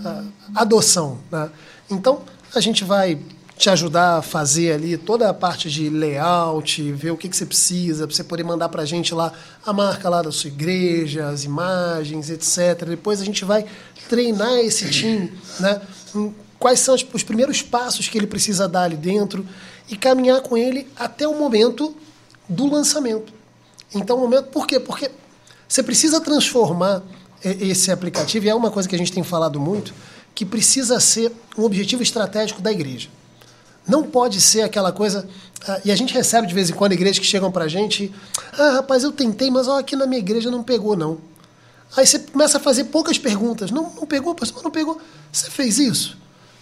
a- 0.54 0.60
adoção. 0.62 1.18
Né? 1.30 1.50
Então, 1.90 2.22
a 2.58 2.62
gente 2.62 2.84
vai 2.84 3.18
te 3.56 3.70
ajudar 3.70 4.18
a 4.18 4.22
fazer 4.22 4.72
ali 4.72 4.96
toda 4.96 5.28
a 5.28 5.34
parte 5.34 5.70
de 5.70 5.88
layout, 5.88 6.92
ver 6.92 7.12
o 7.12 7.16
que, 7.16 7.28
que 7.28 7.36
você 7.36 7.46
precisa, 7.46 8.06
para 8.06 8.14
você 8.14 8.24
poder 8.24 8.42
mandar 8.42 8.68
para 8.68 8.82
a 8.82 8.84
gente 8.84 9.14
lá 9.14 9.32
a 9.64 9.72
marca 9.72 10.08
lá 10.08 10.22
da 10.22 10.32
sua 10.32 10.48
igreja, 10.48 11.28
as 11.28 11.44
imagens, 11.44 12.30
etc. 12.30 12.84
Depois 12.88 13.20
a 13.20 13.24
gente 13.24 13.44
vai 13.44 13.64
treinar 14.08 14.58
esse 14.58 14.90
time, 14.90 15.32
né? 15.60 15.80
quais 16.58 16.80
são 16.80 16.94
os, 16.94 17.06
os 17.12 17.22
primeiros 17.22 17.62
passos 17.62 18.08
que 18.08 18.18
ele 18.18 18.26
precisa 18.26 18.68
dar 18.68 18.84
ali 18.84 18.96
dentro 18.96 19.46
e 19.88 19.96
caminhar 19.96 20.40
com 20.40 20.56
ele 20.56 20.88
até 20.96 21.28
o 21.28 21.38
momento 21.38 21.94
do 22.48 22.66
lançamento. 22.66 23.32
Então, 23.94 24.16
o 24.16 24.20
momento, 24.20 24.46
por 24.46 24.66
quê? 24.66 24.80
Porque 24.80 25.10
você 25.68 25.82
precisa 25.82 26.20
transformar 26.20 27.02
e- 27.44 27.70
esse 27.70 27.90
aplicativo, 27.90 28.46
e 28.46 28.48
é 28.48 28.54
uma 28.54 28.70
coisa 28.70 28.88
que 28.88 28.94
a 28.94 28.98
gente 28.98 29.12
tem 29.12 29.22
falado 29.22 29.60
muito, 29.60 29.94
que 30.34 30.44
precisa 30.44 30.98
ser 30.98 31.32
um 31.56 31.62
objetivo 31.62 32.02
estratégico 32.02 32.60
da 32.60 32.72
igreja. 32.72 33.08
Não 33.86 34.02
pode 34.02 34.40
ser 34.40 34.62
aquela 34.62 34.90
coisa. 34.90 35.28
ah, 35.68 35.80
e 35.84 35.92
a 35.92 35.96
gente 35.96 36.12
recebe 36.14 36.46
de 36.46 36.54
vez 36.54 36.70
em 36.70 36.72
quando 36.72 36.92
igrejas 36.92 37.18
que 37.18 37.26
chegam 37.26 37.52
pra 37.52 37.68
gente. 37.68 38.12
Ah, 38.58 38.70
rapaz, 38.76 39.04
eu 39.04 39.12
tentei, 39.12 39.50
mas 39.50 39.68
ó, 39.68 39.78
aqui 39.78 39.94
na 39.94 40.06
minha 40.06 40.18
igreja 40.18 40.50
não 40.50 40.62
pegou, 40.62 40.96
não. 40.96 41.18
Aí 41.96 42.06
você 42.06 42.18
começa 42.18 42.56
a 42.56 42.60
fazer 42.60 42.84
poucas 42.84 43.18
perguntas. 43.18 43.70
Não, 43.70 43.92
não 43.94 44.06
pegou, 44.06 44.34
pastor, 44.34 44.62
não 44.64 44.70
pegou. 44.70 45.00
Você 45.30 45.50
fez 45.50 45.78
isso? 45.78 46.16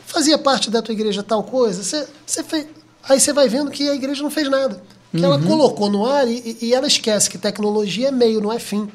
Fazia 0.05 0.37
parte 0.37 0.71
da 0.71 0.83
tua 0.83 0.93
igreja 0.93 1.23
tal 1.23 1.43
coisa? 1.43 1.83
Você, 1.83 2.07
você 2.27 2.43
fez. 2.43 2.67
Aí 3.09 3.19
você 3.19 3.33
vai 3.33 3.49
vendo 3.49 3.71
que 3.71 3.89
a 3.89 3.95
igreja 3.95 4.23
não 4.23 4.31
fez 4.31 4.49
nada. 4.51 4.83
Que 5.11 5.25
ela 5.25 5.39
colocou 5.39 5.91
no 5.91 6.07
ar 6.07 6.27
e, 6.27 6.57
e 6.61 6.75
ela 6.75 6.87
esquece 6.87 7.29
que 7.29 7.37
tecnologia 7.37 8.09
é 8.09 8.11
meio, 8.11 8.41
não 8.41 8.53
é 8.53 8.59
fim. 8.59 8.91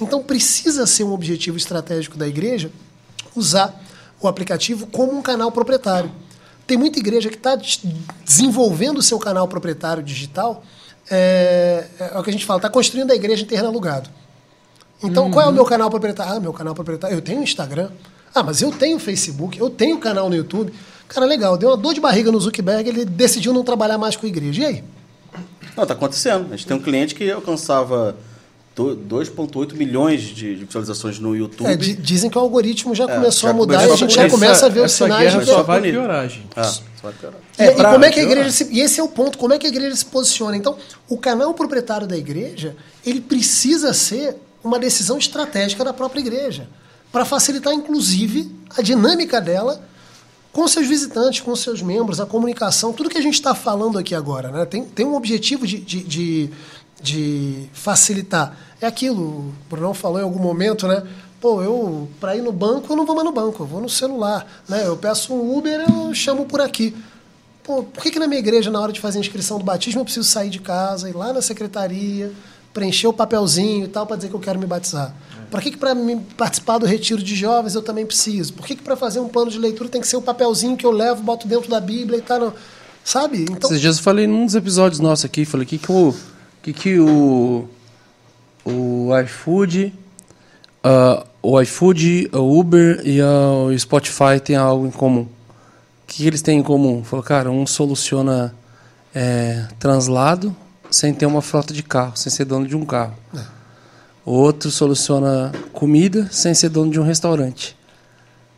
Então 0.00 0.22
precisa 0.22 0.86
ser 0.86 1.04
um 1.04 1.12
objetivo 1.12 1.56
estratégico 1.56 2.16
da 2.16 2.28
igreja 2.28 2.70
usar 3.34 3.81
o 4.26 4.30
aplicativo 4.30 4.86
como 4.86 5.16
um 5.16 5.22
canal 5.22 5.50
proprietário. 5.50 6.10
Tem 6.66 6.76
muita 6.76 6.98
igreja 6.98 7.28
que 7.28 7.36
está 7.36 7.58
desenvolvendo 8.24 8.98
o 8.98 9.02
seu 9.02 9.18
canal 9.18 9.48
proprietário 9.48 10.02
digital, 10.02 10.64
é, 11.10 11.86
é 11.98 12.18
o 12.18 12.22
que 12.22 12.30
a 12.30 12.32
gente 12.32 12.46
fala, 12.46 12.58
está 12.58 12.70
construindo 12.70 13.10
a 13.10 13.14
igreja 13.14 13.42
em 13.42 13.46
terreno 13.46 13.68
alugado. 13.68 14.08
Então, 15.02 15.30
qual 15.30 15.46
é 15.46 15.48
o 15.48 15.52
meu 15.52 15.64
canal 15.64 15.90
proprietário? 15.90 16.32
Ah, 16.32 16.40
meu 16.40 16.52
canal 16.52 16.74
proprietário, 16.74 17.16
eu 17.16 17.20
tenho 17.20 17.42
Instagram. 17.42 17.90
Ah, 18.34 18.42
mas 18.42 18.62
eu 18.62 18.70
tenho 18.70 18.98
Facebook, 18.98 19.58
eu 19.58 19.68
tenho 19.68 19.98
canal 19.98 20.28
no 20.28 20.36
YouTube. 20.36 20.72
Cara, 21.08 21.26
legal, 21.26 21.58
deu 21.58 21.70
uma 21.70 21.76
dor 21.76 21.92
de 21.92 22.00
barriga 22.00 22.30
no 22.30 22.40
Zuckerberg, 22.40 22.88
ele 22.88 23.04
decidiu 23.04 23.52
não 23.52 23.64
trabalhar 23.64 23.98
mais 23.98 24.16
com 24.16 24.24
a 24.24 24.28
igreja. 24.28 24.62
E 24.62 24.64
aí? 24.64 24.84
Não, 25.76 25.84
tá 25.84 25.94
acontecendo. 25.94 26.52
A 26.52 26.56
gente 26.56 26.66
tem 26.66 26.76
um 26.76 26.80
cliente 26.80 27.14
que 27.14 27.30
alcançava 27.30 28.16
2,8 28.76 29.74
milhões 29.74 30.22
de 30.22 30.54
visualizações 30.54 31.18
no 31.18 31.36
YouTube. 31.36 31.66
É, 31.68 31.76
di- 31.76 31.94
dizem 31.94 32.30
que 32.30 32.38
o 32.38 32.40
algoritmo 32.40 32.94
já 32.94 33.06
começou 33.06 33.48
já 33.48 33.50
a 33.50 33.52
mudar 33.52 33.74
começou 33.74 33.90
e 33.90 33.94
a 33.94 33.96
gente 33.98 34.14
já 34.14 34.22
mudar. 34.22 34.34
começa 34.34 34.66
a 34.66 34.68
ver 34.68 34.80
os 34.80 34.84
essa 34.86 35.04
sinais 35.04 35.22
guerra 35.30 35.40
de 35.44 35.50
só 35.50 35.60
que... 35.60 35.66
vai 35.66 35.80
bonito. 35.80 35.92
piorar, 35.94 36.28
gente. 36.28 36.46
Ah, 36.56 36.64
só 36.64 36.82
vai 37.02 37.12
piorar. 37.12 37.40
E, 37.58 37.62
É, 37.62 37.66
e 37.72 37.74
pra- 37.74 37.92
como 37.92 38.04
é 38.04 38.10
que 38.10 38.20
a 38.20 38.22
igreja 38.22 38.50
se, 38.50 38.68
e 38.72 38.80
esse 38.80 38.98
é 39.00 39.02
o 39.02 39.08
ponto, 39.08 39.36
como 39.38 39.52
é 39.52 39.58
que 39.58 39.66
a 39.66 39.70
igreja 39.70 39.94
se 39.96 40.06
posiciona? 40.06 40.56
Então, 40.56 40.76
o 41.08 41.18
canal 41.18 41.52
proprietário 41.54 42.06
da 42.06 42.16
igreja, 42.16 42.74
ele 43.04 43.20
precisa 43.20 43.92
ser 43.92 44.36
uma 44.64 44.78
decisão 44.78 45.18
estratégica 45.18 45.84
da 45.84 45.92
própria 45.92 46.20
igreja, 46.20 46.68
para 47.10 47.24
facilitar 47.26 47.74
inclusive 47.74 48.50
a 48.76 48.80
dinâmica 48.80 49.38
dela 49.40 49.82
com 50.50 50.66
seus 50.68 50.86
visitantes, 50.86 51.40
com 51.40 51.54
seus 51.56 51.80
membros, 51.82 52.20
a 52.20 52.26
comunicação, 52.26 52.92
tudo 52.92 53.08
que 53.10 53.16
a 53.18 53.22
gente 53.22 53.34
está 53.34 53.54
falando 53.54 53.98
aqui 53.98 54.14
agora, 54.14 54.50
né? 54.50 54.64
Tem, 54.66 54.84
tem 54.84 55.04
um 55.06 55.14
objetivo 55.14 55.66
de, 55.66 55.78
de, 55.78 56.00
de, 56.02 56.50
de 57.02 57.68
facilitar. 57.72 58.56
É 58.80 58.86
aquilo, 58.86 59.22
o 59.22 59.54
Brunão 59.68 59.92
falou 59.92 60.20
em 60.20 60.22
algum 60.22 60.38
momento, 60.38 60.86
né? 60.86 61.02
Pô, 61.40 61.60
eu, 61.62 62.08
para 62.20 62.36
ir 62.36 62.42
no 62.42 62.52
banco, 62.52 62.92
eu 62.92 62.96
não 62.96 63.04
vou 63.04 63.16
mais 63.16 63.26
no 63.26 63.32
banco, 63.32 63.62
eu 63.62 63.66
vou 63.66 63.80
no 63.80 63.88
celular, 63.88 64.46
né? 64.68 64.86
Eu 64.86 64.96
peço 64.96 65.34
um 65.34 65.56
Uber, 65.56 65.84
eu 65.88 66.14
chamo 66.14 66.46
por 66.46 66.60
aqui. 66.60 66.94
Pô, 67.64 67.82
por 67.82 68.02
que, 68.02 68.10
que 68.12 68.18
na 68.18 68.26
minha 68.26 68.38
igreja, 68.38 68.70
na 68.70 68.80
hora 68.80 68.92
de 68.92 69.00
fazer 69.00 69.18
a 69.18 69.20
inscrição 69.20 69.58
do 69.58 69.64
batismo, 69.64 70.00
eu 70.00 70.04
preciso 70.04 70.28
sair 70.28 70.50
de 70.50 70.60
casa, 70.60 71.08
ir 71.08 71.16
lá 71.16 71.32
na 71.32 71.42
secretaria, 71.42 72.32
preencher 72.72 73.06
o 73.06 73.12
papelzinho 73.12 73.84
e 73.84 73.88
tal, 73.88 74.06
para 74.06 74.16
dizer 74.16 74.28
que 74.28 74.34
eu 74.34 74.40
quero 74.40 74.58
me 74.58 74.66
batizar? 74.66 75.14
Por 75.50 75.60
que, 75.60 75.72
que 75.72 75.76
para 75.76 75.94
participar 76.36 76.78
do 76.78 76.86
retiro 76.86 77.22
de 77.22 77.36
jovens 77.36 77.74
eu 77.74 77.82
também 77.82 78.06
preciso? 78.06 78.54
Por 78.54 78.66
que, 78.66 78.74
que 78.74 78.82
para 78.82 78.96
fazer 78.96 79.20
um 79.20 79.28
plano 79.28 79.50
de 79.50 79.58
leitura 79.58 79.88
tem 79.88 80.00
que 80.00 80.06
ser 80.06 80.16
o 80.16 80.22
papelzinho 80.22 80.76
que 80.76 80.86
eu 80.86 80.90
levo, 80.90 81.22
boto 81.22 81.46
dentro 81.46 81.68
da 81.68 81.80
Bíblia 81.80 82.18
e 82.18 82.22
tal? 82.22 82.40
Não? 82.40 82.54
Sabe? 83.04 83.42
Então, 83.42 83.68
Esses 83.68 83.80
dias 83.80 83.96
eu 83.98 84.02
falei 84.02 84.26
num 84.26 84.46
dos 84.46 84.54
episódios 84.54 85.00
nossos 85.00 85.24
aqui, 85.24 85.44
falei 85.44 85.66
que 85.66 85.76
que 85.76 85.90
o 85.90 86.14
que 86.62 86.72
que 86.72 86.98
o 86.98 87.68
o 88.64 89.10
iFood, 89.24 89.92
ah, 90.82 91.26
o 91.42 91.60
iFood, 91.60 92.30
o 92.32 92.58
Uber 92.58 93.02
e 93.04 93.20
o 93.20 93.76
Spotify 93.76 94.38
têm 94.42 94.56
algo 94.56 94.86
em 94.86 94.90
comum. 94.90 95.22
O 95.22 96.06
que, 96.06 96.18
que 96.18 96.26
eles 96.26 96.42
têm 96.42 96.60
em 96.60 96.62
comum? 96.62 97.02
Falou, 97.02 97.24
cara, 97.24 97.50
um 97.50 97.66
soluciona 97.66 98.54
é, 99.14 99.66
translado 99.78 100.54
sem 100.90 101.12
ter 101.12 101.26
uma 101.26 101.42
frota 101.42 101.72
de 101.72 101.82
carro, 101.82 102.16
sem 102.16 102.30
ser 102.30 102.44
dono 102.44 102.66
de 102.66 102.76
um 102.76 102.84
carro. 102.84 103.14
O 104.24 104.32
outro 104.32 104.70
soluciona 104.70 105.50
comida 105.72 106.28
sem 106.30 106.54
ser 106.54 106.68
dono 106.68 106.90
de 106.90 107.00
um 107.00 107.02
restaurante. 107.02 107.76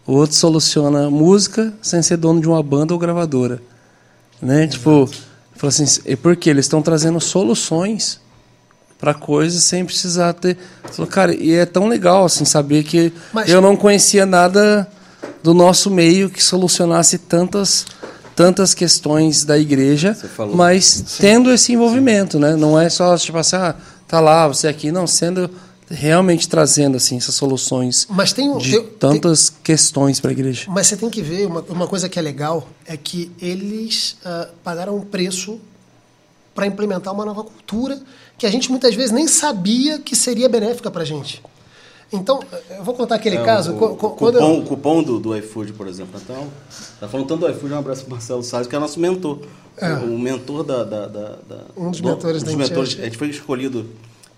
O 0.07 0.13
outro 0.13 0.37
soluciona 0.37 1.09
música 1.09 1.73
sem 1.81 2.03
ser 2.03 2.19
dono 2.19 2.41
de 2.41 2.49
uma 2.49 2.63
banda 2.63 2.93
ou 2.93 2.99
gravadora. 2.99 3.63
Né? 4.43 4.67
Tipo, 4.67 5.09
falou 5.57 5.69
assim, 5.69 6.01
e 6.07 6.17
por 6.17 6.37
quê? 6.37 6.51
Eles 6.51 6.65
estão 6.67 6.83
trazendo 6.83 7.21
soluções 7.21 8.21
para 8.99 9.13
coisas 9.15 9.63
sem 9.65 9.85
precisar 9.85 10.33
ter. 10.35 10.57
Falou, 10.91 11.11
cara, 11.11 11.35
e 11.35 11.53
é 11.53 11.67
tão 11.67 11.87
legal 11.89 12.25
assim 12.25 12.45
saber 12.45 12.85
que 12.85 13.13
Mas- 13.33 13.49
eu 13.49 13.61
não 13.61 13.77
conhecia 13.77 14.25
nada 14.25 14.89
do 15.43 15.53
nosso 15.53 15.91
meio 15.91 16.31
que 16.31 16.43
solucionasse 16.43 17.19
tantas 17.19 17.87
tantas 18.35 18.75
questões 18.75 19.45
da 19.45 19.57
igreja, 19.57 20.17
mas 20.57 21.05
tendo 21.21 21.53
esse 21.53 21.73
envolvimento, 21.73 22.37
né? 22.37 22.57
Não 22.57 22.77
é 22.81 22.89
só 22.89 23.17
tipo 23.17 23.39
assim, 23.39 23.55
ah, 23.55 23.77
tá 24.09 24.19
lá, 24.19 24.49
você 24.49 24.67
aqui, 24.67 24.91
não, 24.91 25.07
sendo 25.07 25.49
realmente 25.95 26.49
trazendo 26.49 26.97
assim 26.97 27.17
essas 27.17 27.35
soluções 27.35 28.07
mas 28.11 28.33
tem, 28.33 28.57
de 28.59 28.73
tem- 28.73 28.83
tantas 28.99 29.49
questões 29.49 30.21
para 30.21 30.31
a 30.31 30.33
igreja. 30.33 30.67
Mas 30.69 30.87
você 30.89 30.97
tem 30.97 31.09
que 31.09 31.23
ver, 31.23 31.47
uma, 31.47 31.61
uma 31.69 31.87
coisa 31.87 32.09
que 32.09 32.19
é 32.19 32.23
legal 32.23 32.69
é 32.87 32.97
que 32.97 33.31
eles 33.41 34.17
ah, 34.25 34.49
pagaram 34.63 34.97
um 34.97 35.01
preço 35.03 35.61
para 36.55 36.67
implementar 36.67 37.13
uma 37.13 37.25
nova 37.25 37.43
cultura 37.43 38.01
que 38.39 38.47
a 38.47 38.51
gente 38.51 38.71
muitas 38.71 38.95
vezes 38.95 39.11
nem 39.11 39.27
sabia 39.27 39.99
que 39.99 40.15
seria 40.15 40.49
benéfica 40.49 40.91
para 40.91 41.03
a 41.03 41.05
gente. 41.07 41.43
Então, 42.13 42.41
eu 42.71 42.85
vou 42.85 42.95
contar 42.95 43.17
aquele 43.17 43.39
É, 43.39 43.43
caso. 43.45 43.73
o, 43.73 43.85
o 43.93 43.97
quando 43.97 44.35
cupom, 44.39 44.53
eu- 44.55 44.59
o 44.61 44.65
cupom 44.65 45.03
do, 45.03 45.19
do 45.19 45.37
iFood, 45.37 45.73
por 45.73 45.89
exemplo. 45.89 46.21
Então, 46.23 46.47
tá 47.01 47.09
falando 47.09 47.27
tanto 47.27 47.41
do 47.41 47.51
iFood, 47.51 47.73
um 47.75 47.79
abraço 47.79 48.03
pro 48.03 48.13
Marcelo 48.13 48.43
Salles, 48.43 48.69
que 48.69 48.77
é 48.77 48.79
nosso 48.79 49.01
mentor. 49.01 49.41
É. 49.77 49.93
O, 49.95 50.15
o 50.15 50.19
mentor 50.19 50.63
da, 50.63 50.85
da, 50.85 51.07
da- 51.09 51.39
da- 51.49 51.65
Um 51.77 51.91
dos 51.91 52.01
do- 52.01 52.09
mentores 52.09 52.43
um 52.43 52.47
da 52.47 52.53
dos 52.53 52.61
mentores. 52.61 52.89
Enchente. 52.91 53.03
A 53.03 53.05
gente 53.07 53.19
foi 53.19 53.29
escolhido 53.31 53.87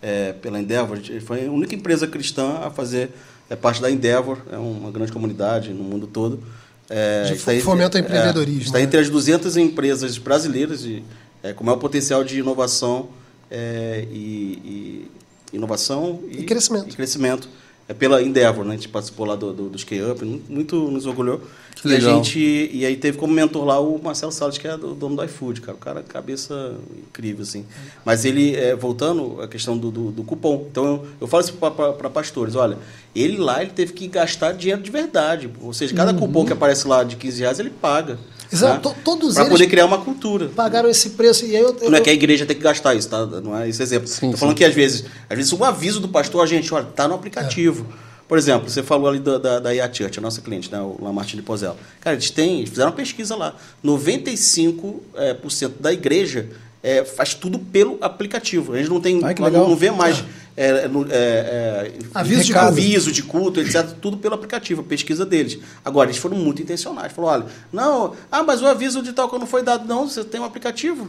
é, 0.03 0.33
pela 0.33 0.59
Endeavor, 0.59 0.99
foi 1.25 1.47
a 1.47 1.51
única 1.51 1.75
empresa 1.75 2.07
cristã 2.07 2.61
a 2.63 2.71
fazer 2.71 3.11
é, 3.49 3.57
parte 3.57 3.81
da 3.81 3.91
Endeavor, 3.91 4.39
é 4.51 4.57
uma 4.57 4.91
grande 4.91 5.13
comunidade 5.13 5.73
no 5.73 5.85
mundo 5.85 6.07
todo. 6.07 6.43
É, 6.89 7.25
De 7.25 7.35
está 7.35 7.53
fomento 7.61 7.97
ao 7.97 8.03
empreendedorismo, 8.03 8.63
está 8.63 8.79
né? 8.79 8.85
entre 8.85 9.01
as 9.01 9.11
200 9.11 9.57
empresas 9.57 10.19
brasileiras 10.19 10.83
de, 10.83 11.03
é, 11.43 11.53
com 11.53 11.65
maior 11.65 11.79
potencial 11.79 12.23
de 12.23 12.39
inovação 12.39 13.09
é, 13.51 14.07
e, 14.11 15.09
e 15.53 15.57
inovação 15.57 16.21
E 16.31 16.45
crescimento. 16.45 16.93
e 16.93 16.97
crescimento. 16.97 17.49
É 17.89 17.95
pela 17.95 18.20
Endeavor, 18.20 18.64
né? 18.64 18.74
A 18.74 18.76
gente 18.76 18.89
participou 18.89 19.26
lá 19.26 19.37
do, 19.37 19.53
do, 19.53 19.68
do 19.68 19.76
Up, 20.11 20.43
muito 20.49 20.91
nos 20.91 21.07
orgulhou. 21.07 21.41
Que 21.76 21.89
e 21.89 21.93
a 21.93 21.99
legal. 21.99 22.24
gente 22.24 22.70
e 22.72 22.87
aí 22.87 22.97
teve 22.97 23.18
como 23.18 23.32
mentor 23.32 23.64
lá 23.64 23.78
o 23.78 24.01
Marcelo 24.03 24.32
Salles, 24.32 24.57
que 24.59 24.66
é 24.66 24.76
do 24.76 24.95
dono 24.95 25.14
do 25.14 25.24
iFood, 25.24 25.61
cara. 25.61 25.76
O 25.76 25.80
cara, 25.80 26.03
cabeça 26.03 26.74
incrível, 26.97 27.43
assim. 27.43 27.64
Mas 28.05 28.24
ele, 28.24 28.57
é, 28.57 28.74
voltando 28.74 29.41
à 29.43 29.47
questão 29.47 29.76
do, 29.76 29.91
do, 29.91 30.11
do 30.11 30.24
cupom. 30.24 30.66
Então, 30.70 30.84
eu, 30.84 31.07
eu 31.20 31.26
falo 31.26 31.45
isso 31.45 31.53
para 31.53 32.11
pastores. 32.11 32.57
Olha, 32.57 32.78
ele 33.14 33.37
lá, 33.37 33.62
ele 33.62 33.70
teve 33.70 33.93
que 33.93 34.09
gastar 34.09 34.53
dinheiro 34.53 34.82
de 34.82 34.91
verdade. 34.91 35.51
Ou 35.61 35.72
seja, 35.72 35.95
cada 35.95 36.14
cupom 36.14 36.45
que 36.45 36.53
aparece 36.53 36.89
lá 36.89 37.05
de 37.05 37.14
15 37.16 37.41
reais, 37.41 37.61
ele 37.61 37.70
paga. 37.70 38.18
Exato, 38.53 38.91
to- 38.91 38.97
todos 39.05 39.35
Para 39.35 39.45
eles- 39.45 39.53
poder 39.53 39.67
criar 39.69 39.87
uma 39.87 39.99
cultura. 39.99 40.49
pagaram 40.55 40.89
esse 40.89 41.11
preço. 41.11 41.45
E 41.45 41.57
aí 41.57 41.63
eu, 41.63 41.77
eu- 41.81 41.91
Não 41.91 41.99
é 41.99 42.01
que 42.01 42.11
a 42.11 42.13
igreja 42.13 42.47
tem 42.47 42.57
que 42.57 42.63
gastar 42.63 42.95
isso, 42.95 43.09
tá? 43.09 43.25
Não 43.27 43.57
é 43.57 43.69
esse 43.69 43.83
exemplo. 43.83 44.09
Tô 44.09 44.37
falando 44.37 44.55
que 44.57 44.65
às 44.65 44.75
vezes, 44.75 45.05
às 45.29 45.37
vezes 45.37 45.53
o 45.53 45.65
aviso 45.65 46.01
do 46.01 46.09
pastor, 46.09 46.43
a 46.43 46.47
gente, 46.47 46.73
olha, 46.73 46.85
tá 46.87 47.07
no 47.09 47.15
aplicativo. 47.15 47.87
Por 48.29 48.37
exemplo, 48.39 48.69
você 48.69 48.83
falou 48.83 49.09
ali 49.09 49.21
da, 49.21 49.39
da, 49.39 49.59
da 49.61 49.73
IA 49.75 49.89
Church, 49.93 50.19
a 50.19 50.23
nossa 50.23 50.41
cliente, 50.41 50.71
né, 50.73 50.81
o 50.81 50.97
Lamartine 51.01 51.43
Pozella. 51.43 51.77
Cara, 52.01 52.17
eles 52.17 52.29
têm, 52.31 52.59
eles 52.59 52.71
fizeram 52.71 52.91
uma 52.91 52.97
pesquisa 52.97 53.37
lá. 53.37 53.55
95% 53.85 54.95
é, 55.15 55.35
por 55.35 55.51
cento 55.51 55.81
da 55.81 55.93
igreja 55.93 56.49
é, 56.83 57.05
faz 57.05 57.35
tudo 57.35 57.59
pelo 57.59 57.99
aplicativo. 58.01 58.73
A 58.75 58.79
gente 58.79 58.89
não 58.91 59.01
tem, 59.01 59.21
Ai, 59.25 59.35
que 59.35 59.41
não, 59.43 59.75
vê 59.77 59.91
mais 59.91 60.19
é, 60.21 60.25
é, 60.57 60.69
é, 61.11 61.93
Aviso 62.15 62.45
de 62.45 62.55
aviso 62.57 63.13
de 63.13 63.23
culto, 63.23 63.61
etc. 63.61 63.87
Tudo 64.01 64.17
pelo 64.17 64.35
aplicativo, 64.35 64.81
a 64.81 64.85
pesquisa 64.85 65.27
deles. 65.27 65.59
Agora, 65.85 66.09
eles 66.09 66.19
foram 66.19 66.37
muito 66.37 66.63
intencionais. 66.63 67.13
Falaram, 67.13 67.45
olha, 67.45 67.53
não, 67.73 68.15
ah, 68.33 68.43
mas 68.43 68.63
o 68.63 68.67
aviso 68.67 69.03
de 69.03 69.13
tal 69.13 69.29
que 69.29 69.39
não 69.39 69.47
foi 69.47 69.63
dado. 69.63 69.87
Não, 69.87 70.09
você 70.09 70.25
tem 70.25 70.41
um 70.41 70.45
aplicativo. 70.45 71.09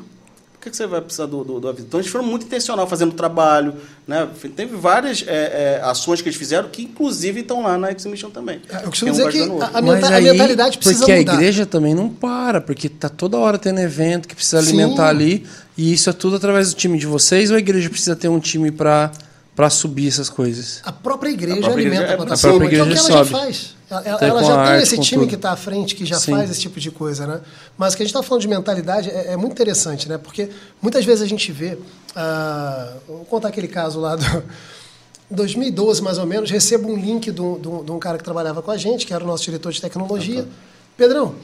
Por 0.53 0.63
que 0.63 0.69
que 0.71 0.75
você 0.75 0.87
vai 0.87 0.99
precisar 0.99 1.27
do, 1.27 1.45
do, 1.45 1.59
do 1.61 1.69
aviso? 1.69 1.85
Então, 1.87 1.97
eles 1.97 2.11
foram 2.11 2.25
muito 2.25 2.45
intencionais 2.45 2.89
fazendo 2.89 3.13
trabalho. 3.13 3.75
Né? 4.05 4.27
Teve 4.53 4.75
várias 4.75 5.23
é, 5.25 5.79
é, 5.79 5.81
ações 5.81 6.21
que 6.21 6.27
eles 6.27 6.37
fizeram 6.37 6.67
que, 6.67 6.81
inclusive, 6.81 7.39
estão 7.39 7.61
lá 7.61 7.77
na 7.77 7.89
Exhibition 7.91 8.29
também. 8.31 8.59
É, 8.67 8.77
eu 8.83 8.89
costumo 8.89 9.11
um 9.11 9.15
dizer 9.15 9.29
que 9.29 9.43
a, 9.43 9.81
Mas 9.81 9.83
menta- 9.83 10.07
a 10.09 10.15
aí, 10.15 10.23
mentalidade 10.25 10.77
precisa 10.77 11.05
porque 11.05 11.19
mudar. 11.19 11.31
a 11.31 11.35
igreja 11.35 11.65
também 11.65 11.95
não 11.95 12.09
para, 12.09 12.59
porque 12.59 12.89
tá 12.89 13.07
toda 13.07 13.37
hora 13.37 13.57
tendo 13.57 13.79
evento 13.79 14.27
que 14.27 14.35
precisa 14.35 14.61
Sim. 14.61 14.67
alimentar 14.69 15.07
ali, 15.07 15.45
e 15.77 15.93
isso 15.93 16.09
é 16.09 16.13
tudo 16.13 16.35
através 16.35 16.73
do 16.73 16.75
time 16.75 16.97
de 16.97 17.05
vocês, 17.05 17.49
ou 17.49 17.55
a 17.55 17.59
igreja 17.59 17.89
precisa 17.89 18.15
ter 18.15 18.27
um 18.27 18.39
time 18.39 18.71
para 18.71 19.11
para 19.57 19.69
subir 19.69 20.07
essas 20.07 20.29
coisas? 20.29 20.79
A 20.85 20.91
própria 20.93 21.31
igreja 21.31 21.57
A 21.57 21.61
própria 21.63 21.81
alimenta 21.81 22.03
igreja- 22.03 22.11
a 22.11 22.13
a 22.13 22.17
plataforma, 22.27 22.57
própria 22.59 22.69
que 22.69 22.75
é 22.75 22.83
o 22.83 22.85
que 22.85 22.91
igreja 22.93 23.11
ela 23.13 23.17
sobe. 23.25 23.29
já 23.31 23.37
faz. 23.39 23.75
Ela, 23.89 24.01
ela- 24.21 24.43
já 24.43 24.53
a 24.53 24.65
tem 24.65 24.73
arte, 24.75 24.83
esse 24.83 24.97
time 24.99 25.21
tudo. 25.21 25.29
que 25.29 25.35
está 25.35 25.51
à 25.51 25.55
frente, 25.55 25.95
que 25.95 26.05
já 26.05 26.19
Sim. 26.19 26.31
faz 26.33 26.49
esse 26.51 26.59
tipo 26.61 26.79
de 26.79 26.91
coisa, 26.91 27.25
né? 27.25 27.41
Mas 27.77 27.93
o 27.93 27.97
que 27.97 28.03
a 28.03 28.05
gente 28.05 28.13
está 28.15 28.21
falando 28.23 28.41
de 28.41 28.47
mentalidade 28.47 29.09
é, 29.09 29.33
é 29.33 29.37
muito 29.37 29.53
interessante, 29.53 30.07
né? 30.07 30.17
Porque 30.17 30.49
muitas 30.81 31.03
vezes 31.03 31.23
a 31.23 31.27
gente 31.27 31.51
vê... 31.51 31.77
ah, 32.15 32.93
vou 33.07 33.25
contar 33.25 33.47
aquele 33.49 33.67
caso 33.67 33.99
lá 33.99 34.15
do... 34.15 34.23
2012, 35.29 36.01
mais 36.01 36.17
ou 36.17 36.25
menos, 36.25 36.49
recebo 36.49 36.89
um 36.89 36.95
link 36.95 37.31
de 37.31 37.41
um, 37.41 37.59
de 37.59 37.67
um- 37.67 37.83
de 37.83 37.91
um 37.91 37.99
cara 37.99 38.17
que 38.17 38.23
trabalhava 38.23 38.61
com 38.61 38.71
a 38.71 38.77
gente, 38.77 39.05
que 39.05 39.13
era 39.13 39.23
o 39.23 39.27
nosso 39.27 39.43
diretor 39.43 39.71
de 39.73 39.81
tecnologia. 39.81 40.47
Pedrão, 40.95 41.35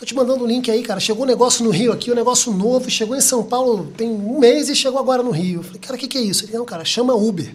tô 0.00 0.06
te 0.06 0.14
mandando 0.14 0.42
um 0.42 0.46
link 0.46 0.70
aí, 0.70 0.82
cara. 0.82 0.98
Chegou 0.98 1.24
um 1.24 1.26
negócio 1.26 1.62
no 1.62 1.70
Rio 1.70 1.92
aqui, 1.92 2.10
um 2.10 2.14
negócio 2.14 2.50
novo. 2.50 2.88
Chegou 2.88 3.14
em 3.14 3.20
São 3.20 3.42
Paulo 3.42 3.92
tem 3.98 4.08
um 4.08 4.38
mês 4.40 4.70
e 4.70 4.74
chegou 4.74 4.98
agora 4.98 5.22
no 5.22 5.30
Rio. 5.30 5.60
Eu 5.60 5.62
falei, 5.62 5.78
cara, 5.78 5.94
o 5.94 5.98
que, 5.98 6.08
que 6.08 6.16
é 6.16 6.22
isso? 6.22 6.46
Ele, 6.46 6.56
não, 6.56 6.64
cara, 6.64 6.84
chama 6.86 7.14
Uber. 7.14 7.54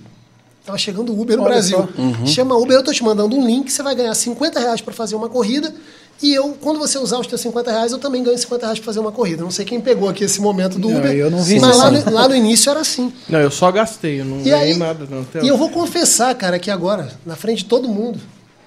Tava 0.64 0.78
chegando 0.78 1.12
o 1.12 1.20
Uber 1.20 1.38
no 1.38 1.44
Olha 1.44 1.54
Brasil. 1.54 1.78
só. 1.78 2.26
Chama 2.26 2.56
Uber, 2.56 2.78
eu 2.78 2.84
tô 2.84 2.92
te 2.92 3.04
mandando 3.04 3.36
um 3.36 3.46
link, 3.46 3.72
você 3.72 3.82
vai 3.82 3.96
ganhar 3.96 4.14
50 4.14 4.60
reais 4.60 4.80
para 4.82 4.94
fazer 4.94 5.16
uma 5.16 5.28
corrida. 5.28 5.74
E 6.22 6.34
eu, 6.34 6.56
quando 6.62 6.80
você 6.80 6.98
usar 6.98 7.20
os 7.20 7.28
teus 7.28 7.42
50 7.42 7.72
reais, 7.72 7.92
eu 7.92 7.98
também 7.98 8.24
ganho 8.24 8.38
50 8.38 8.66
reais 8.66 8.80
para 8.80 8.86
fazer 8.86 9.00
uma 9.00 9.12
corrida. 9.12 9.44
Não 9.44 9.52
sei 9.52 9.66
quem 9.66 9.82
pegou 9.82 10.08
aqui 10.08 10.24
esse 10.24 10.40
momento 10.40 10.80
do 10.80 10.90
Não, 10.90 11.00
Uber. 11.00 11.12
eu 11.12 11.30
não 11.30 11.44
vi 11.44 11.60
mas 11.60 11.72
isso, 11.76 11.80
lá 11.80 11.92
no, 11.92 12.12
lá 12.12 12.28
no 12.30 12.36
início 12.36 12.70
era 12.70 12.80
assim. 12.80 13.12
Não, 13.28 13.40
eu 13.40 13.52
só 13.52 13.72
gastei, 13.72 14.22
eu 14.22 14.26
não 14.26 14.40
E 14.40 14.44
ganhei 14.50 14.72
aí, 14.74 14.78
nada. 14.78 15.08
Não, 15.10 15.26
e 15.44 15.48
eu 15.48 15.58
vou 15.58 15.70
confessar, 15.70 16.34
cara, 16.36 16.58
que 16.58 16.72
agora, 16.72 17.10
na 17.26 17.36
frente 17.36 17.60
de 17.60 17.66
todo 17.66 17.88
mundo, 17.90 18.20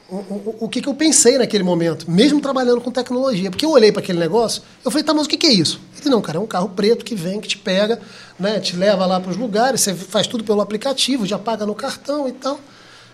o, 0.09 0.15
o, 0.17 0.57
o 0.61 0.69
que, 0.69 0.81
que 0.81 0.89
eu 0.89 0.95
pensei 0.95 1.37
naquele 1.37 1.63
momento, 1.63 2.11
mesmo 2.11 2.41
trabalhando 2.41 2.81
com 2.81 2.91
tecnologia. 2.91 3.51
Porque 3.51 3.65
eu 3.67 3.71
olhei 3.71 3.93
para 3.93 4.01
aquele 4.01 4.19
negócio, 4.19 4.63
eu 4.85 4.91
falei, 4.91 5.05
tá, 5.05 5.13
mas 5.13 5.27
o 5.27 5.29
que, 5.29 5.37
que 5.37 5.47
é 5.47 5.53
isso? 5.53 5.81
Ele, 6.01 6.09
não, 6.11 6.23
cara, 6.23 6.39
é 6.39 6.41
um 6.41 6.47
carro 6.47 6.71
preto 6.71 7.05
que 7.05 7.15
vem, 7.15 7.41
que 7.41 7.49
te 7.49 7.59
pega, 7.59 8.01
né, 8.39 8.59
te 8.61 8.75
leva 8.77 9.05
lá 9.05 9.21
para 9.21 9.31
os 9.31 9.37
lugares, 9.37 9.81
você 9.83 9.95
faz 9.95 10.27
tudo 10.27 10.43
pelo 10.45 10.61
aplicativo, 10.63 11.27
já 11.27 11.39
paga 11.39 11.67
no 11.67 11.75
cartão 11.75 12.27
e 12.29 12.33
tal. 12.33 12.55
Eu 12.55 12.61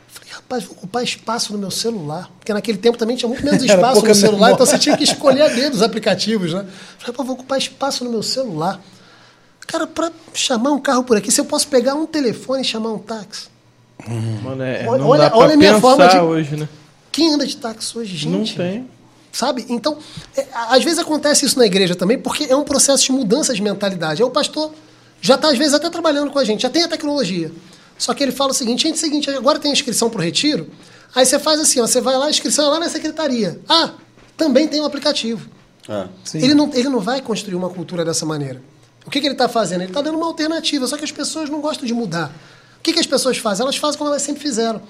Falei, 0.07 0.33
rapaz, 0.33 0.63
vou 0.65 0.75
ocupar 0.77 1.03
espaço 1.03 1.53
no 1.53 1.59
meu 1.59 1.73
celular. 1.73 2.31
Porque 2.39 2.53
naquele 2.53 2.79
tempo 2.79 2.97
também 2.97 3.17
tinha 3.17 3.29
muito 3.29 3.45
menos 3.45 3.61
espaço 3.65 4.01
no 4.07 4.15
celular, 4.15 4.33
memória. 4.37 4.55
então 4.55 4.65
você 4.67 4.79
tinha 4.79 4.97
que 4.97 5.03
escolher 5.03 5.43
a 5.43 5.49
dedo 5.55 5.75
os 5.75 5.83
aplicativos, 5.83 6.53
né? 6.55 6.61
Eu 6.61 6.67
Falei, 7.01 7.17
pô, 7.17 7.25
vou 7.25 7.35
ocupar 7.35 7.59
espaço 7.59 8.05
no 8.05 8.11
meu 8.11 8.23
celular. 8.23 8.81
Cara, 9.67 9.87
para 9.89 10.13
chamar 10.33 10.71
um 10.71 10.79
carro 10.79 11.03
por 11.03 11.17
aqui, 11.17 11.33
se 11.33 11.41
eu 11.41 11.45
posso 11.47 11.67
pegar 11.67 11.95
um 11.97 12.07
telefone 12.07 12.63
e 12.63 12.65
chamar 12.65 12.91
um 12.93 12.99
táxi. 12.99 13.49
Mano, 14.43 14.63
é, 14.63 14.87
Olha- 14.87 14.99
não 15.03 15.09
olha- 15.09 15.23
dá 15.25 15.31
pra 15.31 15.39
olha 15.39 15.55
a 15.55 15.57
minha 15.57 15.81
forma 15.81 16.07
de- 16.07 16.19
hoje, 16.19 16.57
né? 16.57 16.69
Quem 17.15 17.33
anda 17.33 17.47
de 17.47 17.57
táxi 17.57 17.97
hoje, 17.97 18.17
gente? 18.17 18.29
Não 18.29 18.45
tem. 18.45 18.91
Sabe? 19.31 19.65
Então, 19.69 19.99
é, 20.37 20.49
às 20.53 20.83
vezes 20.83 20.99
acontece 20.99 21.47
isso 21.47 21.57
na 21.57 21.65
igreja 21.65 21.95
também, 21.95 22.19
porque 22.19 22.43
é 22.43 22.57
um 22.57 22.65
processo 22.65 23.05
de 23.05 23.13
mudança 23.13 23.55
de 23.55 23.63
mentalidade. 23.63 24.21
Aí 24.21 24.29
o 24.29 24.33
pastor 24.33 24.73
já 25.21 25.37
está, 25.37 25.49
às 25.49 25.57
vezes, 25.57 25.75
até 25.75 25.89
trabalhando 25.89 26.33
com 26.33 26.41
a 26.41 26.45
gente, 26.45 26.63
já 26.63 26.69
tem 26.71 26.83
a 26.83 26.89
tecnologia. 26.89 27.53
Só 27.97 28.13
que 28.15 28.21
ele 28.25 28.33
fala 28.33 28.51
o 28.51 28.55
seguinte: 28.55 28.83
gente, 28.83 28.95
é 28.95 28.97
o 28.97 29.01
seguinte, 29.01 29.31
agora 29.31 29.61
tem 29.61 29.71
inscrição 29.71 30.11
para 30.11 30.19
o 30.19 30.23
retiro. 30.25 30.69
Aí 31.15 31.25
você 31.25 31.39
faz 31.39 31.61
assim, 31.61 31.81
ó, 31.81 31.87
você 31.87 32.01
vai 32.01 32.17
lá, 32.17 32.27
a 32.27 32.31
inscrição 32.31 32.67
é 32.67 32.69
lá 32.69 32.81
na 32.81 32.89
secretaria. 32.89 33.61
Ah, 33.69 33.93
também 34.37 34.67
tem 34.67 34.81
um 34.81 34.85
aplicativo. 34.85 35.49
É. 35.89 36.09
Ele 36.35 36.53
não, 36.53 36.69
ele 36.75 36.89
não 36.89 36.99
vai 36.99 37.23
construir 37.23 37.55
uma 37.55 37.71
cultura 37.71 38.05
dessa 38.05 38.27
maneira. 38.27 38.61
O 39.07 39.11
que, 39.11 39.21
que 39.21 39.27
ele 39.29 39.35
está 39.35 39.49
fazendo? 39.49 39.83
Ele 39.83 39.91
está 39.91 40.03
dando 40.03 40.17
uma 40.17 40.27
alternativa, 40.27 40.85
só 40.89 40.97
que 40.97 41.05
as 41.05 41.13
pessoas 41.13 41.49
não 41.49 41.61
gostam 41.61 41.87
de 41.87 41.95
mudar. 41.95 42.35
O 42.79 42.83
que, 42.83 42.93
que 42.93 42.99
as 42.99 43.07
pessoas 43.07 43.39
fazem? 43.39 43.63
Elas 43.63 43.77
fazem 43.77 43.99
como 43.99 44.11
elas 44.11 44.23
sempre 44.23 44.43
fizeram. 44.43 44.83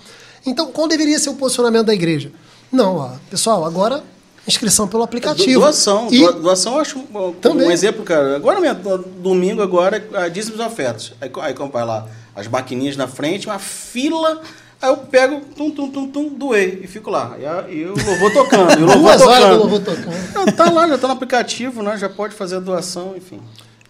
Então, 0.47 0.71
qual 0.71 0.87
deveria 0.89 1.19
ser 1.19 1.31
o 1.31 1.35
posicionamento 1.35 1.87
da 1.87 1.95
igreja? 1.95 2.31
Não, 2.71 2.97
ó, 2.97 3.11
pessoal, 3.31 3.65
agora 3.65 4.03
inscrição 4.47 4.87
pelo 4.87 5.03
aplicativo. 5.03 5.61
Doação, 5.61 6.09
E- 6.11 6.19
doa- 6.19 6.33
doação 6.33 6.75
eu 6.75 6.81
acho 6.81 6.99
um, 6.99 7.33
Também. 7.41 7.67
um 7.67 7.71
exemplo, 7.71 8.03
cara. 8.05 8.37
Agora 8.37 8.61
mesmo, 8.61 8.99
domingo 9.23 9.63
agora, 9.63 10.07
a 10.15 10.29
dízimos 10.29 10.61
ofertas. 10.61 11.13
Aí, 11.21 11.31
aí 11.41 11.55
lá, 11.85 12.07
as 12.37 12.47
maquininhas 12.47 12.95
na 12.97 13.09
frente, 13.09 13.47
uma 13.47 13.59
fila, 13.59 14.43
aí 14.83 14.91
eu 14.91 14.99
pego, 14.99 15.41
tum, 15.57 15.71
tum, 15.71 15.89
tum, 15.91 16.09
tum, 16.09 16.29
doei 16.29 16.81
e 16.85 16.87
fico 16.87 17.09
lá. 17.11 17.37
E, 17.71 17.75
e 17.75 17.85
o 17.87 17.95
louvor 17.95 18.33
tocando, 18.35 18.73
e 18.73 18.77
louvor 18.85 18.99
Duas 18.99 19.23
horas 19.23 19.39
tocando. 19.39 19.57
do 19.57 19.61
louvor 19.61 19.81
tocando. 19.81 20.53
Tá 20.57 20.71
lá, 20.71 20.89
já 20.89 20.99
tá 20.99 21.07
no 21.09 21.15
aplicativo, 21.15 21.83
né? 21.83 21.97
Já 21.97 22.11
pode 22.11 22.35
fazer 22.35 22.57
a 22.57 22.61
doação, 22.61 23.15
enfim. 23.17 23.41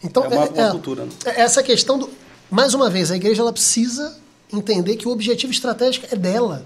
Então, 0.05 0.23
É 0.25 0.29
uma- 0.29 0.37
é- 0.45 0.49
uma 0.51 0.67
é- 0.69 0.71
cultura, 0.71 1.05
né? 1.05 1.11
é 1.25 1.41
Essa 1.41 1.65
questão 1.65 1.99
do. 1.99 2.09
Mais 2.49 2.75
uma 2.75 2.89
vez, 2.89 3.11
a 3.11 3.17
igreja 3.17 3.43
ela 3.43 3.53
precisa 3.53 4.17
entender 4.57 4.97
que 4.97 5.07
o 5.09 5.11
objetivo 5.11 5.53
estratégico 5.53 6.07
é 6.11 6.17
dela. 6.17 6.65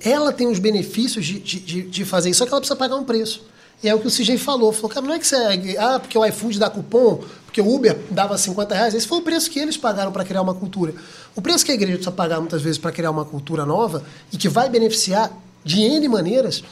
Ela 0.00 0.32
tem 0.32 0.48
os 0.48 0.58
benefícios 0.58 1.24
de, 1.24 1.38
de, 1.38 1.82
de- 1.82 2.04
fazer 2.04 2.30
isso, 2.30 2.38
só 2.38 2.44
que 2.46 2.50
ela 2.52 2.60
precisa 2.60 2.76
pagar 2.76 2.96
um 2.96 3.04
preço. 3.04 3.42
E 3.84 3.88
é 3.88 3.94
o 3.94 4.00
que 4.00 4.06
o 4.06 4.10
CJ 4.10 4.38
falou. 4.38 4.72
Falou, 4.72 4.88
cara, 4.88 5.06
não 5.06 5.14
é 5.14 5.18
que 5.18 5.26
você. 5.26 5.36
Ah, 5.78 5.98
porque 6.00 6.16
o 6.16 6.24
iFood 6.24 6.58
dá 6.58 6.70
cupom, 6.70 7.22
porque 7.44 7.60
o 7.60 7.74
Uber 7.74 7.96
dava 8.10 8.36
50 8.38 8.74
reais. 8.74 8.94
Esse 8.94 9.06
foi 9.06 9.18
o 9.18 9.22
preço 9.22 9.50
que 9.50 9.58
eles 9.58 9.76
pagaram 9.76 10.10
para 10.10 10.24
criar 10.24 10.40
uma 10.42 10.54
cultura. 10.54 10.94
O 11.36 11.42
preço 11.42 11.64
que 11.64 11.70
a 11.70 11.74
igreja 11.74 11.94
precisa 11.98 12.10
pagar 12.10 12.40
muitas 12.40 12.62
vezes 12.62 12.78
para 12.78 12.90
criar 12.90 13.10
uma 13.10 13.24
cultura 13.24 13.66
nova 13.66 14.02
e 14.32 14.36
que 14.38 14.48
vai 14.48 14.68
beneficiar 14.70 15.30
de 15.62 15.80
N 15.80 16.08
maneiras, 16.08 16.64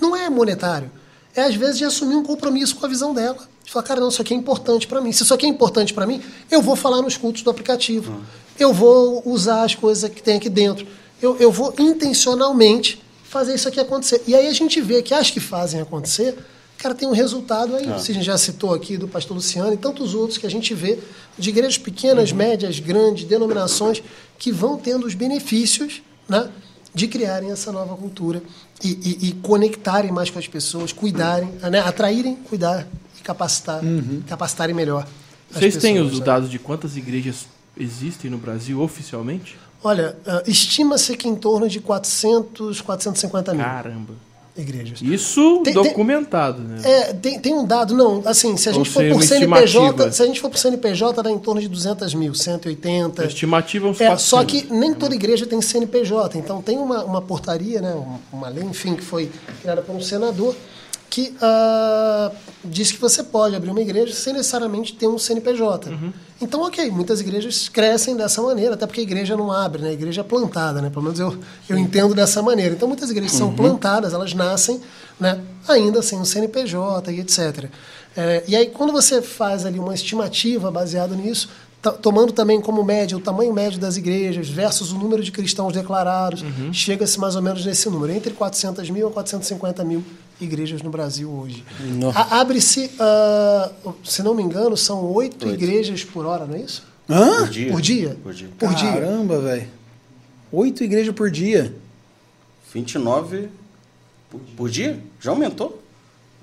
não 0.00 0.16
é 0.16 0.28
monetário. 0.28 0.90
É, 1.36 1.42
às 1.42 1.54
vezes, 1.54 1.78
de 1.78 1.84
assumir 1.84 2.16
um 2.16 2.24
compromisso 2.24 2.74
com 2.74 2.84
a 2.84 2.88
visão 2.88 3.14
dela. 3.14 3.38
De 3.64 3.70
falar, 3.70 3.84
cara, 3.84 4.00
não, 4.00 4.08
isso 4.08 4.20
aqui 4.20 4.34
é 4.34 4.36
importante 4.36 4.88
para 4.88 5.00
mim. 5.00 5.12
Se 5.12 5.22
isso 5.22 5.32
aqui 5.32 5.46
é 5.46 5.48
importante 5.48 5.94
para 5.94 6.06
mim, 6.06 6.20
eu 6.50 6.60
vou 6.60 6.74
falar 6.74 7.00
nos 7.02 7.16
cultos 7.16 7.42
do 7.42 7.50
aplicativo. 7.50 8.20
Eu 8.58 8.72
vou 8.72 9.22
usar 9.24 9.62
as 9.64 9.74
coisas 9.74 10.10
que 10.10 10.22
tem 10.22 10.36
aqui 10.36 10.48
dentro. 10.48 10.86
Eu, 11.22 11.36
eu 11.38 11.50
vou 11.50 11.72
intencionalmente 11.78 13.00
fazer 13.24 13.54
isso 13.54 13.68
aqui 13.68 13.78
acontecer. 13.80 14.22
E 14.26 14.34
aí 14.34 14.46
a 14.48 14.52
gente 14.52 14.80
vê 14.80 15.02
que 15.02 15.12
as 15.14 15.30
que 15.30 15.40
fazem 15.40 15.80
acontecer, 15.80 16.36
cara, 16.78 16.94
tem 16.94 17.06
um 17.08 17.12
resultado 17.12 17.76
aí. 17.76 17.84
Se 18.00 18.10
a 18.10 18.14
gente 18.14 18.24
já 18.24 18.38
citou 18.38 18.74
aqui 18.74 18.96
do 18.96 19.06
pastor 19.06 19.36
Luciano 19.36 19.72
e 19.72 19.76
tantos 19.76 20.14
outros 20.14 20.38
que 20.38 20.46
a 20.46 20.50
gente 20.50 20.74
vê 20.74 20.98
de 21.38 21.50
igrejas 21.50 21.78
pequenas, 21.78 22.32
médias, 22.32 22.78
grandes, 22.80 23.24
denominações, 23.24 24.02
que 24.38 24.50
vão 24.50 24.76
tendo 24.76 25.06
os 25.06 25.14
benefícios 25.14 26.02
né, 26.28 26.48
de 26.94 27.06
criarem 27.06 27.50
essa 27.50 27.70
nova 27.70 27.94
cultura 27.96 28.42
e, 28.82 28.88
e- 28.88 29.28
e 29.28 29.32
conectarem 29.34 30.10
mais 30.12 30.30
com 30.30 30.38
as 30.38 30.46
pessoas, 30.48 30.92
cuidarem, 30.92 31.50
né, 31.70 31.80
atraírem, 31.80 32.36
cuidar 32.36 32.86
e 33.18 33.22
capacitar, 33.22 33.80
capacitarem 34.26 34.74
melhor. 34.74 35.06
Vocês 35.50 35.76
têm 35.76 35.94
pessoas, 35.94 36.12
os 36.12 36.18
né? 36.20 36.24
dados 36.26 36.50
de 36.50 36.58
quantas 36.58 36.96
igrejas 36.96 37.46
existem 37.78 38.30
no 38.30 38.38
Brasil 38.38 38.80
oficialmente? 38.80 39.56
Olha, 39.82 40.16
ah, 40.26 40.42
estima-se 40.46 41.16
que 41.16 41.28
em 41.28 41.36
torno 41.36 41.68
de 41.68 41.80
400, 41.80 42.80
450 42.80 43.54
mil 43.54 43.64
Caramba. 43.64 44.14
igrejas. 44.56 45.00
Isso 45.00 45.60
Tem- 45.62 45.72
tem- 45.72 45.82
documentado, 45.84 46.60
né? 46.62 46.80
É, 46.82 47.12
tem, 47.12 47.38
tem 47.38 47.54
um 47.54 47.64
dado, 47.64 47.94
não, 47.94 48.20
assim, 48.26 48.56
se 48.56 48.68
a 48.68 48.72
Ou 48.72 48.78
gente 48.78 48.90
for 48.90 49.00
seja, 49.02 49.14
por 49.14 49.22
CNPJ, 49.22 50.10
se 50.12 50.20
a 50.22 50.26
gente 50.26 50.40
for 50.40 50.50
por 50.50 50.58
CNPJ, 50.58 51.22
dá 51.22 51.30
em 51.30 51.38
torno 51.38 51.60
de 51.60 51.68
200 51.68 52.12
mil, 52.12 52.32
A 52.32 52.34
180. 52.34 53.24
estimativa 53.26 53.86
é 53.86 53.90
uns 53.90 54.00
É, 54.00 54.06
400. 54.06 54.24
só 54.28 54.44
que 54.44 54.66
nem 54.72 54.92
toda 54.94 55.14
igreja 55.14 55.46
tem 55.46 55.62
CNPJ, 55.62 56.36
então 56.38 56.60
tem 56.60 56.76
uma, 56.76 57.04
uma 57.04 57.22
portaria, 57.22 57.80
né, 57.80 57.94
uma 58.32 58.48
lei, 58.48 58.64
enfim, 58.64 58.96
que 58.96 59.02
foi 59.04 59.30
criada 59.62 59.80
por 59.80 59.94
um 59.94 60.00
senador, 60.00 60.56
que 61.10 61.34
ah, 61.40 62.30
diz 62.64 62.92
que 62.92 63.00
você 63.00 63.22
pode 63.22 63.56
abrir 63.56 63.70
uma 63.70 63.80
igreja 63.80 64.12
sem 64.12 64.32
necessariamente 64.32 64.94
ter 64.94 65.06
um 65.06 65.18
CNPJ. 65.18 65.90
Então, 66.40 66.62
ok, 66.62 66.90
muitas 66.90 67.20
igrejas 67.20 67.68
crescem 67.68 68.16
dessa 68.16 68.40
maneira, 68.40 68.74
até 68.74 68.86
porque 68.86 69.00
a 69.00 69.02
igreja 69.02 69.36
não 69.36 69.50
abre, 69.50 69.82
né? 69.82 69.88
A 69.88 69.92
igreja 69.92 70.20
é 70.20 70.24
plantada, 70.24 70.80
né? 70.80 70.88
Pelo 70.88 71.02
menos 71.02 71.18
eu, 71.18 71.36
eu 71.68 71.76
entendo 71.76 72.14
dessa 72.14 72.40
maneira. 72.42 72.74
Então, 72.74 72.86
muitas 72.86 73.10
igrejas 73.10 73.32
são 73.36 73.52
plantadas, 73.54 74.12
elas 74.12 74.34
nascem, 74.34 74.80
né? 75.18 75.40
Ainda 75.66 76.00
sem 76.00 76.18
um 76.18 76.24
CNPJ 76.24 77.12
e 77.12 77.20
etc. 77.20 77.68
É, 78.16 78.44
e 78.46 78.54
aí, 78.54 78.66
quando 78.66 78.92
você 78.92 79.20
faz 79.20 79.66
ali 79.66 79.78
uma 79.78 79.94
estimativa 79.94 80.70
baseada 80.70 81.14
nisso, 81.16 81.48
tomando 82.02 82.32
também 82.32 82.60
como 82.60 82.82
média 82.84 83.16
o 83.16 83.20
tamanho 83.20 83.52
médio 83.52 83.78
das 83.78 83.96
igrejas 83.96 84.48
versus 84.48 84.92
o 84.92 84.98
número 84.98 85.22
de 85.22 85.30
cristãos 85.30 85.72
declarados, 85.72 86.44
chega-se 86.72 87.18
mais 87.18 87.36
ou 87.36 87.42
menos 87.42 87.64
nesse 87.64 87.88
número, 87.88 88.12
entre 88.12 88.32
400 88.32 88.90
mil 88.90 89.08
a 89.08 89.10
450 89.10 89.84
mil 89.84 90.04
igrejas 90.40 90.82
no 90.82 90.90
Brasil 90.90 91.30
hoje. 91.30 91.64
Abre-se, 92.30 92.90
ah, 92.98 93.70
se 94.04 94.22
não 94.22 94.34
me 94.34 94.42
engano, 94.42 94.76
são 94.76 95.04
oito 95.12 95.48
igrejas 95.48 96.04
por 96.04 96.26
hora, 96.26 96.46
não 96.46 96.54
é 96.54 96.60
isso? 96.60 96.86
Hã? 97.08 97.38
Por 97.38 97.50
dia. 97.50 97.72
Por 97.72 97.80
dia? 97.80 98.16
Por 98.22 98.34
dia. 98.34 98.48
Por 98.58 98.74
dia. 98.74 98.92
Caramba, 98.92 99.40
velho. 99.40 99.68
Oito 100.52 100.84
igrejas 100.84 101.14
por 101.14 101.30
dia. 101.30 101.74
29 102.72 103.48
por, 104.30 104.40
por 104.56 104.70
dia? 104.70 105.00
Já 105.20 105.30
aumentou? 105.30 105.82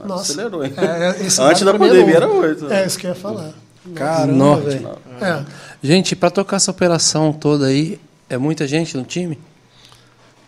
Nossa. 0.04 0.34
Acelerou, 0.34 0.66
hein? 0.66 0.74
É, 0.76 1.26
esse 1.26 1.42
Antes 1.42 1.62
da 1.62 1.72
é 1.72 1.78
pandemia 1.78 2.16
era 2.16 2.28
8. 2.28 2.72
É, 2.72 2.86
isso 2.86 2.98
que 2.98 3.08
eu 3.08 3.12
ia 3.12 3.16
falar. 3.16 3.54
Caramba, 3.94 4.62
velho. 4.62 4.98
É. 5.22 5.46
Gente, 5.82 6.16
pra 6.16 6.30
tocar 6.30 6.58
essa 6.58 6.72
operação 6.72 7.32
toda 7.32 7.68
aí, 7.68 8.00
é 8.30 8.38
muita 8.38 8.68
gente 8.68 8.98
no 8.98 9.04
time? 9.04 9.38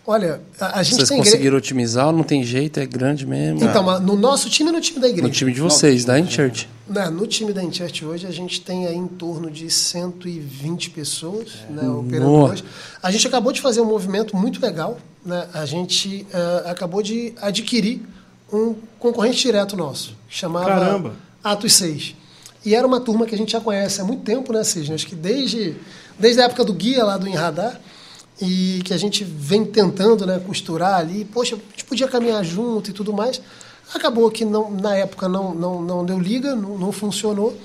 Olha, 0.09 0.39
a, 0.57 0.79
a 0.79 0.83
gente 0.83 0.95
Vocês 0.95 1.09
tem 1.09 1.17
conseguiram 1.17 1.57
otimizar 1.57 2.07
ou 2.07 2.13
não 2.13 2.23
tem 2.23 2.41
jeito? 2.41 2.79
É 2.79 2.85
grande 2.85 3.27
mesmo? 3.27 3.61
Então, 3.61 3.83
mas 3.83 4.01
no 4.01 4.15
nosso 4.15 4.49
time 4.49 4.69
e 4.69 4.73
no 4.73 4.79
time 4.79 5.01
da 5.01 5.09
igreja. 5.09 5.27
no 5.27 5.33
time 5.33 5.51
de 5.51 5.59
vocês, 5.59 6.05
da 6.05 6.17
InChurch. 6.17 6.69
Né, 6.87 7.09
no 7.09 7.27
time 7.27 7.51
da 7.51 7.61
Inchurch 7.61 8.05
hoje 8.05 8.25
a 8.25 8.31
gente 8.31 8.61
tem 8.61 8.87
aí 8.87 8.95
em 8.95 9.07
torno 9.07 9.51
de 9.51 9.69
120 9.69 10.91
pessoas 10.91 11.57
né, 11.69 11.85
operando 11.89 12.31
Nossa. 12.31 12.53
hoje. 12.53 12.63
A 13.03 13.11
gente 13.11 13.27
acabou 13.27 13.51
de 13.51 13.59
fazer 13.59 13.81
um 13.81 13.85
movimento 13.85 14.37
muito 14.37 14.61
legal. 14.61 14.97
Né? 15.25 15.45
A 15.53 15.65
gente 15.65 16.25
eh, 16.33 16.63
acabou 16.65 17.03
de 17.03 17.33
adquirir 17.41 18.01
um 18.51 18.73
concorrente 18.97 19.41
direto 19.41 19.75
nosso, 19.75 20.15
chamava 20.29 20.67
Caramba. 20.67 21.13
Atos 21.43 21.73
6. 21.73 22.15
E 22.65 22.73
era 22.73 22.87
uma 22.87 23.01
turma 23.01 23.25
que 23.25 23.35
a 23.35 23.37
gente 23.37 23.51
já 23.51 23.59
conhece 23.59 23.99
há 23.99 24.05
muito 24.05 24.23
tempo, 24.23 24.53
né, 24.53 24.63
Cisne? 24.63 24.95
Acho 24.95 25.07
que 25.07 25.15
desde, 25.15 25.75
desde 26.17 26.39
a 26.39 26.45
época 26.45 26.63
do 26.63 26.73
guia 26.73 27.03
lá 27.03 27.17
do 27.17 27.27
Enradar, 27.27 27.81
e 28.41 28.81
que 28.85 28.93
a 28.93 28.97
gente 28.97 29.23
vem 29.23 29.65
tentando 29.65 30.25
né, 30.25 30.39
costurar 30.39 30.95
ali. 30.99 31.25
Poxa, 31.25 31.55
a 31.55 31.59
gente 31.71 31.85
podia 31.85 32.07
caminhar 32.07 32.43
junto 32.43 32.89
e 32.89 32.93
tudo 32.93 33.11
mais. 33.13 33.41
Acabou 33.93 34.29
que 34.29 34.43
não, 34.45 34.69
na 34.69 34.95
época 34.95 35.27
não, 35.29 35.53
não, 35.55 35.81
não 35.81 36.05
deu 36.05 36.19
liga, 36.19 36.55
não, 36.55 36.77
não 36.77 36.91
funcionou. 36.91 37.57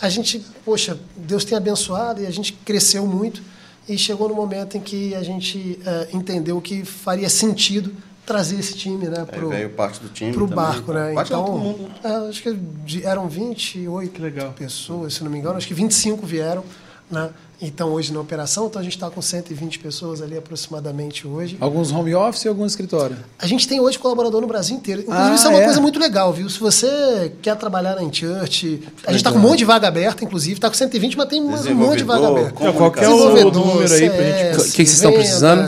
A 0.00 0.08
gente, 0.08 0.44
poxa, 0.64 0.98
Deus 1.16 1.44
tem 1.44 1.56
abençoado 1.56 2.22
e 2.22 2.26
a 2.26 2.30
gente 2.30 2.52
cresceu 2.64 3.06
muito. 3.06 3.42
E 3.88 3.96
chegou 3.96 4.28
no 4.28 4.34
momento 4.34 4.76
em 4.76 4.80
que 4.80 5.14
a 5.14 5.22
gente 5.22 5.78
eh, 5.84 6.08
entendeu 6.12 6.60
que 6.60 6.84
faria 6.84 7.28
sentido 7.28 7.90
trazer 8.26 8.58
esse 8.58 8.74
time 8.74 9.06
né, 9.08 9.20
Aí 9.20 9.38
pro, 9.38 9.48
veio 9.48 9.70
parte 9.70 9.98
do 10.00 10.10
time 10.10 10.30
pro 10.30 10.46
também. 10.46 10.56
barco, 10.56 10.92
né? 10.92 11.14
Parte 11.14 11.32
Então, 11.32 11.58
mundo. 11.58 11.90
é, 12.04 12.28
acho 12.28 12.42
que 12.42 12.58
eram 13.04 13.26
28 13.28 14.12
Que 14.12 14.20
legal. 14.20 14.52
pessoas, 14.52 15.14
se 15.14 15.24
não 15.24 15.30
me 15.30 15.38
engano. 15.38 15.56
Acho 15.56 15.66
que 15.66 15.72
25 15.72 16.26
vieram, 16.26 16.62
né? 17.10 17.30
Então, 17.60 17.88
hoje 17.92 18.12
na 18.12 18.20
operação. 18.20 18.66
Então, 18.66 18.80
a 18.80 18.84
gente 18.84 18.94
está 18.96 19.10
com 19.10 19.20
120 19.20 19.80
pessoas 19.80 20.22
ali 20.22 20.36
aproximadamente 20.38 21.26
hoje. 21.26 21.56
Alguns 21.60 21.90
home 21.90 22.14
office 22.14 22.44
e 22.44 22.48
algum 22.48 22.64
escritório. 22.64 23.16
A 23.36 23.48
gente 23.48 23.66
tem 23.66 23.80
hoje 23.80 23.98
colaborador 23.98 24.40
no 24.40 24.46
Brasil 24.46 24.76
inteiro. 24.76 25.02
Inclusive, 25.02 25.28
Ah, 25.28 25.34
isso 25.34 25.46
é 25.46 25.50
uma 25.50 25.60
é? 25.60 25.64
coisa 25.64 25.80
muito 25.80 25.98
legal, 25.98 26.32
viu? 26.32 26.48
Se 26.48 26.60
você 26.60 27.32
quer 27.42 27.56
trabalhar 27.56 27.96
na 27.96 28.02
Church, 28.12 28.80
a 29.04 29.10
gente 29.10 29.16
está 29.20 29.32
com 29.32 29.38
um 29.38 29.42
monte 29.42 29.58
de 29.58 29.64
vaga 29.64 29.88
aberta, 29.88 30.22
inclusive. 30.24 30.54
Está 30.54 30.68
com 30.68 30.76
120, 30.76 31.16
mas 31.16 31.28
tem 31.28 31.42
mais 31.44 31.66
um 31.66 31.74
monte 31.74 31.98
de 31.98 32.04
vaga 32.04 32.20
Desenvolvedor, 32.20 32.38
aberta. 32.48 32.64
Não, 32.64 32.72
qual 32.74 32.92
que 32.92 33.00
é 33.00 33.08
o 33.08 33.12
Desenvolvedor, 33.12 33.66
número 33.66 33.92
aí 33.94 34.10
pra 34.10 34.22
gente- 34.24 34.54
O 34.60 34.64
que 34.64 34.70
vocês 34.70 34.90
estão 34.92 35.12
precisando? 35.12 35.62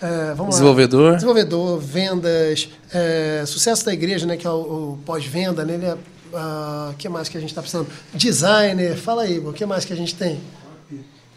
é, 0.00 0.26
vamos 0.28 0.38
lá. 0.38 0.48
Desenvolvedor. 0.50 1.14
Desenvolvedor, 1.14 1.78
vendas, 1.80 2.68
é, 2.94 3.42
sucesso 3.46 3.84
da 3.84 3.92
igreja, 3.92 4.26
né, 4.26 4.36
que 4.36 4.46
é 4.46 4.50
o, 4.50 4.54
o 4.92 4.98
pós-venda, 5.04 5.64
né? 5.64 5.74
Ele 5.74 5.86
é, 5.86 5.96
ah, 6.34 6.92
que 6.96 7.08
mais 7.08 7.28
que 7.28 7.36
a 7.36 7.40
gente 7.40 7.50
está 7.50 7.62
precisando? 7.62 7.88
Designer, 8.14 8.94
fala 8.96 9.22
aí, 9.22 9.38
Igor, 9.38 9.50
o 9.50 9.52
que 9.52 9.66
mais 9.66 9.84
que 9.84 9.92
a 9.92 9.96
gente 9.96 10.14
tem? 10.14 10.38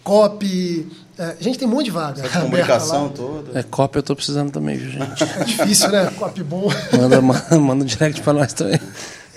Copy, 0.10 0.88
é, 1.20 1.36
a 1.40 1.44
gente 1.44 1.60
tem 1.60 1.68
um 1.68 1.72
monte 1.72 1.86
de 1.86 1.92
vaga. 1.92 2.26
Essa 2.26 2.40
comunicação 2.40 3.04
lá. 3.04 3.10
toda. 3.10 3.60
É, 3.60 3.62
cópia 3.62 4.00
eu 4.00 4.04
tô 4.04 4.16
precisando 4.16 4.52
também, 4.52 4.76
viu, 4.76 4.90
gente? 4.90 5.24
É 5.40 5.44
difícil, 5.44 5.92
né? 5.92 6.12
Copy 6.18 6.42
bom. 6.44 6.68
Manda, 6.98 7.22
manda, 7.22 7.60
manda 7.60 7.84
um 7.84 7.86
direct 7.86 8.20
pra 8.22 8.34
nós 8.34 8.52
também. 8.52 8.80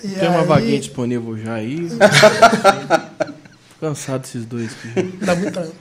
E 0.03 0.07
Tem 0.07 0.27
uma 0.27 0.39
aí, 0.39 0.47
vaguinha 0.47 0.79
disponível 0.79 1.37
já 1.37 1.53
aí. 1.53 1.87
Cansado 3.79 4.21
desses 4.21 4.45
dois. 4.45 4.71
Dá 5.21 5.35
muita... 5.35 5.71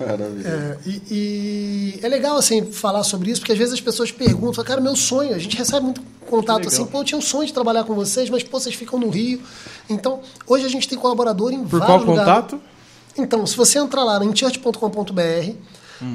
Maravilha. 0.00 0.48
É, 0.48 0.76
e, 0.88 1.02
e 1.10 2.00
é 2.02 2.08
legal, 2.08 2.38
assim, 2.38 2.64
falar 2.72 3.02
sobre 3.02 3.30
isso, 3.30 3.42
porque 3.42 3.52
às 3.52 3.58
vezes 3.58 3.74
as 3.74 3.80
pessoas 3.80 4.10
perguntam, 4.10 4.64
cara, 4.64 4.80
meu 4.80 4.96
sonho, 4.96 5.34
a 5.34 5.38
gente 5.38 5.54
recebe 5.54 5.84
muito 5.84 6.00
contato 6.24 6.68
assim, 6.68 6.86
pô, 6.86 7.00
eu 7.00 7.04
tinha 7.04 7.18
um 7.18 7.22
sonho 7.22 7.46
de 7.46 7.52
trabalhar 7.52 7.84
com 7.84 7.94
vocês, 7.94 8.30
mas, 8.30 8.42
pô, 8.42 8.58
vocês 8.58 8.74
ficam 8.74 8.98
no 8.98 9.10
Rio. 9.10 9.42
Então, 9.90 10.20
hoje 10.46 10.64
a 10.64 10.68
gente 10.68 10.88
tem 10.88 10.96
colaborador 10.96 11.52
em 11.52 11.62
Por 11.64 11.80
vários 11.80 11.86
qual 11.86 11.98
lugares. 12.16 12.32
contato? 12.32 12.77
Então, 13.18 13.46
se 13.46 13.56
você 13.56 13.78
entrar 13.78 14.04
lá 14.04 14.24
em 14.24 14.34
church.com.br, 14.34 15.52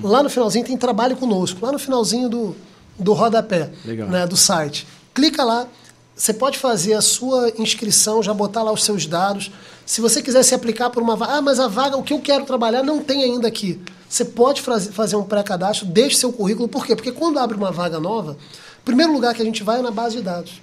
lá 0.03 0.23
no 0.23 0.29
finalzinho 0.29 0.65
tem 0.65 0.77
trabalho 0.77 1.15
conosco, 1.17 1.65
lá 1.65 1.71
no 1.71 1.79
finalzinho 1.79 2.29
do, 2.29 2.55
do 2.97 3.13
rodapé 3.13 3.69
né, 4.09 4.25
do 4.27 4.37
site. 4.37 4.87
Clica 5.13 5.43
lá, 5.43 5.67
você 6.15 6.33
pode 6.33 6.57
fazer 6.57 6.93
a 6.93 7.01
sua 7.01 7.51
inscrição, 7.57 8.23
já 8.23 8.33
botar 8.33 8.63
lá 8.63 8.71
os 8.71 8.83
seus 8.83 9.05
dados. 9.05 9.51
Se 9.85 9.99
você 9.99 10.21
quiser 10.21 10.43
se 10.43 10.55
aplicar 10.55 10.89
por 10.89 11.03
uma 11.03 11.15
vaga, 11.15 11.33
ah, 11.33 11.41
mas 11.41 11.59
a 11.59 11.67
vaga, 11.67 11.97
o 11.97 12.03
que 12.03 12.13
eu 12.13 12.19
quero 12.19 12.45
trabalhar 12.45 12.81
não 12.83 12.99
tem 13.01 13.23
ainda 13.23 13.47
aqui. 13.47 13.81
Você 14.07 14.23
pode 14.23 14.61
faz- 14.61 14.87
fazer 14.87 15.15
um 15.15 15.23
pré-cadastro, 15.23 15.85
deixe 15.87 16.15
seu 16.17 16.31
currículo. 16.31 16.67
Por 16.69 16.85
quê? 16.85 16.95
Porque 16.95 17.11
quando 17.11 17.39
abre 17.39 17.57
uma 17.57 17.71
vaga 17.71 17.99
nova, 17.99 18.37
o 18.79 18.83
primeiro 18.85 19.11
lugar 19.11 19.33
que 19.33 19.41
a 19.41 19.45
gente 19.45 19.63
vai 19.63 19.79
é 19.79 19.81
na 19.81 19.91
base 19.91 20.15
de 20.17 20.21
dados. 20.21 20.61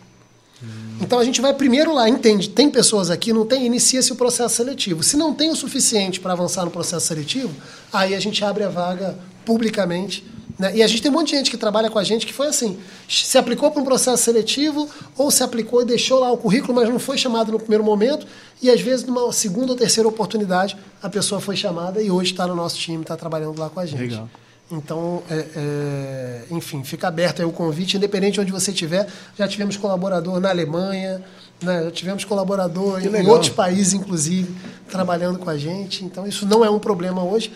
Então 1.01 1.19
a 1.19 1.25
gente 1.25 1.41
vai 1.41 1.55
primeiro 1.55 1.95
lá, 1.95 2.09
entende? 2.09 2.51
Tem 2.51 2.71
pessoas 2.71 3.11
aqui, 3.11 3.33
não 3.33 3.47
tem? 3.47 3.65
Inicia-se 3.65 4.13
o 4.13 4.17
processo 4.17 4.57
seletivo. 4.57 5.03
Se 5.03 5.17
não 5.17 5.33
tem 5.33 5.51
o 5.51 5.57
suficiente 5.57 6.21
para 6.21 6.33
avançar 6.33 6.65
no 6.65 6.71
processo 6.71 7.07
seletivo, 7.07 7.55
aí 7.93 8.15
a 8.15 8.21
gente 8.21 8.45
abre 8.45 8.65
a 8.65 8.69
vaga 8.69 9.19
publicamente. 9.45 10.25
Né? 10.59 10.77
E 10.77 10.83
a 10.83 10.87
gente 10.87 11.01
tem 11.01 11.11
um 11.11 11.15
monte 11.15 11.31
de 11.31 11.37
gente 11.37 11.51
que 11.51 11.57
trabalha 11.57 11.89
com 11.89 11.99
a 11.99 12.05
gente 12.05 12.27
que 12.27 12.35
foi 12.35 12.49
assim: 12.49 12.79
se 13.09 13.39
aplicou 13.39 13.71
para 13.71 13.81
um 13.81 13.85
processo 13.85 14.23
seletivo, 14.23 14.89
ou 15.17 15.31
se 15.31 15.43
aplicou 15.43 15.81
e 15.81 15.87
deixou 15.87 16.21
lá 16.21 16.31
o 16.31 16.37
currículo, 16.37 16.75
mas 16.75 16.89
não 16.89 16.99
foi 16.99 17.17
chamado 17.17 17.51
no 17.51 17.59
primeiro 17.59 17.83
momento, 17.83 18.27
e 18.61 18.71
às 18.71 18.83
vezes 18.83 19.07
numa 19.07 19.33
segunda 19.33 19.73
ou 19.73 19.79
terceira 19.79 20.07
oportunidade 20.07 20.77
a 21.03 21.09
pessoa 21.09 21.41
foi 21.41 21.57
chamada 21.57 22.03
e 22.03 22.11
hoje 22.11 22.33
está 22.33 22.47
no 22.47 22.55
nosso 22.55 22.77
time, 22.77 23.01
está 23.01 23.17
trabalhando 23.17 23.59
lá 23.59 23.71
com 23.71 23.81
a 23.81 23.87
gente. 23.87 24.01
Legal. 24.01 24.29
Então, 24.71 25.23
é, 25.29 25.47
é, 25.57 26.43
enfim, 26.51 26.85
fica 26.85 27.09
aberto 27.09 27.41
aí 27.41 27.45
o 27.45 27.51
convite, 27.51 27.97
independente 27.97 28.35
de 28.35 28.41
onde 28.41 28.53
você 28.53 28.71
estiver. 28.71 29.09
Já 29.37 29.49
tivemos 29.49 29.77
colaborador 29.77 30.39
na 30.39 30.49
Alemanha, 30.49 31.21
né? 31.61 31.85
já 31.85 31.91
tivemos 31.91 32.25
colaborador 32.25 33.05
em, 33.05 33.27
outros 33.27 33.51
países, 33.51 33.95
inclusive, 33.95 34.55
trabalhando 34.89 35.41
com 35.41 35.51
a 35.51 35.59
gente. 35.59 36.05
Então, 36.05 36.25
isso 36.27 36.47
não 36.47 36.65
é 36.65 36.71
um 36.71 36.79
problema 36.79 37.25
hoje. 37.25 37.53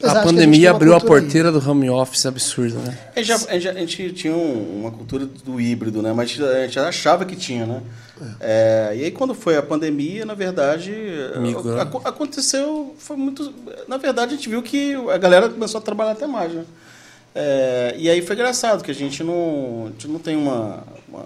Apesar 0.00 0.20
A 0.20 0.24
pandemia 0.24 0.70
uma 0.70 0.76
abriu 0.76 0.92
a 0.94 0.96
aí. 0.96 1.02
porteira 1.04 1.52
do 1.52 1.70
home 1.70 1.88
office 1.90 2.26
absurda, 2.26 2.78
né? 2.78 2.98
A 3.14 3.20
gente, 3.22 3.26
já- 3.28 3.50
a 3.50 3.58
gente 3.58 3.68
a 3.68 3.72
gente 3.74 4.12
tinha 4.12 4.32
um- 4.34 4.80
uma 4.80 4.90
cultura 4.90 5.26
do 5.26 5.60
híbrido, 5.60 6.00
né? 6.02 6.12
Mas 6.12 6.40
a 6.40 6.62
gente 6.66 6.78
achava 6.78 7.24
que 7.24 7.36
tinha, 7.36 7.66
né? 7.66 7.82
É, 8.38 8.92
e 8.96 9.04
aí 9.04 9.10
quando 9.10 9.34
foi 9.34 9.56
a 9.56 9.62
pandemia, 9.62 10.24
na 10.26 10.34
verdade, 10.34 10.92
Migrou. 11.40 11.80
ac- 11.80 12.00
aconteceu, 12.04 12.94
foi 12.98 13.16
muito... 13.16 13.52
Na 13.88 13.96
verdade, 13.96 14.34
a 14.34 14.36
gente 14.36 14.48
viu 14.48 14.62
que 14.62 14.94
a 15.10 15.16
galera 15.16 15.48
começou 15.48 15.78
a 15.78 15.82
trabalhar 15.82 16.12
até 16.12 16.26
mais, 16.26 16.52
né? 16.52 16.64
É, 17.34 17.94
e 17.96 18.10
aí 18.10 18.20
foi 18.22 18.34
engraçado, 18.34 18.82
que 18.82 18.90
a 18.90 18.94
gente 18.94 19.22
não, 19.22 19.84
a 19.86 19.90
gente 19.92 20.08
não 20.08 20.18
tem 20.18 20.36
uma... 20.36 20.82
uma 21.08 21.24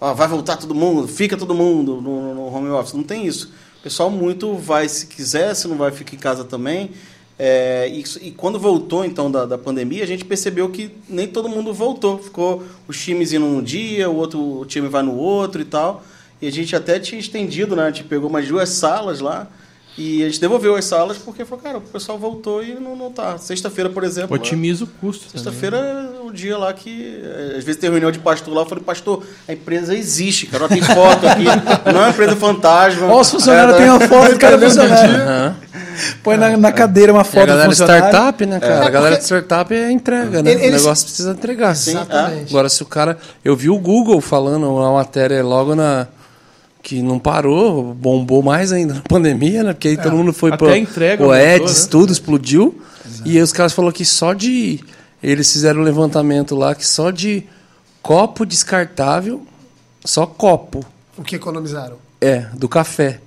ó, 0.00 0.12
vai 0.14 0.28
voltar 0.28 0.56
todo 0.56 0.74
mundo, 0.74 1.08
fica 1.08 1.36
todo 1.36 1.54
mundo 1.54 2.00
no, 2.00 2.34
no 2.34 2.54
home 2.54 2.68
office. 2.70 2.92
Não 2.94 3.02
tem 3.02 3.26
isso. 3.26 3.50
O 3.80 3.82
pessoal 3.82 4.10
muito 4.10 4.54
vai, 4.56 4.88
se 4.88 5.06
quiser, 5.06 5.54
se 5.54 5.66
não 5.66 5.76
vai, 5.76 5.90
fica 5.90 6.14
em 6.14 6.18
casa 6.18 6.44
também. 6.44 6.90
É, 7.38 7.88
e, 7.92 8.02
e 8.28 8.30
quando 8.30 8.58
voltou, 8.58 9.04
então, 9.04 9.30
da, 9.30 9.44
da 9.44 9.58
pandemia, 9.58 10.02
a 10.02 10.06
gente 10.06 10.24
percebeu 10.24 10.70
que 10.70 10.90
nem 11.08 11.26
todo 11.26 11.48
mundo 11.48 11.72
voltou. 11.72 12.18
Ficou 12.18 12.62
os 12.88 12.98
times 12.98 13.32
indo 13.32 13.44
num 13.44 13.62
dia, 13.62 14.08
o 14.08 14.16
outro 14.16 14.64
time 14.66 14.88
vai 14.88 15.02
no 15.02 15.14
outro 15.14 15.60
e 15.60 15.64
tal. 15.64 16.02
E 16.40 16.46
a 16.46 16.52
gente 16.52 16.74
até 16.74 16.98
tinha 16.98 17.18
estendido, 17.18 17.76
né? 17.76 17.84
A 17.84 17.90
gente 17.90 18.04
pegou 18.04 18.28
umas 18.28 18.46
duas 18.46 18.68
salas 18.68 19.20
lá 19.20 19.48
E 19.96 20.22
a 20.22 20.26
gente 20.26 20.40
devolveu 20.40 20.74
as 20.74 20.84
salas 20.84 21.16
porque 21.16 21.44
falou, 21.44 21.62
cara, 21.62 21.78
o 21.78 21.80
pessoal 21.80 22.18
voltou 22.18 22.62
e 22.62 22.74
não, 22.74 22.94
não 22.94 23.10
tá. 23.10 23.38
Sexta-feira, 23.38 23.88
por 23.88 24.04
exemplo. 24.04 24.34
Otimiza 24.36 24.84
o 24.84 24.86
custo. 24.86 25.30
Sexta-feira 25.30 26.15
é 26.26 26.30
o 26.30 26.32
dia 26.32 26.56
lá 26.58 26.72
que. 26.72 27.20
eh, 27.22 27.54
Às 27.58 27.64
vezes 27.64 27.80
tem 27.80 27.90
reunião 27.90 28.10
de 28.10 28.18
pastor 28.18 28.52
lá, 28.54 28.62
eu 28.62 28.66
falei, 28.66 28.82
pastor, 28.84 29.22
a 29.48 29.52
empresa 29.52 29.94
existe, 29.94 30.46
cara. 30.46 30.68
Tem 30.68 30.80
foto 30.82 31.26
aqui. 31.26 31.44
não 31.92 32.00
é 32.00 32.04
uma 32.04 32.10
empresa 32.10 32.36
fantasma. 32.36 33.06
Ó, 33.06 33.20
os 33.20 33.30
funcionários 33.30 33.74
É, 33.74 33.78
têm 33.78 33.90
uma 33.90 34.00
foto 34.00 34.36
do 34.38 34.56
o 34.56 34.60
funcionário. 34.60 35.14
Aham. 35.16 35.56
Põe 36.22 36.36
na, 36.36 36.56
na 36.58 36.72
cadeira 36.72 37.10
uma 37.12 37.20
E 37.20 37.22
a 37.22 37.24
foto 37.24 37.40
do 37.40 37.46
galera 37.46 37.68
funcionário. 37.70 38.04
startup, 38.08 38.46
né, 38.46 38.60
cara? 38.60 38.74
É, 38.74 38.86
a 38.86 38.90
galera 38.90 39.16
porque- 39.16 39.18
de 39.18 39.24
startup 39.24 39.74
é 39.74 39.90
entrega, 39.90 40.42
né? 40.42 40.50
Ele- 40.50 40.60
O 40.60 40.64
eles- 40.64 40.82
negócio 40.82 41.04
precisa 41.06 41.30
entregar. 41.32 41.70
Exatamente. 41.72 42.50
Agora, 42.50 42.68
se 42.68 42.82
o 42.82 42.86
cara. 42.86 43.16
Eu 43.44 43.56
vi 43.56 43.70
o 43.70 43.78
Google 43.78 44.20
falando 44.20 44.68
uma 44.70 44.92
matéria 44.92 45.42
logo 45.42 45.74
na. 45.74 46.06
Que 46.82 47.02
não 47.02 47.18
parou, 47.18 47.82
bombou 47.94 48.42
mais 48.44 48.70
ainda 48.72 48.94
na 48.94 49.00
pandemia, 49.00 49.64
né? 49.64 49.72
Porque 49.72 49.88
aí 49.88 49.96
todo 49.96 50.12
mundo 50.14 50.32
foi 50.32 50.50
Até 50.50 50.56
pro 50.58 50.68
a 50.68 50.78
entrega 50.78 51.24
o 51.26 51.32
Ads, 51.32 51.84
né? 51.84 51.88
tudo 51.90 52.12
explodiu. 52.12 52.80
E 53.24 53.36
aí 53.38 53.42
os 53.42 53.50
caras 53.52 53.72
falaram 53.72 53.92
que 53.92 54.04
só 54.04 54.32
de. 54.32 54.78
Eles 55.22 55.50
fizeram 55.52 55.80
um 55.80 55.84
levantamento 55.84 56.54
lá 56.54 56.74
que 56.74 56.86
só 56.86 57.10
de 57.10 57.44
copo 58.02 58.44
descartável, 58.46 59.46
só 60.04 60.26
copo, 60.26 60.84
O 61.16 61.22
que 61.22 61.36
economizaram? 61.36 61.96
é, 62.20 62.40
do 62.54 62.68
café. 62.68 63.20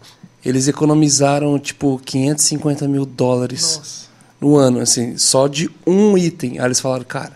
Eles 0.45 0.67
economizaram, 0.69 1.59
tipo, 1.59 1.99
550 2.05 2.87
mil 2.87 3.05
dólares 3.05 3.75
Nossa. 3.77 4.05
no 4.39 4.55
ano, 4.55 4.79
assim, 4.79 5.17
só 5.17 5.47
de 5.47 5.69
um 5.85 6.17
item. 6.17 6.59
Aí 6.59 6.65
eles 6.65 6.79
falaram, 6.79 7.03
cara, 7.03 7.33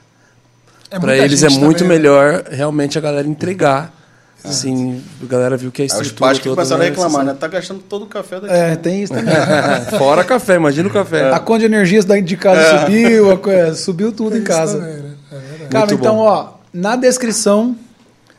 É 0.90 0.98
pra 1.00 1.10
muita 1.10 1.26
eles 1.26 1.44
é 1.44 1.50
muito 1.50 1.80
também, 1.80 1.90
né? 1.90 1.96
melhor 2.04 2.44
realmente 2.50 2.98
a 2.98 3.02
galera 3.02 3.28
entregar. 3.28 3.94
Assim, 4.44 5.02
a 5.22 5.26
galera 5.26 5.56
viu 5.56 5.72
que 5.72 5.82
a 5.82 5.86
Aí 5.86 5.88
os 5.88 5.94
estrutura 5.94 6.20
pais 6.28 6.40
que 6.40 6.50
começaram 6.50 6.82
a 6.82 6.86
é 6.86 6.90
reclamar, 6.90 7.24
né? 7.26 7.34
Tá 7.34 7.48
gastando 7.48 7.80
todo 7.82 8.04
o 8.04 8.08
café 8.08 8.40
daqui. 8.42 8.54
É, 8.54 8.76
tem 8.76 9.02
isso 9.04 9.14
também. 9.14 9.34
Fora 9.98 10.24
café, 10.24 10.56
imagina 10.56 10.90
o 10.90 10.92
café. 10.92 11.32
A 11.32 11.40
conta 11.40 11.60
de 11.60 11.66
energias 11.66 12.04
da 12.06 12.20
de 12.20 12.36
casa 12.38 12.82
subiu, 12.82 13.32
a 13.32 13.38
coisa- 13.38 13.76
subiu 13.76 14.12
tudo 14.12 14.36
em 14.36 14.40
Isso 14.40 14.48
casa. 14.48 14.78
também, 14.80 14.94
né? 14.98 15.14
É 15.32 15.36
verdade. 15.36 15.70
Cara, 15.70 15.86
Muito 15.88 16.00
então, 16.00 16.16
bom. 16.18 16.22
ó, 16.24 16.50
na 16.74 16.96
descrição 16.96 17.76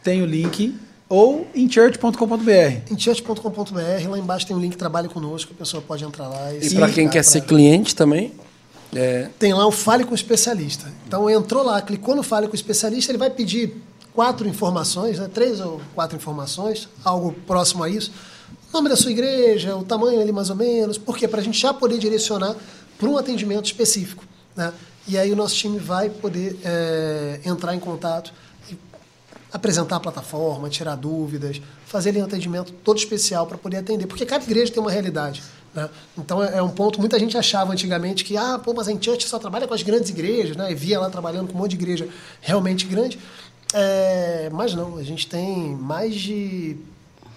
tem 0.02 0.20
o 0.22 0.26
link 0.26 0.74
ou 1.09 1.47
em 1.55 1.70
church.com.br. 1.70 2.51
Em 2.90 2.98
church.com.br, 2.98 4.09
lá 4.09 4.18
embaixo 4.18 4.47
tem 4.47 4.55
um 4.56 4.60
link 4.60 4.76
Trabalhe 4.76 5.09
Conosco, 5.09 5.52
a 5.55 5.59
pessoa 5.59 5.82
pode 5.86 6.05
entrar 6.05 6.28
lá 6.28 6.52
e 6.52 6.66
E 6.66 6.74
pra 6.74 6.89
quem 6.90 7.06
quer 7.09 7.22
pra- 7.22 7.31
ser 7.31 7.40
cliente 7.43 7.94
também, 7.94 8.32
é, 8.94 9.28
Tem 9.39 9.52
lá 9.52 9.66
o 9.66 9.72
Fale 9.72 10.05
com 10.05 10.12
o 10.12 10.14
Especialista. 10.14 10.86
Então 11.06 11.28
entrou 11.28 11.64
lá, 11.64 11.81
clicou 11.82 12.14
no 12.14 12.22
Fale 12.22 12.47
com 12.47 12.52
o 12.52 12.56
Especialista, 12.56 13.10
ele 13.10 13.18
vai 13.18 13.31
pedir 13.31 13.74
quatro 14.14 14.48
informações, 14.48 15.18
né? 15.18 15.28
três 15.32 15.60
ou 15.60 15.80
quatro 15.94 16.16
informações, 16.16 16.88
algo 17.04 17.32
próximo 17.46 17.82
a 17.82 17.88
isso. 17.88 18.12
O 18.70 18.72
nome 18.72 18.88
da 18.88 18.96
sua 18.96 19.10
igreja, 19.10 19.76
o 19.76 19.84
tamanho 19.84 20.20
ali 20.20 20.32
mais 20.32 20.50
ou 20.50 20.56
menos, 20.56 20.96
por 20.96 21.16
quê? 21.16 21.26
Para 21.26 21.40
a 21.40 21.44
gente 21.44 21.58
já 21.58 21.74
poder 21.74 21.98
direcionar 21.98 22.54
para 22.96 23.08
um 23.08 23.18
atendimento 23.18 23.66
específico. 23.66 24.24
Né? 24.56 24.72
E 25.06 25.18
aí 25.18 25.32
o 25.32 25.36
nosso 25.36 25.54
time 25.56 25.78
vai 25.78 26.08
poder 26.08 26.56
é, 26.64 27.40
entrar 27.44 27.74
em 27.74 27.80
contato 27.80 28.32
e 28.70 28.78
apresentar 29.52 29.96
a 29.96 30.00
plataforma, 30.00 30.68
tirar 30.68 30.94
dúvidas, 30.94 31.60
fazer 31.84 32.16
um 32.16 32.24
atendimento 32.24 32.72
todo 32.72 32.96
especial 32.96 33.46
para 33.46 33.58
poder 33.58 33.78
atender, 33.78 34.06
porque 34.06 34.24
cada 34.24 34.44
igreja 34.44 34.72
tem 34.72 34.80
uma 34.80 34.90
realidade. 34.90 35.42
Né? 35.74 35.90
Então 36.16 36.42
é 36.42 36.58
é 36.58 36.62
um 36.62 36.70
ponto, 36.70 37.00
muita 37.00 37.18
gente 37.18 37.36
achava 37.36 37.72
antigamente 37.72 38.24
que, 38.24 38.36
ah, 38.36 38.58
pô, 38.58 38.72
mas 38.72 38.88
a 38.88 38.92
Church 38.92 39.28
só 39.28 39.38
trabalha 39.38 39.66
com 39.66 39.74
as 39.74 39.82
grandes 39.82 40.08
igrejas, 40.10 40.56
né? 40.56 40.70
e 40.70 40.74
via 40.74 41.00
lá 41.00 41.10
trabalhando 41.10 41.48
com 41.48 41.54
um 41.54 41.60
monte 41.60 41.70
de 41.70 41.76
igreja 41.76 42.08
realmente 42.40 42.86
grande. 42.86 43.18
É, 43.74 44.48
mas 44.52 44.72
não, 44.74 44.96
a 44.96 45.02
gente 45.02 45.26
tem 45.26 45.74
mais 45.74 46.14
de, 46.14 46.76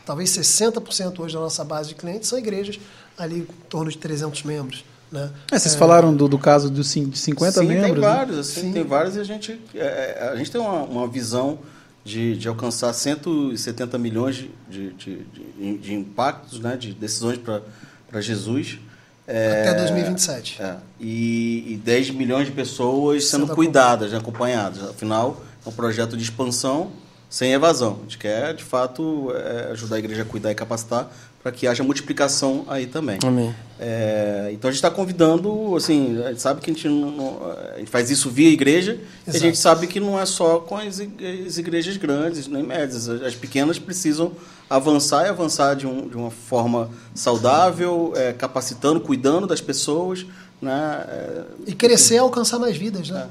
talvez 0.05 0.29
60% 0.29 1.19
hoje 1.19 1.33
da 1.33 1.39
nossa 1.39 1.63
base 1.65 1.89
de 1.89 1.95
clientes 1.95 2.29
são 2.29 2.37
igrejas 2.37 2.79
ali 3.17 3.39
em 3.39 3.47
torno 3.67 3.89
de 3.89 3.97
300 3.97 4.43
membros. 4.43 4.85
Né? 5.11 5.31
É, 5.51 5.57
vocês 5.57 5.73
falaram 5.73 6.13
do, 6.15 6.27
do 6.27 6.37
caso 6.37 6.69
dos 6.69 6.87
cin- 6.89 7.09
de 7.09 7.17
50 7.17 7.61
Sim, 7.61 7.67
membros. 7.67 7.85
tem 7.85 7.95
né? 7.95 7.99
vários, 8.01 8.37
assim, 8.37 8.61
Sim. 8.61 8.73
tem 8.73 8.83
vários 8.83 9.15
e 9.15 9.19
a 9.19 9.23
gente, 9.23 9.59
é, 9.73 9.79
é, 10.19 10.29
a 10.31 10.35
gente 10.35 10.51
tem 10.51 10.59
uma, 10.61 10.83
uma 10.83 11.07
visão 11.07 11.59
de, 12.03 12.37
de 12.37 12.47
alcançar 12.47 12.93
170 12.93 13.97
milhões 13.97 14.35
de, 14.35 14.49
de, 14.69 14.91
de, 14.91 15.23
de- 15.57 15.77
de 15.77 15.93
impactos, 15.93 16.59
né, 16.59 16.75
de 16.77 16.93
decisões 16.93 17.37
para 17.37 18.21
Jesus. 18.21 18.79
É, 19.27 19.61
Até 19.61 19.73
2027. 19.75 20.61
É, 20.61 20.75
e, 20.99 21.73
e 21.73 21.77
10 21.83 22.11
milhões 22.11 22.45
de 22.47 22.53
pessoas 22.53 23.25
sendo 23.25 23.45
Sendo 23.45 23.55
cuidadas, 23.55 24.13
acompanhadas. 24.13 24.83
Afinal, 24.89 25.41
é 25.41 25.46
um 25.67 25.71
projeto 25.71 26.15
de 26.17 26.23
expansão 26.23 26.91
sem 27.29 27.51
evasão. 27.53 27.97
A 27.99 28.03
gente 28.03 28.17
quer, 28.17 28.53
de 28.53 28.63
fato, 28.63 29.31
é, 29.35 29.71
ajudar 29.71 29.97
a 29.97 29.99
igreja 29.99 30.21
a 30.21 30.25
cuidar 30.25 30.51
e 30.51 30.55
capacitar 30.55 31.11
para 31.43 31.51
que 31.51 31.67
haja 31.67 31.83
multiplicação 31.83 32.65
aí 32.67 32.87
também. 32.87 33.19
Amém. 33.23 33.53
É, 33.79 34.49
então 34.51 34.69
a 34.69 34.71
gente 34.71 34.77
está 34.79 34.89
convidando, 34.89 35.75
assim, 35.75 36.21
a 36.23 36.29
gente 36.29 36.41
sabe 36.41 36.59
que 36.61 36.71
a 36.71 36.73
gente, 36.73 36.87
não, 36.89 37.39
a 37.73 37.77
gente 37.77 37.91
faz 37.91 38.09
isso 38.09 38.29
via 38.29 38.49
igreja, 38.49 38.93
e 38.93 38.97
a 38.97 39.29
Exato. 39.29 39.39
gente 39.45 39.57
sabe 39.57 39.87
que 39.87 39.99
não 39.99 40.19
é 40.19 40.25
só 40.25 40.59
com 40.59 40.75
as, 40.77 40.99
ig- 40.99 41.45
as 41.47 41.57
igrejas 41.57 41.95
grandes, 41.97 42.47
nem 42.47 42.63
médias. 42.63 43.07
As, 43.07 43.21
as 43.21 43.35
pequenas 43.35 43.77
precisam 43.77 44.31
avançar 44.69 45.25
e 45.25 45.29
avançar 45.29 45.75
de, 45.75 45.85
um- 45.85 46.07
de 46.09 46.17
uma 46.17 46.31
forma 46.31 46.89
saudável, 47.13 48.13
é, 48.15 48.33
capacitando, 48.33 48.99
cuidando 48.99 49.45
das 49.45 49.61
pessoas, 49.61 50.25
né? 50.61 51.05
É, 51.07 51.41
E 51.67 51.73
crescer 51.73 52.15
é 52.15 52.19
alcançar 52.19 52.57
mais 52.57 52.75
vidas, 52.75 53.09
né? 53.09 53.27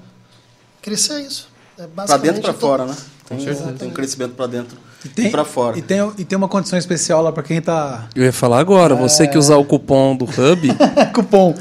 Crescer 0.80 1.14
é 1.14 1.20
isso. 1.22 1.48
É 1.78 1.86
para 1.86 2.16
dentro 2.16 2.38
e 2.40 2.42
para 2.42 2.54
fora, 2.54 2.84
né? 2.86 2.94
Tem, 3.28 3.38
certeza. 3.40 3.72
tem 3.72 3.88
um 3.88 3.90
crescimento 3.92 4.34
para 4.34 4.46
dentro 4.46 4.78
E 5.04 5.08
e, 5.08 5.10
tem, 5.10 5.30
para 5.32 5.44
fora. 5.44 5.76
E 5.76 5.82
tem, 5.82 5.98
e 6.16 6.24
tem 6.24 6.36
uma 6.38 6.46
condição 6.48 6.78
especial 6.78 7.22
lá 7.22 7.32
para 7.32 7.42
quem 7.42 7.60
tá. 7.60 8.08
Eu 8.14 8.22
ia 8.24 8.32
falar 8.32 8.60
agora, 8.60 8.94
você 8.94 9.26
que 9.26 9.36
usar 9.36 9.56
o 9.56 9.64
cupom 9.64 10.16
do 10.16 10.24
Hub, 10.24 10.68
Cupom. 11.12 11.54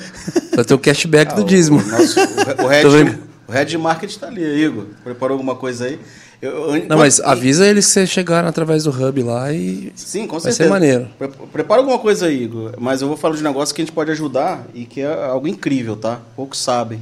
vai 0.56 0.64
ter 0.64 0.74
o 0.74 0.80
cashback 0.80 1.32
Ah, 1.32 1.36
do 1.36 1.44
dízimo. 1.44 1.80
O, 1.80 1.86
nosso, 1.88 2.20
o, 2.20 2.70
vendo. 2.92 3.18
o 3.48 3.52
head 3.52 3.70
de 3.72 3.78
marketing 3.78 4.14
está 4.14 4.28
ali, 4.28 4.44
Igor. 4.44 4.86
Preparou 5.04 5.34
alguma 5.36 5.56
coisa 5.56 5.86
aí? 5.86 6.00
Eu- 6.42 6.76
eu- 6.76 6.86
Não, 6.88 6.98
mas 7.00 7.20
avisa 7.20 7.66
eles 7.66 7.86
que 7.88 7.92
vocês 7.94 8.10
chegaram 8.10 8.48
através 8.48 8.84
do 8.84 8.92
Hub 8.92 9.24
lá 9.24 9.52
e. 9.52 9.92
Sim, 9.96 10.28
com 10.28 10.34
Vai 10.34 10.52
certeza. 10.52 10.64
ser 10.66 10.70
maneiro. 10.70 11.08
Pre- 11.18 11.30
Prepara 11.52 11.82
alguma 11.82 11.98
coisa 11.98 12.28
aí, 12.28 12.44
Igor. 12.44 12.74
Mas 12.78 13.02
eu 13.02 13.08
vou 13.08 13.18
falar 13.18 13.36
de 13.36 13.42
um 13.42 13.46
negócio 13.46 13.74
que 13.74 13.82
a 13.82 13.86
gente 13.86 13.94
pode 13.94 14.12
ajudar 14.12 14.64
e 14.74 14.86
que 14.86 15.02
é 15.02 15.12
algo 15.26 15.48
incrível, 15.48 15.96
tá? 15.96 16.20
Poucos 16.36 16.60
sabem. 16.62 17.02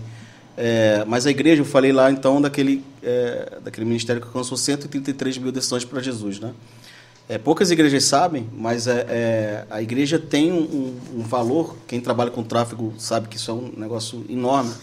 É, 0.56 1.04
mas 1.06 1.26
a 1.26 1.32
igreja, 1.32 1.62
eu 1.62 1.66
falei 1.66 1.92
lá 1.92 2.10
então 2.12 2.40
daquele, 2.40 2.84
é, 3.04 3.58
daquele 3.64 3.86
ministério 3.86 4.22
que 4.22 4.28
alcançou 4.28 4.58
133 4.58 5.38
mil 5.38 5.52
decisões 5.52 5.86
para 5.86 6.02
Jesus, 6.02 6.40
né? 6.40 6.54
É, 7.28 7.38
poucas 7.38 7.72
igrejas 7.72 8.04
sabem, 8.04 8.50
mas 8.54 8.86
é, 8.86 9.06
é, 9.08 9.66
a 9.70 9.82
igreja 9.82 10.20
tem 10.20 10.52
um, 10.52 10.94
um- 11.16 11.22
valor. 11.22 11.78
Quem 11.88 12.02
trabalha 12.02 12.30
com 12.30 12.44
tráfego 12.44 12.94
sabe 12.98 13.30
que 13.30 13.38
isso 13.38 13.50
é 13.50 13.54
um 13.54 13.72
negócio 13.78 14.26
enorme. 14.30 14.74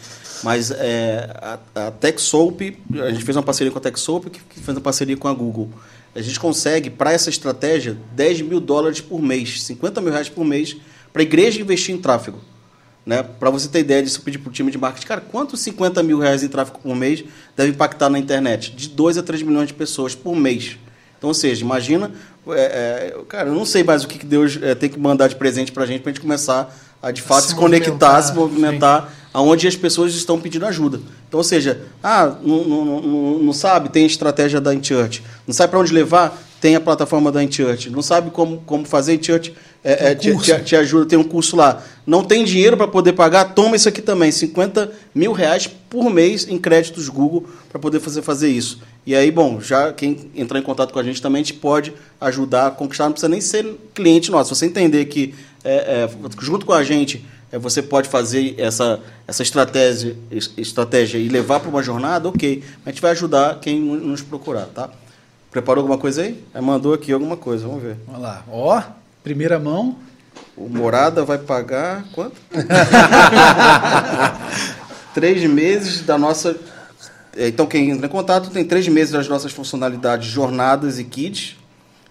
Mas 0.42 0.70
é, 0.70 1.30
a, 1.36 1.58
a 1.88 1.90
TechSoup, 1.90 2.78
a 2.94 3.10
gente 3.10 3.24
fez 3.24 3.36
uma 3.36 3.42
parceria 3.42 3.70
com 3.70 3.78
a 3.78 3.80
TechSoup, 3.82 4.30
que, 4.30 4.40
que 4.40 4.58
fez 4.58 4.74
uma 4.74 4.80
parceria 4.82 5.16
com 5.18 5.28
a 5.28 5.34
Google. 5.34 5.68
A 6.14 6.22
gente 6.22 6.40
consegue, 6.40 6.88
para 6.88 7.12
essa 7.12 7.28
estratégia, 7.28 7.96
10 8.16 8.40
mil 8.40 8.58
dólares 8.58 9.02
por 9.02 9.20
mês, 9.20 9.62
50 9.62 10.00
mil 10.00 10.10
reais 10.10 10.30
por 10.30 10.44
mês, 10.44 10.76
para 11.12 11.20
a 11.20 11.24
igreja 11.24 11.60
investir 11.60 11.94
em 11.94 11.98
tráfego. 11.98 12.38
Né? 13.10 13.24
Para 13.24 13.50
você 13.50 13.66
ter 13.66 13.80
ideia 13.80 14.00
disso, 14.00 14.20
eu 14.20 14.22
pedi 14.22 14.38
para 14.38 14.50
o 14.50 14.52
time 14.52 14.70
de 14.70 14.78
marketing, 14.78 15.04
cara, 15.04 15.20
quantos 15.20 15.58
50 15.62 16.00
mil 16.00 16.20
reais 16.20 16.44
em 16.44 16.48
tráfego 16.48 16.78
por 16.78 16.94
mês 16.94 17.24
deve 17.56 17.72
impactar 17.72 18.08
na 18.08 18.20
internet? 18.20 18.70
De 18.70 18.88
2 18.88 19.18
a 19.18 19.22
3 19.24 19.42
milhões 19.42 19.66
de 19.66 19.74
pessoas 19.74 20.14
por 20.14 20.36
mês. 20.36 20.78
Então, 21.18 21.26
ou 21.26 21.34
seja, 21.34 21.60
imagina, 21.64 22.12
é, 22.50 22.60
é, 23.16 23.24
cara, 23.28 23.48
eu 23.48 23.54
não 23.56 23.64
sei 23.64 23.82
mais 23.82 24.04
o 24.04 24.06
que 24.06 24.16
que 24.16 24.24
Deus 24.24 24.56
é, 24.62 24.76
tem 24.76 24.88
que 24.88 24.96
mandar 24.96 25.26
de 25.26 25.34
presente 25.34 25.72
para 25.72 25.82
a 25.82 25.86
gente 25.88 26.02
para 26.02 26.10
a 26.10 26.12
gente 26.12 26.22
começar 26.22 26.72
a, 27.02 27.10
de 27.10 27.20
fato, 27.20 27.42
se 27.42 27.48
se, 27.48 27.56
conectar, 27.56 28.22
se 28.22 28.32
movimentar, 28.32 29.12
aonde 29.34 29.66
as 29.66 29.74
pessoas 29.74 30.14
estão 30.14 30.40
pedindo 30.40 30.64
ajuda. 30.64 31.00
Então, 31.26 31.38
ou 31.38 31.44
seja, 31.44 31.82
ah, 32.00 32.36
não, 32.40 32.62
não, 32.62 33.00
não, 33.00 33.38
não 33.40 33.52
sabe, 33.52 33.88
tem 33.88 34.04
a 34.04 34.06
estratégia 34.06 34.60
da 34.60 34.72
InChurch. 34.72 35.20
Não 35.48 35.52
sabe 35.52 35.72
para 35.72 35.80
onde 35.80 35.92
levar, 35.92 36.40
tem 36.60 36.76
a 36.76 36.80
plataforma 36.80 37.32
da 37.32 37.42
InChurch. 37.42 37.88
Não 37.90 38.02
sabe 38.02 38.30
como, 38.30 38.58
como 38.66 38.84
fazer, 38.84 39.14
InChurch 39.14 39.54
é, 39.82 40.10
é, 40.10 40.14
te, 40.14 40.28
te- 40.58 40.64
te 40.64 40.76
ajuda, 40.76 41.06
tem 41.06 41.18
um 41.18 41.24
curso 41.24 41.56
lá. 41.56 41.82
Não 42.06 42.22
tem 42.22 42.44
dinheiro 42.44 42.76
para 42.76 42.86
poder 42.86 43.14
pagar, 43.14 43.54
toma 43.54 43.76
isso 43.76 43.88
aqui 43.88 44.02
também, 44.02 44.30
50 44.30 44.92
mil 45.14 45.32
reais 45.32 45.66
por 45.66 46.10
mês 46.10 46.46
em 46.48 46.58
créditos 46.58 47.08
Google 47.08 47.46
para 47.70 47.78
poder 47.80 47.98
fazer, 48.00 48.20
fazer 48.22 48.48
isso. 48.50 48.80
E 49.06 49.14
aí, 49.14 49.30
bom, 49.30 49.60
já 49.60 49.92
quem 49.92 50.30
entrar 50.34 50.58
em 50.58 50.62
contato 50.62 50.92
com 50.92 50.98
a 50.98 51.02
gente 51.02 51.22
também, 51.22 51.40
a 51.40 51.44
gente 51.44 51.54
pode 51.54 51.92
ajudar 52.20 52.66
a 52.66 52.70
conquistar, 52.70 53.04
não 53.04 53.12
precisa 53.12 53.28
nem 53.28 53.40
ser 53.40 53.66
cliente 53.94 54.30
nosso. 54.30 54.54
Se 54.54 54.58
você 54.58 54.66
entender 54.66 55.06
que 55.06 55.34
é, 55.64 55.74
é, 56.04 56.10
junto 56.40 56.66
com 56.66 56.72
a 56.74 56.82
gente 56.84 57.24
é, 57.50 57.58
você 57.58 57.80
pode 57.82 58.08
fazer 58.08 58.54
essa, 58.58 59.00
essa 59.26 59.42
estratégia, 59.42 60.14
es- 60.30 60.50
estratégia 60.58 61.16
e 61.18 61.28
levar 61.28 61.60
para 61.60 61.68
uma 61.70 61.82
jornada, 61.82 62.28
ok. 62.28 62.62
Mas 62.78 62.86
a 62.86 62.90
gente 62.90 63.00
vai 63.02 63.10
ajudar 63.12 63.58
quem 63.60 63.80
nos 63.80 64.20
procurar, 64.22 64.66
tá? 64.66 64.90
Preparou 65.50 65.82
alguma 65.82 65.98
coisa 65.98 66.22
aí? 66.22 66.42
É, 66.54 66.60
mandou 66.60 66.94
aqui 66.94 67.12
alguma 67.12 67.36
coisa, 67.36 67.66
vamos 67.66 67.82
ver. 67.82 67.96
Vamos 68.06 68.22
lá. 68.22 68.44
Ó, 68.50 68.80
primeira 69.22 69.58
mão. 69.58 69.96
O 70.56 70.68
Morada 70.68 71.24
vai 71.24 71.38
pagar 71.38 72.04
quanto? 72.12 72.36
três 75.14 75.42
meses 75.48 76.02
da 76.02 76.18
nossa. 76.18 76.56
é, 77.36 77.48
Então, 77.48 77.66
quem 77.66 77.90
entra 77.90 78.06
em 78.06 78.10
contato 78.10 78.50
tem 78.50 78.64
três 78.64 78.86
meses 78.88 79.12
das 79.12 79.28
nossas 79.28 79.52
funcionalidades 79.52 80.28
jornadas 80.28 80.98
e 80.98 81.04
kits. 81.04 81.56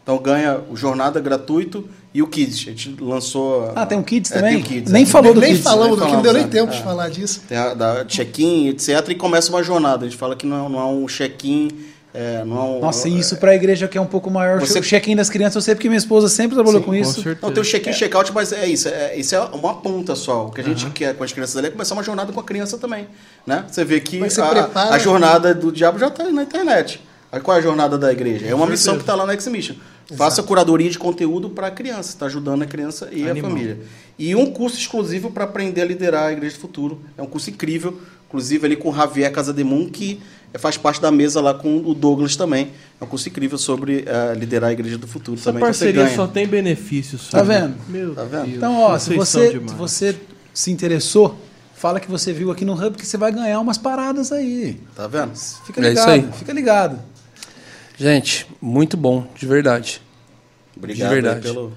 Então 0.02 0.18
ganha 0.18 0.60
o 0.72 0.76
Jornada 0.76 1.20
gratuito 1.20 1.88
e 2.12 2.24
o 2.24 2.28
Kids. 2.28 2.62
A 2.68 2.72
gente 2.72 2.96
lançou. 3.00 3.72
Ah, 3.76 3.86
tem 3.86 3.96
um 3.96 4.02
Kids 4.02 4.32
É, 4.32 4.36
também? 4.40 4.54
tem 4.56 4.64
o 4.64 4.66
Kids, 4.66 4.92
Nem 4.92 5.04
é. 5.04 5.06
falou 5.06 5.36
do 5.36 5.40
Nem 5.40 5.52
Kids. 5.52 5.64
falamos 5.64 6.00
do 6.00 6.06
que 6.08 6.12
não 6.14 6.22
deu 6.24 6.34
nem 6.34 6.42
falamos, 6.44 6.58
é. 6.58 6.62
tempo 6.66 6.72
de 6.76 6.84
falar 6.84 7.10
disso. 7.10 7.44
Tem 7.48 7.56
a, 7.56 7.76
da 7.76 8.06
check-in, 8.06 8.70
etc. 8.70 9.08
E 9.10 9.14
começa 9.16 9.52
uma 9.52 9.62
jornada. 9.62 10.08
A 10.08 10.10
gente 10.10 10.18
fala 10.18 10.36
que 10.36 10.48
não 10.48 10.66
é, 10.66 10.70
não 10.70 10.80
é 10.80 10.86
um 10.86 11.06
check-in. 11.06 11.68
É, 12.12 12.44
não 12.44 12.78
é 12.78 12.80
Nossa, 12.80 13.08
e 13.08 13.20
isso 13.20 13.38
pra 13.38 13.54
igreja 13.56 13.88
que 13.88 13.96
é 13.98 14.02
um 14.02 14.06
pouco 14.08 14.32
maior. 14.32 14.60
Você- 14.60 14.80
O 14.80 14.82
check-in 14.82 15.16
das 15.16 15.30
crianças, 15.30 15.56
eu 15.58 15.62
sei 15.62 15.76
porque 15.76 15.88
minha 15.88 15.98
esposa 16.00 16.28
sempre 16.28 16.56
trabalhou 16.56 16.80
Sim, 16.80 16.86
com 16.86 16.92
Com 16.92 16.98
isso. 16.98 17.22
certeza. 17.22 17.38
Não, 17.42 17.52
tem 17.54 17.62
o 17.62 17.66
check-in 17.66 17.92
e 17.92 17.94
check-out, 17.94 18.32
mas 18.34 18.52
é 18.52 18.66
isso. 18.68 18.88
É, 18.88 19.16
isso 19.16 19.36
é 19.36 19.40
uma 19.42 19.76
ponta 19.76 20.16
só. 20.16 20.48
O 20.48 20.52
que 20.52 20.60
a 20.62 20.64
gente 20.64 20.90
quer 20.90 21.14
com 21.16 21.24
as 21.24 21.32
crianças 21.32 21.56
ali 21.58 21.68
é 21.68 21.70
começar 21.70 21.94
uma 21.94 22.02
jornada 22.04 22.34
com 22.34 22.40
a 22.40 22.44
criança 22.44 22.78
também. 22.80 23.08
Né? 23.46 23.64
Você 23.70 23.86
vê 23.86 24.00
que 24.00 24.18
você 24.20 24.42
a, 24.42 24.48
prepara- 24.48 24.90
a 24.96 24.98
jornada 24.98 25.54
do 25.54 25.72
diabo 25.72 26.00
já 26.00 26.08
está 26.08 26.24
na 26.32 26.42
internet. 26.44 27.00
Aí 27.32 27.40
Qual 27.40 27.56
é 27.56 27.60
a 27.60 27.64
jornada 27.64 27.96
da 27.96 28.12
igreja? 28.12 28.48
É 28.48 28.56
uma 28.56 28.66
missão 28.66 28.96
que 28.96 29.02
está 29.02 29.14
lá 29.14 29.24
na 29.24 29.34
X-Mission. 29.34 29.76
Faça 30.18 30.42
curadoria 30.42 30.90
de 30.90 30.98
conteúdo 30.98 31.52
para 31.52 31.68
a 31.68 31.72
criança. 31.72 32.10
Está 32.10 32.26
ajudando 32.26 32.64
a 32.64 32.66
criança 32.66 33.08
e 33.12 33.30
Animal. 33.30 33.52
a 33.52 33.54
família. 33.54 33.78
E 34.18 34.36
um 34.36 34.48
curso 34.52 34.80
exclusivo 34.80 35.30
para 35.30 35.44
aprender 35.44 35.82
a 35.84 35.86
liderar 35.86 36.24
a 36.30 36.32
Igreja 36.34 36.56
do 36.56 36.60
Futuro. 36.62 37.00
É 37.16 37.22
um 37.22 37.28
curso 37.28 37.52
incrível. 37.52 38.00
Inclusive 38.28 38.66
ali 38.66 38.76
com 38.76 38.90
o 38.90 38.96
Javier 38.96 39.32
Casademun, 39.32 39.88
que 39.90 40.20
faz 40.58 40.78
parte 40.78 41.00
da 41.02 41.12
mesa 41.12 41.40
lá 41.42 41.54
com 41.54 41.78
o 41.78 41.94
Douglas 41.94 42.36
também. 42.36 42.72
É 43.00 43.04
um 43.04 43.08
curso 43.08 43.30
incrível 43.30 43.58
sobre 43.58 44.04
eh, 44.08 44.34
liderar 44.36 44.70
a 44.70 44.74
Igreja 44.74 44.98
do 44.98 45.08
Futuro 45.08 45.38
Essa 45.38 45.52
também. 45.52 45.62
Então 45.62 45.74
você 45.74 45.86
parceria 45.94 46.16
só 46.16 46.26
tem 46.28 46.48
benefícios. 46.48 47.30
Tá 47.30 47.40
sabe? 47.40 47.50
vendo? 47.50 47.76
Meu 47.88 48.16
Tá 48.16 48.24
vendo? 48.24 48.46
Deus, 48.46 48.58
Então, 48.58 48.80
ó, 48.82 48.98
se 48.98 49.14
você, 49.16 49.52
demais. 49.52 49.72
você 49.74 50.16
se 50.54 50.72
interessou, 50.72 51.38
fala 51.76 52.00
que 52.00 52.10
você 52.10 52.34
viu 52.34 52.50
aqui 52.52 52.66
no 52.66 52.74
Hub 52.74 52.98
que 52.98 53.06
você 53.06 53.18
vai 53.18 53.32
ganhar 53.32 53.60
umas 53.60 53.78
paradas 53.78 54.32
aí. 54.32 54.80
Tá 54.96 55.08
vendo? 55.08 55.36
Fica 55.66 55.80
É 55.86 55.94
isso 55.94 56.02
ligado, 56.02 56.10
aí. 56.10 56.30
fica 56.38 56.52
ligado. 56.54 57.00
Gente, 57.98 58.48
muito 58.62 58.96
bom, 58.98 59.28
de 59.36 59.46
verdade. 59.46 60.02
Obrigado 60.76 61.10
De 61.10 61.14
verdade. 61.14 61.42
pelo. 61.42 61.74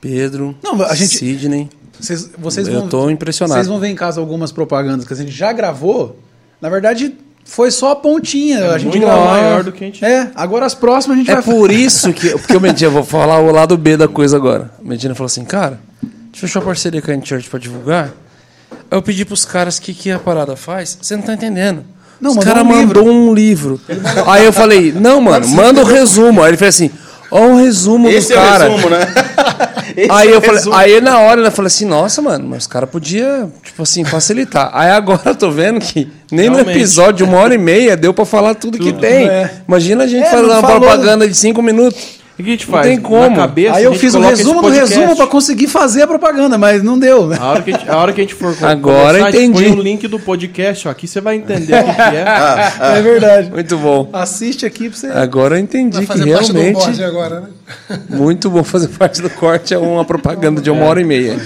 Pedro, 0.00 0.56
Não, 0.62 0.80
a 0.82 0.94
gente- 0.94 1.18
Sidney. 1.18 1.68
Vocês, 1.98 2.30
vocês 2.38 2.66
Eu 2.66 2.80
vão, 2.80 2.88
tô 2.88 3.10
impressionado. 3.10 3.58
Vocês 3.58 3.66
vão 3.68 3.78
ver 3.78 3.88
em 3.88 3.94
casa 3.94 4.18
algumas 4.20 4.50
propagandas 4.50 5.06
que 5.06 5.12
a 5.12 5.16
gente 5.16 5.30
já 5.30 5.52
gravou. 5.52 6.18
Na 6.60 6.70
verdade, 6.70 7.14
foi 7.44 7.70
só 7.70 7.90
a 7.92 7.96
pontinha. 7.96 8.70
a 8.72 8.78
gente 8.78 8.90
muito 8.92 9.04
gravou. 9.06 9.24
maior 9.26 9.64
do 9.64 9.72
que 9.72 9.82
a 9.84 9.86
gente- 9.86 10.04
É, 10.04 10.30
agora 10.34 10.66
as 10.66 10.74
próximas 10.74 11.16
a 11.16 11.20
gente 11.20 11.30
É 11.30 11.34
vai 11.34 11.42
por 11.42 11.70
isso 11.72 12.12
que. 12.12 12.30
Porque 12.30 12.56
o 12.56 12.60
Medina, 12.60 12.88
eu 12.88 12.92
vou 12.92 13.04
falar 13.04 13.38
o 13.40 13.50
lado 13.50 13.76
B 13.76 13.96
da 13.96 14.06
coisa 14.08 14.36
agora. 14.36 14.70
O 14.82 14.86
Medina 14.88 15.14
falou 15.14 15.26
assim, 15.26 15.44
cara, 15.44 15.80
a 16.02 16.06
gente 16.26 16.40
fechou 16.40 16.62
a 16.62 16.64
parceria 16.64 17.02
com 17.02 17.10
a 17.10 17.20
Church 17.24 17.48
pra 17.50 17.58
divulgar. 17.58 18.10
Aí 18.90 18.96
eu 18.98 19.02
pedi 19.02 19.24
pros 19.24 19.44
caras 19.44 19.78
o 19.78 19.82
que, 19.82 19.92
que 19.94 20.10
a 20.10 20.18
parada 20.18 20.54
faz. 20.56 20.96
Você 21.00 21.16
não 21.16 21.22
tá 21.22 21.34
entendendo. 21.34 21.84
Não, 22.20 22.30
Os 22.32 22.36
mandou 22.36 22.52
caras 22.54 22.68
um 22.68 22.70
mandou 22.76 23.08
um 23.08 23.32
livro. 23.34 23.80
Aí 24.26 24.44
eu 24.44 24.52
falei, 24.52 24.92
não, 24.92 25.20
mano, 25.20 25.48
manda 25.48 25.80
o 25.80 25.84
resumo. 25.84 26.42
Aí 26.42 26.50
ele 26.50 26.56
fez 26.58 26.74
assim, 26.74 26.90
ó 27.30 27.46
o 27.46 27.56
resumo 27.56 28.08
Esse 28.08 28.28
do 28.28 28.34
é 28.34 28.36
cara. 28.36 28.68
o 28.70 28.74
resumo, 28.74 28.90
né? 28.90 28.98
Aí 30.10 30.30
eu 30.30 30.40
falei, 30.40 30.62
aí 30.72 31.00
na 31.00 31.18
hora 31.20 31.40
eu 31.40 31.50
falei 31.50 31.66
assim, 31.66 31.84
nossa, 31.84 32.22
mano, 32.22 32.46
mas 32.48 32.62
os 32.62 32.66
caras 32.66 32.88
podiam, 32.88 33.52
tipo 33.62 33.82
assim, 33.82 34.04
facilitar. 34.04 34.70
Aí 34.72 34.90
agora 34.90 35.20
eu 35.26 35.34
tô 35.34 35.50
vendo 35.50 35.80
que 35.80 36.08
nem 36.30 36.48
no 36.48 36.56
Realmente. 36.56 36.76
episódio 36.78 37.18
de 37.18 37.24
uma 37.24 37.38
hora 37.38 37.54
e 37.54 37.58
meia 37.58 37.96
deu 37.96 38.14
pra 38.14 38.24
falar 38.24 38.54
tudo, 38.54 38.78
que 38.78 38.92
tem. 38.92 39.28
é. 39.28 39.50
Imagina 39.66 40.04
a 40.04 40.06
gente 40.06 40.26
É, 40.26 40.36
uma 40.38 40.60
falou. 40.60 40.80
propaganda 40.80 41.26
de 41.28 41.34
cinco 41.34 41.60
minutos. 41.62 42.19
O 42.40 42.44
que 42.44 42.48
a 42.50 42.52
gente 42.52 42.66
Não 42.66 42.72
faz? 42.74 42.86
tem 42.86 43.00
como. 43.00 43.30
Na 43.30 43.36
cabeça, 43.36 43.76
Aí 43.76 43.82
a 43.82 43.86
eu 43.86 43.94
fiz 43.94 44.14
esse 44.14 44.18
resumo 44.26 44.62
do 44.62 44.68
resumo 44.68 45.14
pra 45.16 45.26
conseguir 45.26 45.66
fazer 45.68 46.02
a 46.02 46.06
propaganda, 46.06 46.56
mas 46.58 46.82
não 46.82 46.98
deu. 46.98 47.26
né? 47.28 47.36
A 47.40 47.46
hora 47.50 47.62
que 47.62 47.70
a 47.70 47.78
gente, 47.78 47.88
a 47.90 47.96
hora 47.96 48.12
que 48.12 48.20
a 48.20 48.24
gente 48.24 48.34
for 48.34 48.54
Agora 48.64 49.18
começar, 49.18 49.26
a 49.28 49.30
gente 49.30 49.44
entendi. 49.46 49.64
põe 49.70 49.78
o 49.78 49.82
link 49.82 50.08
do 50.08 50.18
podcast, 50.18 50.88
ó, 50.88 50.90
aqui 50.90 51.06
você 51.06 51.20
vai 51.20 51.36
entender 51.36 51.74
o 51.74 51.84
que, 51.84 51.94
que 51.94 52.00
é. 52.00 52.24
Ah, 52.26 52.96
É 52.96 53.02
verdade. 53.02 53.50
Muito 53.50 53.76
bom. 53.78 54.08
Assiste 54.12 54.64
aqui 54.66 54.88
pra 54.88 54.98
você. 54.98 55.06
Agora 55.08 55.56
eu 55.56 55.60
entendi 55.60 55.96
Vai 55.96 56.06
que 56.06 56.06
fazer 56.12 56.32
parte 56.32 56.52
do 56.52 56.58
realmente 56.58 56.78
onboard 56.78 57.04
agora, 57.04 57.40
né? 57.40 57.48
muito 58.10 58.50
bom 58.50 58.64
fazer 58.64 58.88
parte 58.88 59.20
do 59.22 59.30
corte 59.30 59.74
é 59.74 59.78
uma 59.78 60.04
propaganda 60.04 60.60
de 60.60 60.70
uma 60.70 60.84
hora 60.86 61.00
e 61.00 61.04
meia. 61.04 61.38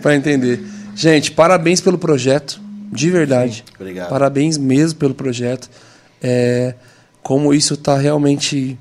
Pra 0.00 0.14
entender. 0.16 0.60
Gente, 0.94 1.30
parabéns 1.30 1.80
pelo 1.80 1.96
projeto, 1.96 2.60
de 2.92 3.10
verdade. 3.10 3.64
Obrigado. 3.78 4.08
Parabéns 4.08 4.58
mesmo 4.58 4.98
pelo 4.98 5.14
projeto. 5.14 5.68
É, 6.22 6.74
como 7.22 7.54
isso 7.54 7.74
está 7.74 7.96
realmente 7.96 8.76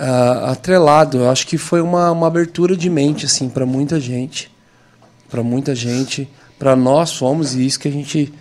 ah, 0.00 0.52
atrelado. 0.52 1.18
Eu 1.18 1.30
acho 1.30 1.46
que 1.46 1.58
foi 1.58 1.80
uma, 1.80 2.10
uma 2.10 2.26
abertura 2.26 2.76
de 2.76 2.88
mente 2.88 3.26
assim 3.26 3.48
para 3.48 3.66
muita 3.66 4.00
gente, 4.00 4.50
para 5.28 5.42
muita 5.42 5.74
gente. 5.74 6.28
Para 6.58 6.74
nós 6.74 7.16
fomos 7.16 7.54
e 7.54 7.64
isso 7.64 7.78
que 7.78 7.88
a 7.88 7.92
gente 7.92 8.32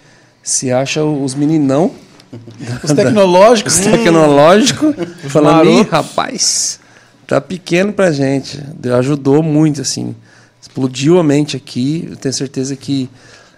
se 0.42 0.72
acha 0.72 1.04
os 1.04 1.36
meninão 1.36 1.92
Os 2.84 2.94
tecnológicos. 2.94 3.76
os 3.76 3.86
tecnológicos, 3.86 4.96
falando, 5.30 5.66
Ih, 5.66 5.70
marotos." 5.70 5.92
rapaz, 5.92 6.80
tá 7.26 7.42
pequeno 7.42 7.92
pra 7.92 8.12
gente. 8.12 8.60
Ajudou 8.98 9.42
muito, 9.42 9.82
assim. 9.82 10.16
Explodiu 10.62 11.20
a 11.20 11.24
mente 11.24 11.58
aqui. 11.58 12.08
Eu 12.10 12.16
tenho 12.16 12.34
certeza 12.34 12.76
que 12.76 13.10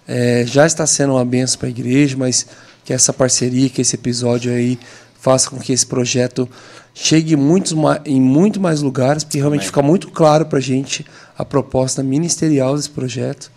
é, 0.08 0.46
já 0.48 0.66
está 0.66 0.86
sendo 0.88 1.14
uma 1.14 1.26
benção 1.26 1.60
para 1.60 1.68
a 1.68 1.72
igreja, 1.72 2.16
mas 2.18 2.46
que 2.86 2.94
essa 2.94 3.12
parceria, 3.12 3.70
que 3.70 3.82
esse 3.82 3.96
episódio 3.96 4.52
aí 4.52 4.80
faça 5.20 5.50
com 5.50 5.60
que 5.60 5.72
esse 5.72 5.86
projeto 5.86 6.50
chegue 6.94 7.36
muitos, 7.36 7.74
ma- 7.74 8.02
em 8.06 8.20
muito 8.20 8.60
mais 8.60 8.82
lugares, 8.82 9.24
porque 9.24 9.38
realmente 9.38 9.66
fica 9.66 9.82
muito 9.82 10.10
claro 10.10 10.46
para 10.46 10.60
a 10.60 10.62
gente 10.62 11.06
a 11.38 11.46
proposta 11.46 12.04
ministerial 12.04 12.76
desse 12.76 12.90
projeto, 12.90 13.52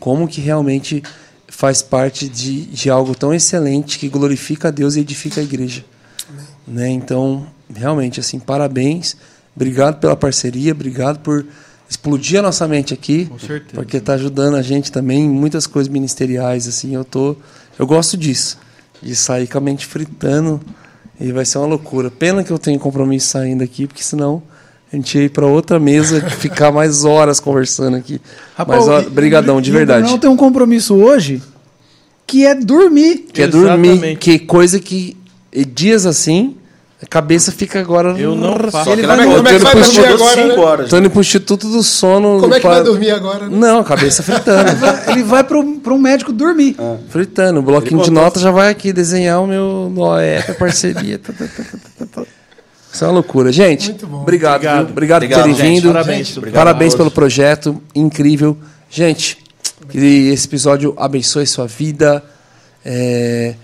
como 0.00 0.26
que 0.26 0.40
realmente 0.40 1.02
faz 1.48 1.82
parte 1.82 2.28
de, 2.28 2.66
de 2.66 2.90
algo 2.90 3.14
tão 3.14 3.32
excelente 3.32 3.98
que 3.98 4.08
glorifica 4.08 4.68
a 4.68 4.70
Deus 4.70 4.96
e 4.96 5.00
edifica 5.00 5.40
a 5.40 5.44
igreja. 5.44 5.84
Né? 6.66 6.88
Então, 6.90 7.46
realmente, 7.74 8.20
assim, 8.20 8.38
parabéns. 8.38 9.16
Obrigado 9.56 9.98
pela 9.98 10.14
parceria, 10.16 10.72
obrigado 10.72 11.18
por 11.20 11.44
explodir 11.88 12.38
a 12.38 12.42
nossa 12.42 12.68
mente 12.68 12.92
aqui. 12.94 13.26
Com 13.26 13.38
certeza. 13.38 13.74
Porque 13.74 13.96
está 13.96 14.14
ajudando 14.14 14.54
a 14.56 14.62
gente 14.62 14.92
também 14.92 15.24
em 15.24 15.28
muitas 15.28 15.66
coisas 15.66 15.90
ministeriais, 15.90 16.68
assim, 16.68 16.94
eu 16.94 17.04
tô 17.04 17.34
eu 17.78 17.86
gosto 17.86 18.16
disso, 18.16 18.58
de 19.00 19.14
sair 19.16 19.46
com 19.46 19.58
a 19.58 19.60
mente 19.60 19.86
fritando 19.86 20.60
e 21.20 21.32
vai 21.32 21.44
ser 21.44 21.58
uma 21.58 21.66
loucura. 21.66 22.10
Pena 22.10 22.44
que 22.44 22.50
eu 22.50 22.58
tenho 22.58 22.78
compromisso 22.78 23.28
saindo 23.28 23.62
aqui, 23.62 23.86
porque 23.86 24.02
senão 24.02 24.42
a 24.92 24.96
gente 24.96 25.18
ia 25.18 25.24
ir 25.24 25.28
para 25.30 25.46
outra 25.46 25.78
mesa 25.78 26.18
e 26.26 26.30
ficar 26.30 26.72
mais 26.72 27.04
horas 27.04 27.40
conversando 27.40 27.96
aqui. 27.96 28.20
Mas 28.66 28.88
ó, 28.88 29.00
e- 29.00 29.10
brigadão, 29.10 29.60
de 29.60 29.70
e 29.70 29.72
verdade. 29.72 30.02
Brunão 30.02 30.18
tem 30.18 30.30
um 30.30 30.36
compromisso 30.36 30.94
hoje 30.94 31.42
que 32.26 32.46
é 32.46 32.54
dormir. 32.54 33.26
Que 33.32 33.42
é 33.42 33.46
dormir, 33.46 33.88
Exatamente. 33.90 34.18
que 34.18 34.38
coisa 34.38 34.78
que 34.78 35.16
e 35.52 35.64
dias 35.64 36.04
assim, 36.06 36.56
a 37.00 37.06
cabeça 37.06 37.52
fica 37.52 37.78
agora. 37.78 38.10
Eu 38.18 38.34
não 38.34 38.56
faço. 38.70 38.90
Ele 38.90 39.06
vai- 39.06 39.16
como 39.24 39.48
é 39.48 39.52
que 39.52 39.58
que 39.58 39.64
vai 39.64 39.74
dormir 39.74 40.06
agora, 40.06 40.42
cinco 40.42 40.56
né? 40.56 40.62
horas. 40.64 40.90
Tô 40.90 40.98
indo 40.98 41.10
pro 41.10 41.20
Instituto 41.20 41.68
do 41.68 41.82
Sono. 41.82 42.40
Como 42.40 42.52
é 42.54 42.56
que 42.56 42.62
pra- 42.62 42.74
vai 42.74 42.82
dormir 42.82 43.10
agora? 43.10 43.48
né? 43.48 43.56
Não, 43.56 43.84
cabeça 43.84 44.22
fritando. 44.22 44.70
Ele 45.08 45.22
vai 45.22 45.44
para 45.44 45.58
um 45.58 45.98
médico 45.98 46.32
dormir. 46.32 46.76
fritando. 47.08 47.60
O 47.60 47.62
bloquinho 47.62 47.98
Ele 48.00 48.04
de 48.06 48.10
nota 48.10 48.40
já 48.40 48.50
vai 48.50 48.70
aqui 48.70 48.92
desenhar 48.92 49.40
o 49.42 49.46
meu 49.46 49.92
Noé, 49.94 50.44
a 50.48 50.54
parceria. 50.54 51.18
Tá, 51.22 51.32
tá, 51.32 52.06
tá. 52.06 52.22
Isso 52.92 53.04
é 53.04 53.06
uma 53.06 53.14
loucura. 53.14 53.52
Gente, 53.52 53.90
Muito 53.90 54.06
bom. 54.06 54.22
obrigado. 54.22 54.56
Obrigado. 54.56 54.84
viu? 54.86 54.92
Obrigado, 54.92 55.22
Obrigado, 55.22 55.38
por 55.40 55.54
terem 55.56 55.56
gente. 55.74 55.82
vindo. 55.82 55.92
Parabéns. 55.92 56.36
Obrigado 56.36 56.64
Parabéns 56.64 56.94
a 56.94 56.96
pelo 56.96 57.10
projeto. 57.10 57.82
Incrível. 57.94 58.56
Gente, 58.90 59.38
que 59.90 60.30
esse 60.30 60.46
episódio 60.46 60.94
abençoe 60.96 61.46
sua 61.46 61.66
vida. 61.66 62.24
é, 62.84 63.54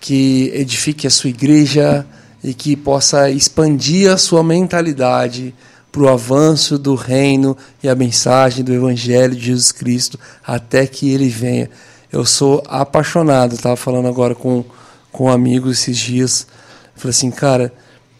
que 0.00 0.50
edifique 0.54 1.06
a 1.06 1.10
sua 1.10 1.28
igreja 1.30 2.06
e 2.46 2.54
que 2.54 2.76
possa 2.76 3.28
expandir 3.28 4.08
a 4.08 4.16
sua 4.16 4.40
mentalidade 4.40 5.52
para 5.90 6.02
o 6.02 6.08
avanço 6.08 6.78
do 6.78 6.94
reino 6.94 7.56
e 7.82 7.88
a 7.88 7.94
mensagem 7.96 8.64
do 8.64 8.72
Evangelho 8.72 9.34
de 9.34 9.46
Jesus 9.46 9.72
Cristo 9.72 10.16
até 10.46 10.86
que 10.86 11.10
ele 11.10 11.28
venha. 11.28 11.68
Eu 12.12 12.24
sou 12.24 12.62
apaixonado, 12.68 13.56
estava 13.56 13.74
falando 13.74 14.06
agora 14.06 14.32
com, 14.32 14.64
com 15.10 15.24
um 15.24 15.28
amigo 15.28 15.72
esses 15.72 15.98
dias. 15.98 16.46
Falei 16.94 17.10
assim, 17.10 17.32
cara, 17.32 17.72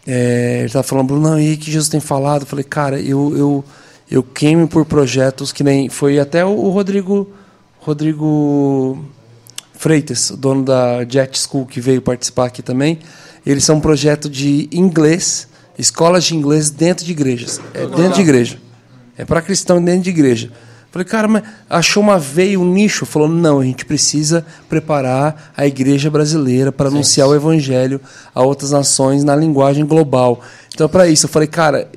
é, 0.05 0.57
ele 0.59 0.67
estava 0.67 0.83
falando, 0.83 1.07
Bruno, 1.07 1.31
não, 1.31 1.39
e 1.39 1.51
aí 1.51 1.57
que 1.57 1.71
Jesus 1.71 1.89
tem 1.89 2.01
falado? 2.01 2.45
Falei, 2.45 2.65
cara, 2.65 2.99
eu, 2.99 3.33
eu, 3.37 3.65
eu 4.11 4.25
queimo 4.25 4.67
por 4.67 4.85
projetos 4.85 5.53
que 5.53 5.63
nem. 5.63 5.89
Foi 5.89 6.19
até 6.19 6.45
o, 6.45 6.69
Rodrigo. 6.71 7.31
Rodrigo 7.79 8.99
Freitas, 9.75 10.33
dono 10.37 10.65
da 10.65 11.05
Jet 11.05 11.39
School, 11.39 11.65
que 11.65 11.81
veio 11.81 12.03
participar 12.03 12.47
aqui 12.47 12.61
também. 12.61 12.99
Eles 13.47 13.65
são 13.65 13.77
um 13.77 13.81
projeto 13.81 14.29
de 14.29 14.69
inglês, 14.73 15.49
escolas 15.79 16.25
de 16.25 16.35
inglês 16.35 16.69
dentro 16.69 17.05
de 17.05 17.13
igrejas. 17.13 17.61
É 17.73 17.87
dentro 17.87 18.15
de 18.15 18.21
igreja. 18.21 18.59
É 19.17 19.25
para 19.25 19.41
cristão 19.41 19.83
dentro 19.83 20.03
de 20.03 20.11
igreja. 20.11 20.51
Falei, 20.91 21.07
cara, 21.07 21.29
mas 21.29 21.43
achou 21.69 22.03
uma 22.03 22.19
veia, 22.19 22.59
um 22.59 22.65
nicho? 22.65 23.05
Falou, 23.05 23.29
não, 23.29 23.61
a 23.61 23.65
gente 23.65 23.85
precisa 23.85 24.47
preparar 24.69 25.53
a 25.57 25.67
igreja 25.67 26.11
brasileira 26.11 26.73
para 26.73 26.89
anunciar 26.89 27.29
o 27.29 27.35
evangelho 27.35 28.01
a 28.35 28.43
outras 28.43 28.71
nações 28.71 29.23
na 29.23 29.37
linguagem 29.37 29.85
global. 29.85 30.41
Então, 30.75 30.89
para 30.89 31.07
isso, 31.07 31.27
eu 31.27 31.31
falei, 31.31 31.49
cara, 31.49 31.89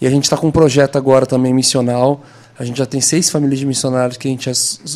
e 0.00 0.06
a 0.06 0.10
gente 0.10 0.24
está 0.24 0.36
com 0.36 0.48
um 0.48 0.50
projeto 0.50 0.96
agora 0.96 1.26
também 1.26 1.52
missional. 1.52 2.24
A 2.60 2.64
gente 2.66 2.76
já 2.76 2.84
tem 2.84 3.00
seis 3.00 3.30
famílias 3.30 3.58
de 3.58 3.64
missionários 3.64 4.18
que 4.18 4.28
a 4.28 4.30
gente 4.30 4.50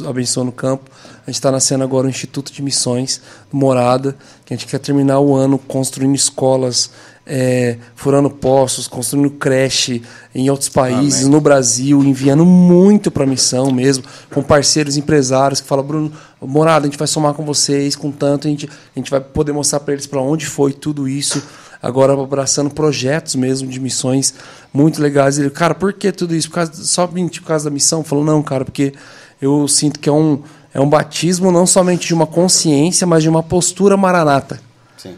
abençoa 0.06 0.44
no 0.44 0.52
campo. 0.52 0.90
A 1.26 1.30
gente 1.30 1.36
está 1.36 1.50
nascendo 1.50 1.82
agora 1.82 2.06
um 2.06 2.10
Instituto 2.10 2.52
de 2.52 2.60
Missões, 2.60 3.22
Morada, 3.50 4.14
que 4.44 4.52
a 4.52 4.56
gente 4.56 4.66
quer 4.66 4.78
terminar 4.78 5.18
o 5.20 5.34
ano 5.34 5.56
construindo 5.56 6.14
escolas 6.14 6.90
é, 7.26 7.78
furando 7.94 8.28
poços, 8.28 8.86
construindo 8.86 9.30
creche 9.30 10.02
em 10.34 10.50
outros 10.50 10.68
países, 10.68 11.20
Amém. 11.20 11.32
no 11.32 11.40
Brasil, 11.40 12.02
enviando 12.04 12.44
muito 12.44 13.10
para 13.10 13.24
a 13.24 13.26
missão 13.26 13.70
mesmo, 13.70 14.04
com 14.30 14.42
parceiros 14.42 14.96
empresários 14.96 15.60
que 15.60 15.66
falam, 15.66 15.84
Bruno, 15.84 16.12
morada, 16.40 16.86
a 16.86 16.90
gente 16.90 16.98
vai 16.98 17.08
somar 17.08 17.32
com 17.32 17.44
vocês, 17.44 17.96
com 17.96 18.10
tanto, 18.10 18.46
a 18.46 18.50
gente, 18.50 18.68
a 18.68 18.98
gente 18.98 19.10
vai 19.10 19.20
poder 19.20 19.52
mostrar 19.52 19.80
para 19.80 19.94
eles 19.94 20.06
para 20.06 20.20
onde 20.20 20.44
foi 20.44 20.72
tudo 20.72 21.08
isso. 21.08 21.42
Agora 21.84 22.12
abraçando 22.14 22.70
projetos 22.70 23.34
mesmo 23.34 23.68
de 23.68 23.78
missões 23.78 24.34
muito 24.72 25.02
legais. 25.02 25.38
Ele, 25.38 25.50
cara, 25.50 25.74
por 25.74 25.92
que 25.92 26.10
tudo 26.10 26.34
isso? 26.34 26.48
Por 26.48 26.54
causa, 26.54 26.72
só 26.84 27.06
por 27.06 27.42
causa 27.44 27.64
da 27.66 27.70
missão? 27.70 28.02
Falou, 28.02 28.24
não, 28.24 28.42
cara, 28.42 28.64
porque 28.64 28.92
eu 29.40 29.68
sinto 29.68 30.00
que 30.00 30.08
é 30.08 30.12
um, 30.12 30.42
é 30.72 30.80
um 30.80 30.88
batismo 30.88 31.52
não 31.52 31.66
somente 31.66 32.06
de 32.06 32.14
uma 32.14 32.26
consciência, 32.26 33.06
mas 33.06 33.22
de 33.22 33.28
uma 33.28 33.42
postura 33.42 33.96
maranata. 33.96 34.60
Sim. 34.96 35.14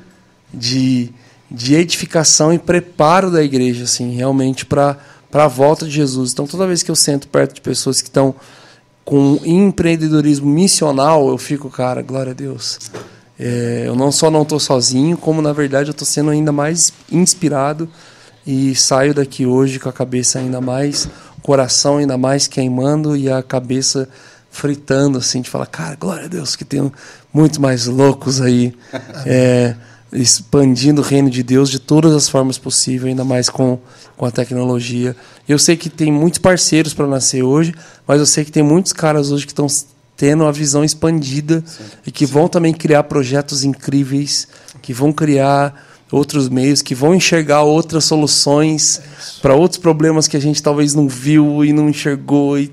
De 0.53 1.15
de 1.51 1.75
edificação 1.75 2.53
e 2.53 2.59
preparo 2.59 3.31
da 3.31 3.43
igreja, 3.43 3.85
assim, 3.85 4.15
realmente 4.15 4.67
para 4.67 4.99
a 5.33 5.49
volta 5.49 5.87
de 5.87 5.93
Jesus. 5.93 6.33
Então, 6.33 6.47
toda 6.47 6.67
vez 6.67 6.83
que 6.83 6.91
eu 6.91 6.97
sento 6.97 7.29
perto 7.29 7.55
de 7.55 7.61
pessoas 7.61 8.01
que 8.01 8.09
estão 8.09 8.35
com 9.05 9.39
empreendedorismo 9.45 10.47
missional, 10.47 11.29
eu 11.29 11.39
fico, 11.39 11.71
cara, 11.71 12.03
glória 12.03 12.33
a 12.33 12.35
Deus. 12.35 12.79
É, 13.39 13.85
eu 13.87 13.95
não 13.95 14.11
só 14.11 14.31
não 14.31 14.43
estou 14.43 14.59
sozinho, 14.59 15.17
como 15.17 15.43
na 15.43 15.53
verdade 15.53 15.91
eu 15.91 15.93
estou 15.93 16.07
sendo 16.07 16.31
ainda 16.31 16.53
mais 16.53 16.93
inspirado 17.11 17.89
e 18.47 18.75
saio 18.75 19.13
daqui 19.13 19.45
hoje 19.45 19.79
com 19.79 19.89
a 19.89 19.93
cabeça 19.93 20.39
ainda 20.39 20.61
mais, 20.61 21.09
coração 21.43 21.99
ainda 21.99 22.17
mais 22.17 22.47
queimando 22.47 23.17
e 23.17 23.31
a 23.31 23.43
cabeça 23.43 24.09
fritando, 24.51 25.19
assim, 25.19 25.43
de 25.43 25.51
falar, 25.51 25.67
cara, 25.67 25.97
glória 25.97 26.25
a 26.25 26.29
Deus, 26.29 26.57
que 26.57 26.65
tem 26.65 26.91
muito 27.33 27.61
mais 27.61 27.87
loucos 27.87 28.41
aí. 28.41 28.75
É, 29.29 29.75
expandindo 30.13 31.03
o 31.03 31.05
reino 31.05 31.29
de 31.29 31.43
Deus 31.43 31.69
de 31.69 31.79
todas 31.79 32.15
as 32.15 32.29
formas 32.29 32.57
possíveis, 32.57 33.11
ainda 33.11 33.25
mais 33.25 33.51
com, 33.51 33.79
com 34.17 34.25
a 34.25 34.31
tecnologia. 34.31 35.17
Eu 35.49 35.59
sei 35.59 35.77
que 35.77 35.91
tem 35.91 36.13
muitos 36.13 36.39
parceiros 36.39 36.95
para 36.95 37.07
nascer 37.07 37.43
hoje, 37.43 37.75
mas 38.07 38.21
eu 38.21 38.27
sei 38.27 38.45
que 38.45 38.53
tem 38.53 38.63
muitos 38.63 38.93
caras 38.93 39.31
hoje 39.31 39.45
que 39.45 39.53
estão 39.53 39.67
tendo 40.17 40.45
a 40.45 40.53
visão 40.53 40.83
expandida 40.83 41.63
sim, 41.67 41.85
e 42.07 42.11
que 42.11 42.27
sim. 42.27 42.33
vão 42.33 42.49
também 42.49 42.73
criar 42.73 43.03
projetos 43.05 43.65
incríveis, 43.65 44.49
que 44.81 44.93
vão 44.93 45.13
criar 45.13 45.85
outros 46.11 46.49
meios, 46.49 46.83
que 46.83 46.95
vão 46.95 47.15
enxergar 47.15 47.63
outras 47.63 48.05
soluções 48.05 49.01
é 49.01 49.41
para 49.43 49.55
outros 49.55 49.81
problemas 49.81 50.29
que 50.29 50.37
a 50.37 50.41
gente 50.41 50.63
talvez 50.63 50.95
não 50.95 51.09
viu 51.09 51.65
e 51.65 51.73
não 51.73 51.89
enxergou. 51.89 52.59
E, 52.59 52.71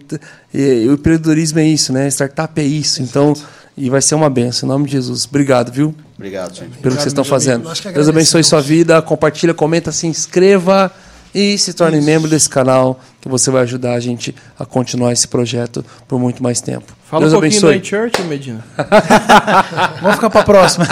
e, 0.53 0.83
e 0.83 0.87
o 0.87 0.93
empreendedorismo 0.93 1.59
é 1.59 1.67
isso, 1.67 1.91
né? 1.91 2.07
Startup 2.07 2.59
é 2.61 2.63
isso. 2.63 3.01
Então 3.01 3.33
e 3.75 3.89
vai 3.89 4.01
ser 4.01 4.15
uma 4.15 4.29
benção. 4.29 4.67
Em 4.67 4.71
nome 4.71 4.85
de 4.85 4.91
Jesus. 4.91 5.25
Obrigado, 5.25 5.71
viu? 5.71 5.95
Obrigado, 6.15 6.49
gente. 6.49 6.57
Pelo 6.57 6.69
Obrigado, 6.69 6.95
que 6.95 7.01
vocês 7.01 7.07
estão 7.07 7.23
fazendo. 7.23 7.67
Deus 7.93 8.07
abençoe 8.07 8.43
sua 8.43 8.61
vida. 8.61 9.01
Compartilha, 9.01 9.53
comenta, 9.53 9.91
se 9.91 10.05
inscreva 10.05 10.91
e 11.33 11.57
se 11.57 11.73
torne 11.73 11.97
Isso. 11.97 12.05
membro 12.05 12.29
desse 12.29 12.49
canal, 12.49 12.99
que 13.21 13.27
você 13.27 13.49
vai 13.49 13.63
ajudar 13.63 13.93
a 13.93 13.99
gente 13.99 14.35
a 14.57 14.65
continuar 14.65 15.11
esse 15.11 15.27
projeto 15.27 15.83
por 16.07 16.19
muito 16.19 16.43
mais 16.43 16.61
tempo. 16.61 16.93
Fala 17.09 17.21
Deus 17.21 17.33
um 17.33 17.39
pouquinho 17.39 17.67
abençoe. 17.67 17.79
da 17.79 17.83
Church, 17.85 18.21
Medina. 18.23 18.63
Vamos 20.01 20.15
ficar 20.15 20.29
para 20.29 20.41
a 20.41 20.45
próxima. 20.45 20.87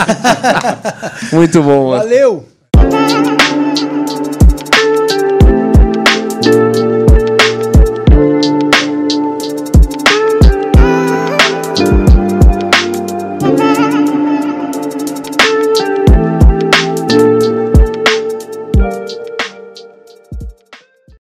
muito 1.32 1.62
bom. 1.62 1.90
Valeu! 1.90 2.48